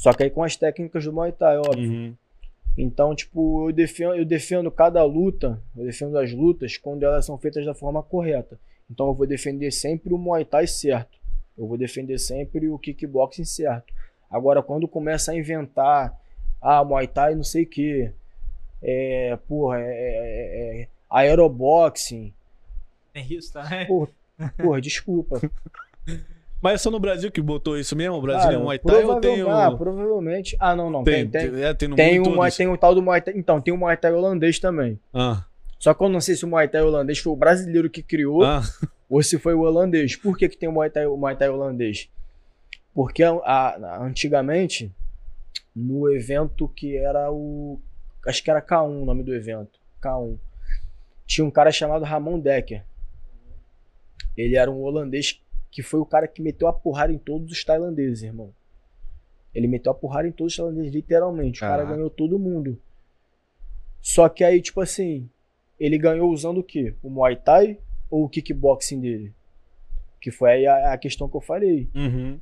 Só 0.00 0.14
que 0.14 0.22
aí 0.22 0.30
com 0.30 0.42
as 0.42 0.56
técnicas 0.56 1.04
do 1.04 1.12
Muay 1.12 1.30
Thai, 1.30 1.58
óbvio. 1.58 1.90
Uhum. 1.90 2.14
Então, 2.78 3.14
tipo, 3.14 3.68
eu 3.68 3.72
defendo, 3.72 4.14
eu 4.14 4.24
defendo 4.24 4.70
cada 4.70 5.04
luta, 5.04 5.62
eu 5.76 5.84
defendo 5.84 6.16
as 6.16 6.32
lutas 6.32 6.78
quando 6.78 7.02
elas 7.02 7.26
são 7.26 7.36
feitas 7.36 7.66
da 7.66 7.74
forma 7.74 8.02
correta. 8.02 8.58
Então 8.90 9.08
eu 9.08 9.14
vou 9.14 9.26
defender 9.26 9.70
sempre 9.70 10.14
o 10.14 10.16
Muay 10.16 10.42
Thai 10.46 10.66
certo. 10.66 11.18
Eu 11.56 11.66
vou 11.66 11.76
defender 11.76 12.16
sempre 12.16 12.66
o 12.70 12.78
kickboxing 12.78 13.44
certo. 13.44 13.92
Agora, 14.30 14.62
quando 14.62 14.88
começa 14.88 15.32
a 15.32 15.36
inventar, 15.36 16.18
ah, 16.62 16.82
Muay 16.82 17.06
Thai 17.06 17.34
não 17.34 17.44
sei 17.44 17.64
o 17.64 17.68
que, 17.68 18.10
é, 18.82 19.38
porra, 19.46 19.82
é, 19.82 19.84
é, 19.84 20.80
é 20.80 20.88
aeroboxing, 21.10 22.32
Tem 23.12 23.30
isso 23.30 23.52
também. 23.52 23.86
porra, 24.56 24.80
desculpa. 24.80 25.42
Mas 26.62 26.74
é 26.74 26.78
só 26.78 26.90
no 26.90 27.00
Brasil 27.00 27.30
que 27.30 27.40
botou 27.40 27.78
isso 27.78 27.96
mesmo? 27.96 28.16
O 28.16 28.20
Brasil 28.20 28.42
Cara, 28.42 28.54
é 28.54 28.58
um 28.58 28.64
Muay 28.64 28.78
Thai 28.78 29.04
ou 29.04 29.18
tem 29.20 29.42
o... 29.42 29.48
Ah, 29.50 29.74
provavelmente. 29.76 30.56
Ah, 30.60 30.76
não, 30.76 30.90
não. 30.90 31.02
Tem, 31.04 31.26
tem. 31.28 31.62
é, 31.62 31.72
tem 31.72 31.88
no 31.88 31.96
Tem, 31.96 32.20
isso. 32.20 32.56
tem 32.58 32.68
o 32.68 32.76
tal 32.76 32.94
do 32.94 33.00
Muay 33.02 33.20
Thai. 33.22 33.34
Então, 33.36 33.60
tem 33.60 33.72
o 33.72 33.78
Muay 33.78 33.96
Thai 33.96 34.12
holandês 34.12 34.58
também. 34.58 35.00
Ah, 35.14 35.44
Só 35.78 35.94
que 35.94 36.04
eu 36.04 36.08
não 36.10 36.20
sei 36.20 36.36
se 36.36 36.44
o 36.44 36.48
Muay 36.48 36.68
Thai 36.68 36.82
holandês 36.82 37.18
foi 37.18 37.32
o 37.32 37.36
brasileiro 37.36 37.88
que 37.88 38.02
criou 38.02 38.44
ah, 38.44 38.60
ou 39.08 39.22
se 39.22 39.38
foi 39.38 39.54
o 39.54 39.60
holandês. 39.60 40.16
Por 40.16 40.36
que, 40.36 40.48
que 40.50 40.56
tem 40.58 40.68
o 40.68 40.72
Muay 40.72 40.90
Thai, 40.90 41.06
o 41.06 41.16
Muay 41.16 41.34
Thai 41.34 41.48
holandês? 41.48 42.10
Porque 42.94 43.22
a- 43.22 43.30
a- 43.42 43.98
antigamente, 44.04 44.92
no 45.74 46.10
evento 46.12 46.68
que 46.68 46.96
era 46.96 47.30
o. 47.32 47.80
Acho 48.26 48.44
que 48.44 48.50
era 48.50 48.60
K1 48.60 49.02
o 49.02 49.04
nome 49.06 49.22
do 49.22 49.34
evento. 49.34 49.78
K1. 50.02 50.36
Tinha 51.26 51.44
um 51.46 51.50
cara 51.50 51.70
chamado 51.72 52.04
Ramon 52.04 52.38
Decker. 52.38 52.82
Ele 54.36 54.56
era 54.56 54.70
um 54.70 54.82
holandês 54.82 55.40
que 55.70 55.82
foi 55.82 56.00
o 56.00 56.06
cara 56.06 56.26
que 56.26 56.42
meteu 56.42 56.68
a 56.68 56.72
porrada 56.72 57.12
em 57.12 57.18
todos 57.18 57.50
os 57.52 57.64
tailandeses, 57.64 58.22
irmão. 58.22 58.52
Ele 59.54 59.66
meteu 59.66 59.92
a 59.92 59.94
porrada 59.94 60.28
em 60.28 60.32
todos 60.32 60.52
os 60.52 60.56
tailandeses, 60.56 60.92
literalmente. 60.92 61.58
O 61.58 61.60
cara 61.60 61.84
ganhou 61.84 62.10
todo 62.10 62.38
mundo. 62.38 62.80
Só 64.00 64.28
que 64.28 64.42
aí, 64.42 64.60
tipo 64.60 64.80
assim, 64.80 65.28
ele 65.78 65.98
ganhou 65.98 66.30
usando 66.30 66.58
o 66.58 66.64
quê? 66.64 66.94
O 67.02 67.10
Muay 67.10 67.36
Thai 67.36 67.78
ou 68.10 68.24
o 68.24 68.28
kickboxing 68.28 69.00
dele? 69.00 69.32
Que 70.20 70.30
foi 70.30 70.50
aí 70.52 70.66
a, 70.66 70.92
a 70.92 70.98
questão 70.98 71.28
que 71.28 71.36
eu 71.36 71.40
falei. 71.40 71.88
uhum. 71.94 72.40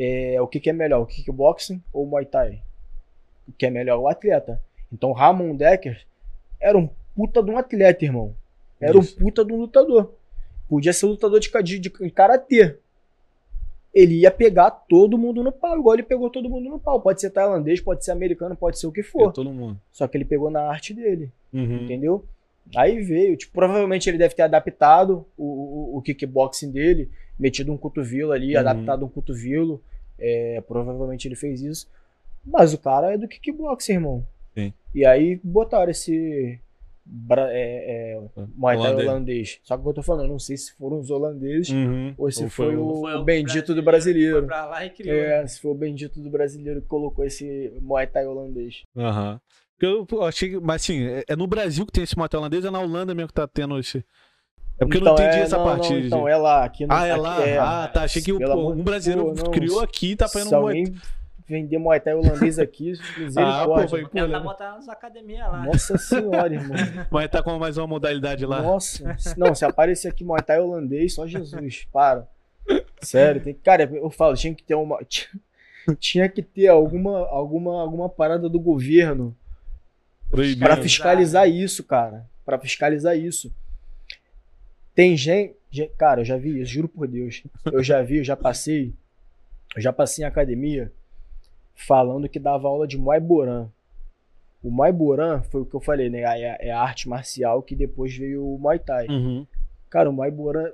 É, 0.00 0.40
o 0.40 0.46
que, 0.46 0.60
que 0.60 0.70
é 0.70 0.72
melhor, 0.72 1.00
o 1.00 1.06
kickboxing 1.06 1.82
ou 1.92 2.04
o 2.04 2.06
Muay 2.06 2.24
Thai? 2.24 2.62
O 3.48 3.52
que 3.52 3.66
é 3.66 3.70
melhor? 3.70 3.98
O 3.98 4.06
atleta. 4.06 4.62
Então, 4.92 5.12
Ramon 5.12 5.56
Decker 5.56 6.06
era 6.60 6.78
um 6.78 6.88
puta 7.16 7.42
de 7.42 7.50
um 7.50 7.58
atleta, 7.58 8.04
irmão. 8.04 8.34
Era 8.80 8.96
Isso. 8.98 9.16
um 9.16 9.18
puta 9.18 9.44
de 9.44 9.52
um 9.52 9.56
lutador. 9.56 10.14
Podia 10.68 10.92
ser 10.92 11.06
lutador 11.06 11.40
de, 11.40 11.50
de, 11.62 11.78
de 11.78 11.90
karatê. 12.10 12.76
Ele 13.94 14.20
ia 14.20 14.30
pegar 14.30 14.70
todo 14.70 15.16
mundo 15.16 15.42
no 15.42 15.50
pau, 15.50 15.76
igual 15.78 15.94
ele 15.94 16.02
pegou 16.02 16.28
todo 16.30 16.48
mundo 16.48 16.68
no 16.68 16.78
pau. 16.78 17.00
Pode 17.00 17.20
ser 17.20 17.30
tailandês, 17.30 17.80
pode 17.80 18.04
ser 18.04 18.12
americano, 18.12 18.54
pode 18.54 18.78
ser 18.78 18.86
o 18.86 18.92
que 18.92 19.00
É 19.00 19.04
for. 19.04 19.32
todo 19.32 19.50
mundo. 19.52 19.80
Só 19.90 20.06
que 20.06 20.16
ele 20.16 20.24
pegou 20.26 20.50
na 20.50 20.60
arte 20.62 20.92
dele. 20.92 21.32
Uhum. 21.52 21.84
Entendeu? 21.84 22.24
Aí 22.76 23.00
veio, 23.00 23.34
tipo, 23.36 23.52
provavelmente 23.54 24.08
ele 24.08 24.18
deve 24.18 24.34
ter 24.34 24.42
adaptado 24.42 25.24
o, 25.38 25.44
o, 25.94 25.96
o 25.98 26.02
kickboxing 26.02 26.70
dele, 26.70 27.10
metido 27.38 27.72
um 27.72 27.78
cotovelo 27.78 28.30
ali, 28.32 28.52
Uhum. 28.54 28.60
adaptado 28.60 29.04
um 29.06 29.08
cotovelo. 29.08 29.82
É, 30.18 30.60
provavelmente 30.68 31.26
ele 31.26 31.34
fez 31.34 31.62
isso. 31.62 31.88
Mas 32.44 32.74
o 32.74 32.78
cara 32.78 33.14
é 33.14 33.16
do 33.18 33.26
kickboxing, 33.26 33.94
irmão. 33.94 34.26
Sim. 34.54 34.72
E 34.94 35.06
aí 35.06 35.40
botaram 35.42 35.90
esse 35.90 36.60
é, 37.50 38.14
é, 38.16 38.20
Muay 38.54 38.76
Thai 38.76 38.86
Holandês. 38.86 39.08
holandês. 39.08 39.60
Só 39.64 39.76
que 39.76 39.88
eu 39.88 39.92
tô 39.94 40.02
falando, 40.02 40.24
eu 40.24 40.28
não 40.30 40.38
sei 40.38 40.56
se 40.56 40.72
foram 40.76 40.98
os 41.00 41.10
holandeses 41.10 41.70
Uhum. 41.70 42.14
ou 42.18 42.30
se 42.30 42.44
Ou 42.44 42.50
foi, 42.50 42.76
o, 42.76 42.94
Foi 43.00 43.14
o 43.14 43.24
bendito 43.24 43.74
do 43.74 43.82
brasileiro. 43.82 44.38
Foi 44.38 44.46
pra 44.46 44.66
lá 44.66 44.84
e 44.84 44.90
criou. 44.90 45.14
É, 45.16 45.46
se 45.46 45.60
foi 45.60 45.70
o 45.70 45.74
bendito 45.74 46.20
do 46.20 46.30
brasileiro 46.30 46.80
que 46.82 46.86
colocou 46.88 47.24
esse 47.24 47.72
Muay 47.80 48.06
Thai 48.06 48.26
holandês. 48.26 48.82
Aham. 48.96 49.40
Porque 49.78 49.86
Eu 49.86 50.04
pô, 50.06 50.22
achei 50.22 50.50
que. 50.50 50.60
Mas 50.60 50.82
assim, 50.82 51.04
é, 51.06 51.24
é 51.28 51.36
no 51.36 51.46
Brasil 51.46 51.86
que 51.86 51.92
tem 51.92 52.04
esse 52.04 52.16
Muay 52.16 52.28
Thai 52.28 52.38
holandês, 52.40 52.64
é 52.64 52.70
na 52.70 52.80
Holanda 52.80 53.14
mesmo 53.14 53.28
que 53.28 53.34
tá 53.34 53.46
tendo 53.46 53.78
esse. 53.78 53.98
É 54.80 54.84
porque 54.84 54.98
eu 54.98 55.00
não 55.00 55.12
Então, 55.14 55.24
entendi 55.24 55.40
é, 55.40 55.42
essa 55.44 55.56
não, 55.56 55.64
parte. 55.64 55.92
Não, 55.92 55.98
então, 56.00 56.28
é 56.28 56.36
lá. 56.36 56.64
Aqui 56.64 56.86
no, 56.86 56.92
Ah, 56.92 57.04
é 57.06 57.10
aqui- 57.12 57.20
lá? 57.20 57.84
ah, 57.84 57.88
tá. 57.88 58.02
Achei 58.04 58.22
que 58.22 58.32
o- 58.32 58.38
pô, 58.38 58.70
um 58.72 58.82
brasileiro 58.84 59.34
não. 59.34 59.50
criou 59.50 59.80
aqui 59.80 60.12
e 60.12 60.16
tá 60.16 60.28
fazendo 60.28 60.54
um 60.56 60.60
Muay 60.60 60.78
alguém 60.78 60.94
vender 61.48 61.78
Muay 61.78 61.98
Thai 61.98 62.14
holandês 62.14 62.58
aqui, 62.58 62.92
Ah, 63.16 63.20
misericórdia. 63.20 63.66
pô, 63.84 63.88
foi- 63.88 64.08
Tentar 64.08 64.40
botar 64.40 64.72
nas 64.74 64.88
academias 64.88 65.40
lá. 65.50 65.64
Nossa 65.64 65.96
senhora, 65.98 66.52
irmão. 66.54 66.76
Mas 67.10 67.28
tá 67.30 67.42
com 67.42 67.58
mais 67.58 67.76
uma 67.78 67.86
modalidade 67.86 68.44
lá. 68.44 68.60
Nossa. 68.62 69.16
Não, 69.36 69.54
se 69.54 69.64
aparecer 69.64 70.08
aqui 70.08 70.22
Muay 70.24 70.42
Thai 70.42 70.60
holandês, 70.60 71.14
só 71.14 71.26
Jesus. 71.26 71.86
Para. 71.92 72.28
Sério, 73.00 73.40
tem, 73.42 73.54
cara, 73.54 73.84
eu 73.92 74.10
falo, 74.10 74.36
tinha 74.36 74.54
que 74.54 74.62
ter 74.62 74.74
uma. 74.74 74.98
Tinha 75.98 76.28
que 76.28 76.42
ter 76.42 76.66
alguma, 76.66 77.26
alguma, 77.28 77.80
alguma 77.80 78.08
parada 78.10 78.46
do 78.46 78.60
governo. 78.60 79.34
Pra 80.58 80.76
fiscalizar 80.76 81.48
isso, 81.48 81.82
cara. 81.82 82.26
Pra 82.44 82.58
fiscalizar 82.58 83.16
isso. 83.16 83.50
Tem 84.94 85.16
gente, 85.16 85.56
gente- 85.70 85.92
Cara, 85.96 86.20
eu 86.20 86.24
já 86.26 86.36
vi 86.36 86.60
isso, 86.60 86.70
juro 86.72 86.88
por 86.88 87.08
Deus. 87.08 87.42
Eu 87.64 87.82
já 87.82 88.02
vi, 88.02 88.18
eu 88.18 88.24
já 88.24 88.36
passei. 88.36 88.92
Eu 89.74 89.80
já 89.80 89.90
passei 89.90 90.24
em 90.24 90.28
academia 90.28 90.92
falando 91.78 92.28
que 92.28 92.40
dava 92.40 92.66
aula 92.66 92.86
de 92.88 92.98
Muay 92.98 93.20
Boran. 93.20 93.68
O 94.62 94.70
Muay 94.70 94.90
Boran 94.90 95.42
foi 95.42 95.60
o 95.60 95.64
que 95.64 95.74
eu 95.74 95.80
falei, 95.80 96.10
né? 96.10 96.22
É, 96.22 96.68
é 96.68 96.70
a 96.72 96.80
arte 96.80 97.08
marcial 97.08 97.62
que 97.62 97.76
depois 97.76 98.14
veio 98.16 98.44
o 98.44 98.58
Muay 98.58 98.80
Thai. 98.80 99.06
Uhum. 99.06 99.46
Cara, 99.88 100.10
o 100.10 100.12
Muay 100.12 100.30
Boran 100.30 100.70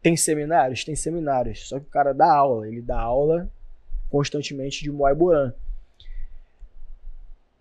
tem 0.00 0.16
seminários? 0.16 0.82
Tem 0.82 0.96
seminários. 0.96 1.68
Só 1.68 1.78
que 1.78 1.86
o 1.86 1.90
cara 1.90 2.14
dá 2.14 2.34
aula. 2.34 2.66
Ele 2.66 2.80
dá 2.80 2.98
aula 2.98 3.48
constantemente 4.10 4.82
de 4.82 4.90
Muay 4.90 5.14
Boran. 5.14 5.52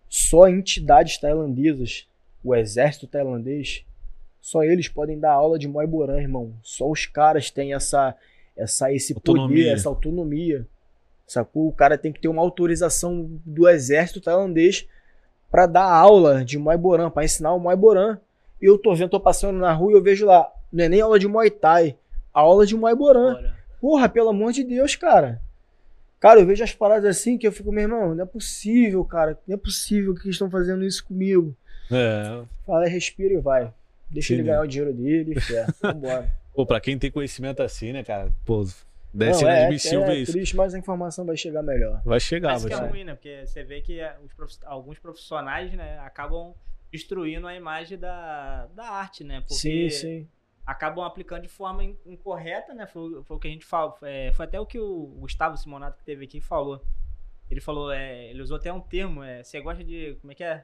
Só 0.09 0.47
entidades 0.47 1.17
tailandesas, 1.17 2.07
o 2.43 2.55
exército 2.55 3.07
tailandês, 3.07 3.85
só 4.41 4.63
eles 4.63 4.87
podem 4.87 5.19
dar 5.19 5.33
aula 5.33 5.59
de 5.59 5.67
Muay 5.67 5.85
Boran, 5.85 6.19
irmão. 6.19 6.53
Só 6.63 6.89
os 6.89 7.05
caras 7.05 7.51
têm 7.51 7.73
essa, 7.73 8.15
essa 8.57 8.91
esse 8.91 9.13
Autonomia. 9.13 9.63
poder, 9.65 9.73
essa 9.73 9.89
autonomia. 9.89 10.67
Sacou? 11.31 11.69
O 11.69 11.71
cara 11.71 11.97
tem 11.97 12.11
que 12.11 12.19
ter 12.19 12.27
uma 12.27 12.41
autorização 12.41 13.29
do 13.45 13.69
exército 13.69 14.19
tailandês 14.19 14.85
pra 15.49 15.65
dar 15.65 15.85
aula 15.85 16.43
de 16.43 16.57
Muay 16.57 16.77
Boran, 16.77 17.09
pra 17.09 17.23
ensinar 17.23 17.53
o 17.53 17.59
Muay 17.59 17.75
Boran. 17.77 18.17
E 18.61 18.65
eu 18.65 18.77
tô 18.77 18.93
vendo, 18.93 19.11
tô 19.11 19.19
passando 19.19 19.57
na 19.57 19.71
rua 19.71 19.91
e 19.91 19.95
eu 19.95 20.03
vejo 20.03 20.25
lá, 20.25 20.51
não 20.71 20.83
é 20.83 20.89
nem 20.89 20.99
aula 20.99 21.17
de 21.17 21.29
Muay 21.29 21.49
Thai, 21.49 21.95
aula 22.33 22.65
de 22.65 22.75
Muay 22.75 22.93
Boran. 22.95 23.35
Bora. 23.35 23.57
Porra, 23.79 24.09
pelo 24.09 24.29
amor 24.29 24.51
de 24.51 24.63
Deus, 24.63 24.95
cara. 24.97 25.41
Cara, 26.19 26.41
eu 26.41 26.45
vejo 26.45 26.63
as 26.63 26.73
paradas 26.73 27.17
assim 27.17 27.37
que 27.37 27.47
eu 27.47 27.51
fico, 27.51 27.71
meu 27.71 27.83
irmão, 27.83 28.13
não 28.13 28.23
é 28.23 28.27
possível, 28.27 29.03
cara. 29.05 29.39
Não 29.47 29.55
é 29.55 29.57
possível 29.57 30.13
que 30.13 30.23
eles 30.23 30.35
estão 30.35 30.51
fazendo 30.51 30.83
isso 30.83 31.03
comigo. 31.05 31.55
É. 31.89 32.43
Fala, 32.65 32.85
respira 32.87 33.33
e 33.33 33.37
vai. 33.37 33.73
Deixa 34.09 34.27
Sim, 34.27 34.33
ele 34.33 34.43
né? 34.43 34.49
ganhar 34.49 34.61
o 34.63 34.67
dinheiro 34.67 34.93
dele 34.93 35.33
e 35.37 35.39
fé. 35.39 35.65
Vambora. 35.81 36.29
Pô, 36.53 36.65
pra 36.65 36.81
quem 36.81 36.99
tem 36.99 37.09
conhecimento 37.09 37.63
assim, 37.63 37.93
né, 37.93 38.03
cara? 38.03 38.29
Pô, 38.45 38.65
deve 39.13 39.31
Não, 39.31 39.39
ser 39.39 39.45
é, 39.47 39.59
inadmissível 39.59 40.03
é, 40.03 40.07
ver 40.07 40.17
isso. 40.17 40.31
triste, 40.31 40.55
mas 40.55 40.73
a 40.73 40.79
informação 40.79 41.25
vai 41.25 41.35
chegar 41.37 41.61
melhor. 41.63 42.01
Vai 42.03 42.19
chegar, 42.19 42.53
Mas 42.53 42.63
vai 42.63 42.69
que 42.69 42.73
é 42.73 42.77
chegar. 42.77 42.89
ruim, 42.91 43.03
né? 43.03 43.13
Porque 43.15 43.45
você 43.45 43.63
vê 43.63 43.81
que 43.81 43.99
é, 43.99 44.17
os 44.23 44.33
prof- 44.33 44.57
alguns 44.65 44.99
profissionais, 44.99 45.73
né, 45.73 45.99
acabam 45.99 46.53
destruindo 46.91 47.47
a 47.47 47.55
imagem 47.55 47.97
da, 47.97 48.67
da 48.67 48.85
arte, 48.89 49.23
né? 49.23 49.43
sim, 49.47 49.69
Porque 49.69 49.89
sim. 49.91 50.27
acabam 50.65 51.03
aplicando 51.05 51.41
de 51.43 51.47
forma 51.47 51.83
in- 51.83 51.97
incorreta, 52.05 52.73
né? 52.73 52.85
Foi, 52.87 53.23
foi 53.23 53.37
o 53.37 53.39
que 53.39 53.47
a 53.47 53.51
gente 53.51 53.65
falou. 53.65 53.97
É, 54.03 54.31
foi 54.33 54.45
até 54.45 54.59
o 54.59 54.65
que 54.65 54.79
o 54.79 55.07
Gustavo 55.19 55.55
Simonato 55.57 55.97
que 55.97 56.03
teve 56.03 56.25
aqui 56.25 56.41
falou. 56.41 56.81
Ele 57.49 57.59
falou, 57.61 57.91
é, 57.91 58.29
ele 58.29 58.41
usou 58.41 58.57
até 58.57 58.71
um 58.71 58.79
termo, 58.79 59.23
é, 59.23 59.43
você 59.43 59.59
gosta 59.61 59.83
de. 59.83 60.15
Como 60.21 60.31
é 60.31 60.35
que 60.35 60.43
é? 60.43 60.63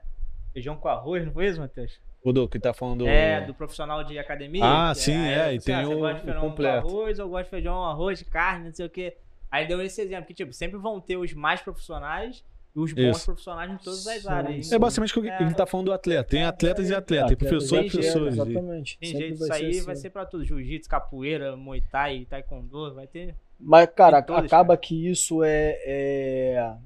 Feijão 0.54 0.76
com 0.78 0.88
arroz, 0.88 1.26
não 1.26 1.32
foi 1.34 1.48
isso, 1.48 1.60
Matheus? 1.60 2.00
O 2.24 2.34
do 2.34 2.47
que 2.49 2.59
tá 2.59 2.74
falando 2.74 2.99
do. 2.99 3.07
É, 3.07 3.41
do 3.45 3.53
profissional 3.53 4.03
de 4.03 4.18
academia. 4.20 4.63
Ah, 4.65 4.91
que 4.93 4.99
sim, 5.01 5.13
é, 5.15 5.53
e 5.53 5.59
você, 5.61 5.65
tem 5.72 5.86
você 5.86 5.93
o- 5.93 5.99
gosta 5.99 6.15
de 6.20 6.26
feijão 6.26 6.41
completo. 6.41 6.82
com 6.82 6.88
arroz, 6.89 7.20
ou 7.20 7.30
gosta 7.30 7.43
de 7.45 7.49
feijão, 7.49 7.84
arroz, 7.86 8.24
carne, 8.24 8.65
não 8.65 8.74
sei 8.74 8.86
o 8.86 8.89
quê. 8.89 9.15
Aí 9.49 9.65
deu 9.68 9.82
esse 9.82 10.01
exemplo, 10.01 10.26
que, 10.26 10.34
tipo, 10.34 10.51
sempre 10.51 10.78
vão 10.78 10.99
ter 10.99 11.15
os 11.15 11.34
mais 11.34 11.61
profissionais 11.61 12.43
e 12.76 12.80
os 12.80 12.91
bons 12.91 13.15
Isso. 13.18 13.26
profissionais 13.26 13.72
em 13.72 13.78
todas 13.78 14.05
as 14.05 14.28
áreas. 14.28 14.68
sim. 14.68 14.76
É 14.76 14.80
basicamente 14.80 15.18
o 15.18 15.22
que 15.22 15.30
É. 15.30 15.41
ele 15.41 15.53
tá 15.53 15.65
falando 15.65 15.86
do 15.86 15.93
atleta. 15.93 16.30
Tem 16.30 16.43
atletas 16.43 16.89
e 16.89 16.93
atletas, 16.95 17.30
tem 17.30 17.38
professores 17.38 17.93
e 17.93 17.97
professores. 17.97 18.36
e- 18.36 18.41
Exatamente. 18.41 18.97
Tem 18.99 19.09
Sempre 19.11 19.28
jeito, 19.28 19.39
vai 19.39 19.47
isso 19.47 19.57
ser 19.59 19.63
aí 19.65 19.70
assim. 19.72 19.86
vai 19.86 19.95
ser 19.95 20.09
pra 20.09 20.26
tudo. 20.26 20.43
Jiu-jitsu, 20.43 20.89
capoeira, 20.89 21.55
muay 21.55 21.80
thai, 21.82 22.26
taekwondo, 22.30 22.93
vai 22.93 23.07
ter. 23.07 23.36
Mas, 23.59 23.89
cara, 23.95 24.20
Em 24.20 24.24
todas, 24.24 24.45
acaba 24.45 24.76
que 24.76 25.07
isso 25.09 25.43
é. 25.43 25.78
É, 25.86 26.78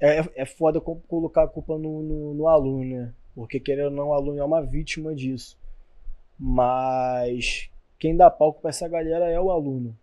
é, 0.00 0.24
é 0.36 0.46
foda 0.46 0.80
co- 0.80 1.02
colocar 1.08 1.42
a 1.44 1.48
culpa 1.48 1.76
no, 1.76 2.02
no, 2.02 2.34
no 2.34 2.46
aluno, 2.48 2.84
né? 2.84 3.12
Porque 3.38 3.60
querendo 3.60 3.90
ou 3.90 3.92
não, 3.92 4.08
o 4.08 4.12
aluno 4.14 4.40
é 4.40 4.44
uma 4.44 4.60
vítima 4.60 5.14
disso. 5.14 5.56
Mas 6.36 7.70
quem 7.96 8.16
dá 8.16 8.28
palco 8.28 8.60
pra 8.60 8.70
essa 8.70 8.88
galera 8.88 9.30
é 9.30 9.40
o 9.40 9.52
aluno. 9.52 9.96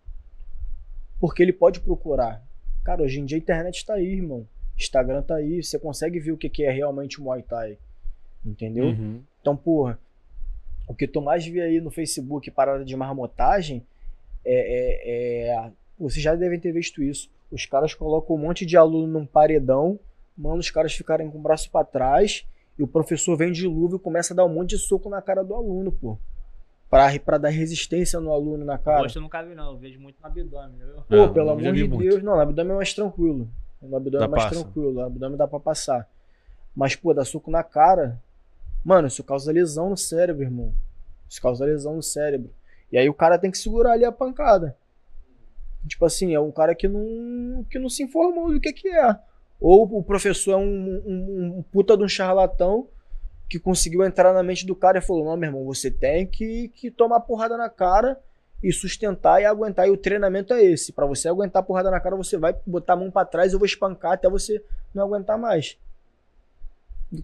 Porque 1.20 1.42
ele 1.42 1.52
pode 1.52 1.80
procurar. 1.80 2.42
Cara, 2.82 3.02
hoje 3.02 3.20
em 3.20 3.26
dia 3.26 3.36
a 3.36 3.38
internet 3.38 3.84
tá 3.84 3.92
aí, 3.92 4.10
irmão. 4.10 4.48
Instagram 4.78 5.20
tá 5.20 5.34
aí, 5.34 5.62
você 5.62 5.78
consegue 5.78 6.18
ver 6.18 6.32
o 6.32 6.38
que 6.38 6.48
que 6.48 6.64
é 6.64 6.70
realmente 6.70 7.20
o 7.20 7.24
Muay 7.24 7.42
Thai. 7.42 7.76
Entendeu? 8.42 8.86
Uhum. 8.86 9.20
Então, 9.42 9.54
porra, 9.54 9.98
o 10.88 10.94
que 10.94 11.06
tu 11.06 11.20
mais 11.20 11.46
vê 11.46 11.60
aí 11.60 11.78
no 11.78 11.90
Facebook, 11.90 12.50
parada 12.50 12.86
de 12.86 12.96
marmotagem, 12.96 13.84
é, 14.46 14.54
é, 14.54 15.48
é- 15.50 15.72
Vocês 15.98 16.22
já 16.22 16.34
devem 16.34 16.58
ter 16.58 16.72
visto 16.72 17.02
isso. 17.02 17.28
Os 17.52 17.66
caras 17.66 17.92
colocam 17.92 18.34
um 18.34 18.38
monte 18.38 18.64
de 18.64 18.78
aluno 18.78 19.06
num 19.06 19.26
paredão, 19.26 20.00
mandam 20.34 20.60
os 20.60 20.70
caras 20.70 20.94
ficarem 20.94 21.30
com 21.30 21.36
o 21.36 21.42
braço 21.42 21.70
pra 21.70 21.84
trás, 21.84 22.46
e 22.78 22.82
o 22.82 22.86
professor 22.86 23.36
vem 23.36 23.50
de 23.52 23.66
luva 23.66 23.96
e 23.96 23.98
começa 23.98 24.32
a 24.34 24.36
dar 24.36 24.44
um 24.44 24.48
monte 24.52 24.70
de 24.70 24.78
soco 24.78 25.08
na 25.08 25.22
cara 25.22 25.42
do 25.42 25.54
aluno, 25.54 25.90
pô. 25.92 26.18
Pra, 26.88 27.08
pra 27.18 27.36
dar 27.38 27.48
resistência 27.48 28.20
no 28.20 28.32
aluno 28.32 28.64
na 28.64 28.78
cara. 28.78 29.02
Gosto 29.02 29.16
eu 29.16 29.22
nunca 29.22 29.42
vi, 29.42 29.54
não. 29.54 29.72
Eu 29.72 29.78
vejo 29.78 29.98
muito 29.98 30.20
no 30.20 30.26
abdômen, 30.26 30.76
entendeu? 30.76 31.02
Pô, 31.08 31.22
Ah, 31.24 31.28
pelo 31.32 31.50
amor 31.50 31.72
de 31.72 31.84
muito. 31.88 31.98
Deus, 31.98 32.22
não, 32.22 32.36
no 32.36 32.40
abdômen 32.40 32.72
é 32.72 32.76
mais 32.76 32.94
tranquilo. 32.94 33.48
No 33.82 33.96
abdômen 33.96 34.20
Dá 34.20 34.24
é 34.26 34.28
mais 34.28 34.44
passa. 34.44 34.54
tranquilo, 34.62 34.92
no 34.92 35.00
abdômen 35.00 35.36
dá 35.36 35.48
pra 35.48 35.58
passar. 35.58 36.08
Mas, 36.74 36.94
pô, 36.94 37.12
dar 37.12 37.24
soco 37.24 37.50
na 37.50 37.62
cara, 37.64 38.22
mano, 38.84 39.08
isso 39.08 39.24
causa 39.24 39.50
lesão 39.50 39.90
no 39.90 39.96
cérebro, 39.96 40.42
irmão. 40.42 40.72
Isso 41.28 41.42
causa 41.42 41.64
lesão 41.64 41.96
no 41.96 42.02
cérebro. 42.02 42.50
E 42.92 42.96
aí 42.98 43.08
o 43.08 43.14
cara 43.14 43.36
tem 43.38 43.50
que 43.50 43.58
segurar 43.58 43.92
ali 43.92 44.04
a 44.04 44.12
pancada. 44.12 44.76
Tipo 45.88 46.04
assim, 46.04 46.34
é 46.34 46.40
um 46.40 46.52
cara 46.52 46.74
que 46.74 46.86
não, 46.86 47.64
que 47.68 47.78
não 47.78 47.88
se 47.88 48.02
informou 48.02 48.52
do 48.52 48.60
que 48.60 48.72
que 48.72 48.88
é. 48.88 49.18
Ou 49.60 49.84
o 49.98 50.02
professor 50.02 50.52
é 50.52 50.56
um, 50.56 51.02
um, 51.06 51.58
um 51.58 51.62
puta 51.62 51.96
de 51.96 52.04
um 52.04 52.08
charlatão 52.08 52.88
que 53.48 53.58
conseguiu 53.58 54.04
entrar 54.04 54.32
na 54.32 54.42
mente 54.42 54.66
do 54.66 54.74
cara 54.74 54.98
e 54.98 55.02
falou: 55.02 55.24
Não, 55.24 55.36
meu 55.36 55.48
irmão, 55.48 55.64
você 55.64 55.90
tem 55.90 56.26
que, 56.26 56.68
que 56.68 56.90
tomar 56.90 57.20
porrada 57.20 57.56
na 57.56 57.70
cara 57.70 58.18
e 58.62 58.72
sustentar 58.72 59.40
e 59.40 59.44
aguentar. 59.44 59.86
E 59.86 59.90
o 59.90 59.96
treinamento 59.96 60.52
é 60.52 60.62
esse. 60.62 60.92
Pra 60.92 61.06
você 61.06 61.28
aguentar 61.28 61.62
porrada 61.62 61.90
na 61.90 62.00
cara, 62.00 62.16
você 62.16 62.36
vai 62.36 62.54
botar 62.66 62.94
a 62.94 62.96
mão 62.96 63.10
pra 63.10 63.24
trás, 63.24 63.52
eu 63.52 63.58
vou 63.58 63.66
espancar 63.66 64.12
até 64.12 64.28
você 64.28 64.62
não 64.94 65.04
aguentar 65.04 65.38
mais. 65.38 65.78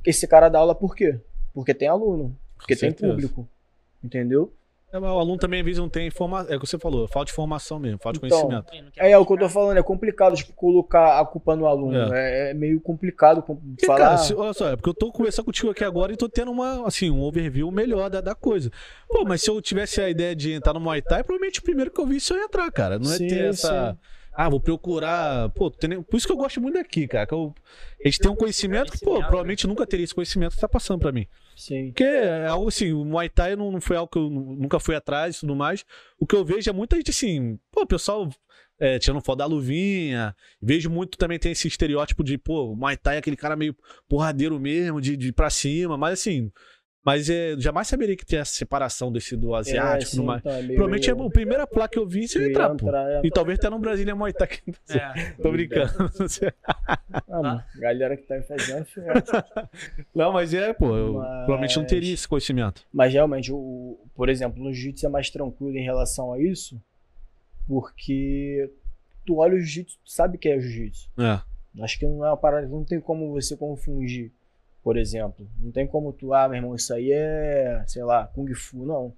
Esse 0.06 0.26
cara 0.26 0.48
dá 0.48 0.58
aula 0.58 0.74
por 0.74 0.94
quê? 0.94 1.18
Porque 1.52 1.74
tem 1.74 1.88
aluno, 1.88 2.36
porque 2.56 2.76
tem 2.76 2.92
público. 2.92 3.48
Entendeu? 4.02 4.52
É, 4.92 4.98
mas 5.00 5.10
o 5.10 5.18
aluno 5.18 5.38
também, 5.38 5.60
às 5.60 5.64
vezes, 5.64 5.78
não 5.78 5.88
tem 5.88 6.06
informação. 6.06 6.52
É 6.52 6.56
o 6.56 6.60
que 6.60 6.66
você 6.66 6.78
falou, 6.78 7.08
falta 7.08 7.26
de 7.28 7.32
formação 7.32 7.78
mesmo, 7.78 7.98
falta 7.98 8.20
de 8.20 8.26
Então, 8.26 8.42
conhecimento. 8.48 8.92
É, 8.98 9.10
é 9.12 9.18
o 9.18 9.24
que 9.24 9.32
eu 9.32 9.38
tô 9.38 9.48
falando, 9.48 9.78
é 9.78 9.82
complicado 9.82 10.36
tipo, 10.36 10.52
colocar 10.52 11.18
a 11.18 11.24
culpa 11.24 11.56
no 11.56 11.66
aluno. 11.66 12.12
É, 12.14 12.50
é 12.50 12.54
meio 12.54 12.78
complicado 12.80 13.42
com- 13.42 13.56
Porque, 13.56 13.86
falar. 13.86 13.98
cara, 13.98 14.16
se- 14.18 14.34
olha 14.34 14.52
só, 14.52 14.68
é 14.68 14.76
porque 14.76 14.90
eu 14.90 14.94
tô 14.94 15.10
conversando 15.10 15.46
contigo 15.46 15.70
aqui 15.70 15.82
agora 15.82 16.12
e 16.12 16.16
tô 16.16 16.28
tendo 16.28 16.50
uma, 16.50 16.86
assim, 16.86 17.10
um 17.10 17.22
overview 17.22 17.70
melhor 17.70 18.10
da, 18.10 18.20
da 18.20 18.34
coisa. 18.34 18.70
Pô, 19.08 19.24
mas 19.24 19.40
se 19.40 19.48
eu 19.50 19.60
tivesse 19.62 20.00
a 20.00 20.10
ideia 20.10 20.36
de 20.36 20.52
entrar 20.52 20.74
no 20.74 20.80
Muay 20.80 21.00
Thai, 21.00 21.24
provavelmente 21.24 21.60
o 21.60 21.62
primeiro 21.62 21.90
que 21.90 21.98
eu 22.00 22.06
vi 22.06 22.16
isso 22.16 22.34
eu 22.34 22.38
ia 22.38 22.44
entrar, 22.44 22.70
cara. 22.70 22.98
Não 22.98 23.10
é 23.10 23.16
Sim, 23.16 23.28
ter 23.28 23.44
essa. 23.48 23.92
sim. 23.92 23.98
Ah, 24.34 24.48
vou 24.48 24.60
procurar. 24.60 25.48
Pô, 25.50 25.70
tem 25.70 25.90
nem- 25.90 26.02
por 26.02 26.16
isso 26.16 26.26
que 26.26 26.32
eu 26.32 26.36
gosto 26.38 26.60
muito 26.60 26.74
daqui, 26.74 27.06
cara. 27.06 27.26
Que 27.26 27.34
eu... 27.34 27.54
A 28.04 28.08
gente 28.08 28.18
tem 28.18 28.30
um 28.30 28.36
conhecimento 28.36 28.90
que, 28.92 28.98
pô, 29.04 29.18
provavelmente 29.20 29.66
nunca 29.66 29.86
teria 29.86 30.04
esse 30.04 30.14
conhecimento 30.14 30.54
que 30.54 30.60
tá 30.60 30.68
passando 30.68 31.00
pra 31.00 31.12
mim. 31.12 31.26
Sim. 31.56 31.88
Porque 31.88 32.04
é 32.04 32.46
algo 32.46 32.68
assim, 32.68 32.92
o 32.92 33.04
Muay 33.04 33.28
Thai 33.28 33.56
não, 33.56 33.70
não 33.70 33.80
foi 33.80 33.96
algo 33.96 34.10
que 34.10 34.18
eu 34.18 34.28
nu- 34.30 34.56
nunca 34.56 34.80
fui 34.80 34.94
atrás 34.94 35.36
e 35.36 35.40
tudo 35.40 35.54
mais. 35.54 35.84
O 36.18 36.26
que 36.26 36.34
eu 36.34 36.44
vejo 36.44 36.68
é 36.68 36.72
muita 36.72 36.96
gente 36.96 37.10
assim, 37.10 37.58
pô, 37.70 37.82
o 37.82 37.86
pessoal 37.86 38.28
é, 38.78 38.98
tirando 38.98 39.20
foto 39.20 39.38
da 39.38 39.46
luvinha. 39.46 40.34
Vejo 40.60 40.90
muito 40.90 41.16
também 41.16 41.38
tem 41.38 41.52
esse 41.52 41.68
estereótipo 41.68 42.24
de, 42.24 42.36
pô, 42.36 42.72
o 42.72 42.76
Muay 42.76 42.96
Thai 42.96 43.16
é 43.16 43.18
aquele 43.18 43.36
cara 43.36 43.54
meio 43.54 43.76
porradeiro 44.08 44.58
mesmo, 44.58 45.00
de, 45.00 45.16
de 45.16 45.32
pra 45.32 45.50
cima, 45.50 45.96
mas 45.96 46.14
assim. 46.20 46.50
Mas 47.04 47.28
é, 47.28 47.56
jamais 47.58 47.88
saberia 47.88 48.16
que 48.16 48.24
tem 48.24 48.38
essa 48.38 48.52
separação 48.54 49.10
desse 49.10 49.36
do 49.36 49.56
asiático 49.56 50.12
É, 50.12 50.14
sim, 50.14 50.24
mais. 50.24 50.40
então, 50.40 50.52
é 50.52 50.56
meio- 50.62 50.68
Provavelmente 50.76 51.10
é 51.10 51.12
a 51.12 51.30
primeira 51.30 51.66
placa 51.66 51.88
que 51.94 51.98
eu 51.98 52.06
vi 52.06 52.28
se 52.28 52.38
eu 52.38 52.42
ia 52.42 52.50
entrar, 52.50 52.72
pô. 52.76 52.94
é. 52.94 53.20
E 53.24 53.30
talvez 53.30 53.58
até 53.58 53.68
no 53.68 53.78
Brasília 53.80 54.14
Muay 54.14 54.32
Thai. 54.32 54.48
É. 54.90 55.30
Tô 55.42 55.50
brincando. 55.50 55.90
Ah, 57.28 57.42
mano, 57.42 57.64
galera 57.76 58.16
que 58.16 58.22
tá 58.24 58.36
me 58.36 58.42
fazendo. 58.42 58.86
Não, 60.14 60.32
mas 60.32 60.54
é, 60.54 60.72
pô, 60.72 60.96
eu 60.96 61.14
Mas- 61.14 61.28
provavelmente 61.44 61.76
não 61.76 61.84
teria 61.86 62.14
esse 62.14 62.26
conhecimento. 62.28 62.86
Mas 62.92 63.12
realmente, 63.12 63.52
o, 63.52 63.98
por 64.14 64.28
exemplo, 64.28 64.62
no 64.62 64.72
jiu-jitsu 64.72 65.06
é 65.06 65.08
mais 65.08 65.28
tranquilo 65.30 65.76
em 65.76 65.82
relação 65.84 66.32
a 66.32 66.38
isso, 66.40 66.80
porque 67.66 68.70
tu 69.26 69.36
olha 69.36 69.54
o 69.54 69.58
jiu-jitsu, 69.58 69.98
tu 70.04 70.10
sabe 70.10 70.38
que 70.38 70.48
é 70.48 70.58
jiu-jitsu. 70.60 71.10
É. 71.18 71.40
Acho 71.82 71.98
que 71.98 72.06
não 72.06 72.24
é 72.24 72.28
uma 72.30 72.36
parada, 72.36 72.66
não 72.68 72.84
tem 72.84 73.00
como 73.00 73.32
você 73.32 73.56
confundir, 73.56 74.30
por 74.82 74.96
exemplo. 74.96 75.48
Não 75.60 75.70
tem 75.70 75.86
como 75.86 76.12
tu, 76.12 76.34
ah, 76.34 76.48
meu 76.48 76.56
irmão, 76.56 76.74
isso 76.74 76.92
aí 76.92 77.12
é, 77.12 77.82
sei 77.86 78.02
lá, 78.02 78.26
Kung 78.26 78.52
Fu, 78.54 78.84
não. 78.84 79.12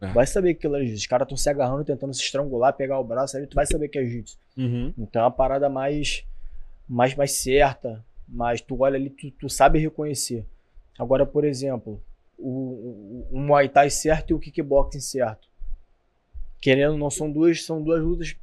É. 0.00 0.08
Tu 0.08 0.14
vai 0.14 0.26
saber 0.26 0.54
que 0.54 0.58
aquilo 0.58 0.76
é 0.76 0.80
jiu-jitsu. 0.80 1.02
Os 1.02 1.06
caras 1.06 1.24
estão 1.24 1.36
se 1.36 1.48
agarrando, 1.48 1.84
tentando 1.84 2.12
se 2.12 2.20
estrangular, 2.20 2.74
pegar 2.74 2.98
o 2.98 3.04
braço, 3.04 3.36
aí 3.36 3.46
tu 3.46 3.54
vai 3.54 3.66
saber 3.66 3.88
que 3.88 3.98
é 3.98 4.02
jiu-jitsu. 4.02 4.38
Uhum. 4.56 4.92
Então 4.98 5.22
é 5.22 5.24
uma 5.24 5.30
parada 5.30 5.68
mais, 5.68 6.24
mais, 6.88 7.14
mais 7.14 7.32
certa, 7.32 8.04
mas 8.28 8.60
tu 8.60 8.76
olha 8.80 8.96
ali, 8.96 9.10
tu, 9.10 9.30
tu 9.32 9.48
sabe 9.48 9.78
reconhecer. 9.78 10.44
Agora, 10.98 11.24
por 11.24 11.44
exemplo, 11.44 12.00
o, 12.38 12.48
o, 12.48 13.28
o 13.32 13.40
Muay 13.40 13.68
Thai 13.68 13.90
certo 13.90 14.30
e 14.30 14.34
o 14.34 14.38
kickboxing 14.38 15.00
certo. 15.00 15.48
Querendo 16.60 16.92
ou 16.92 16.98
não, 16.98 17.10
são 17.10 17.30
duas, 17.30 17.64
são 17.64 17.82
duas 17.82 18.02
lutas, 18.02 18.36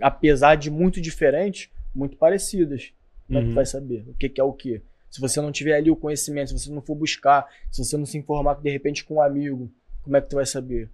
apesar 0.00 0.56
de 0.56 0.70
muito 0.70 1.00
diferentes, 1.00 1.70
muito 1.94 2.16
parecidas. 2.16 2.92
Uhum. 3.28 3.48
tu 3.48 3.54
vai 3.54 3.64
saber 3.64 4.04
o 4.06 4.14
que, 4.14 4.28
que 4.28 4.38
é 4.38 4.44
o 4.44 4.52
que? 4.52 4.82
Se 5.14 5.20
você 5.20 5.40
não 5.40 5.52
tiver 5.52 5.76
ali 5.76 5.92
o 5.92 5.94
conhecimento, 5.96 6.48
se 6.48 6.58
você 6.58 6.72
não 6.72 6.82
for 6.82 6.96
buscar, 6.96 7.46
se 7.70 7.84
você 7.84 7.96
não 7.96 8.04
se 8.04 8.18
informar 8.18 8.60
de 8.60 8.68
repente 8.68 9.04
com 9.04 9.14
um 9.14 9.22
amigo, 9.22 9.70
como 10.02 10.16
é 10.16 10.20
que 10.20 10.28
tu 10.28 10.34
vai 10.34 10.44
saber? 10.44 10.90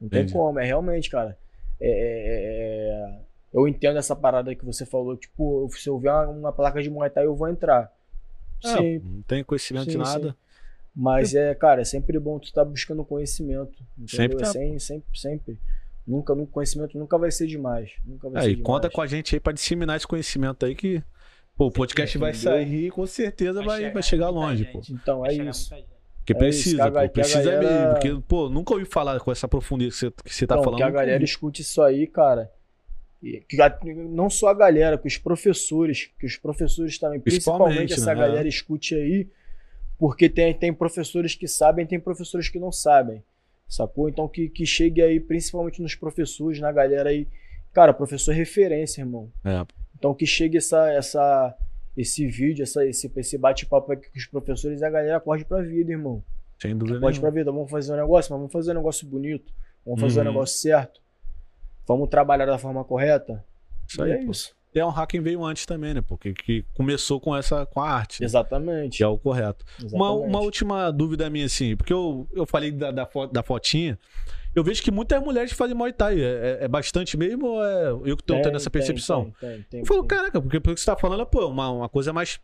Não 0.00 0.08
tem 0.08 0.20
Entendi. 0.20 0.34
como, 0.34 0.60
é 0.60 0.64
realmente, 0.64 1.10
cara. 1.10 1.36
É, 1.80 1.88
é, 1.88 3.16
é, 3.16 3.20
eu 3.52 3.66
entendo 3.66 3.98
essa 3.98 4.14
parada 4.14 4.54
que 4.54 4.64
você 4.64 4.86
falou, 4.86 5.16
tipo, 5.16 5.68
se 5.72 5.88
eu 5.88 5.98
ver 5.98 6.10
uma, 6.10 6.28
uma 6.28 6.52
placa 6.52 6.80
de 6.80 6.88
Muay 6.88 7.10
Thai, 7.10 7.26
eu 7.26 7.34
vou 7.34 7.48
entrar. 7.48 7.92
É, 8.64 8.68
Sim, 8.76 8.98
não 9.00 9.22
tem 9.22 9.42
conhecimento 9.42 9.86
de 9.86 9.92
sim, 9.94 9.98
nada. 9.98 10.28
sim. 10.30 10.34
Mas 10.94 11.34
é, 11.34 11.52
cara, 11.52 11.80
é 11.80 11.84
sempre 11.84 12.20
bom 12.20 12.38
tu 12.38 12.44
estar 12.44 12.64
buscando 12.64 13.04
conhecimento. 13.04 13.82
Entendeu? 13.98 14.16
Sempre 14.16 14.36
tá. 14.38 14.44
Sem- 14.46 14.78
sempre, 14.78 15.18
sempre. 15.18 15.58
Nunca, 16.06 16.36
nunca, 16.36 16.52
conhecimento 16.52 16.96
nunca 16.96 17.18
vai 17.18 17.32
ser 17.32 17.48
demais. 17.48 17.90
Nunca 18.04 18.30
vai 18.30 18.44
Aí, 18.44 18.54
ser 18.54 18.62
conta 18.62 18.82
demais. 18.82 18.94
com 18.94 19.02
a 19.02 19.06
gente 19.08 19.34
aí 19.34 19.40
pra 19.40 19.52
disseminar 19.52 19.96
esse 19.96 20.06
conhecimento 20.06 20.64
aí 20.64 20.76
que 20.76 21.02
pô, 21.56 21.66
o 21.66 21.70
podcast 21.70 22.16
vai 22.18 22.34
sair 22.34 22.86
e 22.86 22.90
com 22.90 23.06
certeza 23.06 23.62
vai, 23.62 23.90
vai 23.90 24.02
chegar, 24.02 24.26
muita 24.32 24.40
longe, 24.46 24.64
gente. 24.64 24.72
pô. 24.72 24.80
Então, 24.90 25.20
Vai 25.20 25.30
é 25.30 25.36
chegar 25.36 25.50
isso. 25.50 25.74
Porque 26.18 26.32
É 26.32 26.36
precisa, 26.36 26.76
isso, 26.76 26.84
que 26.84 26.90
pô, 26.90 27.00
que 27.02 27.08
precisa 27.08 27.42
galera- 27.42 27.62
mesmo. 27.80 27.92
Porque, 27.92 28.22
pô, 28.28 28.48
nunca 28.48 28.74
ouvi 28.74 28.84
falar 28.84 29.20
com 29.20 29.30
essa 29.30 29.46
profundidade 29.46 29.92
que 29.94 29.98
você, 29.98 30.10
que 30.10 30.34
você 30.34 30.46
tá 30.46 30.54
então, 30.56 30.64
falando. 30.64 30.78
que 30.78 30.82
a 30.82 30.90
galera 30.90 31.22
escute 31.22 31.62
isso 31.62 31.80
aí, 31.82 32.06
cara. 32.06 32.50
E 33.22 33.40
que 33.48 33.56
não 33.94 34.28
só 34.28 34.48
a 34.48 34.54
galera, 34.54 34.98
que 34.98 35.06
os 35.06 35.16
professores, 35.16 36.10
que 36.18 36.26
os 36.26 36.36
professores 36.36 36.98
também, 36.98 37.18
principalmente, 37.20 37.76
Principalmente, 37.78 37.92
essa 37.94 38.14
né? 38.14 38.20
galera 38.20 38.48
escute 38.48 38.94
aí, 38.94 39.28
porque 39.98 40.28
tem, 40.28 40.52
tem 40.52 40.72
professores 40.74 41.34
que 41.34 41.46
sabem, 41.48 41.86
tem 41.86 41.98
professores 41.98 42.48
que 42.48 42.58
não 42.58 42.70
sabem, 42.72 43.22
sacou? 43.68 44.08
Então 44.08 44.28
que, 44.28 44.48
que 44.48 44.66
chegue 44.66 45.00
aí, 45.02 45.18
principalmente 45.20 45.80
nos 45.80 45.94
professores, 45.94 46.60
na 46.60 46.70
galera 46.72 47.08
aí. 47.10 47.26
Cara, 47.72 47.94
professor 47.94 48.32
é 48.32 48.34
referência, 48.34 49.00
irmão. 49.00 49.30
É. 49.44 49.64
Então 49.98 50.14
que 50.14 50.26
chegue 50.26 50.56
essa, 50.58 50.88
essa, 50.92 51.54
esse 51.96 52.26
vídeo, 52.26 52.62
essa, 52.62 52.86
esse, 52.86 53.10
esse 53.16 53.38
bate-papo 53.38 53.92
aqui 53.92 54.10
com 54.10 54.18
os 54.18 54.26
professores 54.26 54.80
e 54.80 54.84
a 54.84 54.90
galera 54.90 55.16
acorde 55.16 55.44
pra 55.44 55.62
vida, 55.62 55.90
irmão. 55.92 56.22
Sem 56.60 56.76
dúvida 56.76 57.00
Pode 57.00 57.20
pra 57.20 57.28
nenhuma. 57.30 57.40
vida, 57.40 57.52
vamos 57.52 57.70
fazer 57.70 57.92
um 57.92 57.96
negócio, 57.96 58.32
mas 58.32 58.38
vamos 58.40 58.52
fazer 58.52 58.72
um 58.72 58.74
negócio 58.74 59.06
bonito. 59.06 59.52
Vamos 59.84 60.00
fazer 60.00 60.20
Uhum. 60.20 60.26
um 60.26 60.28
negócio 60.30 60.58
certo. 60.58 61.00
Vamos 61.86 62.08
trabalhar 62.08 62.46
da 62.46 62.58
forma 62.58 62.82
correta. 62.84 63.44
Isso 63.88 64.00
E 64.04 64.12
aí, 64.12 64.20
é 64.20 64.24
pô. 64.24 64.30
isso. 64.30 64.54
Até 64.70 64.84
o 64.84 64.90
hacking 64.90 65.20
veio 65.22 65.42
antes 65.44 65.64
também, 65.64 65.94
né? 65.94 66.02
Porque 66.02 66.34
que 66.34 66.62
começou 66.74 67.18
com 67.18 67.34
essa 67.34 67.64
com 67.64 67.80
a 67.80 67.88
arte, 67.88 68.20
né? 68.20 68.26
Exatamente. 68.26 68.98
que 68.98 69.02
é 69.02 69.06
o 69.06 69.16
correto. 69.16 69.64
Uma, 69.78 69.86
exatamente. 69.86 70.28
uma 70.28 70.40
última 70.40 70.90
dúvida 70.90 71.30
minha, 71.30 71.46
assim, 71.46 71.74
porque 71.76 71.92
eu, 71.92 72.26
eu 72.34 72.44
falei 72.44 72.70
da, 72.72 72.90
da, 72.90 73.06
fo- 73.06 73.26
da 73.26 73.42
fotinha. 73.42 73.98
Eu 74.56 74.64
vejo 74.64 74.82
que 74.82 74.90
muitas 74.90 75.22
mulheres 75.22 75.52
fazem 75.52 75.76
Muay 75.76 75.92
Thai. 75.92 76.18
É, 76.18 76.24
é- 76.24 76.64
é 76.64 76.68
bastante 76.68 77.14
mesmo 77.16 77.46
ou 77.46 77.62
é 77.64 77.90
eu 78.10 78.16
que 78.16 78.24
tô 78.24 78.32
Tem, 78.34 78.42
tendo 78.42 78.56
essa 78.56 78.70
percepção? 78.70 79.30
tem, 79.38 79.50
tem, 79.50 79.62
tem, 79.70 79.80
eu 79.80 79.86
falo, 79.86 80.02
caraca, 80.04 80.40
porque 80.40 80.58
pelo 80.58 80.74
que 80.74 80.80
você 80.80 80.86
tá 80.86 80.96
falando, 80.96 81.22
é 81.22 81.26
pô, 81.26 81.46
uma, 81.46 81.70
uma 81.70 81.88
coisa 81.90 82.10
mais, 82.12 82.40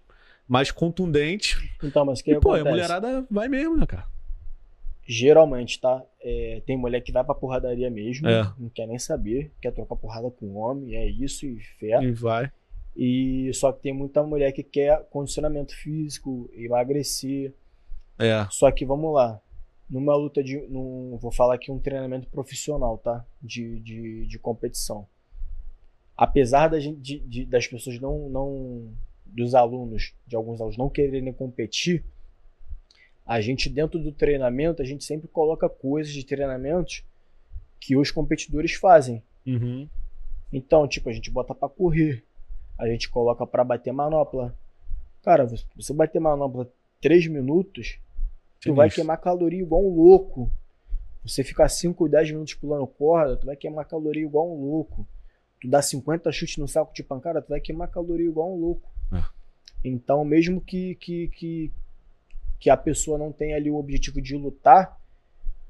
mais 0.46 0.70
contundente. 0.70 1.56
Então, 1.82 2.04
mas 2.04 2.20
que 2.20 2.30
E, 2.32 2.38
pô, 2.38 2.50
a 2.52 2.56
acontece? 2.56 2.70
mulherada 2.70 3.26
vai 3.30 3.48
mesmo, 3.48 3.76
né, 3.78 3.86
cara? 3.86 4.04
Geralmente, 5.04 5.80
tá? 5.80 6.00
É, 6.20 6.62
tem 6.64 6.76
mulher 6.76 7.00
que 7.00 7.10
vai 7.10 7.24
pra 7.24 7.34
porradaria 7.34 7.90
mesmo, 7.90 8.28
É. 8.28 8.42
não 8.58 8.68
quer 8.68 8.86
nem 8.86 8.98
saber, 8.98 9.50
quer 9.60 9.72
trocar 9.72 9.96
porrada 9.96 10.30
com 10.30 10.46
o 10.46 10.56
homem, 10.56 10.94
é 10.94 11.06
isso 11.08 11.44
e 11.44 11.58
fé. 11.80 12.00
E 12.02 12.12
vai. 12.12 12.52
E 12.96 13.50
só 13.54 13.72
que 13.72 13.82
tem 13.82 13.92
muita 13.92 14.22
mulher 14.22 14.52
que 14.52 14.62
quer 14.62 15.02
condicionamento 15.10 15.74
físico, 15.74 16.48
emagrecer. 16.54 17.52
É. 18.18 18.46
Só 18.50 18.70
que 18.70 18.84
vamos 18.84 19.12
lá. 19.14 19.40
Numa 19.88 20.14
luta 20.16 20.42
de. 20.42 20.58
Num, 20.68 21.16
vou 21.20 21.30
falar 21.30 21.54
aqui 21.54 21.70
um 21.70 21.78
treinamento 21.78 22.26
profissional, 22.28 22.96
tá? 22.98 23.24
De, 23.42 23.78
de, 23.80 24.26
de 24.26 24.38
competição. 24.38 25.06
Apesar 26.16 26.68
da 26.68 26.78
gente, 26.80 27.00
de- 27.00 27.18
de- 27.20 27.44
das 27.44 27.66
pessoas 27.66 27.98
não, 28.00 28.28
não. 28.28 28.88
dos 29.26 29.54
alunos, 29.54 30.14
de 30.26 30.36
alguns 30.36 30.60
alunos 30.60 30.76
não 30.76 30.88
quererem 30.90 31.32
competir, 31.32 32.04
a 33.26 33.40
gente 33.40 33.68
dentro 33.70 33.98
do 33.98 34.12
treinamento, 34.12 34.82
a 34.82 34.84
gente 34.84 35.04
sempre 35.04 35.26
coloca 35.28 35.68
coisas 35.68 36.12
de 36.12 36.24
treinamentos 36.24 37.02
que 37.80 37.96
os 37.96 38.10
competidores 38.10 38.72
fazem. 38.74 39.22
Uhum. 39.46 39.88
Então, 40.52 40.86
tipo, 40.86 41.08
a 41.08 41.12
gente 41.12 41.30
bota 41.30 41.54
pra 41.54 41.68
correr. 41.68 42.22
A 42.78 42.86
gente 42.86 43.08
coloca 43.08 43.46
pra 43.46 43.64
bater 43.64 43.92
manopla. 43.92 44.54
Cara, 45.22 45.46
você- 45.46 45.64
você 45.76 45.92
bater 45.94 46.20
manopla 46.20 46.70
3 47.00 47.26
minutos, 47.26 47.98
tu 48.62 48.74
vai 48.74 48.86
Sinistro. 48.86 49.02
queimar 49.02 49.18
caloria 49.20 49.60
igual 49.60 49.84
um 49.84 49.94
louco. 49.94 50.50
Você 51.24 51.44
ficar 51.44 51.68
5, 51.68 52.08
10 52.08 52.30
minutos 52.32 52.54
pulando 52.54 52.86
corda, 52.86 53.36
tu 53.36 53.46
vai 53.46 53.56
queimar 53.56 53.84
caloria 53.86 54.22
igual 54.24 54.50
um 54.50 54.60
louco. 54.70 55.06
Tu 55.60 55.68
dá 55.68 55.80
50 55.80 56.30
chutes 56.32 56.56
no 56.56 56.66
saco 56.66 56.92
de 56.92 57.02
pancada, 57.04 57.40
tu 57.40 57.48
vai 57.50 57.60
queimar 57.60 57.88
caloria 57.88 58.26
igual 58.26 58.52
um 58.52 58.58
louco. 58.60 58.90
É. 59.12 59.22
Então, 59.84 60.24
mesmo 60.24 60.60
que, 60.60 60.94
que, 60.96 61.28
que, 61.28 61.72
que 62.58 62.70
a 62.70 62.76
pessoa 62.76 63.16
não 63.18 63.30
tenha 63.32 63.56
ali 63.56 63.70
o 63.70 63.76
objetivo 63.76 64.20
de 64.20 64.36
lutar, 64.36 64.98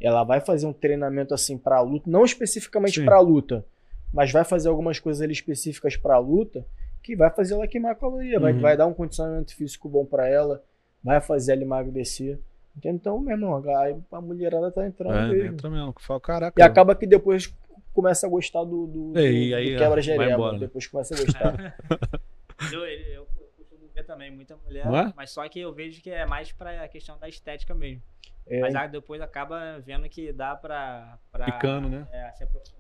ela 0.01 0.25
vai 0.25 0.41
fazer 0.41 0.67
um 0.67 0.73
treinamento 0.73 1.33
assim 1.35 1.57
pra 1.59 1.81
luta, 1.81 2.11
não 2.11 2.25
especificamente 2.25 3.01
Sim. 3.01 3.05
pra 3.05 3.21
luta, 3.21 3.65
mas 4.13 4.33
vai 4.33 4.45
fazer 4.45 4.69
algumas 4.69 4.99
coisas 4.99 5.23
ali 5.23 5.33
específicas 5.33 5.97
pra 5.97 6.19
luta 6.19 6.67
que 7.03 7.15
vai 7.17 7.31
fazer 7.31 7.55
ela 7.55 7.67
queimar 7.67 7.97
caloria, 7.97 8.39
vai, 8.41 8.53
Uhum. 8.53 8.61
vai 8.61 8.77
dar 8.77 8.87
um 8.87 8.95
condicionamento 8.95 9.55
físico 9.55 9.89
bom 9.89 10.05
pra 10.07 10.29
ela, 10.29 10.63
vai 11.05 11.21
fazer 11.21 11.53
ela 11.53 11.63
emagrecer. 11.63 12.39
Então, 12.85 13.21
meu 13.21 13.33
irmão, 13.37 13.57
a, 13.57 14.17
a 14.17 14.21
mulherada 14.21 14.71
tá 14.71 14.87
entrando 14.87 15.15
É, 15.15 15.29
mesmo. 15.29 15.53
entra 15.53 15.71
mesmo. 15.71 15.95
Fala, 15.99 16.21
caraca. 16.21 16.61
E 16.61 16.65
acaba 16.65 16.95
que 16.95 17.07
depois 17.07 17.55
começa 17.93 18.27
a 18.27 18.31
gostar 18.31 18.65
do, 18.65 18.87
do, 18.87 19.13
do, 19.13 19.19
aí, 19.19 19.51
do 19.51 19.51
vai 19.55 19.77
quebra-gereba. 19.77 20.33
embora, 20.33 20.53
né? 20.55 20.59
Depois 20.61 20.87
começa 20.87 21.15
a 21.15 21.19
gostar. 21.19 21.77
Eu, 22.73 22.85
eu, 22.87 23.27
costumo 23.57 23.89
ver 23.93 24.05
também 24.05 24.31
muita 24.31 24.57
mulher, 24.57 24.87
é? 24.87 25.13
mas 25.17 25.31
só 25.33 25.49
que 25.49 25.59
eu 25.59 25.73
vejo 25.73 26.01
que 26.01 26.11
é 26.11 26.25
mais 26.25 26.53
pra 26.53 26.87
questão 26.87 27.19
da 27.19 27.29
estética 27.29 27.75
mesmo. 27.75 28.01
É, 28.47 28.61
Mas 28.61 28.75
aí 28.75 28.89
depois 28.89 29.21
acaba 29.21 29.79
vendo 29.81 30.09
que 30.09 30.33
dá 30.33 30.55
pra. 30.55 31.19
pra 31.31 31.45
Picando, 31.47 31.89
né? 31.89 32.07
É, 32.13 32.33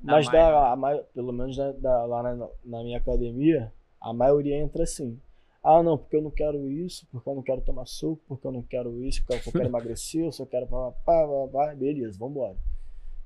mas 0.03 0.27
mais, 0.27 0.31
dá, 0.31 0.77
né? 0.77 0.99
a 1.01 1.05
pelo 1.15 1.33
menos 1.33 1.57
da- 1.57 1.73
da- 1.73 2.05
lá 2.05 2.23
na, 2.23 2.49
na 2.65 2.83
minha 2.83 2.99
academia, 2.99 3.73
a 4.01 4.13
maioria 4.13 4.57
entra 4.57 4.83
assim. 4.83 5.21
Ah, 5.63 5.83
não, 5.83 5.97
porque 5.97 6.17
eu 6.17 6.23
não 6.23 6.31
quero 6.31 6.69
isso, 6.69 7.07
porque 7.11 7.29
eu 7.29 7.35
não 7.35 7.43
quero 7.43 7.61
tomar 7.61 7.87
suco, 7.87 8.21
porque 8.27 8.47
eu 8.47 8.51
não 8.51 8.63
quero 8.63 9.03
isso, 9.05 9.23
porque 9.25 9.49
eu 9.49 9.53
quero 9.53 9.67
emagrecer, 9.69 10.25
eu 10.25 10.33
só 10.33 10.45
quero. 10.45 10.67
Pá, 10.67 10.91
pá, 11.05 11.27
pá, 11.27 11.49
pá, 11.53 11.75
beleza, 11.75 12.19
vambora. 12.19 12.57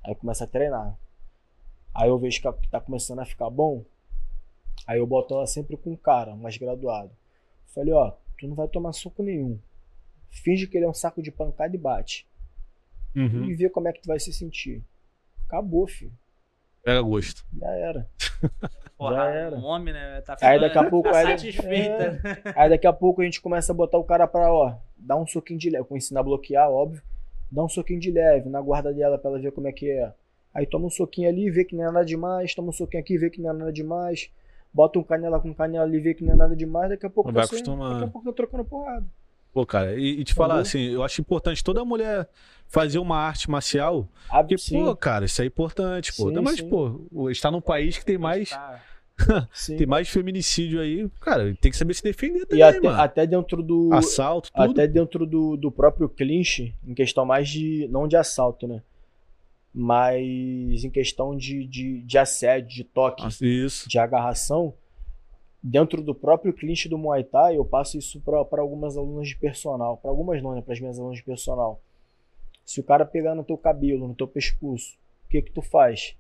Aí 0.05 0.15
começa 0.15 0.45
a 0.45 0.47
treinar. 0.47 0.99
Aí 1.95 2.09
eu 2.09 2.19
vejo 2.19 2.41
que 2.41 2.69
tá 2.69 2.81
começando 2.81 3.21
a 3.21 3.25
ficar 3.25 3.49
bom. 3.49 3.85
Aí 4.87 4.99
eu 4.99 5.07
boto 5.07 5.35
ela 5.35 5.47
sempre 5.47 5.77
com 5.77 5.93
um 5.93 5.97
cara, 5.97 6.37
mais 6.37 6.59
graduado. 6.59 7.11
Falei, 7.69 7.95
ó, 7.95 8.13
tu 8.39 8.47
não 8.47 8.55
vai 8.55 8.69
tomar 8.69 8.93
suco 8.93 9.23
nenhum. 9.23 9.59
Finge 10.29 10.67
que 10.67 10.77
ele 10.77 10.85
é 10.85 10.89
um 10.89 10.95
saco 10.95 11.23
de 11.23 11.31
pancada 11.31 11.75
e 11.75 11.79
bate. 11.79 12.27
Uhum. 13.15 13.45
E 13.47 13.55
vê 13.55 13.71
como 13.71 13.89
é 13.89 13.93
que 13.93 14.03
tu 14.03 14.07
vai 14.07 14.21
se 14.21 14.33
sentir. 14.33 14.85
Acabou, 15.47 15.87
filho. 15.87 16.13
Pega 16.85 17.01
gosto. 17.01 17.45
Já 17.59 17.71
era. 17.71 18.09
Porra, 18.97 19.15
já 19.15 19.27
era. 19.31 19.57
um 19.57 19.65
homem, 19.65 19.93
né? 19.93 20.21
Tá 20.23 20.37
Aí 20.41 20.59
daqui 20.61 20.79
a 20.79 20.85
pouco. 20.89 21.11
tá 21.11 21.19
aí, 21.19 21.27
satisfeita. 21.39 22.21
é, 22.25 22.53
aí 22.57 22.71
daqui 22.71 22.87
a 22.87 22.93
pouco 22.93 23.21
a 23.21 23.25
gente 23.25 23.41
começa 23.43 23.73
a 23.73 23.75
botar 23.75 23.99
o 23.99 24.05
cara 24.05 24.27
pra, 24.27 24.51
ó, 24.53 24.75
dar 24.97 25.17
um 25.17 25.27
soquinho 25.27 25.59
de 25.59 25.69
leve. 25.71 25.85
Com 25.85 25.97
ensinar 25.97 26.21
a 26.21 26.23
bloquear, 26.23 26.71
óbvio. 26.71 27.03
Dá 27.51 27.63
um 27.63 27.69
soquinho 27.69 28.01
de 28.01 28.11
leve 28.11 28.49
na 28.49 28.61
guarda 28.61 28.93
dela 28.93 29.19
pra 29.19 29.31
ela 29.31 29.39
ver 29.39 29.53
como 29.53 29.69
é 29.69 29.73
que 29.73 29.91
é. 29.91 30.13
Aí 30.55 30.67
toma 30.67 30.87
um 30.87 30.91
soquinho 30.91 31.29
ali, 31.29 31.51
vê 31.51 31.65
que 31.65 31.77
não 31.77 31.85
é 31.85 31.91
nada 31.91 32.05
demais. 32.05 32.55
Toma 32.55 32.71
um 32.71 32.73
soquinho 32.73 33.03
aqui, 33.03 33.19
vê 33.19 33.29
que 33.29 33.41
não 33.41 33.51
é 33.51 33.53
nada 33.53 33.73
demais. 33.73 34.31
Bota 34.73 34.99
um 34.99 35.03
canela 35.03 35.39
com 35.41 35.53
canela 35.55 35.85
ali, 35.85 36.01
vê 36.01 36.15
que 36.15 36.25
não 36.25 36.33
é 36.33 36.37
nada 36.37 36.57
demais. 36.57 36.89
Daqui 36.91 37.05
a 37.07 37.11
pouco 37.11 37.31
Vai 37.31 37.43
tá 37.43 37.49
sendo- 37.49 37.57
acostumando. 37.59 37.95
Daqui 37.95 38.05
a 38.05 38.13
pouco 38.13 38.27
tá 38.29 38.33
trocando 38.35 38.65
porrada. 38.65 39.05
Pô, 39.57 39.65
cara, 39.65 39.99
e, 39.99 40.21
e 40.21 40.23
te 40.25 40.35
falar 40.35 40.61
Entendeu? 40.61 40.63
assim, 40.69 40.81
eu 40.97 41.03
acho 41.03 41.19
importante 41.19 41.65
toda 41.65 41.83
mulher 41.83 42.29
fazer 42.69 42.99
uma 42.99 43.17
arte 43.17 43.51
marcial. 43.51 44.07
Ah, 44.29 44.43
Porque, 44.43 44.59
sim, 44.59 44.85
pô, 44.85 44.95
cara, 44.95 45.25
isso 45.25 45.41
é 45.41 45.47
importante, 45.47 46.13
pô. 46.15 46.25
Sim, 46.25 46.29
Ainda 46.29 46.43
mais, 46.43 46.59
sim. 46.59 46.69
pô, 46.69 47.31
está 47.31 47.51
num 47.51 47.63
país 47.63 47.97
que 47.97 48.05
tem 48.05 48.19
mais, 48.19 48.51
tem 49.79 49.87
mais 49.87 50.11
feminicídio 50.11 50.79
aí. 50.79 51.09
Cara, 51.23 51.57
tem 51.59 51.71
que 51.71 51.77
saber 51.79 51.95
se 51.95 52.03
defender 52.03 52.41
E 52.43 52.47
também, 52.47 52.63
até, 52.65 52.81
mano. 52.83 53.01
até 53.01 53.27
dentro 53.27 53.63
do. 53.63 53.89
Assalto, 53.95 54.53
tudo. 54.53 54.73
Até 54.73 54.87
dentro 54.87 55.25
do, 55.25 55.57
do 55.57 55.73
próprio 55.73 56.07
clinch, 56.07 56.75
em 56.87 56.93
questão 56.93 57.25
mais 57.25 57.49
de. 57.49 57.89
não 57.91 58.07
de 58.07 58.15
assalto, 58.15 58.69
né? 58.69 58.83
Mas 59.73 60.85
em 60.85 60.91
questão 60.91 61.35
de, 61.35 61.67
de, 61.67 62.03
de 62.03 62.19
assédio, 62.19 62.69
de 62.69 62.85
toque, 62.85 63.27
Isso. 63.41 63.89
de 63.89 63.99
agarração, 63.99 64.75
dentro 65.67 66.01
do 66.01 66.15
próprio 66.15 66.53
clinch 66.53 66.89
do 66.89 66.97
Muay 66.97 67.25
Thai, 67.25 67.57
eu 67.57 67.65
passo 67.65 67.99
isso 67.99 68.21
para 68.21 68.61
algumas 68.61 68.97
alunas 68.97 69.27
de 69.29 69.37
personal. 69.37 69.97
Para 69.97 70.13
algumas 70.13 70.41
não, 70.41 70.55
né? 70.55 70.63
Para 70.63 70.75
as 70.75 70.81
minhas 70.81 70.97
alunas 70.99 71.17
de 71.17 71.25
personal. 71.25 71.81
Se 72.65 72.79
o 72.79 72.85
cara 72.85 73.05
pegar 73.05 73.35
no 73.35 73.43
teu 73.43 73.59
cabelo, 73.59 74.07
no 74.07 74.15
teu 74.15 74.29
pescoço, 74.29 74.97
o 75.25 75.29
que 75.29 75.43
que 75.43 75.51
tu 75.51 75.63
faz? 75.63 76.17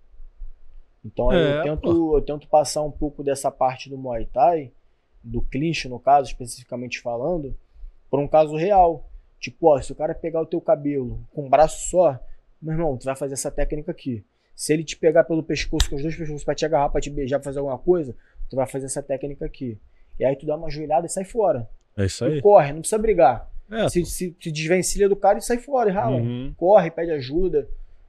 Então 1.04 1.32
É, 1.32 1.60
eu, 1.60 1.62
tento, 1.62 2.16
eu 2.16 2.22
tento 2.22 2.48
passar 2.48 2.82
um 2.82 2.90
pouco 2.90 3.22
dessa 3.22 3.48
parte 3.48 3.88
do 3.88 3.96
Muay 3.96 4.26
Thai, 4.26 4.72
do 5.22 5.40
clinch 5.42 5.88
no 5.88 6.00
caso, 6.00 6.28
especificamente 6.28 7.00
falando, 7.00 7.56
para 8.10 8.20
um 8.20 8.26
caso 8.26 8.56
real. 8.56 9.08
Tipo, 9.38 9.68
ó, 9.68 9.80
se 9.80 9.92
o 9.92 9.94
cara 9.94 10.12
pegar 10.12 10.40
o 10.40 10.46
teu 10.46 10.60
cabelo 10.60 11.20
com 11.32 11.46
um 11.46 11.48
braço 11.48 11.88
só, 11.88 12.18
meu 12.60 12.74
irmão, 12.74 12.96
tu 12.96 13.04
vai 13.04 13.14
fazer 13.14 13.34
essa 13.34 13.50
técnica 13.50 13.92
aqui. 13.92 14.24
Se 14.56 14.72
ele 14.72 14.82
te 14.82 14.96
pegar 14.96 15.22
pelo 15.24 15.42
pescoço, 15.42 15.88
com 15.88 15.96
os 15.96 16.02
dois 16.02 16.16
pescoços, 16.16 16.42
pra 16.42 16.54
te 16.54 16.64
agarrar, 16.64 16.88
pra 16.88 17.00
te 17.00 17.10
beijar, 17.10 17.38
pra 17.38 17.44
fazer 17.44 17.58
alguma 17.58 17.78
coisa, 17.78 18.16
tu 18.48 18.56
vai 18.56 18.66
fazer 18.66 18.86
essa 18.86 19.02
técnica 19.02 19.44
aqui. 19.44 19.78
E 20.18 20.24
aí 20.24 20.34
tu 20.36 20.46
dá 20.46 20.56
uma 20.56 20.70
joelhada 20.70 21.06
e 21.06 21.10
sai 21.10 21.24
fora. 21.24 21.68
É 21.96 22.04
isso 22.06 22.24
E 22.26 22.34
aí. 22.34 22.40
corre, 22.42 22.72
não 22.72 22.80
precisa 22.80 22.98
brigar. 23.00 23.50
É, 23.70 23.88
Se, 23.88 24.04
se, 24.04 24.36
se 24.40 24.52
desvencilha 24.52 25.08
do 25.08 25.16
cara 25.16 25.38
e 25.38 25.42
sai 25.42 25.58
fora 25.58 25.90
e 25.90 25.92
rala. 25.92 26.16
Uhum. 26.16 26.54
Corre, 26.56 26.90
pede 26.90 27.10
ajuda. 27.12 27.68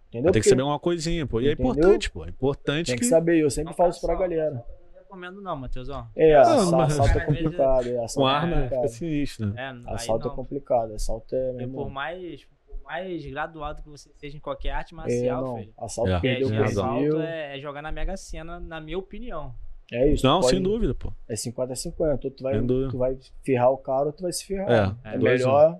Entendeu? 0.09 0.31
Tem 0.31 0.41
que 0.41 0.47
saber 0.49 0.61
uma 0.61 0.79
coisinha, 0.79 1.25
pô. 1.25 1.41
E 1.41 1.47
é 1.49 1.51
Entendeu? 1.53 1.71
importante, 1.73 2.09
pô. 2.11 2.25
É 2.25 2.29
importante 2.29 2.87
tem 2.87 2.95
que. 2.95 3.01
que 3.01 3.07
saber, 3.07 3.39
eu 3.39 3.49
sempre 3.49 3.71
Não 3.71 3.73
falo 3.77 3.89
isso 3.89 3.99
pra 4.01 4.15
galera. 4.15 4.51
Não 4.53 4.99
recomendo, 4.99 5.41
não, 5.41 5.55
Matheusão. 5.55 6.07
É, 6.15 6.33
Não, 6.33 6.41
assa- 6.41 6.77
mas- 6.77 6.99
assalto 6.99 7.17
é 7.19 7.25
complicado. 7.25 7.87
É, 7.87 8.03
assalto 8.03 8.13
Com 8.15 8.29
é 8.29 8.31
arma 8.33 8.47
fica 8.55 8.61
complicado. 8.69 8.87
sinistro, 8.89 9.45
né? 9.47 9.83
É, 9.87 9.93
Assalto 9.93 10.27
é 10.27 10.31
complicado. 10.31 10.93
Assalto 10.93 11.35
é. 11.35 11.61
irmão, 11.61 11.83
por 11.85 11.89
mais, 11.91 12.45
por 12.67 12.81
mais 12.83 13.25
graduado 13.25 13.81
que 13.81 13.89
você 13.89 14.09
seja 14.15 14.37
em 14.37 14.39
qualquer 14.39 14.69
arte 14.71 14.93
é, 14.93 14.97
marcial, 14.97 15.43
não. 15.43 15.57
filho. 15.57 15.73
Assalto 15.77 16.11
É. 16.11 16.19
perdeu, 16.19 16.53
é, 16.53 16.63
assalto 16.63 17.21
é, 17.21 17.57
é 17.57 17.59
jogar 17.59 17.81
na 17.81 17.91
Mega 17.91 18.15
Sena, 18.15 18.59
na 18.59 18.79
minha 18.79 18.97
opinião. 18.97 19.53
É 19.91 20.11
isso. 20.11 20.25
Não, 20.25 20.41
pode- 20.41 20.51
sem 20.53 20.61
dúvida, 20.61 20.93
pô. 20.93 21.11
É 21.29 21.35
50 21.35 21.73
a 21.73 21.75
50. 21.75 22.27
Ou 22.27 22.31
tu 22.31 22.43
vai, 22.43 22.61
tu 22.61 22.97
vai 22.97 23.17
ferrar 23.45 23.71
o 23.71 23.77
cara 23.77 24.07
ou 24.07 24.13
tu 24.13 24.23
vai 24.23 24.33
se 24.33 24.45
ferrar. 24.45 24.97
É, 25.05 25.11
É, 25.11 25.15
é 25.15 25.17
melhor. 25.17 25.79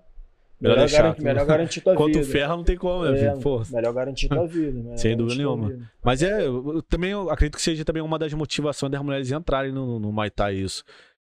Melhor 0.60 0.78
deixar, 0.80 0.98
garantir, 1.04 1.18
tu- 1.22 1.24
melhor 1.24 1.46
garantir 1.46 1.82
tua 1.82 1.94
Quanto 1.98 2.14
vida. 2.20 2.26
ferra 2.32 2.56
não 2.58 2.64
tem 2.64 2.76
como, 2.78 3.06
né, 3.06 3.20
É? 3.26 3.36
Pô. 3.36 3.62
melhor 3.70 3.94
garantir 3.94 4.28
tua 4.28 4.48
vida. 4.48 4.72
melhor 4.82 4.98
Sem 4.98 5.16
dúvida 5.16 5.36
nenhuma. 5.38 5.70
vida. 5.70 5.92
Mas 6.04 6.24
é, 6.24 6.48
eu, 6.48 6.76
eu 6.76 6.82
também 6.82 7.12
eu 7.12 7.30
acredito 7.30 7.58
que 7.58 7.62
seja 7.62 7.86
também 7.86 8.02
uma 8.02 8.18
das 8.18 8.34
motivações 8.34 8.92
das 8.92 9.02
mulheres 9.02 9.32
entrarem 9.32 9.72
no, 9.72 10.00
no 10.00 10.12
Muay 10.12 10.32
Thai 10.32 10.56
isso. 10.56 10.84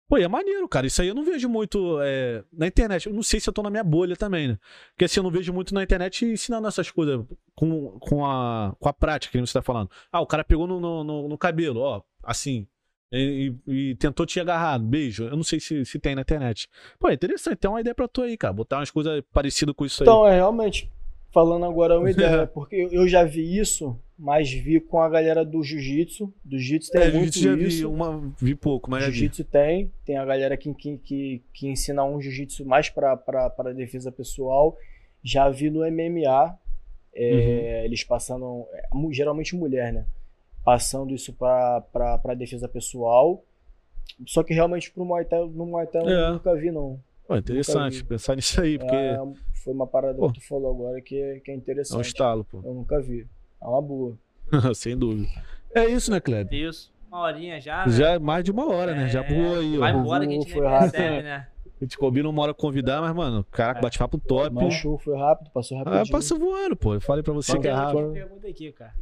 Pô, 0.09 0.17
e 0.17 0.23
é 0.23 0.27
maneiro, 0.29 0.65
cara. 0.69 0.87
Isso 0.87 1.01
aí 1.01 1.09
eu 1.09 1.13
não 1.15 1.25
vejo 1.25 1.49
muito 1.49 1.97
é, 2.01 2.41
na 2.53 2.65
internet. 2.65 3.07
Eu 3.07 3.13
não 3.13 3.21
sei 3.21 3.41
se 3.41 3.49
eu 3.49 3.53
tô 3.53 3.61
na 3.61 3.69
minha 3.69 3.83
bolha 3.83 4.15
também, 4.15 4.47
né? 4.47 4.57
Porque 4.93 5.03
assim, 5.03 5.19
eu 5.19 5.23
não 5.25 5.29
vejo 5.29 5.51
muito 5.51 5.73
na 5.73 5.83
internet 5.83 6.23
ensinando 6.25 6.65
essas 6.65 6.89
coisas 6.89 7.19
com, 7.53 7.99
com, 7.99 8.25
a, 8.25 8.73
com 8.79 8.87
a 8.87 8.93
prática 8.93 9.33
que 9.37 9.45
você 9.45 9.51
tá 9.51 9.61
falando. 9.61 9.89
Ah, 10.09 10.21
o 10.21 10.25
cara 10.25 10.45
pegou 10.45 10.65
no, 10.65 10.79
no, 10.79 11.03
no- 11.03 11.27
no 11.27 11.37
cabelo, 11.37 11.81
ó, 11.81 12.01
assim. 12.23 12.68
E, 13.11 13.53
e- 13.65 13.95
tentou 13.95 14.26
te 14.26 14.39
agarrar, 14.39 14.77
beijo. 14.80 15.23
Eu 15.26 15.35
não 15.38 15.44
sei 15.44 15.60
se, 15.60 15.85
se 15.85 15.98
tem 15.98 16.14
na 16.14 16.22
internet. 16.22 16.68
Pô, 16.99 17.07
é 17.10 17.14
interessante, 17.14 17.56
tem 17.57 17.69
uma 17.72 17.80
ideia 17.80 17.95
pra 17.95 18.07
tu 18.07 18.22
aí, 18.22 18.35
cara. 18.35 18.53
Botar 18.53 18.80
umas 18.80 18.91
coisas 18.91 19.22
parecidas 19.31 19.73
com 19.76 19.85
isso 19.85 20.03
aí. 20.03 20.10
Então, 20.10 20.27
é 20.27 20.35
realmente, 20.35 20.91
falando 21.34 21.65
agora 21.65 21.98
uma 21.98 22.10
ideia, 22.11 22.45
porque 22.48 22.76
eu- 22.91 23.07
já 23.07 23.23
vi 23.23 23.57
isso, 23.57 23.98
mas 24.19 24.52
vi 24.52 24.81
com 24.81 24.99
a 25.02 25.07
galera 25.07 25.45
do 25.45 25.64
jiu-jitsu. 25.64 26.34
Do 26.44 26.60
jiu-jitsu 26.60 26.91
tem 26.91 27.02
é, 27.03 27.11
muito 27.11 27.39
jiu-jitsu 27.39 27.44
já 27.44 27.56
vi, 27.56 27.68
isso. 27.68 27.89
uma, 27.89 28.34
vi 28.41 28.56
pouco, 28.56 28.91
mas 28.91 29.06
vi. 29.06 29.11
Jiu-jitsu 29.14 29.45
tem, 29.45 29.89
tem 30.06 30.18
a 30.18 30.26
galera 30.26 30.57
que, 30.57 30.73
que, 30.73 30.98
que, 30.98 31.44
que 31.53 31.68
ensina 31.69 32.03
um 32.03 32.19
jiu-jitsu 32.19 32.65
mais 32.65 32.89
para 32.89 33.15
defesa 33.73 34.11
pessoal. 34.11 34.77
Já 35.23 35.49
vi 35.49 35.69
no 35.69 35.85
MMA, 35.85 36.57
é, 37.15 37.80
Uhum. 37.80 37.85
eles 37.85 38.03
passando, 38.03 38.65
é, 38.73 39.14
geralmente 39.14 39.56
mulher, 39.56 39.94
né? 39.94 40.06
Passando 40.68 41.14
isso 41.14 41.31
para 41.31 42.35
defesa 42.38 42.68
pessoal. 42.68 43.41
Só 44.26 44.44
que 44.44 44.53
realmente 44.53 44.91
pro 44.91 45.06
Muay 45.06 45.23
Thai, 45.23 45.39
no 45.48 45.65
Muay 45.65 45.88
Thai 45.88 46.02
eu 46.02 46.10
É. 46.10 46.31
nunca 46.34 46.53
vi, 46.56 46.72
não. 46.72 46.99
Pô, 47.26 47.38
interessante 47.38 47.99
vi. 47.99 48.03
pensar 48.03 48.35
nisso 48.35 48.60
aí, 48.60 48.77
porque 48.77 48.94
é, 48.94 49.14
É, 49.14 49.19
foi 49.64 49.72
uma 49.73 49.88
parada 49.88 50.15
Pô. 50.19 50.30
que 50.30 50.41
tu 50.41 50.45
falou 50.45 50.69
agora 50.72 50.99
que 51.02 51.15
é, 51.18 51.39
que 51.39 51.52
é 51.52 51.53
um 51.53 51.57
interessante. 51.57 52.06
estalo, 52.07 52.44
pô. 52.44 52.60
Eu 52.65 52.73
nunca 52.73 52.99
vi. 53.02 53.26
É 53.61 53.65
uma 53.65 53.81
boa. 53.81 54.18
Sem 54.76 54.98
dúvida. 54.98 55.30
É 55.73 55.85
isso, 55.85 56.11
né, 56.11 56.19
Kleber? 56.19 56.53
Isso. 56.53 56.91
Uma 57.07 57.22
horinha 57.22 57.61
já, 57.61 57.85
né? 57.85 57.91
Já 57.94 58.10
é 58.15 58.19
mais 58.19 58.44
de 58.44 58.52
uma 58.52 58.68
hora, 58.69 58.94
né? 58.94 59.07
Já 59.07 59.23
É, 59.23 59.34
voou 59.34 59.60
aí, 59.60 59.77
Vai 59.77 59.94
embora 59.94 60.27
que 60.27 60.34
a 60.34 60.35
gente 60.35 60.52
Foi 60.52 60.65
rápido. 60.68 60.91
percebe, 60.91 61.23
né? 61.23 61.48
A 61.79 61.83
gente 61.83 61.97
combina 61.97 62.27
uma 62.27 62.41
hora 62.41 62.53
convidar, 62.53 63.01
mas, 63.01 63.13
mano, 63.15 63.43
caraca, 63.51 63.79
É. 63.79 63.81
bate-papo 63.83 64.17
top. 64.17 64.49
Mas 64.53 64.73
show 64.73 64.97
foi 64.97 65.15
rápido, 65.17 65.51
passou 65.51 65.77
rapidinho. 65.77 66.03
Ah, 66.03 66.11
passa 66.11 66.35
voando, 66.37 66.75
pô. 66.75 66.95
Eu 66.95 67.01
falei 67.01 67.21
pra 67.23 67.33
você 67.33 67.57
que 67.59 67.67
é 67.67 67.71
rápido. 67.71 68.13
pergunta 68.13 68.47
aqui, 68.47 68.71
cara. 68.71 68.93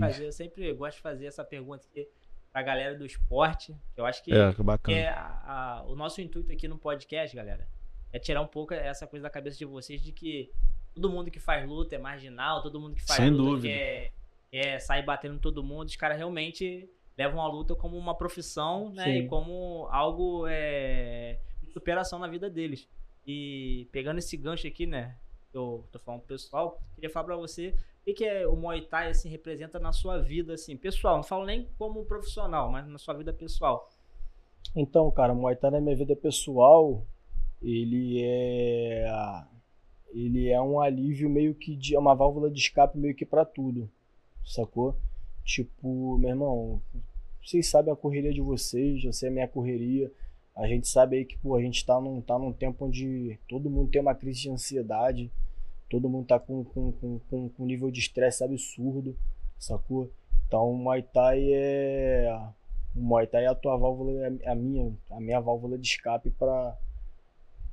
Fazer- 0.00 0.26
eu 0.26 0.32
sempre 0.32 0.72
gosto 0.72 0.96
de 0.96 1.02
fazer 1.02 1.26
essa 1.26 1.44
pergunta 1.44 1.84
aqui 1.90 2.08
pra 2.52 2.62
galera 2.62 2.96
do 2.96 3.04
esporte. 3.04 3.74
que 3.94 4.00
Eu 4.00 4.06
acho 4.06 4.22
que 4.24 4.32
é, 4.32 4.48
que 4.50 4.56
que 4.56 4.62
bacana. 4.62 4.96
é 4.96 5.08
a- 5.08 5.42
a- 5.46 5.84
o 5.86 5.94
nosso 5.94 6.20
intuito 6.22 6.50
aqui 6.50 6.66
no 6.66 6.78
podcast, 6.78 7.36
galera, 7.36 7.68
é 8.12 8.18
tirar 8.18 8.40
um 8.40 8.46
pouco 8.46 8.72
essa 8.72 9.06
coisa 9.06 9.24
da 9.24 9.30
cabeça 9.30 9.58
de 9.58 9.64
vocês 9.66 10.00
de 10.00 10.10
que 10.12 10.50
todo 10.94 11.10
mundo 11.10 11.30
que 11.30 11.38
faz 11.40 11.68
luta 11.68 11.94
é 11.94 11.98
marginal, 11.98 12.62
todo 12.62 12.80
mundo 12.80 12.94
que 12.94 13.02
faz 13.04 13.20
Sem 13.20 13.30
luta 13.30 13.42
dúvida. 13.50 13.68
quer, 13.68 14.12
quer 14.50 14.78
sair 14.80 15.04
batendo 15.04 15.34
em 15.34 15.38
todo 15.38 15.62
mundo. 15.62 15.88
Os 15.88 15.96
caras 15.96 16.16
realmente 16.16 16.88
levam 17.18 17.40
a 17.42 17.48
luta 17.48 17.74
como 17.74 17.98
uma 17.98 18.14
profissão, 18.16 18.90
né? 18.90 19.04
Sim. 19.04 19.10
E 19.18 19.26
como 19.26 19.88
algo 19.90 20.46
é, 20.48 21.38
superação 21.74 22.18
na 22.18 22.28
vida 22.28 22.48
deles. 22.48 22.88
E 23.26 23.86
pegando 23.92 24.18
esse 24.18 24.36
gancho 24.36 24.66
aqui, 24.66 24.86
né? 24.86 25.16
Eu 25.52 25.84
tô 25.92 25.98
falando 25.98 26.20
pro 26.20 26.28
pessoal, 26.28 26.80
queria 26.94 27.10
falar 27.10 27.26
pra 27.26 27.36
você 27.36 27.74
o 28.00 28.04
que, 28.04 28.14
que 28.14 28.24
é 28.24 28.46
o 28.46 28.56
Muay 28.56 28.82
Thai 28.82 29.08
assim, 29.08 29.28
representa 29.28 29.78
na 29.78 29.92
sua 29.92 30.18
vida, 30.18 30.54
assim, 30.54 30.76
pessoal. 30.76 31.16
Não 31.16 31.22
falo 31.22 31.44
nem 31.44 31.68
como 31.78 32.04
profissional, 32.04 32.70
mas 32.70 32.86
na 32.86 32.98
sua 32.98 33.14
vida 33.14 33.32
pessoal. 33.32 33.90
Então, 34.74 35.10
cara, 35.10 35.32
o 35.32 35.36
Muay 35.36 35.56
Thai 35.56 35.70
na 35.70 35.80
minha 35.80 35.96
vida 35.96 36.14
pessoal, 36.14 37.06
ele 37.62 38.22
é 38.22 39.06
ele 40.12 40.48
é 40.48 40.60
um 40.60 40.80
alívio 40.80 41.28
meio 41.28 41.54
que 41.54 41.74
de 41.74 41.96
é 41.96 41.98
uma 41.98 42.14
válvula 42.14 42.48
de 42.48 42.60
escape 42.60 42.96
meio 42.96 43.14
que 43.16 43.26
pra 43.26 43.44
tudo. 43.44 43.90
Sacou? 44.44 44.96
Tipo, 45.44 46.16
meu 46.18 46.30
irmão, 46.30 46.82
vocês 47.42 47.68
sabem 47.68 47.92
a 47.92 47.96
correria 47.96 48.32
de 48.32 48.40
vocês, 48.40 49.02
eu 49.04 49.12
sei 49.12 49.28
a 49.28 49.32
minha 49.32 49.48
correria. 49.48 50.12
A 50.56 50.68
gente 50.68 50.86
sabe 50.86 51.16
aí 51.16 51.24
que, 51.24 51.36
pô, 51.38 51.56
a 51.56 51.60
gente 51.60 51.84
tá 51.84 52.00
num, 52.00 52.20
tá 52.20 52.38
num 52.38 52.52
tempo 52.52 52.84
onde 52.84 53.38
todo 53.48 53.68
mundo 53.68 53.90
tem 53.90 54.00
uma 54.00 54.14
crise 54.14 54.42
de 54.42 54.50
ansiedade, 54.50 55.30
todo 55.90 56.08
mundo 56.08 56.26
tá 56.26 56.38
com, 56.38 56.64
com, 56.64 56.92
com, 56.92 57.18
com, 57.18 57.50
um 57.58 57.66
nível 57.66 57.90
de 57.90 57.98
estresse 58.00 58.44
absurdo, 58.44 59.16
sacou? 59.58 60.10
Então 60.46 60.70
o 60.70 60.76
Muay 60.76 61.02
Thai 61.02 61.42
é. 61.52 62.40
O 62.94 63.00
Muay 63.00 63.26
Thai 63.26 63.44
é 63.44 63.48
a 63.48 63.54
tua 63.54 63.76
válvula, 63.76 64.38
é 64.42 64.50
a 64.50 64.54
minha, 64.54 64.92
a 65.10 65.20
minha 65.20 65.40
válvula 65.40 65.76
de 65.76 65.88
escape 65.88 66.30
pra, 66.30 66.76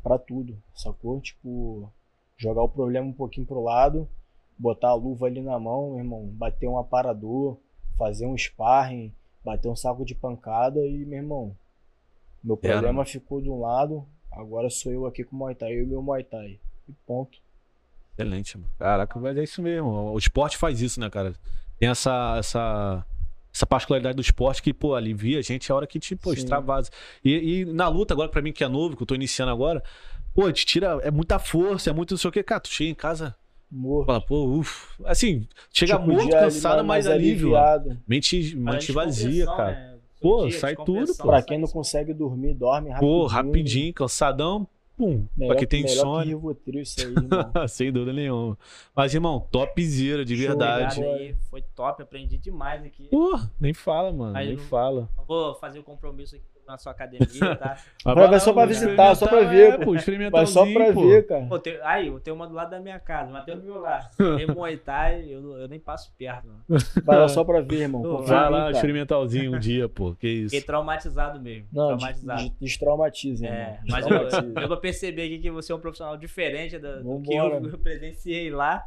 pra 0.02 0.18
tudo, 0.18 0.58
sacou? 0.74 1.22
Tipo, 1.22 1.88
jogar 2.36 2.64
o 2.64 2.70
problema 2.70 3.08
um 3.08 3.14
pouquinho 3.14 3.45
pro 3.45 3.62
lado, 3.62 4.10
botar 4.58 4.90
a 4.90 4.95
luva 4.95 5.28
ali 5.28 5.41
na 5.41 5.60
mão, 5.60 5.91
meu 5.91 5.99
irmão, 5.99 6.26
bater 6.26 6.68
um 6.68 6.80
aparador, 6.80 7.58
fazer 7.95 8.26
um 8.26 8.36
sparring, 8.36 9.14
bater 9.45 9.70
um 9.70 9.76
saco 9.76 10.03
de 10.03 10.16
pancada 10.16 10.84
e, 10.88 11.06
meu 11.06 11.20
irmão, 11.20 11.56
meu 12.44 12.60
É, 12.62 12.72
problema 12.72 13.06
ficou 13.06 13.42
de 13.42 13.50
um 13.50 13.60
lado, 13.60 14.06
agora 14.32 14.70
sou 14.70 14.92
eu 14.92 15.06
aqui 15.06 15.24
com 15.24 15.36
o 15.36 15.40
Muay 15.40 15.56
Thai, 15.56 15.74
eu 15.74 15.84
e 15.84 15.86
meu 15.86 16.02
Muay 16.02 16.24
Thai. 16.24 16.60
E 16.90 16.94
ponto. 17.06 17.38
Excelente, 18.14 18.58
mano. 18.58 18.70
Caraca, 18.78 19.20
mas 19.20 19.38
é 19.38 19.44
isso 19.44 19.62
mesmo. 19.62 19.90
O 20.14 20.18
esporte 20.18 20.58
faz 20.58 20.82
isso, 20.82 21.00
né, 21.00 21.10
cara? 21.10 21.34
Tem 21.80 21.90
essa, 21.90 22.36
essa, 22.38 23.06
essa 23.54 23.66
particularidade 23.66 24.16
do 24.16 24.22
esporte 24.22 24.62
que, 24.62 24.74
pô, 24.74 24.94
alivia 24.96 25.40
a 25.40 25.42
gente 25.42 25.72
a 25.72 25.76
hora 25.76 25.88
que 25.88 26.00
te, 26.00 26.16
pô, 26.16 26.32
Sim. 26.32 26.38
extravasa. 26.38 26.90
E, 27.24 27.62
e 27.62 27.66
na 27.66 27.88
luta, 27.88 28.14
agora, 28.14 28.30
pra 28.30 28.42
mim 28.42 28.52
que 28.52 28.64
é 28.64 28.68
novo, 28.68 28.96
que 28.96 29.02
eu 29.04 29.08
tô 29.08 29.16
iniciando 29.16 29.52
agora, 29.52 29.82
pô, 30.34 30.52
te 30.52 30.66
tira. 30.66 31.00
É 31.04 31.10
muita 31.10 31.40
força, 31.40 31.90
é 31.90 31.94
muito 31.94 32.12
não 32.12 32.18
sei 32.18 32.30
o 32.30 32.32
que. 32.32 32.44
Cara, 32.44 32.60
tu 32.62 32.70
chega 32.70 32.92
em 32.92 32.96
casa, 32.96 33.36
Morto. 33.72 34.06
fala, 34.08 34.22
pô, 34.22 34.46
ufa. 34.46 35.04
Assim, 35.06 35.48
chega 35.74 35.98
Tipo, 35.98 36.12
ali, 36.20 36.30
cansado, 36.30 36.78
mas 36.84 37.06
mais 37.06 37.08
alívio. 37.08 37.54
Mente, 38.08 38.56
Para 38.56 38.74
mente 38.74 38.92
vazia, 38.92 39.46
cara. 39.46 39.72
né? 39.72 39.91
Pô, 40.22 40.48
Dia, 40.48 40.60
sai 40.60 40.76
tudo, 40.76 41.15
pô. 41.15 41.23
Pra 41.27 41.41
quem 41.41 41.57
não 41.57 41.68
consegue 41.68 42.14
dormir, 42.14 42.53
dorme 42.53 42.89
rapidinho. 42.89 43.19
Pô, 43.19 43.26
rapidinho, 43.26 43.93
cansadão, 43.93 44.68
pum. 44.95 45.26
Melhor, 45.35 45.52
pra 45.53 45.60
quem 45.60 45.68
tem 45.68 45.84
melhor 45.84 46.02
sono. 46.02 46.22
que 46.23 46.27
Rivotril 46.30 46.81
isso 46.81 47.02
aí, 47.02 47.07
irmão. 47.18 47.68
Sem 47.68 47.91
dúvida 47.91 48.14
nenhuma. 48.14 48.57
Mas, 48.95 49.14
irmão, 49.14 49.39
topzera, 49.52 50.23
de 50.23 50.35
Show, 50.38 50.48
verdade. 50.48 51.03
Aí, 51.03 51.35
foi 51.49 51.64
top, 51.76 52.03
aprendi 52.03 52.38
demais 52.38 52.84
aqui. 52.85 53.07
Pô, 53.10 53.39
nem 53.60 53.73
fala, 53.73 54.11
mano, 54.11 54.38
Aí 54.38 54.48
nem 54.49 54.57
não- 54.57 54.64
fala. 54.65 55.10
Eu 55.18 55.26
Vou 55.26 55.56
fazer 55.56 55.80
o 55.80 55.84
compromisso 55.84 56.35
aqui 56.35 56.45
na 56.68 56.78
sua 56.78 56.92
academia, 56.92 57.56
tá? 57.58 57.78
Mas 58.06 58.16
Vai 58.16 58.28
lá, 58.32 58.40
só 58.40 58.54
pra 58.54 58.66
visitar, 58.66 59.16
só 59.16 59.28
pra 59.28 59.42
ver, 59.42 59.74
É, 59.74 59.78
pô, 59.78 59.94
Vai 60.32 60.46
só 60.46 60.66
pra 60.72 60.94
pô. 60.94 61.08
ver, 61.08 61.26
cara. 61.28 61.46
Pô, 61.48 61.60
tem, 61.60 61.78
aí, 61.84 62.08
eu 62.08 62.20
tenho 62.20 62.36
uma 62.36 62.48
do 62.48 62.54
lado 62.54 62.70
da 62.72 62.80
minha 62.80 63.00
casa, 63.00 63.30
mas 63.32 63.44
tem 63.46 63.56
o 63.56 63.62
meu 63.62 63.80
lá. 63.80 64.00
Tem 64.38 64.48
Muay 64.48 64.78
Thai, 64.78 65.26
eu, 65.30 65.58
eu 65.58 65.68
nem 65.68 65.80
passo 65.80 66.14
perto, 66.18 66.48
mano. 66.48 66.64
Vai 67.04 67.18
lá 67.18 67.28
só 67.28 67.44
pra 67.44 67.62
ver, 67.62 67.82
irmão. 67.82 68.02
Pô, 68.02 68.18
Vai 68.24 68.50
lá, 68.50 68.60
cara. 68.60 68.72
experimentalzinho 68.72 69.56
um 69.56 69.60
dia, 69.60 69.88
pô. 69.90 70.16
Que 70.16 70.28
isso. 70.28 70.50
Fiquei 70.52 70.66
traumatizado 70.66 71.40
mesmo. 71.42 71.68
Não, 71.72 71.88
traumatizado. 71.98 72.42
des- 72.42 72.52
destraumatiza, 72.60 73.46
irmão. 73.46 73.60
É, 73.60 73.80
mas 73.90 74.06
eu, 74.08 74.20
Destraumatiza. 74.20 74.60
eu 74.62 74.68
vou 74.68 74.78
perceber 74.78 75.24
aqui 75.26 75.40
que 75.40 75.52
você 75.52 75.72
é 75.72 75.76
um 75.76 75.80
profissional 75.80 76.18
diferente 76.18 76.78
do, 76.78 77.04
do 77.04 77.22
que 77.22 77.38
Vambora. 77.38 77.66
eu 77.68 77.78
presenciei 77.78 78.50
lá. 78.50 78.84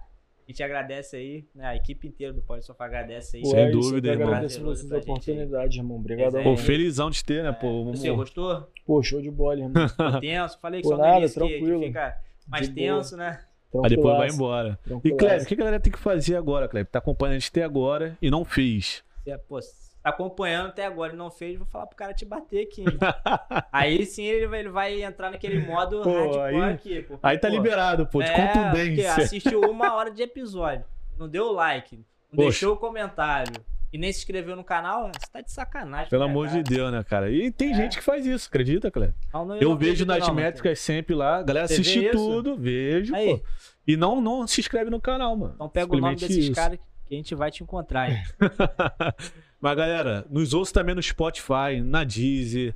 A 0.47 0.51
gente 0.53 0.62
agradece 0.62 1.16
aí, 1.16 1.45
né? 1.55 1.66
A 1.69 1.77
equipe 1.77 2.07
inteira 2.07 2.33
do 2.33 2.43
Pode 2.43 2.65
Sofá 2.66 2.85
agradece 2.85 3.37
aí. 3.39 3.43
Pô, 3.43 3.49
Sem 3.49 3.59
é 3.61 3.71
isso, 3.71 3.81
dúvida, 3.81 4.09
irmão. 4.11 4.29
agradeço 4.29 4.62
vocês 4.62 4.93
a 4.93 4.99
oportunidade, 4.99 5.79
irmão. 5.79 5.97
Obrigadão. 5.97 6.43
Pô, 6.43 6.51
Desenho. 6.51 6.57
felizão 6.66 7.11
de 7.11 7.25
ter, 7.25 7.43
né, 7.43 7.53
pô. 7.53 7.85
Você 7.87 8.09
amor. 8.09 8.19
gostou? 8.19 8.69
Pô, 8.87 9.03
show 9.03 9.23
de 9.23 9.31
bola, 9.31 9.61
irmão. 9.61 9.73
Tenso? 10.21 10.59
Falei 10.61 10.83
que 10.83 10.89
Pô, 10.89 10.95
só 10.95 10.97
no 11.01 11.03
nada, 11.05 11.19
início 11.21 11.41
que- 11.41 11.49
que, 11.49 11.59
tranquilo. 11.59 11.83
fica 11.83 12.16
mais 12.47 12.69
De 12.69 12.75
boa. 12.75 12.97
tenso, 12.99 13.16
né? 13.16 13.41
Aí 13.83 13.89
depois 13.91 14.16
vai 14.19 14.29
embora. 14.29 14.79
E. 15.03 15.11
Kleber, 15.12 15.43
o 15.43 15.47
que 15.47 15.55
a 15.55 15.57
galera 15.57 15.81
tem 15.81 15.93
que 15.93 15.99
fazer 15.99 16.37
agora, 16.37 16.69
Kleber? 16.69 16.91
Tá 16.93 16.99
acompanhando 16.99 17.37
a 17.37 17.39
gente 17.39 17.49
até 17.51 17.62
agora 17.65 18.16
e 18.23 18.31
não 18.31 18.45
fez. 18.45 19.03
Você, 19.25 19.37
pô, 19.39 19.59
tá 20.05 20.11
acompanhando 20.11 20.69
até 20.69 20.85
agora 20.85 21.15
e 21.15 21.17
não 21.17 21.31
fez, 21.31 21.57
vou 21.57 21.67
falar 21.67 21.87
pro 21.87 21.97
cara 21.97 22.13
te 22.15 22.25
bater 22.27 22.67
aqui. 22.67 22.85
aí 23.73 24.05
sim 24.05 24.23
ele 24.25 24.47
vai, 24.47 24.61
ele 24.61 24.69
vai 24.69 25.03
entrar 25.03 25.31
naquele 25.31 25.59
modo 25.67 26.03
Pô, 26.03 26.13
hardcore 26.13 26.63
aí- 26.63 26.73
aqui. 26.75 27.03
Porque, 27.03 27.27
Aí 27.27 27.39
tá 27.39 27.49
pô, 27.49 27.55
liberado, 27.55 28.07
pô, 28.07 28.23
de 28.23 28.29
é, 28.31 28.35
contundência. 28.53 29.15
assistiu 29.15 29.61
uma 29.63 29.95
hora 29.95 30.11
de 30.11 30.23
episódio, 30.23 30.85
não 31.19 31.29
deu 31.29 31.51
like, 31.53 31.97
não 31.97 32.05
Poxa. 32.37 32.49
deixou 32.51 32.75
o 32.75 32.77
comentário 32.77 33.53
e 33.93 33.97
nem 33.97 34.13
se 34.13 34.19
inscreveu 34.19 34.55
no 34.57 34.65
canal, 34.65 35.11
você 35.19 35.31
tá 35.33 35.41
de 35.41 35.51
sacanagem. 35.53 36.11
Pelo 36.11 36.23
com 36.25 36.29
a 36.29 36.31
amor 36.31 36.47
de 36.49 36.55
cara. 36.55 36.65
Deus, 36.65 36.93
né, 36.93 37.05
cara? 37.05 37.31
E 37.31 37.51
tem 37.51 37.71
É. 37.73 37.75
gente 37.75 37.97
que 37.97 38.03
faz 38.05 38.27
isso, 38.27 38.49
acredita, 38.49 38.93
não, 39.33 39.57
Eu 39.57 39.77
vejo 39.77 40.05
nas 40.05 40.27
não, 40.27 40.35
métricas 40.35 40.79
sempre 40.81 41.15
lá, 41.15 41.37
a 41.39 41.43
galera 41.43 41.67
Você 41.69 41.75
assiste 41.81 42.11
tudo, 42.11 42.57
vejo, 42.57 43.15
Aí. 43.15 43.39
pô. 43.39 43.45
E 43.87 43.97
não, 43.97 44.21
não 44.21 44.47
se 44.47 44.61
inscreve 44.61 44.91
no 44.91 45.01
canal, 45.01 45.37
mano. 45.37 45.53
Então 45.55 45.69
pega 45.69 45.95
o 45.95 45.99
nome 46.01 46.17
desses 46.17 46.51
caras 46.51 46.79
que 47.07 47.15
a 47.15 47.17
gente 47.17 47.35
vai 47.35 47.51
te 47.51 47.63
encontrar. 47.63 48.11
hein? 48.11 48.23
Mas, 49.65 49.77
galera, 49.78 50.27
nos 50.28 50.53
ouça 50.53 50.74
também 50.74 50.95
no 50.95 51.03
Spotify, 51.03 51.81
na 51.82 52.05
Deezer, 52.05 52.74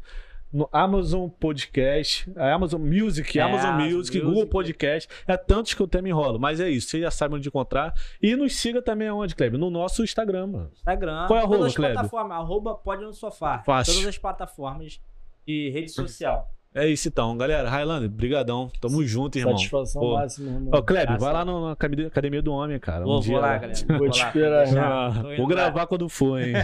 no 0.51 0.67
Amazon 0.73 1.29
Podcast, 1.29 2.27
Amazon 2.35 2.81
Music, 2.81 3.39
É, 3.39 3.43
Amazon 3.43 3.75
Music, 3.75 3.95
Music. 3.95 4.21
Google 4.23 4.47
Podcast. 4.47 5.07
É 5.27 5.37
tantos 5.37 5.75
que 5.75 5.83
eu 5.83 5.85
até 5.85 6.01
me 6.01 6.09
enrolo. 6.09 6.39
Mas 6.41 6.61
é 6.61 6.71
isso, 6.71 6.89
vocês 6.89 7.03
já 7.03 7.11
sabem 7.11 7.37
onde 7.37 7.47
encontrar. 7.47 7.93
E 8.23 8.35
nos 8.35 8.57
siga 8.57 8.81
também 8.81 9.07
aonde, 9.07 9.35
Kleber? 9.37 9.61
No 9.61 9.69
nosso 9.69 10.03
Instagram, 10.03 10.47
mano. 10.47 10.71
Instagram, 10.73 11.27
Qual 11.27 11.39
é 11.39 11.43
a 11.43 11.45
todas 11.45 11.53
arroba, 11.57 11.67
as 11.67 11.75
Kleber? 11.77 11.95
plataformas, 11.97 12.39
arroba 12.39 12.75
pode 12.77 13.05
no 13.05 13.13
sofá. 13.13 13.59
Fácil. 13.59 13.93
Todas 13.93 14.09
as 14.09 14.17
plataformas 14.17 14.99
de 15.47 15.69
rede 15.69 15.91
social. 15.91 16.49
É 16.79 16.87
isso 16.87 17.09
então, 17.09 17.37
galera. 17.37 17.69
Highlander, 17.69 18.09
brigadão. 18.09 18.71
Tamo 18.81 19.05
junto, 19.05 19.37
irmão. 19.37 19.57
Satisfação 19.57 20.01
Pô. 20.01 20.15
máxima, 20.15 20.53
irmão. 20.53 20.71
Ó, 20.73 20.83
Kleber, 20.83 21.07
Graças 21.07 21.23
vai 21.25 21.33
lá 21.33 21.45
na 21.45 21.73
academia 21.73 22.41
do 22.41 22.53
homem, 22.53 22.79
cara. 22.79 23.05
Vou, 23.05 23.19
um 23.19 23.21
dia 23.21 23.33
vou 23.33 23.41
lá, 23.41 23.59
galera. 23.59 23.99
Vou 23.99 24.09
te 24.09 24.21
lá, 24.21 24.27
esperar, 24.29 24.65
deixar. 24.65 24.87
Ah, 24.87 25.09
vou 25.37 25.49
lá. 25.49 25.49
gravar 25.49 25.87
quando 25.89 26.09
for, 26.09 26.41
hein? 26.41 26.55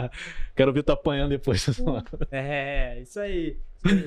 Quero 0.54 0.72
ver 0.72 0.82
tu 0.82 0.92
apanhando 0.92 1.30
depois. 1.30 1.66
É, 2.30 3.00
isso 3.00 3.18
aí. 3.18 3.56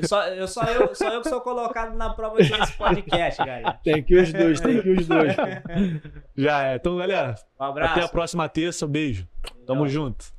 Só, 0.08 0.28
eu, 0.28 0.48
só, 0.48 0.64
eu, 0.64 0.96
só 0.96 1.10
eu 1.10 1.22
que 1.22 1.30
sou 1.30 1.42
colocado 1.42 1.96
na 1.96 2.10
prova 2.12 2.38
desse 2.38 2.74
podcast, 2.78 3.44
galera. 3.44 3.80
Tem 3.84 4.04
que 4.04 4.16
os 4.16 4.32
dois, 4.34 4.60
tem 4.60 4.82
que 4.82 4.90
os 4.90 5.08
dois. 5.08 5.36
Já 6.36 6.64
é. 6.64 6.76
Então, 6.76 6.98
galera, 6.98 7.36
Um 7.60 7.64
abraço. 7.64 7.92
até 7.94 8.04
a 8.04 8.08
próxima 8.08 8.48
terça. 8.50 8.86
Um 8.86 8.90
beijo. 8.90 9.28
Tamo 9.66 9.88
junto. 9.88 10.37